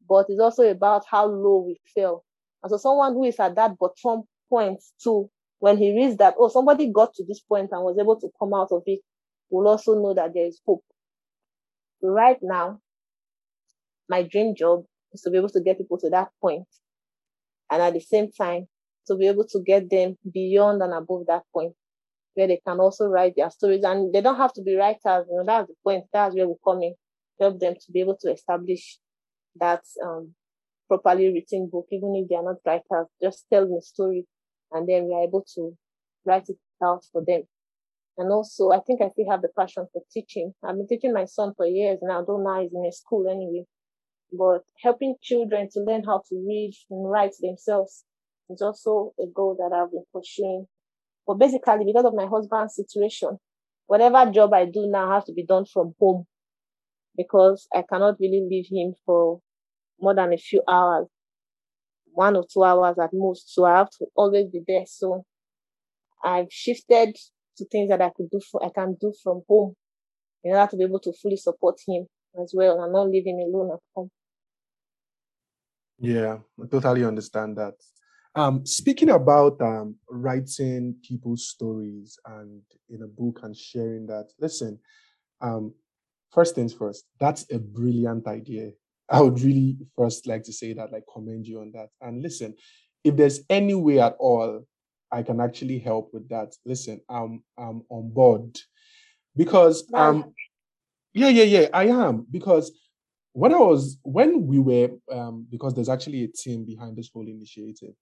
but 0.09 0.25
it's 0.29 0.41
also 0.41 0.63
about 0.63 1.03
how 1.09 1.27
low 1.27 1.63
we 1.67 1.79
feel. 1.93 2.23
And 2.63 2.69
so, 2.69 2.77
someone 2.77 3.13
who 3.13 3.23
is 3.23 3.39
at 3.39 3.55
that 3.55 3.77
bottom 3.77 4.23
point 4.49 4.81
too, 5.01 5.29
when 5.59 5.77
he 5.77 5.95
reads 5.95 6.17
that, 6.17 6.35
oh, 6.37 6.49
somebody 6.49 6.91
got 6.91 7.13
to 7.15 7.25
this 7.25 7.39
point 7.39 7.69
and 7.71 7.83
was 7.83 7.97
able 7.99 8.19
to 8.19 8.29
come 8.39 8.53
out 8.53 8.71
of 8.71 8.83
it, 8.85 8.99
will 9.49 9.67
also 9.67 9.95
know 9.95 10.13
that 10.13 10.33
there 10.33 10.45
is 10.45 10.61
hope. 10.65 10.83
So 12.01 12.09
right 12.09 12.37
now, 12.41 12.79
my 14.09 14.23
dream 14.23 14.55
job 14.55 14.83
is 15.13 15.21
to 15.21 15.31
be 15.31 15.37
able 15.37 15.49
to 15.49 15.61
get 15.61 15.77
people 15.77 15.97
to 15.99 16.09
that 16.09 16.29
point, 16.41 16.67
and 17.71 17.81
at 17.81 17.93
the 17.93 18.01
same 18.01 18.31
time, 18.31 18.67
to 19.07 19.15
be 19.15 19.27
able 19.27 19.45
to 19.45 19.59
get 19.59 19.89
them 19.89 20.17
beyond 20.31 20.81
and 20.81 20.93
above 20.93 21.27
that 21.27 21.43
point 21.53 21.73
where 22.35 22.47
they 22.47 22.61
can 22.65 22.79
also 22.79 23.05
write 23.05 23.33
their 23.35 23.49
stories. 23.49 23.83
And 23.83 24.13
they 24.13 24.21
don't 24.21 24.37
have 24.37 24.53
to 24.53 24.61
be 24.61 24.75
writers, 24.75 25.25
you 25.29 25.37
know, 25.37 25.43
that's 25.45 25.67
the 25.67 25.73
point. 25.83 26.05
That's 26.13 26.35
where 26.35 26.47
we 26.47 26.55
come 26.63 26.83
in, 26.83 26.93
help 27.39 27.59
them 27.59 27.73
to 27.73 27.91
be 27.91 28.01
able 28.01 28.17
to 28.21 28.31
establish 28.31 28.99
that 29.59 29.81
um, 30.05 30.35
properly 30.87 31.33
written 31.33 31.69
book, 31.71 31.87
even 31.91 32.15
if 32.15 32.29
they 32.29 32.35
are 32.35 32.43
not 32.43 32.57
writers, 32.65 33.07
just 33.21 33.45
tell 33.51 33.67
the 33.67 33.81
story 33.81 34.25
and 34.71 34.87
then 34.87 35.07
we 35.07 35.13
are 35.13 35.23
able 35.23 35.45
to 35.55 35.77
write 36.25 36.49
it 36.49 36.57
out 36.83 37.03
for 37.11 37.23
them. 37.25 37.43
And 38.17 38.31
also, 38.31 38.71
I 38.71 38.79
think 38.79 39.01
I 39.01 39.09
still 39.09 39.29
have 39.29 39.41
the 39.41 39.49
passion 39.57 39.87
for 39.91 40.01
teaching. 40.11 40.53
I've 40.63 40.75
been 40.75 40.87
teaching 40.87 41.13
my 41.13 41.25
son 41.25 41.53
for 41.55 41.65
years 41.65 41.99
now, 42.01 42.23
though 42.23 42.41
now 42.41 42.61
he's 42.61 42.73
in 42.73 42.85
a 42.85 42.91
school 42.91 43.27
anyway. 43.29 43.65
But 44.31 44.63
helping 44.81 45.15
children 45.21 45.69
to 45.73 45.81
learn 45.81 46.03
how 46.03 46.23
to 46.29 46.35
read 46.35 46.73
and 46.89 47.09
write 47.09 47.33
themselves 47.41 48.05
is 48.49 48.61
also 48.61 49.13
a 49.19 49.25
goal 49.27 49.55
that 49.59 49.75
I've 49.75 49.91
been 49.91 50.05
pursuing 50.13 50.67
but 51.27 51.35
basically, 51.35 51.85
because 51.85 52.05
of 52.05 52.13
my 52.13 52.27
husband's 52.27 52.75
situation, 52.75 53.39
whatever 53.87 54.31
job 54.31 54.53
I 54.53 54.65
do 54.65 54.87
now 54.87 55.11
has 55.13 55.25
to 55.25 55.33
be 55.33 55.43
done 55.45 55.65
from 55.65 55.95
home 55.99 56.25
because 57.17 57.67
I 57.73 57.83
cannot 57.87 58.19
really 58.19 58.45
leave 58.49 58.67
him 58.69 58.93
for 59.05 59.41
more 59.99 60.15
than 60.15 60.33
a 60.33 60.37
few 60.37 60.61
hours, 60.67 61.07
one 62.05 62.35
or 62.35 62.45
two 62.51 62.63
hours 62.63 62.97
at 62.99 63.11
most. 63.13 63.53
So 63.53 63.65
I 63.65 63.77
have 63.77 63.89
to 63.99 64.05
always 64.15 64.47
be 64.47 64.61
there. 64.67 64.85
So 64.87 65.25
I've 66.23 66.51
shifted 66.51 67.15
to 67.57 67.65
things 67.65 67.89
that 67.89 68.01
I 68.01 68.09
could 68.09 68.29
do 68.29 68.39
for 68.51 68.63
I 68.65 68.69
can 68.69 68.95
do 68.99 69.13
from 69.23 69.43
home 69.47 69.75
in 70.43 70.53
order 70.53 70.69
to 70.71 70.77
be 70.77 70.83
able 70.83 70.99
to 70.99 71.13
fully 71.13 71.37
support 71.37 71.79
him 71.87 72.07
as 72.41 72.53
well 72.55 72.81
and 72.83 72.91
not 72.93 73.09
leave 73.09 73.25
him 73.25 73.37
alone 73.37 73.71
at 73.73 73.79
home. 73.95 74.09
Yeah, 75.99 76.39
I 76.61 76.67
totally 76.67 77.05
understand 77.05 77.57
that. 77.57 77.75
Um, 78.35 78.65
speaking 78.65 79.09
about 79.11 79.61
um, 79.61 79.95
writing 80.09 80.95
people's 81.07 81.47
stories 81.47 82.19
and 82.25 82.61
in 82.89 83.03
a 83.03 83.07
book 83.07 83.39
and 83.43 83.55
sharing 83.55 84.05
that, 84.07 84.27
listen, 84.39 84.77
um, 85.39 85.73
first 86.33 86.53
things 86.53 86.73
first, 86.73 87.05
that's 87.17 87.49
a 87.49 87.59
brilliant 87.59 88.27
idea. 88.27 88.71
I 89.09 89.21
would 89.21 89.39
really 89.41 89.77
first 89.97 90.27
like 90.27 90.43
to 90.43 90.53
say 90.53 90.73
that, 90.73 90.91
like, 90.91 91.03
commend 91.11 91.47
you 91.47 91.61
on 91.61 91.71
that. 91.73 91.89
And 92.01 92.21
listen, 92.21 92.55
if 93.03 93.15
there's 93.15 93.41
any 93.49 93.75
way 93.75 93.99
at 93.99 94.15
all 94.19 94.65
I 95.11 95.23
can 95.23 95.39
actually 95.39 95.79
help 95.79 96.09
with 96.13 96.27
that, 96.29 96.53
listen, 96.65 97.01
I'm 97.09 97.43
I'm 97.57 97.83
on 97.89 98.09
board. 98.09 98.59
Because 99.35 99.87
um, 99.93 100.33
yeah, 101.13 101.29
yeah, 101.29 101.43
yeah, 101.43 101.67
I 101.73 101.87
am. 101.87 102.25
Because 102.29 102.71
when 103.33 103.53
I 103.53 103.57
was 103.57 103.99
when 104.03 104.47
we 104.47 104.59
were 104.59 104.89
um, 105.11 105.45
because 105.49 105.73
there's 105.73 105.89
actually 105.89 106.23
a 106.23 106.27
team 106.27 106.65
behind 106.65 106.97
this 106.97 107.09
whole 107.13 107.27
initiative 107.27 107.93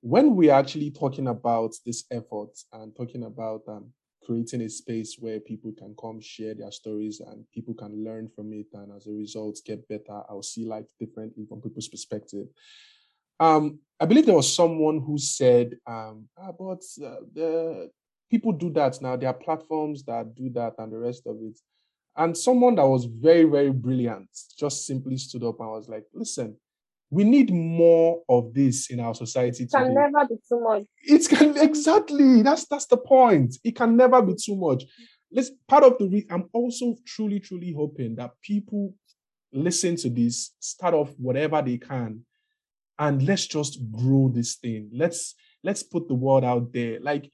when 0.00 0.36
we're 0.36 0.52
actually 0.52 0.90
talking 0.90 1.26
about 1.26 1.74
this 1.84 2.04
effort 2.10 2.50
and 2.72 2.94
talking 2.96 3.24
about 3.24 3.62
um, 3.68 3.92
creating 4.28 4.60
a 4.62 4.68
space 4.68 5.16
where 5.18 5.40
people 5.40 5.72
can 5.78 5.94
come 5.98 6.20
share 6.20 6.54
their 6.54 6.70
stories 6.70 7.20
and 7.20 7.44
people 7.54 7.72
can 7.72 8.04
learn 8.04 8.28
from 8.28 8.52
it 8.52 8.66
and 8.74 8.92
as 8.94 9.06
a 9.06 9.12
result 9.12 9.58
get 9.64 9.88
better 9.88 10.20
i'll 10.28 10.42
see 10.42 10.66
life 10.66 10.84
differently 11.00 11.46
from 11.48 11.60
people's 11.60 11.88
perspective. 11.88 12.46
Um, 13.40 13.78
i 13.98 14.04
believe 14.04 14.26
there 14.26 14.34
was 14.34 14.54
someone 14.54 15.00
who 15.00 15.16
said 15.16 15.76
um, 15.86 16.28
ah, 16.36 16.52
but 16.52 16.82
uh, 17.02 17.20
the 17.32 17.90
people 18.30 18.52
do 18.52 18.70
that 18.70 19.00
now. 19.00 19.16
There 19.16 19.28
are 19.28 19.34
platforms 19.34 20.04
that 20.04 20.34
do 20.34 20.50
that 20.50 20.74
and 20.78 20.92
the 20.92 20.98
rest 20.98 21.26
of 21.26 21.36
it. 21.40 21.58
And 22.16 22.36
someone 22.36 22.74
that 22.74 22.86
was 22.86 23.04
very 23.04 23.44
very 23.44 23.70
brilliant 23.70 24.28
just 24.58 24.86
simply 24.86 25.16
stood 25.16 25.44
up 25.44 25.60
and 25.60 25.68
was 25.68 25.88
like 25.88 26.04
listen 26.12 26.56
we 27.10 27.24
need 27.24 27.52
more 27.52 28.22
of 28.28 28.52
this 28.52 28.90
in 28.90 29.00
our 29.00 29.14
society 29.14 29.64
it 29.64 29.70
can 29.70 29.94
never 29.94 30.26
be 30.28 30.36
too 30.48 30.60
much. 30.60 30.84
It 31.02 31.28
can 31.28 31.56
exactly. 31.56 32.42
That's 32.42 32.66
that's 32.66 32.86
the 32.86 32.98
point. 32.98 33.56
It 33.64 33.76
can 33.76 33.96
never 33.96 34.20
be 34.22 34.34
too 34.34 34.56
much. 34.56 34.84
Let's 35.32 35.50
part 35.66 35.84
of 35.84 35.98
the 35.98 36.08
re- 36.08 36.26
i'm 36.30 36.48
also 36.54 36.96
truly 37.06 37.38
truly 37.38 37.72
hoping 37.72 38.16
that 38.16 38.30
people 38.42 38.94
listen 39.52 39.96
to 39.96 40.08
this 40.08 40.54
start 40.58 40.94
off 40.94 41.10
whatever 41.18 41.60
they 41.60 41.76
can 41.76 42.24
and 42.98 43.22
let's 43.22 43.46
just 43.46 43.78
grow 43.92 44.30
this 44.32 44.56
thing. 44.56 44.90
Let's 44.92 45.34
let's 45.62 45.82
put 45.82 46.08
the 46.08 46.14
word 46.14 46.44
out 46.44 46.72
there. 46.72 46.98
Like 47.00 47.30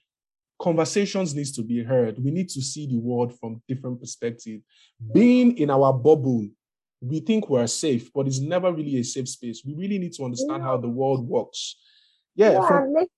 conversations 0.60 1.34
needs 1.34 1.52
to 1.52 1.62
be 1.62 1.82
heard. 1.82 2.22
We 2.22 2.30
need 2.30 2.48
to 2.50 2.62
see 2.62 2.86
the 2.86 2.98
world 2.98 3.38
from 3.38 3.62
different 3.66 4.00
perspective. 4.00 4.60
Being 5.12 5.56
in 5.56 5.70
our 5.70 5.92
bubble 5.92 6.46
we 7.06 7.20
think 7.20 7.48
we're 7.48 7.66
safe, 7.66 8.10
but 8.12 8.26
it's 8.26 8.40
never 8.40 8.72
really 8.72 8.98
a 8.98 9.04
safe 9.04 9.28
space. 9.28 9.62
We 9.64 9.74
really 9.74 9.98
need 9.98 10.12
to 10.14 10.24
understand 10.24 10.62
yeah. 10.62 10.68
how 10.68 10.76
the 10.78 10.88
world 10.88 11.28
works. 11.28 11.76
Yeah. 12.34 12.52
yeah 12.52 12.66
from- 12.66 12.92
let, 12.92 13.08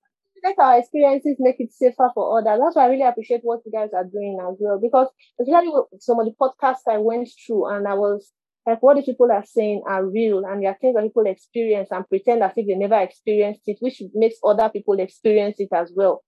let 0.43 0.59
our 0.59 0.79
experiences 0.79 1.37
make 1.39 1.59
it 1.59 1.73
safer 1.73 2.09
for 2.13 2.39
others. 2.39 2.59
That's 2.59 2.75
why 2.75 2.85
I 2.85 2.89
really 2.89 3.03
appreciate 3.03 3.41
what 3.43 3.61
you 3.65 3.71
guys 3.71 3.89
are 3.95 4.03
doing 4.03 4.37
as 4.41 4.57
well. 4.59 4.79
Because 4.79 5.07
especially 5.39 5.69
with 5.69 6.01
some 6.01 6.19
of 6.19 6.25
the 6.25 6.33
podcasts 6.39 6.89
I 6.89 6.97
went 6.97 7.29
through 7.45 7.67
and 7.67 7.87
I 7.87 7.93
was 7.93 8.31
like 8.65 8.83
what 8.83 8.97
the 8.97 9.03
people 9.03 9.31
are 9.31 9.45
saying 9.45 9.81
are 9.87 10.05
real 10.05 10.43
and 10.45 10.61
there 10.61 10.71
are 10.71 10.77
things 10.81 10.93
that 10.95 11.03
people 11.03 11.25
experience 11.25 11.87
and 11.89 12.07
pretend 12.09 12.43
as 12.43 12.51
if 12.57 12.67
they 12.67 12.75
never 12.75 12.99
experienced 12.99 13.61
it, 13.65 13.77
which 13.79 14.03
makes 14.13 14.35
other 14.43 14.69
people 14.69 14.99
experience 14.99 15.55
it 15.59 15.69
as 15.73 15.91
well. 15.95 16.23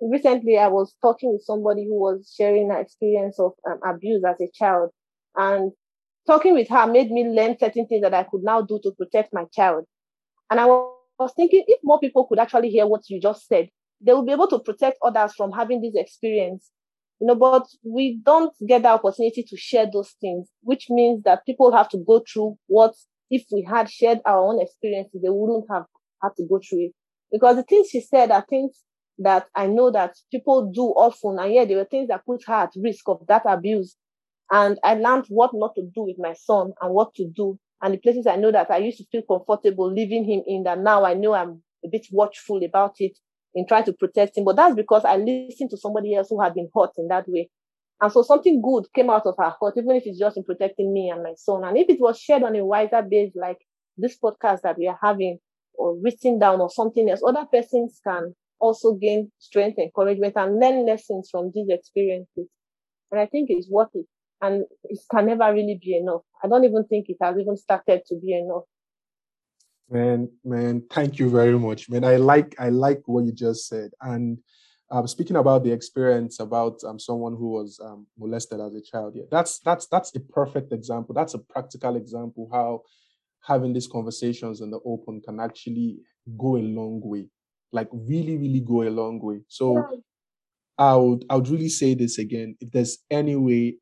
Recently, 0.00 0.58
I 0.58 0.66
was 0.66 0.94
talking 1.00 1.32
with 1.32 1.42
somebody 1.42 1.84
who 1.84 1.94
was 1.94 2.34
sharing 2.36 2.70
an 2.70 2.78
experience 2.78 3.38
of 3.38 3.52
um, 3.66 3.78
abuse 3.86 4.22
as 4.28 4.40
a 4.40 4.50
child. 4.52 4.90
And 5.36 5.72
talking 6.26 6.54
with 6.54 6.68
her 6.68 6.86
made 6.86 7.10
me 7.10 7.24
learn 7.28 7.56
certain 7.58 7.86
things 7.86 8.02
that 8.02 8.14
I 8.14 8.24
could 8.24 8.42
now 8.42 8.62
do 8.62 8.80
to 8.82 8.92
protect 8.92 9.32
my 9.32 9.44
child. 9.52 9.84
And 10.50 10.60
I 10.60 10.66
was 10.66 11.32
thinking 11.34 11.64
if 11.66 11.80
more 11.82 12.00
people 12.00 12.26
could 12.26 12.38
actually 12.38 12.70
hear 12.70 12.86
what 12.86 13.08
you 13.08 13.20
just 13.20 13.46
said, 13.46 13.68
they 14.00 14.12
will 14.12 14.24
be 14.24 14.32
able 14.32 14.48
to 14.48 14.58
protect 14.58 14.98
others 15.02 15.34
from 15.34 15.52
having 15.52 15.80
this 15.80 15.94
experience. 15.94 16.70
You 17.20 17.28
know, 17.28 17.34
but 17.34 17.66
we 17.82 18.20
don't 18.22 18.52
get 18.66 18.82
the 18.82 18.88
opportunity 18.88 19.42
to 19.42 19.56
share 19.56 19.86
those 19.90 20.10
things, 20.20 20.48
which 20.62 20.90
means 20.90 21.22
that 21.22 21.46
people 21.46 21.74
have 21.74 21.88
to 21.90 21.98
go 21.98 22.22
through 22.30 22.58
what 22.66 22.94
if 23.30 23.44
we 23.50 23.62
had 23.62 23.90
shared 23.90 24.20
our 24.24 24.46
own 24.46 24.60
experiences, 24.60 25.22
they 25.22 25.30
wouldn't 25.30 25.64
have 25.70 25.84
had 26.22 26.36
to 26.36 26.44
go 26.44 26.60
through 26.60 26.86
it. 26.86 26.92
Because 27.32 27.56
the 27.56 27.62
things 27.62 27.88
she 27.90 28.00
said 28.00 28.30
are 28.30 28.44
things 28.48 28.82
that 29.18 29.46
I 29.54 29.66
know 29.66 29.90
that 29.90 30.14
people 30.30 30.70
do 30.70 30.82
often, 30.82 31.38
and 31.38 31.52
yet 31.52 31.68
there 31.68 31.78
were 31.78 31.84
things 31.84 32.08
that 32.08 32.24
put 32.26 32.44
her 32.46 32.54
at 32.54 32.72
risk 32.76 33.08
of 33.08 33.26
that 33.28 33.42
abuse. 33.46 33.96
And 34.50 34.78
I 34.84 34.94
learned 34.94 35.26
what 35.28 35.50
not 35.54 35.74
to 35.74 35.82
do 35.82 36.02
with 36.02 36.16
my 36.18 36.34
son 36.34 36.72
and 36.80 36.94
what 36.94 37.14
to 37.14 37.26
do. 37.26 37.58
And 37.82 37.94
the 37.94 37.98
places 37.98 38.26
I 38.26 38.36
know 38.36 38.52
that 38.52 38.70
I 38.70 38.78
used 38.78 38.98
to 38.98 39.04
feel 39.10 39.22
comfortable 39.22 39.92
leaving 39.92 40.24
him 40.24 40.42
in 40.46 40.62
that 40.64 40.78
now 40.78 41.04
I 41.04 41.14
know 41.14 41.34
I'm 41.34 41.62
a 41.84 41.88
bit 41.88 42.06
watchful 42.10 42.64
about 42.64 42.94
it 43.00 43.18
in 43.54 43.66
trying 43.66 43.84
to 43.84 43.92
protect 43.92 44.38
him. 44.38 44.44
But 44.44 44.56
that's 44.56 44.74
because 44.74 45.04
I 45.04 45.16
listened 45.16 45.70
to 45.70 45.76
somebody 45.76 46.14
else 46.14 46.28
who 46.30 46.40
had 46.40 46.54
been 46.54 46.70
hurt 46.74 46.92
in 46.96 47.08
that 47.08 47.28
way. 47.28 47.50
And 48.00 48.12
so 48.12 48.22
something 48.22 48.62
good 48.62 48.86
came 48.94 49.10
out 49.10 49.26
of 49.26 49.34
her 49.38 49.52
hurt, 49.60 49.74
even 49.76 49.96
if 49.96 50.04
it's 50.06 50.18
just 50.18 50.36
in 50.36 50.44
protecting 50.44 50.92
me 50.92 51.10
and 51.10 51.22
my 51.22 51.32
son. 51.36 51.64
And 51.64 51.76
if 51.76 51.88
it 51.88 52.00
was 52.00 52.18
shared 52.18 52.42
on 52.42 52.54
a 52.54 52.64
wiser 52.64 53.02
base, 53.02 53.32
like 53.34 53.58
this 53.96 54.18
podcast 54.18 54.60
that 54.62 54.78
we 54.78 54.86
are 54.86 54.98
having, 55.02 55.38
or 55.74 55.96
written 56.00 56.38
down, 56.38 56.60
or 56.60 56.70
something 56.70 57.08
else, 57.08 57.22
other 57.26 57.46
persons 57.50 58.00
can 58.06 58.34
also 58.58 58.94
gain 58.94 59.32
strength, 59.38 59.78
encouragement, 59.78 60.34
and 60.36 60.60
learn 60.60 60.86
lessons 60.86 61.28
from 61.30 61.50
these 61.54 61.68
experiences. 61.70 62.48
And 63.10 63.20
I 63.20 63.26
think 63.26 63.48
it's 63.50 63.68
worth 63.70 63.88
it 63.94 64.06
and 64.40 64.64
it 64.84 64.98
can 65.10 65.26
never 65.26 65.52
really 65.52 65.78
be 65.82 65.96
enough. 65.96 66.22
I 66.42 66.48
don't 66.48 66.64
even 66.64 66.84
think 66.84 67.08
it 67.08 67.16
has 67.20 67.36
even 67.38 67.56
started 67.56 68.02
to 68.08 68.16
be 68.16 68.34
enough. 68.34 68.64
Man, 69.88 70.30
man, 70.44 70.82
thank 70.90 71.18
you 71.18 71.30
very 71.30 71.58
much, 71.58 71.88
man. 71.88 72.04
I 72.04 72.16
like 72.16 72.54
I 72.58 72.70
like 72.70 73.02
what 73.06 73.24
you 73.24 73.32
just 73.32 73.68
said. 73.68 73.90
And 74.00 74.38
um, 74.90 75.06
speaking 75.06 75.36
about 75.36 75.64
the 75.64 75.72
experience 75.72 76.40
about 76.40 76.82
um, 76.84 76.98
someone 76.98 77.32
who 77.32 77.50
was 77.50 77.80
um, 77.82 78.06
molested 78.18 78.60
as 78.60 78.74
a 78.74 78.82
child, 78.82 79.14
yeah, 79.16 79.24
that's 79.30 79.60
that's 79.60 79.86
that's 79.86 80.14
a 80.16 80.20
perfect 80.20 80.72
example. 80.72 81.14
That's 81.14 81.34
a 81.34 81.38
practical 81.38 81.96
example 81.96 82.48
how 82.52 82.82
having 83.42 83.72
these 83.72 83.86
conversations 83.86 84.60
in 84.60 84.70
the 84.70 84.80
open 84.84 85.20
can 85.20 85.38
actually 85.40 85.98
go 86.36 86.56
a 86.56 86.62
long 86.62 87.00
way. 87.04 87.28
like 87.72 87.88
really, 87.92 88.36
really 88.36 88.60
go 88.60 88.82
a 88.82 88.90
long 88.90 89.20
way. 89.20 89.40
So 89.48 89.86
I 90.78 90.94
would 90.96 91.24
I 91.30 91.36
would 91.36 91.48
really 91.48 91.68
say 91.68 91.94
this 91.94 92.18
again. 92.18 92.56
If 92.60 92.70
there's 92.70 92.98
any 93.10 93.36
way 93.36 93.76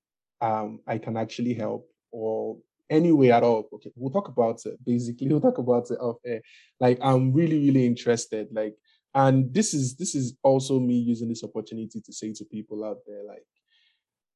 um 0.45 0.81
I 0.87 0.99
can 0.99 1.17
actually 1.17 1.55
help 1.55 1.89
or 2.13 2.59
any 2.91 3.13
way 3.13 3.33
at 3.33 3.43
all, 3.43 3.69
okay, 3.73 3.91
we'll 3.97 4.13
talk 4.13 4.29
about 4.29 4.65
it. 4.67 4.79
Basically, 4.85 5.29
we'll 5.31 5.41
talk 5.41 5.59
about 5.59 5.91
it 5.91 5.99
off 6.01 6.19
air. 6.25 6.43
Like 6.81 6.99
I'm 7.03 7.33
really, 7.33 7.59
really 7.67 7.87
interested. 7.87 8.49
Like, 8.53 8.75
and 9.15 9.53
this 9.55 9.75
is 9.75 9.97
this 9.97 10.15
is 10.15 10.37
also 10.43 10.79
me 10.79 10.95
using 10.95 11.29
this 11.29 11.45
opportunity 11.45 12.01
to 12.01 12.13
say 12.13 12.33
to 12.35 12.45
people 12.45 12.85
out 12.85 12.99
there, 13.07 13.23
like, 13.27 13.47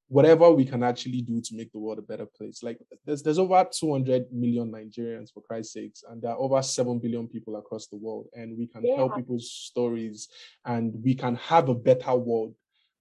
whatever 0.09 0.51
we 0.51 0.65
can 0.65 0.83
actually 0.83 1.21
do 1.21 1.41
to 1.41 1.55
make 1.55 1.71
the 1.73 1.79
world 1.79 1.99
a 1.99 2.03
better 2.03 2.27
place. 2.27 2.63
Like 2.63 2.79
there's 3.05 3.23
there's 3.23 3.39
over 3.39 3.67
200 3.71 4.33
million 4.33 4.73
Nigerians 4.73 5.33
for 5.33 5.43
Christ's 5.43 5.75
sakes, 5.75 6.05
and 6.09 6.23
there 6.23 6.33
are 6.33 6.39
over 6.39 6.63
7 6.63 6.99
billion 6.99 7.29
people 7.29 7.57
across 7.57 7.87
the 7.89 7.97
world, 7.97 8.27
and 8.35 8.57
we 8.57 8.67
can 8.67 8.85
yeah. 8.85 8.97
tell 8.97 9.11
people's 9.11 9.51
stories 9.51 10.29
and 10.65 10.95
we 11.05 11.15
can 11.15 11.37
have 11.37 11.69
a 11.69 11.75
better 11.75 12.15
world 12.15 12.55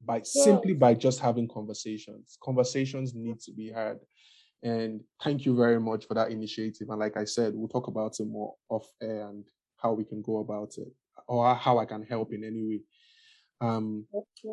by 0.03 0.18
yeah. 0.18 0.44
simply 0.44 0.74
by 0.74 0.94
just 0.94 1.19
having 1.19 1.48
conversations. 1.48 2.38
Conversations 2.44 3.14
need 3.15 3.40
to 3.41 3.52
be 3.52 3.72
had. 3.72 3.99
And 4.64 5.02
thank 5.24 5.45
you 5.45 5.56
very 5.56 5.80
much 5.80 6.06
for 6.06 6.14
that 6.15 6.32
initiative. 6.32 6.90
And 6.90 6.99
like 6.99 7.18
I 7.18 7.26
said, 7.26 7.53
we'll 7.56 7.68
talk 7.68 7.88
about 7.88 8.19
it 8.19 8.28
more 8.28 8.56
off 8.69 8.88
air 9.02 9.28
and 9.28 9.44
how 9.78 9.94
we 9.94 10.03
can 10.03 10.22
go 10.22 10.40
about 10.40 10.74
it 10.78 10.91
or 11.28 11.53
how 11.56 11.78
I 11.78 11.86
can 11.86 12.03
help 12.03 12.34
in 12.34 12.44
any 12.44 12.64
way. 12.64 12.80
Um, 13.61 14.06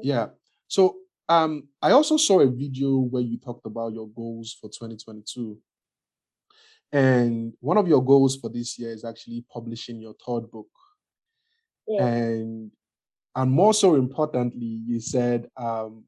yeah. 0.02 0.28
So 0.68 0.96
um, 1.28 1.68
I 1.80 1.92
also 1.92 2.16
saw 2.16 2.40
a 2.40 2.46
video 2.46 2.98
where 2.98 3.22
you 3.22 3.38
talked 3.38 3.66
about 3.66 3.92
your 3.92 4.08
goals 4.08 4.56
for 4.60 4.68
2022. 4.68 5.58
And 6.92 7.54
one 7.60 7.78
of 7.78 7.88
your 7.88 8.04
goals 8.04 8.36
for 8.36 8.50
this 8.50 8.78
year 8.78 8.92
is 8.92 9.04
actually 9.04 9.44
publishing 9.52 10.00
your 10.00 10.14
third 10.24 10.50
book. 10.50 10.68
Yeah. 11.88 12.06
And 12.06 12.70
and 13.34 13.50
more 13.50 13.74
so 13.74 13.96
importantly, 13.96 14.80
you 14.86 15.00
said 15.00 15.48
um, 15.56 16.04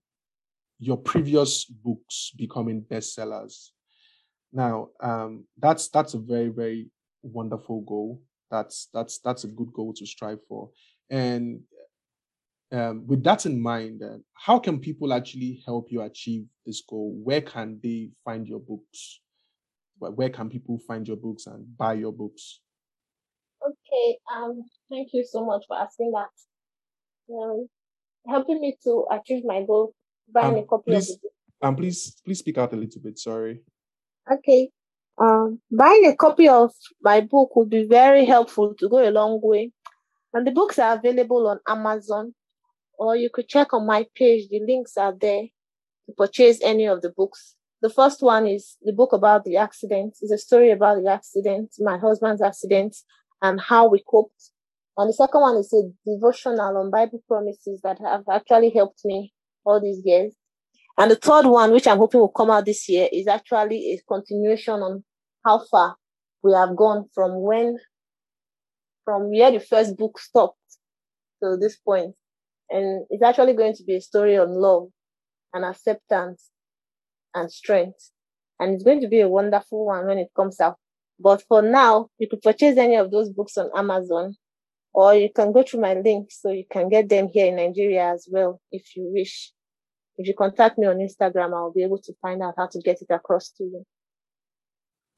your 0.78 0.96
previous 0.96 1.64
books 1.64 2.32
becoming 2.36 2.82
bestsellers. 2.82 3.70
Now, 4.52 4.88
um, 5.00 5.44
that's 5.58 5.88
that's 5.88 6.14
a 6.14 6.18
very 6.18 6.48
very 6.48 6.90
wonderful 7.22 7.82
goal. 7.82 8.22
That's 8.50 8.88
that's 8.94 9.18
that's 9.18 9.44
a 9.44 9.48
good 9.48 9.72
goal 9.72 9.92
to 9.94 10.06
strive 10.06 10.38
for. 10.48 10.70
And 11.10 11.60
um, 12.72 13.06
with 13.06 13.22
that 13.24 13.46
in 13.46 13.60
mind, 13.60 14.02
uh, 14.02 14.18
how 14.34 14.58
can 14.58 14.78
people 14.78 15.12
actually 15.12 15.62
help 15.66 15.90
you 15.90 16.02
achieve 16.02 16.46
this 16.64 16.82
goal? 16.88 17.12
Where 17.22 17.40
can 17.40 17.80
they 17.82 18.10
find 18.24 18.46
your 18.46 18.60
books? 18.60 19.20
Where 19.98 20.30
can 20.30 20.48
people 20.48 20.78
find 20.86 21.06
your 21.06 21.16
books 21.16 21.46
and 21.46 21.76
buy 21.76 21.94
your 21.94 22.12
books? 22.12 22.60
Okay, 23.66 24.18
um, 24.34 24.62
thank 24.90 25.08
you 25.12 25.24
so 25.24 25.44
much 25.44 25.64
for 25.66 25.76
asking 25.78 26.12
that. 26.12 26.28
Um, 27.30 27.68
helping 28.26 28.60
me 28.60 28.76
to 28.84 29.06
achieve 29.10 29.44
my 29.44 29.62
goal, 29.62 29.92
buying 30.32 30.54
um, 30.54 30.58
a 30.60 30.64
copy 30.64 30.92
please, 30.92 31.10
of 31.10 31.16
the 31.16 31.20
book. 31.22 31.32
Um, 31.62 31.76
please, 31.76 32.16
please 32.24 32.38
speak 32.38 32.58
out 32.58 32.72
a 32.72 32.76
little 32.76 33.00
bit. 33.00 33.18
Sorry. 33.18 33.60
Okay. 34.30 34.70
Um, 35.18 35.60
buying 35.70 36.06
a 36.06 36.16
copy 36.16 36.48
of 36.48 36.72
my 37.00 37.20
book 37.20 37.56
would 37.56 37.70
be 37.70 37.84
very 37.84 38.24
helpful 38.24 38.74
to 38.74 38.88
go 38.88 39.08
a 39.08 39.10
long 39.10 39.40
way. 39.42 39.72
And 40.34 40.46
the 40.46 40.50
books 40.50 40.78
are 40.78 40.96
available 40.96 41.46
on 41.48 41.60
Amazon, 41.66 42.34
or 42.98 43.16
you 43.16 43.30
could 43.32 43.48
check 43.48 43.72
on 43.72 43.86
my 43.86 44.06
page. 44.14 44.48
The 44.50 44.60
links 44.60 44.96
are 44.96 45.14
there 45.18 45.44
to 46.06 46.12
purchase 46.16 46.60
any 46.62 46.86
of 46.86 47.00
the 47.00 47.10
books. 47.10 47.54
The 47.82 47.90
first 47.90 48.22
one 48.22 48.46
is 48.46 48.76
the 48.82 48.92
book 48.92 49.12
about 49.12 49.44
the 49.44 49.56
accident. 49.56 50.16
It's 50.20 50.32
a 50.32 50.38
story 50.38 50.70
about 50.70 51.02
the 51.02 51.10
accident, 51.10 51.74
my 51.78 51.98
husband's 51.98 52.42
accident, 52.42 52.96
and 53.40 53.60
how 53.60 53.88
we 53.88 54.02
coped. 54.06 54.50
And 54.96 55.10
the 55.10 55.12
second 55.12 55.40
one 55.40 55.56
is 55.56 55.72
a 55.74 55.82
devotional 56.10 56.78
on 56.78 56.90
Bible 56.90 57.22
promises 57.28 57.80
that 57.82 57.98
have 58.00 58.24
actually 58.30 58.70
helped 58.70 59.00
me 59.04 59.32
all 59.64 59.80
these 59.80 60.00
years. 60.04 60.34
And 60.98 61.10
the 61.10 61.16
third 61.16 61.46
one, 61.46 61.72
which 61.72 61.86
I'm 61.86 61.98
hoping 61.98 62.20
will 62.20 62.28
come 62.28 62.50
out 62.50 62.64
this 62.64 62.88
year, 62.88 63.08
is 63.12 63.26
actually 63.26 63.92
a 63.92 64.00
continuation 64.08 64.80
on 64.80 65.04
how 65.44 65.62
far 65.70 65.96
we 66.42 66.52
have 66.52 66.74
gone 66.74 67.06
from 67.14 67.42
when, 67.42 67.76
from 69.04 69.30
where 69.30 69.50
the 69.50 69.60
first 69.60 69.96
book 69.96 70.18
stopped 70.18 70.58
to 71.42 71.58
this 71.60 71.76
point. 71.76 72.14
And 72.70 73.06
it's 73.10 73.22
actually 73.22 73.52
going 73.52 73.74
to 73.74 73.84
be 73.84 73.96
a 73.96 74.00
story 74.00 74.38
on 74.38 74.48
love 74.48 74.88
and 75.52 75.64
acceptance 75.64 76.50
and 77.34 77.52
strength. 77.52 78.12
And 78.58 78.74
it's 78.74 78.84
going 78.84 79.02
to 79.02 79.08
be 79.08 79.20
a 79.20 79.28
wonderful 79.28 79.84
one 79.84 80.06
when 80.06 80.18
it 80.18 80.28
comes 80.34 80.58
out. 80.58 80.76
But 81.20 81.42
for 81.46 81.60
now, 81.60 82.08
you 82.18 82.28
could 82.28 82.42
purchase 82.42 82.78
any 82.78 82.96
of 82.96 83.10
those 83.10 83.30
books 83.30 83.58
on 83.58 83.70
Amazon, 83.76 84.34
or 84.96 85.14
you 85.14 85.28
can 85.28 85.52
go 85.52 85.62
through 85.62 85.82
my 85.82 85.92
link 85.92 86.30
so 86.32 86.50
you 86.50 86.64
can 86.70 86.88
get 86.88 87.06
them 87.10 87.28
here 87.28 87.46
in 87.48 87.56
Nigeria 87.56 88.12
as 88.14 88.26
well 88.30 88.62
if 88.72 88.96
you 88.96 89.12
wish. 89.14 89.52
If 90.16 90.26
you 90.26 90.32
contact 90.32 90.78
me 90.78 90.86
on 90.86 90.96
Instagram, 90.96 91.54
I'll 91.54 91.70
be 91.70 91.82
able 91.82 91.98
to 91.98 92.14
find 92.22 92.42
out 92.42 92.54
how 92.56 92.66
to 92.68 92.80
get 92.80 93.02
it 93.02 93.12
across 93.12 93.50
to 93.58 93.64
you. 93.64 93.86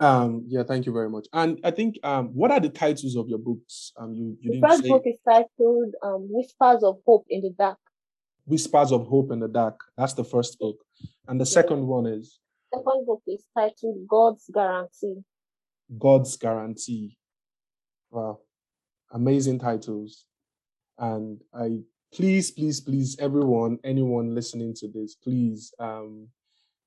Um, 0.01 0.45
yeah, 0.49 0.65
thank 0.65 0.85
you 0.85 0.93
very 0.93 1.09
much. 1.09 1.29
And 1.33 1.61
I 1.63 1.71
think, 1.71 1.97
um, 2.03 2.31
what 2.35 2.51
are 2.51 2.59
the 2.59 2.71
titles 2.71 3.15
of 3.15 3.29
your 3.29 3.39
books? 3.39 3.93
Um, 3.97 4.15
you, 4.15 4.37
you 4.41 4.61
the 4.61 4.67
first 4.67 4.83
say... 4.83 4.89
book 4.89 5.03
is 5.07 5.19
titled 5.25 5.95
um, 6.03 6.27
"Whispers 6.29 6.83
of 6.83 6.99
Hope 7.07 7.27
in 7.31 7.43
the 7.43 7.51
Dark." 7.57 7.79
Whispers 8.47 8.91
of 8.91 9.07
Hope 9.07 9.31
in 9.31 9.39
the 9.39 9.49
Dark. 9.49 9.79
That's 9.97 10.15
the 10.15 10.25
first 10.25 10.59
book, 10.59 10.77
and 11.29 11.41
the 11.41 11.45
yeah. 11.45 11.63
second 11.63 11.87
one 11.87 12.07
is. 12.07 12.41
The 12.73 12.79
Second 12.79 13.07
book 13.07 13.23
is 13.29 13.45
titled 13.57 14.09
"God's 14.09 14.51
Guarantee." 14.53 15.23
God's 15.97 16.37
Guarantee. 16.37 17.17
Wow, 18.11 18.41
amazing 19.13 19.59
titles, 19.59 20.25
and 20.99 21.41
I 21.55 21.81
please, 22.13 22.51
please, 22.51 22.81
please, 22.81 23.17
everyone, 23.19 23.79
anyone 23.85 24.35
listening 24.35 24.75
to 24.75 24.89
this, 24.89 25.15
please 25.15 25.73
um, 25.79 26.29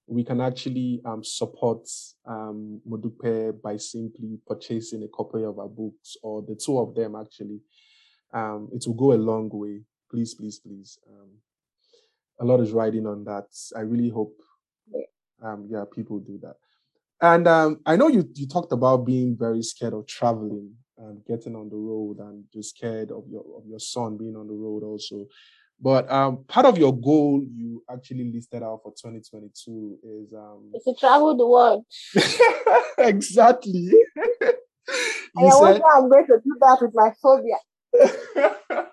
we 0.08 0.24
can 0.24 0.42
actually 0.42 1.02
um, 1.06 1.24
support 1.24 1.88
um, 2.26 2.82
Modupe 2.88 3.62
by 3.62 3.78
simply 3.78 4.40
purchasing 4.46 5.04
a 5.04 5.08
copy 5.08 5.44
of 5.44 5.58
our 5.58 5.70
books 5.70 6.18
or 6.22 6.42
the 6.42 6.56
two 6.56 6.78
of 6.78 6.94
them 6.94 7.16
actually. 7.16 7.62
Um, 8.34 8.70
it 8.74 8.84
will 8.86 8.94
go 8.94 9.14
a 9.14 9.16
long 9.16 9.50
way. 9.54 9.82
Please, 10.10 10.34
please, 10.34 10.60
please. 10.60 11.00
Um, 11.10 11.30
a 12.42 12.46
lot 12.46 12.60
is 12.60 12.72
riding 12.72 13.08
on 13.08 13.24
that. 13.26 13.46
I 13.76 13.82
really 13.82 14.10
hope, 14.10 14.36
um, 15.42 15.68
yeah, 15.70 15.86
people 15.94 16.20
do 16.20 16.40
that. 16.42 16.56
And 17.22 17.48
um, 17.48 17.80
I 17.86 17.96
know 17.96 18.08
you 18.08 18.28
you 18.34 18.48
talked 18.48 18.74
about 18.74 19.06
being 19.06 19.38
very 19.38 19.62
scared 19.62 19.94
of 19.94 20.08
traveling 20.08 20.74
and 21.02 21.26
getting 21.26 21.56
on 21.56 21.70
the 21.70 21.76
road, 21.76 22.20
and 22.20 22.44
just 22.54 22.76
scared 22.76 23.12
of 23.12 23.24
your 23.30 23.44
of 23.58 23.66
your 23.66 23.80
son 23.80 24.18
being 24.18 24.36
on 24.36 24.48
the 24.48 24.54
road 24.54 24.84
also. 24.84 25.26
But 25.82 26.12
um, 26.12 26.44
part 26.48 26.68
of 26.68 26.78
your 26.78 26.96
goal 26.96 27.44
you 27.52 27.84
actually 27.92 28.32
listed 28.32 28.62
out 28.62 28.82
for 28.84 28.92
2022 28.92 29.98
is 30.04 30.34
um, 30.34 30.72
to 30.74 30.94
travel 31.00 31.36
the 31.36 31.48
world. 31.48 31.86
exactly. 33.00 33.92
I 35.38 35.50
said, 35.50 35.82
I'm 35.96 36.10
going 36.10 36.28
to 36.28 36.38
do 36.44 36.58
that 36.60 36.78
with 36.82 36.92
my 36.94 37.12
phobia. 37.22 37.56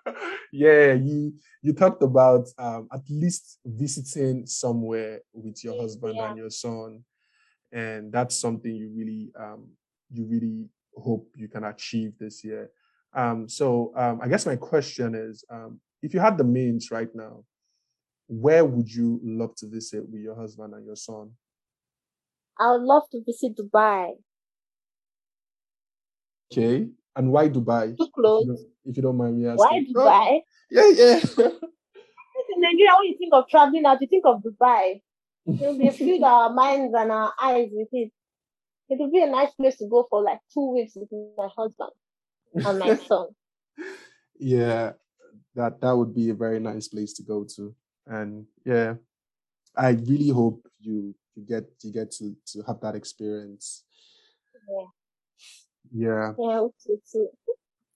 yeah, 0.52 0.94
you 0.94 1.34
you 1.62 1.72
talked 1.72 2.02
about 2.02 2.48
um, 2.58 2.88
at 2.92 3.02
least 3.10 3.58
visiting 3.64 4.46
somewhere 4.46 5.20
with 5.32 5.62
your 5.64 5.80
husband 5.80 6.14
yeah. 6.16 6.28
and 6.28 6.38
your 6.38 6.50
son, 6.50 7.04
and 7.72 8.12
that's 8.12 8.40
something 8.40 8.74
you 8.74 8.90
really 8.96 9.30
um, 9.38 9.68
you 10.10 10.24
really 10.24 10.68
hope 10.98 11.30
you 11.34 11.48
can 11.48 11.64
achieve 11.64 12.12
this 12.18 12.44
year. 12.44 12.70
Um, 13.14 13.48
so 13.48 13.92
um, 13.96 14.20
I 14.22 14.28
guess 14.28 14.46
my 14.46 14.56
question 14.56 15.14
is, 15.14 15.44
um, 15.50 15.80
if 16.02 16.14
you 16.14 16.20
had 16.20 16.38
the 16.38 16.44
means 16.44 16.90
right 16.90 17.08
now, 17.14 17.44
where 18.28 18.64
would 18.64 18.92
you 18.92 19.20
love 19.22 19.54
to 19.56 19.66
visit 19.66 20.08
with 20.08 20.20
your 20.20 20.36
husband 20.36 20.74
and 20.74 20.84
your 20.84 20.96
son? 20.96 21.30
I 22.60 22.72
would 22.72 22.82
love 22.82 23.04
to 23.12 23.22
visit 23.24 23.56
Dubai. 23.56 24.12
Okay. 26.52 26.88
And 27.16 27.32
why 27.32 27.48
Dubai? 27.48 27.96
Too 27.96 28.08
close. 28.14 28.42
If 28.42 28.48
you, 28.48 28.66
if 28.84 28.96
you 28.96 29.02
don't 29.02 29.16
mind 29.16 29.38
me 29.38 29.48
asking. 29.48 29.92
Why 29.94 30.04
Dubai? 30.04 30.40
Yeah, 30.70 30.90
yeah. 30.94 31.48
in 32.58 32.60
Nigeria, 32.60 32.92
when 32.98 33.08
you 33.08 33.18
think 33.18 33.32
of 33.32 33.48
traveling 33.48 33.86
out, 33.86 34.00
you 34.00 34.06
think 34.06 34.24
of 34.26 34.42
Dubai. 34.42 35.00
It 35.46 35.60
will 35.60 35.78
be 35.78 35.88
filled 35.90 36.22
our 36.22 36.52
minds 36.52 36.94
and 36.96 37.10
our 37.10 37.32
eyes 37.40 37.68
with 37.72 37.88
it. 37.92 38.12
It 38.88 38.98
would 38.98 39.12
be 39.12 39.22
a 39.22 39.30
nice 39.30 39.52
place 39.52 39.76
to 39.78 39.86
go 39.86 40.06
for 40.08 40.22
like 40.22 40.40
two 40.52 40.72
weeks 40.72 40.94
with 40.96 41.08
my 41.36 41.48
husband 41.56 41.90
and 42.54 42.78
my 42.78 42.94
son. 43.08 43.28
Yeah, 44.38 44.92
that 45.54 45.80
that 45.80 45.96
would 45.96 46.14
be 46.14 46.30
a 46.30 46.34
very 46.34 46.60
nice 46.60 46.88
place 46.88 47.12
to 47.14 47.22
go 47.22 47.44
to. 47.56 47.74
And 48.06 48.46
yeah, 48.64 48.94
I 49.76 49.90
really 49.90 50.30
hope 50.30 50.66
you 50.80 51.14
you 51.34 51.44
get 51.44 51.64
you 51.82 51.92
get 51.92 52.10
to 52.12 52.34
to 52.52 52.62
have 52.62 52.80
that 52.80 52.94
experience. 52.94 53.84
Yeah. 54.68 54.86
Yeah. 55.90 56.32
Yeah, 56.38 56.66
so 56.76 57.00
too. 57.12 57.28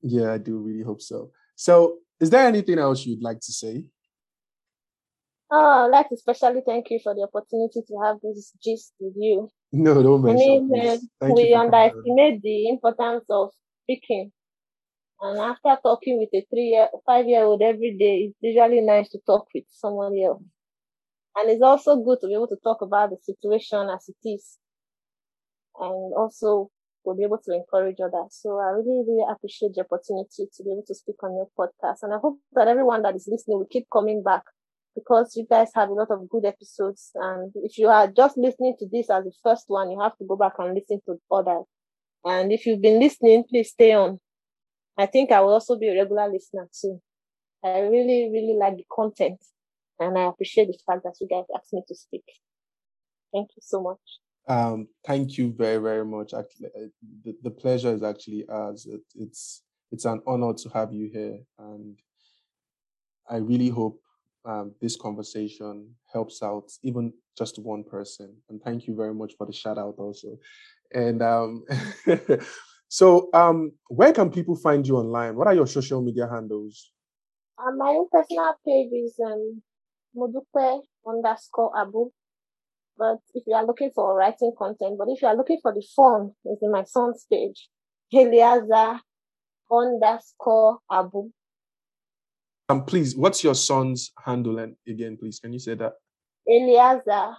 Yeah, 0.02 0.32
I 0.32 0.38
do 0.38 0.58
really 0.58 0.82
hope 0.82 1.00
so. 1.00 1.30
So, 1.54 1.98
is 2.20 2.30
there 2.30 2.46
anything 2.46 2.78
else 2.78 3.06
you'd 3.06 3.22
like 3.22 3.40
to 3.40 3.52
say? 3.52 3.84
Oh, 5.50 5.84
I'd 5.84 5.90
like 5.90 6.08
to 6.08 6.14
especially 6.14 6.62
thank 6.66 6.90
you 6.90 6.98
for 7.02 7.14
the 7.14 7.22
opportunity 7.22 7.82
to 7.86 8.00
have 8.02 8.16
this 8.22 8.52
gist 8.62 8.94
with 8.98 9.14
you. 9.16 9.48
No, 9.72 10.02
don't 10.02 10.22
mention. 10.22 10.70
I 10.74 10.86
uh, 11.28 11.34
we 11.34 11.54
underestimate 11.54 12.42
the 12.42 12.68
importance 12.68 13.24
of 13.30 13.50
speaking 13.84 14.32
And 15.22 15.38
after 15.38 15.76
talking 15.82 16.18
with 16.18 16.30
a 16.34 16.46
three 16.50 16.70
year, 16.74 16.88
five 17.06 17.26
year 17.26 17.44
old 17.44 17.62
every 17.62 17.96
day, 17.96 18.16
it's 18.28 18.38
usually 18.42 18.82
nice 18.82 19.08
to 19.10 19.18
talk 19.26 19.48
with 19.54 19.64
someone 19.70 20.18
else. 20.18 20.42
And 21.36 21.50
it's 21.50 21.62
also 21.62 21.96
good 21.96 22.20
to 22.22 22.28
be 22.28 22.34
able 22.34 22.48
to 22.48 22.56
talk 22.64 22.82
about 22.82 23.10
the 23.10 23.18
situation 23.22 23.88
as 23.90 24.08
it 24.08 24.28
is. 24.28 24.58
And 25.78 26.14
also 26.14 26.70
to 27.04 27.14
be 27.14 27.24
able 27.24 27.38
to 27.38 27.52
encourage 27.54 27.98
others. 28.00 28.30
So 28.42 28.58
I 28.58 28.70
really, 28.70 29.04
really 29.06 29.26
appreciate 29.30 29.74
the 29.74 29.82
opportunity 29.82 30.46
to 30.54 30.62
be 30.64 30.70
able 30.70 30.84
to 30.86 30.94
speak 30.94 31.16
on 31.22 31.34
your 31.34 31.48
podcast. 31.58 32.02
And 32.02 32.14
I 32.14 32.18
hope 32.18 32.38
that 32.52 32.68
everyone 32.68 33.02
that 33.02 33.16
is 33.16 33.28
listening 33.30 33.58
will 33.58 33.66
keep 33.66 33.88
coming 33.92 34.22
back 34.22 34.44
because 34.94 35.36
you 35.36 35.46
guys 35.48 35.70
have 35.74 35.88
a 35.88 35.92
lot 35.92 36.10
of 36.10 36.28
good 36.28 36.44
episodes. 36.44 37.10
And 37.14 37.52
if 37.56 37.78
you 37.78 37.88
are 37.88 38.08
just 38.08 38.36
listening 38.36 38.76
to 38.78 38.86
this 38.90 39.10
as 39.10 39.24
the 39.24 39.32
first 39.42 39.64
one, 39.68 39.90
you 39.90 40.00
have 40.00 40.16
to 40.18 40.24
go 40.24 40.36
back 40.36 40.54
and 40.58 40.74
listen 40.74 41.00
to 41.06 41.20
others. 41.30 41.64
And 42.24 42.52
if 42.52 42.66
you've 42.66 42.82
been 42.82 43.00
listening, 43.00 43.44
please 43.48 43.70
stay 43.70 43.92
on. 43.92 44.20
I 44.96 45.06
think 45.06 45.32
I 45.32 45.40
will 45.40 45.54
also 45.54 45.76
be 45.76 45.88
a 45.88 45.94
regular 45.94 46.30
listener 46.30 46.68
too. 46.78 47.00
I 47.64 47.80
really, 47.80 48.30
really 48.32 48.56
like 48.58 48.76
the 48.76 48.84
content 48.94 49.42
and 50.02 50.18
I 50.18 50.24
appreciate 50.24 50.66
the 50.66 50.78
fact 50.86 51.04
that 51.04 51.14
you 51.20 51.28
guys 51.28 51.44
asked 51.54 51.72
me 51.72 51.82
to 51.86 51.94
speak. 51.94 52.24
Thank 53.32 53.50
you 53.56 53.62
so 53.62 53.82
much. 53.82 53.98
Um, 54.48 54.88
thank 55.06 55.38
you 55.38 55.52
very, 55.52 55.78
very 55.78 56.04
much. 56.04 56.34
Actually, 56.34 56.66
uh, 56.76 56.88
the, 57.24 57.36
the 57.42 57.50
pleasure 57.50 57.94
is 57.94 58.02
actually 58.02 58.44
ours. 58.48 58.86
It, 58.86 59.00
it's 59.14 59.62
it's 59.90 60.04
an 60.04 60.20
honor 60.26 60.54
to 60.54 60.68
have 60.70 60.92
you 60.92 61.08
here, 61.12 61.38
and 61.58 61.96
I 63.28 63.36
really 63.36 63.68
hope 63.68 64.00
um, 64.44 64.74
this 64.80 64.96
conversation 64.96 65.88
helps 66.12 66.42
out 66.42 66.70
even 66.82 67.12
just 67.36 67.58
one 67.58 67.84
person. 67.84 68.36
And 68.48 68.60
thank 68.62 68.86
you 68.86 68.94
very 68.94 69.14
much 69.14 69.34
for 69.36 69.46
the 69.46 69.52
shout 69.52 69.78
out 69.78 69.94
also. 69.98 70.38
And 70.92 71.22
um, 71.22 71.64
so, 72.88 73.30
um, 73.32 73.72
where 73.88 74.12
can 74.12 74.30
people 74.30 74.56
find 74.56 74.86
you 74.86 74.96
online? 74.96 75.36
What 75.36 75.46
are 75.46 75.54
your 75.54 75.66
social 75.66 76.02
media 76.02 76.28
handles? 76.28 76.92
My 77.58 77.90
own 77.90 78.08
personal 78.10 78.54
page 78.66 78.90
is 78.92 79.14
um, 79.24 79.62
Modupe 80.16 80.80
underscore 81.06 81.78
Abu. 81.78 82.10
But 82.98 83.18
if 83.34 83.44
you 83.46 83.54
are 83.54 83.64
looking 83.64 83.90
for 83.94 84.14
writing 84.14 84.52
content, 84.58 84.98
but 84.98 85.08
if 85.08 85.22
you 85.22 85.28
are 85.28 85.36
looking 85.36 85.58
for 85.62 85.72
the 85.72 85.84
phone, 85.96 86.32
it's 86.44 86.62
in 86.62 86.70
my 86.70 86.84
son's 86.84 87.24
page, 87.30 87.68
Eliaza 88.12 89.00
underscore 89.70 90.78
Abu. 90.90 91.30
Um, 92.68 92.84
please, 92.84 93.16
what's 93.16 93.42
your 93.44 93.54
son's 93.54 94.12
handle? 94.24 94.58
And 94.58 94.76
again, 94.88 95.16
please, 95.16 95.38
can 95.38 95.52
you 95.52 95.58
say 95.58 95.74
that? 95.74 95.94
Eliaza 96.46 97.36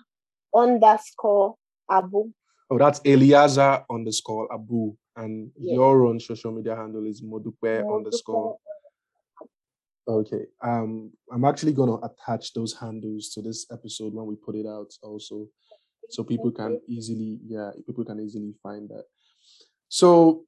underscore 0.56 1.56
Abu. 1.90 2.32
Oh, 2.70 2.78
that's 2.78 3.00
Eliaza 3.00 3.84
underscore 3.90 4.52
Abu. 4.54 4.96
And 5.16 5.52
yes. 5.58 5.76
your 5.76 6.06
own 6.06 6.20
social 6.20 6.52
media 6.52 6.76
handle 6.76 7.06
is 7.06 7.22
Modupe, 7.22 7.54
Modupe 7.64 7.96
underscore. 7.96 8.58
Okay. 10.08 10.46
Um, 10.62 11.12
I'm 11.32 11.46
actually 11.46 11.74
gonna 11.74 11.98
attach 12.04 12.54
those 12.54 12.74
handles 12.74 13.30
to 13.30 13.42
this 13.42 13.66
episode 13.72 14.14
when 14.14 14.26
we 14.26 14.36
put 14.36 14.56
it 14.56 14.66
out 14.66 14.92
also. 15.02 15.48
So 16.10 16.24
people 16.24 16.52
can 16.52 16.80
easily, 16.88 17.40
yeah, 17.46 17.72
people 17.86 18.04
can 18.04 18.20
easily 18.20 18.54
find 18.62 18.90
that. 18.90 19.06
So 19.88 20.46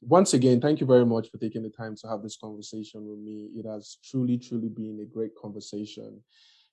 once 0.00 0.34
again, 0.34 0.60
thank 0.60 0.80
you 0.80 0.86
very 0.86 1.04
much 1.04 1.30
for 1.30 1.38
taking 1.38 1.62
the 1.62 1.70
time 1.70 1.94
to 1.96 2.08
have 2.08 2.22
this 2.22 2.36
conversation 2.36 3.06
with 3.06 3.18
me. 3.18 3.50
It 3.54 3.66
has 3.66 3.98
truly, 4.04 4.38
truly 4.38 4.68
been 4.68 5.00
a 5.02 5.04
great 5.14 5.32
conversation. 5.40 6.22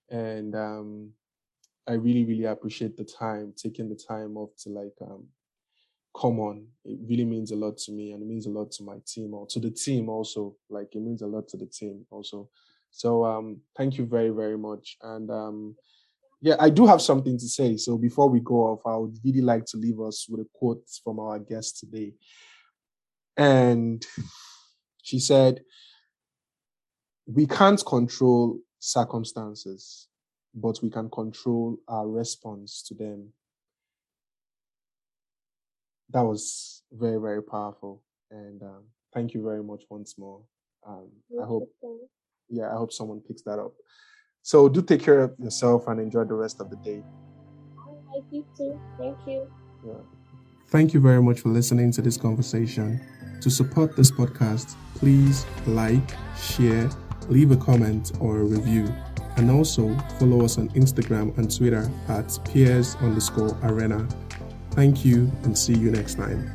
And 0.09 0.55
um, 0.55 1.11
I 1.87 1.93
really, 1.93 2.25
really 2.25 2.45
appreciate 2.45 2.95
the 2.95 3.03
time, 3.03 3.53
taking 3.55 3.89
the 3.89 3.95
time 3.95 4.37
off 4.37 4.51
to 4.63 4.69
like 4.69 4.93
um, 5.01 5.25
come 6.19 6.39
on. 6.39 6.65
It 6.85 6.99
really 7.07 7.25
means 7.25 7.51
a 7.51 7.55
lot 7.55 7.77
to 7.79 7.91
me 7.91 8.11
and 8.11 8.21
it 8.21 8.27
means 8.27 8.45
a 8.45 8.49
lot 8.49 8.71
to 8.71 8.83
my 8.83 8.97
team 9.05 9.33
or 9.33 9.45
to 9.47 9.59
the 9.59 9.71
team 9.71 10.09
also. 10.09 10.55
Like 10.69 10.95
it 10.95 11.01
means 11.01 11.21
a 11.21 11.27
lot 11.27 11.47
to 11.49 11.57
the 11.57 11.67
team 11.67 12.05
also. 12.09 12.49
So 12.91 13.25
um, 13.25 13.61
thank 13.75 13.97
you 13.97 14.05
very, 14.05 14.29
very 14.29 14.57
much. 14.57 14.97
And 15.01 15.29
um, 15.29 15.75
yeah, 16.41 16.55
I 16.59 16.69
do 16.69 16.85
have 16.85 17.01
something 17.01 17.37
to 17.37 17.47
say. 17.47 17.77
So 17.77 17.97
before 17.97 18.29
we 18.29 18.39
go 18.39 18.67
off, 18.67 18.81
I 18.85 18.95
would 18.95 19.17
really 19.23 19.41
like 19.41 19.65
to 19.65 19.77
leave 19.77 19.99
us 19.99 20.27
with 20.29 20.41
a 20.41 20.47
quote 20.53 20.83
from 21.03 21.19
our 21.19 21.39
guest 21.39 21.79
today. 21.79 22.13
And 23.37 24.05
she 25.03 25.19
said, 25.19 25.61
We 27.27 27.45
can't 27.45 27.83
control 27.85 28.59
circumstances, 28.79 30.07
but 30.53 30.79
we 30.81 30.89
can 30.89 31.09
control 31.09 31.77
our 31.87 32.07
response 32.07 32.83
to 32.87 32.93
them. 32.95 33.33
That 36.09 36.21
was 36.21 36.83
very, 36.91 37.19
very 37.19 37.43
powerful. 37.43 38.01
And 38.31 38.61
um, 38.63 38.83
thank 39.13 39.33
you 39.33 39.43
very 39.43 39.63
much 39.63 39.83
once 39.89 40.17
more. 40.17 40.41
Um, 40.85 41.09
I 41.41 41.45
hope, 41.45 41.69
yeah, 42.49 42.71
I 42.73 42.77
hope 42.77 42.93
someone 42.93 43.21
picks 43.21 43.41
that 43.43 43.59
up. 43.59 43.73
So 44.41 44.69
do 44.69 44.81
take 44.81 45.03
care 45.03 45.19
of 45.19 45.33
yourself 45.37 45.87
and 45.87 45.99
enjoy 45.99 46.23
the 46.23 46.33
rest 46.33 46.61
of 46.61 46.69
the 46.69 46.77
day. 46.77 47.03
I 47.77 48.21
you 48.31 48.45
too. 48.55 48.79
Thank 48.97 49.17
you. 49.27 49.51
Yeah. 49.85 50.16
Thank 50.69 50.93
you 50.93 50.99
very 50.99 51.21
much 51.21 51.39
for 51.39 51.49
listening 51.49 51.93
to 51.93 52.01
this 52.01 52.17
conversation. 52.17 52.99
To 53.39 53.49
support 53.49 53.95
this 53.95 54.11
podcast, 54.11 54.75
please 54.95 55.45
like, 55.65 56.11
share, 56.37 56.89
leave 57.29 57.51
a 57.51 57.55
comment 57.55 58.11
or 58.19 58.39
a 58.39 58.43
review, 58.43 58.93
and 59.37 59.49
also 59.49 59.97
follow 60.19 60.43
us 60.43 60.57
on 60.57 60.67
Instagram 60.69 61.37
and 61.37 61.55
Twitter 61.55 61.89
at 62.09 62.37
peers 62.51 62.95
underscore 62.97 63.57
arena. 63.63 64.05
Thank 64.71 65.05
you 65.05 65.31
and 65.43 65.57
see 65.57 65.73
you 65.73 65.89
next 65.89 66.15
time. 66.15 66.51